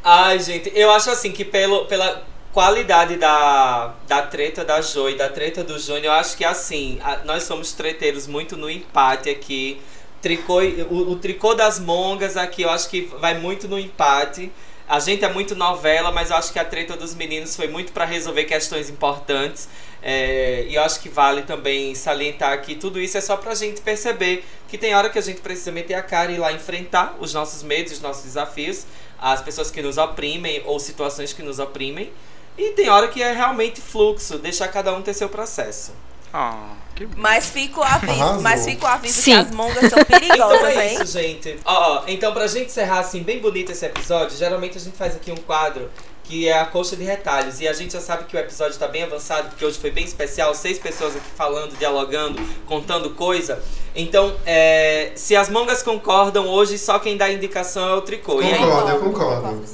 Ai, 0.04 0.40
gente, 0.40 0.72
eu 0.76 0.92
acho 0.92 1.10
assim 1.10 1.32
que 1.32 1.44
pelo, 1.44 1.86
pela 1.86 2.24
qualidade 2.56 3.18
da, 3.18 3.94
da 4.08 4.22
treta 4.22 4.64
da 4.64 4.80
Jo 4.80 5.10
e 5.10 5.16
da 5.16 5.28
treta 5.28 5.62
do 5.62 5.78
Júnior, 5.78 6.06
eu 6.06 6.12
acho 6.14 6.38
que 6.38 6.46
assim, 6.46 6.98
a- 7.04 7.18
nós 7.26 7.44
somos 7.44 7.74
treteiros 7.74 8.28
muito 8.28 8.56
no 8.56 8.70
empate 8.70 9.30
aqui. 9.30 9.82
Tricô, 10.22 10.62
o, 10.90 11.12
o 11.12 11.16
tricô 11.18 11.54
das 11.54 11.80
mongas 11.82 12.38
aqui, 12.38 12.62
eu 12.62 12.70
acho 12.70 12.90
que 12.90 13.02
vai 13.20 13.38
muito 13.38 13.68
no 13.68 13.78
empate. 13.78 14.50
A 14.88 15.00
gente 15.02 15.26
é 15.26 15.30
muito 15.34 15.54
novela, 15.54 16.14
mas 16.14 16.30
eu 16.30 16.38
acho 16.38 16.54
que 16.54 16.58
a 16.58 16.64
treta 16.64 16.96
dos 16.96 17.14
meninos 17.14 17.58
foi 17.58 17.68
muito 17.68 17.92
para 17.92 18.06
resolver 18.06 18.46
questões 18.46 18.90
importantes. 18.90 19.68
É, 20.02 20.66
e 20.70 20.76
eu 20.76 20.82
acho 20.84 21.02
que 21.02 21.10
vale 21.10 21.42
também 21.42 21.94
salientar 21.94 22.62
que 22.62 22.76
tudo 22.76 23.02
isso 23.02 23.18
é 23.18 23.22
só 23.22 23.36
pra 23.36 23.54
gente 23.54 23.82
perceber 23.82 24.46
que 24.70 24.78
tem 24.78 24.96
hora 24.96 25.10
que 25.10 25.20
a 25.20 25.22
gente 25.22 25.42
precisa 25.42 25.74
meter 25.74 25.96
a 25.96 26.02
cara 26.02 26.32
e 26.32 26.36
ir 26.36 26.38
lá 26.38 26.54
enfrentar 26.54 27.18
os 27.20 27.34
nossos 27.34 27.64
medos, 27.64 27.92
os 27.92 28.02
nossos 28.02 28.24
desafios, 28.24 28.86
as 29.20 29.42
pessoas 29.42 29.70
que 29.70 29.82
nos 29.82 29.98
oprimem 29.98 30.62
ou 30.66 30.80
situações 30.80 31.34
que 31.34 31.44
nos 31.44 31.60
oprimem. 31.60 32.14
E 32.58 32.72
tem 32.72 32.90
hora 32.90 33.08
que 33.08 33.22
é 33.22 33.32
realmente 33.34 33.82
fluxo, 33.82 34.38
deixar 34.38 34.68
cada 34.70 34.94
um 34.94 35.02
ter 35.02 35.14
seu 35.14 35.30
processo. 35.30 35.92
Ah, 36.34 36.74
que 36.96 37.08
Mas 37.16 37.50
fica 37.50 37.80
o 37.80 37.84
aviso, 37.84 38.12
Arrasou. 38.22 38.42
mas 38.42 38.66
fica 38.66 38.86
o 38.86 38.90
aviso 38.90 39.22
Sim. 39.22 39.32
que 39.32 39.38
as 39.38 39.52
mongas 39.52 39.90
são 39.90 40.04
perigosas, 40.04 40.58
então 40.60 40.82
é 40.82 40.88
hein? 40.88 40.94
isso, 41.02 41.06
gente. 41.06 41.60
Ó, 41.64 42.04
então 42.08 42.34
pra 42.34 42.48
gente 42.48 42.66
encerrar 42.68 43.00
assim, 43.00 43.24
bem 43.24 43.40
bonito 43.40 43.72
esse 43.72 43.86
episódio, 43.86 44.38
geralmente 44.38 44.78
a 44.78 44.82
gente 44.82 44.98
faz 44.98 45.16
aqui 45.16 45.32
um 45.32 45.38
quadro 45.38 45.90
que 46.28 46.48
é 46.48 46.60
a 46.60 46.66
coxa 46.66 46.96
de 46.96 47.04
retalhos. 47.04 47.62
E 47.62 47.68
a 47.68 47.74
gente 47.74 47.94
já 47.94 48.02
sabe 48.02 48.26
que 48.26 48.36
o 48.36 48.40
episódio 48.40 48.78
tá 48.78 48.88
bem 48.88 49.04
avançado, 49.04 49.50
porque 49.50 49.64
hoje 49.64 49.78
foi 49.78 49.92
bem 49.92 50.04
especial, 50.04 50.54
seis 50.54 50.78
pessoas 50.78 51.16
aqui 51.16 51.30
falando, 51.36 51.78
dialogando, 51.78 52.42
contando 52.66 53.12
coisa. 53.12 53.62
Então, 53.96 54.36
é, 54.46 55.12
se 55.16 55.36
as 55.36 55.50
mongas 55.50 55.82
concordam, 55.82 56.48
hoje 56.48 56.78
só 56.78 57.00
quem 57.00 57.16
dá 57.16 57.32
indicação 57.32 57.90
é 57.90 57.94
o 57.94 58.02
tricô. 58.02 58.42
E 58.42 58.46
aí? 58.46 58.58
Concordo, 58.58 58.90
eu 58.90 59.00
concordo. 59.00 59.66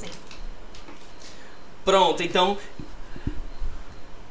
Pronto, 1.83 2.21
então. 2.23 2.57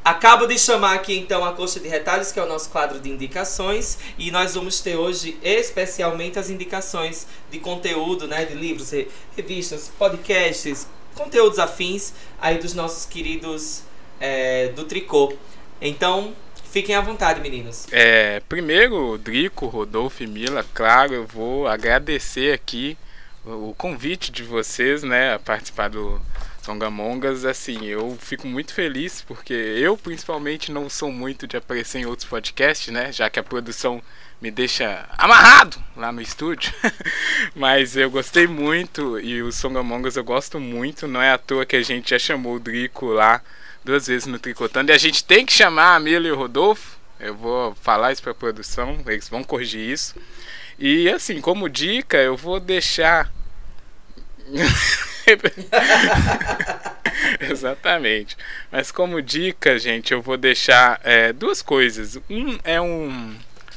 Acabo 0.02 0.46
de 0.46 0.58
chamar 0.58 0.94
aqui 0.94 1.16
então 1.18 1.44
a 1.44 1.52
coxa 1.52 1.78
de 1.78 1.86
retalhos, 1.86 2.32
que 2.32 2.40
é 2.40 2.42
o 2.42 2.48
nosso 2.48 2.70
quadro 2.70 2.98
de 2.98 3.10
indicações, 3.10 3.98
e 4.18 4.30
nós 4.30 4.54
vamos 4.54 4.80
ter 4.80 4.96
hoje 4.96 5.38
especialmente 5.42 6.38
as 6.38 6.48
indicações 6.48 7.26
de 7.50 7.58
conteúdo, 7.58 8.26
né, 8.26 8.46
de 8.46 8.54
livros, 8.54 8.90
re- 8.92 9.08
revistas, 9.36 9.92
podcasts, 9.98 10.88
conteúdos 11.14 11.58
afins 11.58 12.14
aí 12.40 12.56
dos 12.58 12.72
nossos 12.72 13.04
queridos 13.04 13.82
é, 14.18 14.68
do 14.68 14.84
tricô. 14.84 15.34
Então, 15.82 16.32
fiquem 16.70 16.94
à 16.94 17.02
vontade, 17.02 17.40
meninos. 17.42 17.86
É, 17.92 18.40
primeiro, 18.48 19.18
Drico, 19.18 19.66
Rodolfo 19.66 20.22
e 20.22 20.26
Mila, 20.26 20.64
claro, 20.72 21.12
eu 21.12 21.26
vou 21.26 21.68
agradecer 21.68 22.54
aqui 22.54 22.96
o 23.44 23.74
convite 23.76 24.32
de 24.32 24.42
vocês, 24.44 25.02
né, 25.02 25.34
a 25.34 25.38
participar 25.38 25.90
do 25.90 26.20
Songamongas. 26.70 27.44
Assim, 27.44 27.84
eu 27.86 28.16
fico 28.20 28.46
muito 28.46 28.72
feliz 28.72 29.22
porque 29.22 29.52
eu, 29.52 29.96
principalmente, 29.96 30.70
não 30.70 30.88
sou 30.88 31.10
muito 31.10 31.46
de 31.46 31.56
aparecer 31.56 31.98
em 31.98 32.06
outros 32.06 32.28
podcasts, 32.28 32.92
né, 32.92 33.12
já 33.12 33.28
que 33.28 33.40
a 33.40 33.42
produção 33.42 34.00
me 34.40 34.50
deixa 34.50 35.06
amarrado 35.18 35.76
lá 35.96 36.12
no 36.12 36.22
estúdio. 36.22 36.72
Mas 37.54 37.96
eu 37.96 38.10
gostei 38.10 38.46
muito 38.46 39.18
e 39.18 39.42
o 39.42 39.52
Songamongas 39.52 40.16
eu 40.16 40.24
gosto 40.24 40.58
muito. 40.58 41.06
Não 41.06 41.20
é 41.20 41.32
à 41.32 41.38
toa 41.38 41.66
que 41.66 41.76
a 41.76 41.82
gente 41.82 42.10
já 42.10 42.18
chamou 42.18 42.54
o 42.54 42.60
Drico 42.60 43.06
lá 43.06 43.42
duas 43.84 44.06
vezes 44.06 44.26
no 44.26 44.38
Tricotando. 44.38 44.92
E 44.92 44.94
a 44.94 44.98
gente 44.98 45.24
tem 45.24 45.44
que 45.44 45.52
chamar 45.52 45.96
a 45.96 46.00
Mila 46.00 46.26
e 46.26 46.32
o 46.32 46.36
Rodolfo. 46.36 46.98
Eu 47.18 47.34
vou 47.34 47.74
falar 47.82 48.12
isso 48.12 48.22
para 48.22 48.32
a 48.32 48.34
produção, 48.34 48.98
eles 49.06 49.28
vão 49.28 49.44
corrigir 49.44 49.90
isso. 49.90 50.14
E 50.78 51.10
assim, 51.10 51.38
como 51.38 51.68
dica, 51.68 52.16
eu 52.16 52.34
vou 52.34 52.58
deixar. 52.58 53.30
Exatamente. 57.40 58.36
Mas 58.70 58.90
como 58.90 59.22
dica, 59.22 59.78
gente, 59.78 60.12
eu 60.12 60.22
vou 60.22 60.36
deixar 60.36 61.00
é, 61.04 61.32
duas 61.32 61.62
coisas. 61.62 62.18
Um 62.28 62.58
é 62.64 62.80
um, 62.80 63.36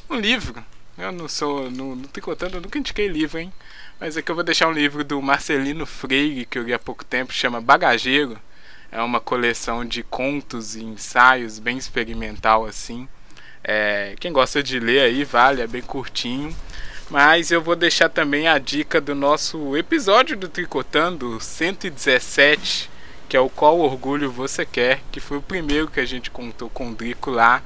um 0.10 0.16
livro 0.16 0.64
Eu 0.98 1.12
não 1.12 1.28
sou. 1.28 1.70
No, 1.70 1.96
no 1.96 2.08
Tricotando 2.08 2.58
eu 2.58 2.62
nunca 2.62 2.78
indiquei 2.78 3.08
livro, 3.08 3.40
hein? 3.40 3.52
Mas 4.00 4.18
aqui 4.18 4.30
eu 4.30 4.36
vou 4.36 4.44
deixar 4.44 4.68
um 4.68 4.74
livro 4.74 5.04
do 5.04 5.22
Marcelino 5.22 5.86
Freire, 5.86 6.46
que 6.46 6.58
eu 6.58 6.64
li 6.64 6.74
há 6.74 6.80
pouco 6.80 7.06
tempo, 7.06 7.34
chama 7.34 7.62
Bagageiro. 7.62 8.40
É 8.92 9.02
uma 9.02 9.20
coleção 9.20 9.84
de 9.84 10.04
contos 10.04 10.76
e 10.76 10.84
ensaios, 10.84 11.58
bem 11.58 11.78
experimental 11.78 12.66
assim. 12.66 13.08
É, 13.64 14.14
quem 14.20 14.32
gosta 14.32 14.62
de 14.62 14.80
ler 14.80 15.02
aí, 15.02 15.24
vale, 15.24 15.62
é 15.62 15.68
bem 15.68 15.82
curtinho. 15.82 16.56
Mas 17.14 17.52
eu 17.52 17.62
vou 17.62 17.76
deixar 17.76 18.10
também 18.10 18.48
a 18.48 18.58
dica 18.58 19.00
do 19.00 19.14
nosso 19.14 19.78
episódio 19.78 20.36
do 20.36 20.50
Tricotando 20.50 21.40
117, 21.40 22.90
que 23.30 23.38
é 23.38 23.40
o 23.40 23.52
Qual 23.52 23.78
Orgulho 23.78 24.32
Você 24.32 24.66
Quer, 24.66 25.00
que 25.12 25.20
foi 25.20 25.38
o 25.38 25.42
primeiro 25.44 25.88
que 25.88 26.00
a 26.00 26.08
gente 26.08 26.32
contou 26.32 26.72
com 26.72 26.90
o 26.90 26.96
Drico 26.96 27.30
lá. 27.30 27.62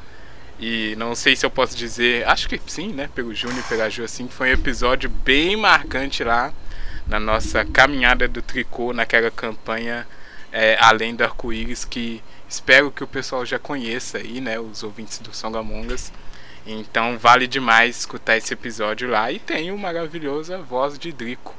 E 0.60 0.98
não 0.98 1.16
sei 1.16 1.34
se 1.34 1.46
eu 1.46 1.50
posso 1.50 1.78
dizer, 1.78 2.28
acho 2.28 2.50
que 2.50 2.60
sim, 2.68 2.90
né? 2.90 3.10
Pelo 3.16 3.34
Júnior 3.34 3.60
e 3.60 3.70
pela 3.70 3.90
Ju, 3.90 4.04
assim, 4.04 4.28
foi 4.28 4.50
um 4.50 4.54
episódio 4.54 5.10
bem 5.10 5.56
marcante 5.56 6.26
lá 6.26 6.52
na 7.08 7.18
nossa 7.18 7.64
caminhada 7.64 8.28
do 8.28 8.42
tricô, 8.42 8.92
naquela 8.92 9.32
campanha 9.32 10.06
é, 10.52 10.78
Além 10.78 11.16
do 11.16 11.24
Arco-Íris, 11.24 11.86
que 11.86 12.22
espero 12.50 12.92
que 12.92 13.02
o 13.02 13.08
pessoal 13.08 13.46
já 13.46 13.58
conheça 13.58 14.18
aí, 14.18 14.42
né? 14.42 14.60
Os 14.60 14.84
ouvintes 14.84 15.20
do 15.20 15.34
Songamongas. 15.34 16.12
Então 16.68 17.18
vale 17.18 17.48
demais 17.48 18.00
escutar 18.00 18.36
esse 18.36 18.54
episódio 18.54 19.10
lá. 19.10 19.32
E 19.32 19.40
tem 19.40 19.72
o 19.72 19.78
maravilhosa 19.78 20.58
voz 20.58 21.00
de 21.00 21.14
Drico 21.14 21.56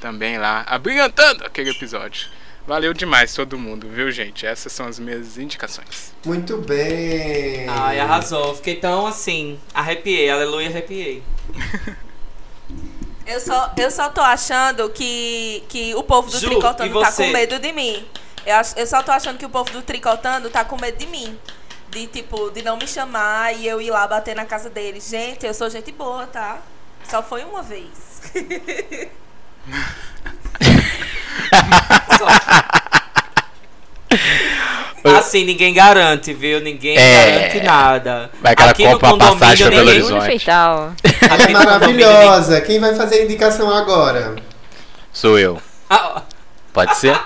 também 0.00 0.38
lá, 0.38 0.64
abrilhantando 0.66 1.44
aquele 1.44 1.70
episódio. 1.70 2.28
Valeu 2.66 2.94
demais 2.94 3.34
todo 3.34 3.58
mundo, 3.58 3.88
viu, 3.88 4.10
gente? 4.10 4.46
Essas 4.46 4.72
são 4.72 4.86
as 4.86 4.98
minhas 4.98 5.36
indicações. 5.36 6.14
Muito 6.24 6.56
bem. 6.58 7.68
Ai, 7.68 8.00
arrasou. 8.00 8.54
Fiquei 8.54 8.76
tão 8.76 9.06
assim, 9.06 9.58
arrepiei, 9.74 10.30
aleluia, 10.30 10.68
arrepiei. 10.68 11.22
Eu 13.26 13.40
só, 13.40 13.72
eu 13.76 13.90
só 13.90 14.08
tô 14.10 14.20
achando 14.20 14.88
que, 14.90 15.62
que 15.68 15.94
o 15.94 16.02
povo 16.02 16.30
do 16.30 16.38
Ju, 16.38 16.48
Tricotando 16.48 17.00
tá 17.00 17.12
com 17.12 17.26
medo 17.28 17.58
de 17.58 17.72
mim. 17.72 18.04
Eu, 18.46 18.56
eu 18.76 18.86
só 18.86 19.02
tô 19.02 19.12
achando 19.12 19.38
que 19.38 19.46
o 19.46 19.50
povo 19.50 19.70
do 19.70 19.82
Tricotando 19.82 20.50
tá 20.50 20.64
com 20.64 20.78
medo 20.78 20.98
de 20.98 21.06
mim. 21.06 21.38
De, 21.94 22.06
tipo, 22.08 22.50
de 22.50 22.60
não 22.62 22.76
me 22.76 22.86
chamar 22.88 23.54
e 23.54 23.66
eu 23.66 23.80
ir 23.80 23.90
lá 23.90 24.06
bater 24.06 24.34
na 24.34 24.44
casa 24.44 24.68
deles. 24.68 25.08
Gente, 25.08 25.46
eu 25.46 25.54
sou 25.54 25.70
gente 25.70 25.92
boa, 25.92 26.26
tá? 26.26 26.58
Só 27.08 27.22
foi 27.22 27.44
uma 27.44 27.62
vez. 27.62 28.20
Assim, 35.04 35.44
ninguém 35.44 35.74
garante, 35.74 36.32
viu? 36.32 36.60
Ninguém 36.60 36.96
É. 36.96 37.30
garante 37.50 37.60
nada. 37.66 38.30
Vai 38.40 38.52
aquela 38.52 38.70
Aqui 38.70 38.84
compra 38.84 39.06
uma 39.08 39.12
condomínio, 39.12 39.38
passagem 39.38 39.66
pra 39.66 39.76
Belo 39.76 39.90
ninguém- 39.90 40.02
Horizonte. 40.04 40.26
Feital. 40.26 40.92
Ela 41.30 41.42
é 41.42 41.48
maravilhosa. 41.48 42.60
Quem 42.62 42.80
vai 42.80 42.94
fazer 42.94 43.16
a 43.16 43.24
indicação 43.24 43.70
agora? 43.74 44.36
Sou 45.12 45.38
eu. 45.38 45.60
Ah, 45.90 46.22
Pode 46.72 46.96
ser? 46.96 47.16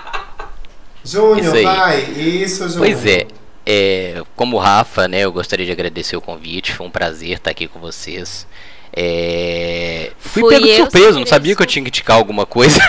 Júnior, 1.03 1.39
Isso 1.39 1.55
aí. 1.55 1.63
vai. 1.63 2.01
Isso, 2.01 2.69
Júnior. 2.69 2.79
Pois 2.79 3.05
é, 3.05 3.25
é, 3.65 4.23
como 4.35 4.57
o 4.57 4.59
Rafa, 4.59 5.07
né, 5.07 5.19
eu 5.19 5.31
gostaria 5.31 5.65
de 5.65 5.71
agradecer 5.71 6.15
o 6.15 6.21
convite, 6.21 6.73
foi 6.73 6.85
um 6.87 6.91
prazer 6.91 7.31
estar 7.31 7.51
aqui 7.51 7.67
com 7.67 7.79
vocês. 7.79 8.47
É, 8.91 10.11
fui 10.17 10.41
Fui 10.41 10.53
pego 10.53 10.65
de 10.65 10.75
surpresa, 10.75 11.19
não 11.19 11.25
sabia 11.25 11.55
que 11.55 11.61
eu 11.61 11.65
tinha 11.67 11.83
que 11.83 11.89
indicar 11.89 12.17
alguma 12.17 12.45
coisa. 12.45 12.79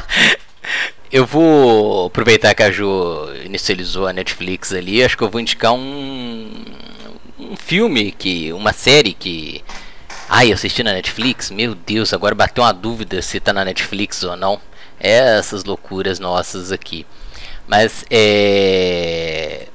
eu 1.12 1.24
vou 1.24 2.06
aproveitar 2.06 2.54
que 2.54 2.62
a 2.62 2.70
Ju 2.70 3.32
inicializou 3.44 4.06
a 4.06 4.12
Netflix 4.12 4.72
ali, 4.72 5.02
acho 5.02 5.16
que 5.16 5.22
eu 5.22 5.30
vou 5.30 5.40
indicar 5.40 5.72
um, 5.72 6.64
um 7.38 7.56
filme, 7.56 8.12
que 8.12 8.52
uma 8.52 8.72
série 8.72 9.12
que... 9.12 9.62
Ai, 10.28 10.50
eu 10.50 10.54
assisti 10.54 10.82
na 10.82 10.92
Netflix? 10.92 11.50
Meu 11.50 11.74
Deus, 11.74 12.12
agora 12.12 12.34
bateu 12.34 12.62
uma 12.62 12.72
dúvida 12.72 13.20
se 13.20 13.40
tá 13.40 13.52
na 13.52 13.64
Netflix 13.64 14.22
ou 14.22 14.36
não. 14.36 14.60
É 14.98 15.38
essas 15.38 15.64
loucuras 15.64 16.20
nossas 16.20 16.70
aqui. 16.70 17.04
Mas 17.70 18.04
é, 18.10 19.68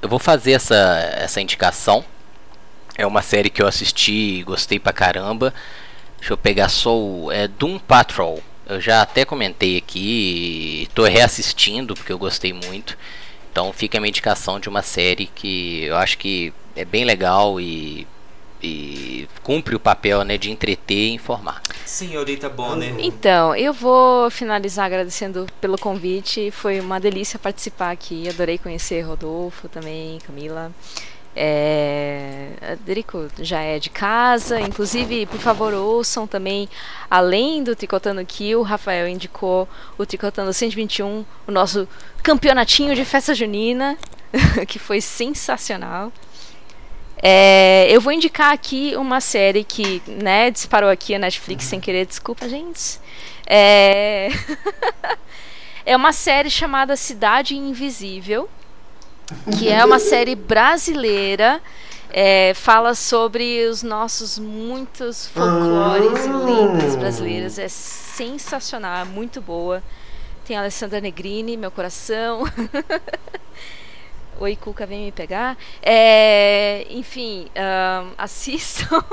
eu 0.00 0.08
vou 0.08 0.18
fazer 0.18 0.52
essa, 0.52 0.74
essa 1.18 1.38
indicação. 1.38 2.02
É 2.96 3.06
uma 3.06 3.20
série 3.20 3.50
que 3.50 3.60
eu 3.60 3.66
assisti 3.66 4.38
e 4.38 4.42
gostei 4.42 4.78
pra 4.78 4.90
caramba. 4.90 5.52
Deixa 6.18 6.32
eu 6.32 6.38
pegar 6.38 6.70
só 6.70 6.96
o. 6.96 7.30
É 7.30 7.46
Doom 7.46 7.78
Patrol. 7.78 8.42
Eu 8.66 8.80
já 8.80 9.02
até 9.02 9.26
comentei 9.26 9.76
aqui. 9.76 10.88
Tô 10.94 11.04
reassistindo 11.04 11.92
porque 11.94 12.10
eu 12.10 12.18
gostei 12.18 12.54
muito. 12.54 12.96
Então 13.50 13.70
fica 13.70 13.98
a 13.98 14.00
minha 14.00 14.08
indicação 14.08 14.58
de 14.58 14.70
uma 14.70 14.80
série 14.80 15.26
que 15.26 15.84
eu 15.84 15.96
acho 15.98 16.16
que 16.16 16.54
é 16.74 16.86
bem 16.86 17.04
legal 17.04 17.60
e, 17.60 18.06
e 18.62 19.28
cumpre 19.42 19.74
o 19.74 19.80
papel 19.80 20.24
né, 20.24 20.38
de 20.38 20.50
entreter 20.50 20.96
e 20.96 21.14
informar. 21.14 21.60
Senhorita 21.84 22.48
Bonner. 22.48 22.94
Então, 22.98 23.54
eu 23.54 23.72
vou 23.72 24.30
finalizar 24.30 24.86
agradecendo 24.86 25.46
pelo 25.60 25.76
convite. 25.76 26.50
Foi 26.50 26.80
uma 26.80 27.00
delícia 27.00 27.38
participar 27.38 27.90
aqui. 27.90 28.28
Adorei 28.28 28.58
conhecer 28.58 29.02
Rodolfo 29.02 29.68
também, 29.68 30.18
Camila. 30.20 30.72
É, 31.34 32.76
Derico 32.84 33.28
já 33.38 33.60
é 33.60 33.78
de 33.78 33.88
casa, 33.88 34.60
inclusive, 34.60 35.24
por 35.24 35.40
favor, 35.40 35.72
ouçam 35.72 36.26
também, 36.26 36.68
além 37.10 37.64
do 37.64 37.74
Tricotando 37.74 38.20
aqui, 38.20 38.54
o 38.54 38.60
Rafael 38.60 39.08
indicou 39.08 39.66
o 39.96 40.04
Tricotando 40.04 40.52
121, 40.52 41.24
o 41.46 41.50
nosso 41.50 41.88
campeonatinho 42.22 42.94
de 42.94 43.02
festa 43.06 43.34
junina, 43.34 43.96
que 44.68 44.78
foi 44.78 45.00
sensacional. 45.00 46.12
É, 47.24 47.86
eu 47.88 48.00
vou 48.00 48.12
indicar 48.12 48.52
aqui 48.52 48.96
uma 48.96 49.20
série 49.20 49.62
que, 49.62 50.02
né, 50.08 50.50
disparou 50.50 50.90
aqui 50.90 51.14
a 51.14 51.18
Netflix 51.20 51.64
sem 51.64 51.78
querer, 51.78 52.04
desculpa, 52.04 52.48
gente. 52.48 52.98
É, 53.46 54.28
é 55.86 55.96
uma 55.96 56.12
série 56.12 56.50
chamada 56.50 56.96
Cidade 56.96 57.56
Invisível, 57.56 58.48
que 59.56 59.68
é 59.68 59.84
uma 59.84 60.00
série 60.00 60.34
brasileira. 60.34 61.60
é, 62.12 62.52
fala 62.54 62.94
sobre 62.94 63.66
os 63.66 63.82
nossos 63.82 64.38
muitos 64.38 65.26
folclores 65.28 66.26
e 66.26 66.28
lendas 66.28 66.94
brasileiras. 66.94 67.58
É 67.58 67.68
sensacional, 67.68 69.02
é 69.02 69.04
muito 69.04 69.40
boa. 69.40 69.82
Tem 70.44 70.56
a 70.56 70.60
Alessandra 70.60 71.00
Negrini, 71.00 71.56
meu 71.56 71.70
coração. 71.70 72.44
Oi, 74.40 74.56
Cuca, 74.56 74.86
vem 74.86 75.04
me 75.04 75.12
pegar. 75.12 75.56
É, 75.82 76.86
enfim, 76.90 77.48
ahn, 77.54 78.12
assistam. 78.18 79.04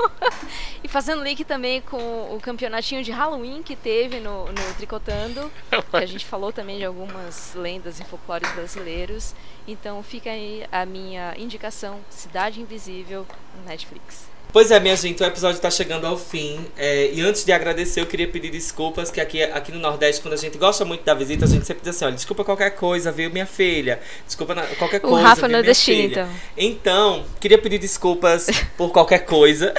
e 0.82 0.88
fazendo 0.88 1.22
link 1.22 1.44
também 1.44 1.80
com 1.82 1.96
o 2.34 2.40
campeonatinho 2.40 3.04
de 3.04 3.12
Halloween 3.12 3.62
que 3.62 3.76
teve 3.76 4.18
no, 4.18 4.46
no 4.46 4.74
Tricotando. 4.76 5.50
que 5.90 5.96
a 5.96 6.06
gente 6.06 6.24
falou 6.24 6.52
também 6.52 6.78
de 6.78 6.84
algumas 6.84 7.54
lendas 7.54 8.00
e 8.00 8.04
folclores 8.04 8.50
brasileiros. 8.52 9.34
Então 9.68 10.02
fica 10.02 10.30
aí 10.30 10.66
a 10.72 10.86
minha 10.86 11.34
indicação: 11.36 12.00
Cidade 12.08 12.60
Invisível 12.60 13.26
no 13.56 13.68
Netflix. 13.68 14.29
Pois 14.52 14.72
é, 14.72 14.80
minha 14.80 14.96
gente, 14.96 15.22
o 15.22 15.26
episódio 15.26 15.60
tá 15.60 15.70
chegando 15.70 16.06
ao 16.06 16.18
fim. 16.18 16.58
É, 16.76 17.10
e 17.12 17.20
antes 17.20 17.44
de 17.44 17.52
agradecer, 17.52 18.00
eu 18.00 18.06
queria 18.06 18.26
pedir 18.26 18.50
desculpas, 18.50 19.08
que 19.08 19.20
aqui, 19.20 19.40
aqui 19.44 19.70
no 19.70 19.78
Nordeste, 19.78 20.20
quando 20.20 20.34
a 20.34 20.36
gente 20.36 20.58
gosta 20.58 20.84
muito 20.84 21.04
da 21.04 21.14
visita, 21.14 21.44
a 21.44 21.48
gente 21.48 21.64
sempre 21.64 21.84
diz 21.84 21.94
assim, 21.94 22.06
olha, 22.06 22.14
desculpa 22.16 22.42
qualquer 22.42 22.70
coisa, 22.70 23.12
viu, 23.12 23.30
minha 23.30 23.46
filha? 23.46 24.00
Desculpa 24.26 24.54
na- 24.56 24.66
qualquer 24.76 24.98
O 24.98 25.08
coisa, 25.08 25.22
Rafa 25.22 25.46
viu, 25.46 25.56
nordestino, 25.56 26.02
então. 26.02 26.28
Então, 26.56 27.24
queria 27.38 27.58
pedir 27.58 27.78
desculpas 27.78 28.48
por 28.76 28.90
qualquer 28.90 29.20
coisa. 29.20 29.72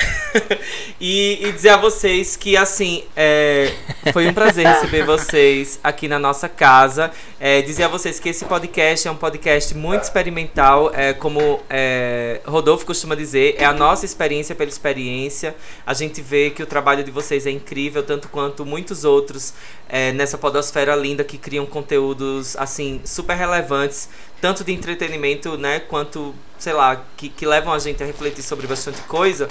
e, 1.02 1.40
e 1.46 1.52
dizer 1.52 1.70
a 1.70 1.78
vocês 1.78 2.38
que, 2.38 2.56
assim, 2.56 3.04
é, 3.14 3.74
foi 4.14 4.26
um 4.28 4.34
prazer 4.34 4.66
receber 4.66 5.04
vocês 5.04 5.82
aqui 5.84 6.08
na 6.08 6.18
nossa 6.18 6.48
casa. 6.48 7.12
É, 7.42 7.62
dizer 7.62 7.84
a 7.84 7.88
vocês 7.90 8.20
que 8.20 8.30
esse 8.30 8.46
podcast 8.46 9.06
é 9.08 9.12
um 9.12 9.16
podcast 9.18 9.76
muito 9.76 10.04
experimental. 10.04 10.92
É, 10.94 11.12
como 11.12 11.60
é, 11.70 12.40
Rodolfo 12.46 12.86
costuma 12.86 13.16
dizer, 13.16 13.56
é 13.58 13.66
a 13.66 13.74
nossa 13.74 14.06
experiência 14.06 14.56
pela 14.62 14.70
experiência. 14.70 15.56
A 15.86 15.94
gente 15.94 16.22
vê 16.22 16.52
que 16.52 16.62
o 16.62 16.68
trabalho 16.68 17.04
de 17.04 17.10
vocês 17.10 17.48
é 17.48 17.52
incrível, 17.52 18.04
tanto 18.04 18.30
quanto 18.30 18.64
muitos 18.64 19.04
outros 19.04 19.56
é, 19.90 20.12
nessa 20.12 20.38
podosfera 20.38 20.96
linda 20.96 21.24
que 21.24 21.38
criam 21.38 21.66
conteúdos, 21.66 22.56
assim, 22.58 23.02
super 23.04 23.36
relevantes 23.36 24.08
tanto 24.42 24.64
de 24.64 24.74
entretenimento, 24.74 25.56
né, 25.58 25.80
quanto, 25.80 26.36
sei 26.58 26.74
lá, 26.74 27.02
que, 27.16 27.30
que 27.30 27.46
levam 27.46 27.72
a 27.72 27.80
gente 27.80 28.02
a 28.04 28.06
refletir 28.06 28.42
sobre 28.44 28.68
bastante 28.68 29.02
coisa, 29.02 29.48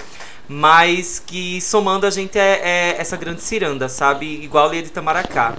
mas 0.49 1.23
que 1.25 1.61
somando 1.61 2.07
a 2.07 2.11
gente 2.11 2.37
é, 2.37 2.61
é 2.63 2.97
essa 2.99 3.17
grande 3.17 3.41
ciranda, 3.41 3.89
sabe? 3.89 4.27
Igual 4.43 4.69
Lia 4.71 4.83
de 4.83 4.91
Tamaracá. 4.91 5.57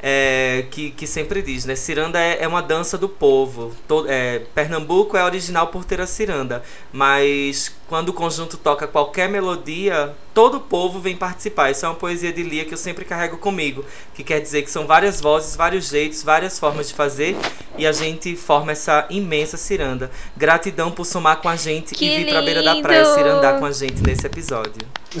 É, 0.00 0.66
que, 0.70 0.92
que 0.92 1.08
sempre 1.08 1.42
diz, 1.42 1.64
né? 1.64 1.74
Ciranda 1.74 2.20
é, 2.20 2.44
é 2.44 2.46
uma 2.46 2.62
dança 2.62 2.96
do 2.96 3.08
povo. 3.08 3.74
To- 3.88 4.06
é, 4.08 4.42
Pernambuco 4.54 5.16
é 5.16 5.24
original 5.24 5.66
por 5.66 5.84
ter 5.84 6.00
a 6.00 6.06
ciranda, 6.06 6.62
mas 6.92 7.74
quando 7.88 8.10
o 8.10 8.12
conjunto 8.12 8.56
toca 8.56 8.86
qualquer 8.86 9.28
melodia, 9.28 10.14
todo 10.32 10.58
o 10.58 10.60
povo 10.60 11.00
vem 11.00 11.16
participar. 11.16 11.72
Isso 11.72 11.84
é 11.84 11.88
uma 11.88 11.96
poesia 11.96 12.32
de 12.32 12.44
Lia 12.44 12.64
que 12.64 12.72
eu 12.72 12.78
sempre 12.78 13.04
carrego 13.04 13.38
comigo, 13.38 13.84
que 14.14 14.22
quer 14.22 14.40
dizer 14.40 14.62
que 14.62 14.70
são 14.70 14.86
várias 14.86 15.20
vozes, 15.20 15.56
vários 15.56 15.88
jeitos, 15.88 16.22
várias 16.22 16.60
formas 16.60 16.86
de 16.86 16.94
fazer 16.94 17.36
e 17.76 17.84
a 17.84 17.90
gente 17.90 18.36
forma 18.36 18.67
essa 18.72 19.04
imensa 19.10 19.56
ciranda. 19.56 20.10
Gratidão 20.36 20.90
por 20.90 21.04
somar 21.04 21.36
com 21.38 21.48
a 21.48 21.56
gente 21.56 21.94
Que 21.94 22.04
e 22.04 22.24
vir 22.24 22.30
pra 22.30 22.42
beira 22.42 22.62
da 22.62 22.72
lindo! 22.74 22.82
praia 22.82 23.04
se 23.04 23.20
andar 23.20 23.58
com 23.58 23.66
a 23.66 23.72
gente 23.72 24.02
nesse 24.02 24.26
episódio. 24.26 24.74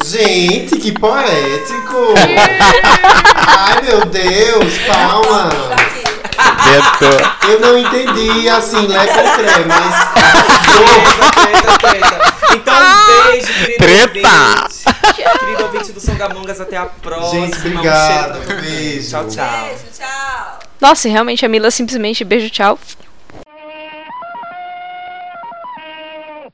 Gente, 0.04 0.76
que 0.76 0.92
poético! 0.92 2.14
Ai, 3.46 3.82
meu 3.82 4.04
Deus, 4.06 4.78
palmas! 4.86 5.54
Eu 7.48 7.60
não 7.60 7.78
entendi, 7.78 8.48
assim, 8.48 8.86
com 8.86 9.32
creme, 9.36 9.64
mas... 9.66 10.08
Treta, 11.34 11.78
treta. 11.78 12.34
Então, 12.54 12.74
um 12.76 13.30
beijo, 13.30 13.52
querido 13.54 13.78
Treta! 13.78 14.28
ouvinte. 14.28 15.38
Querido 15.38 15.62
ouvinte 15.64 15.92
do 15.92 16.00
Songamongas, 16.00 16.60
até 16.60 16.76
a 16.76 16.86
próxima. 16.86 17.46
Gente, 17.46 17.56
Um 17.56 17.60
obrigado, 17.60 18.44
cheiro. 18.46 18.60
beijo. 18.62 19.10
Tchau, 19.10 19.28
tchau. 19.28 19.64
Beijo, 19.64 19.84
tchau. 19.98 20.58
Nossa, 20.80 21.08
realmente 21.08 21.44
a 21.44 21.48
Mila 21.48 21.70
simplesmente 21.70 22.22
beijo, 22.24 22.50
tchau. 22.50 22.78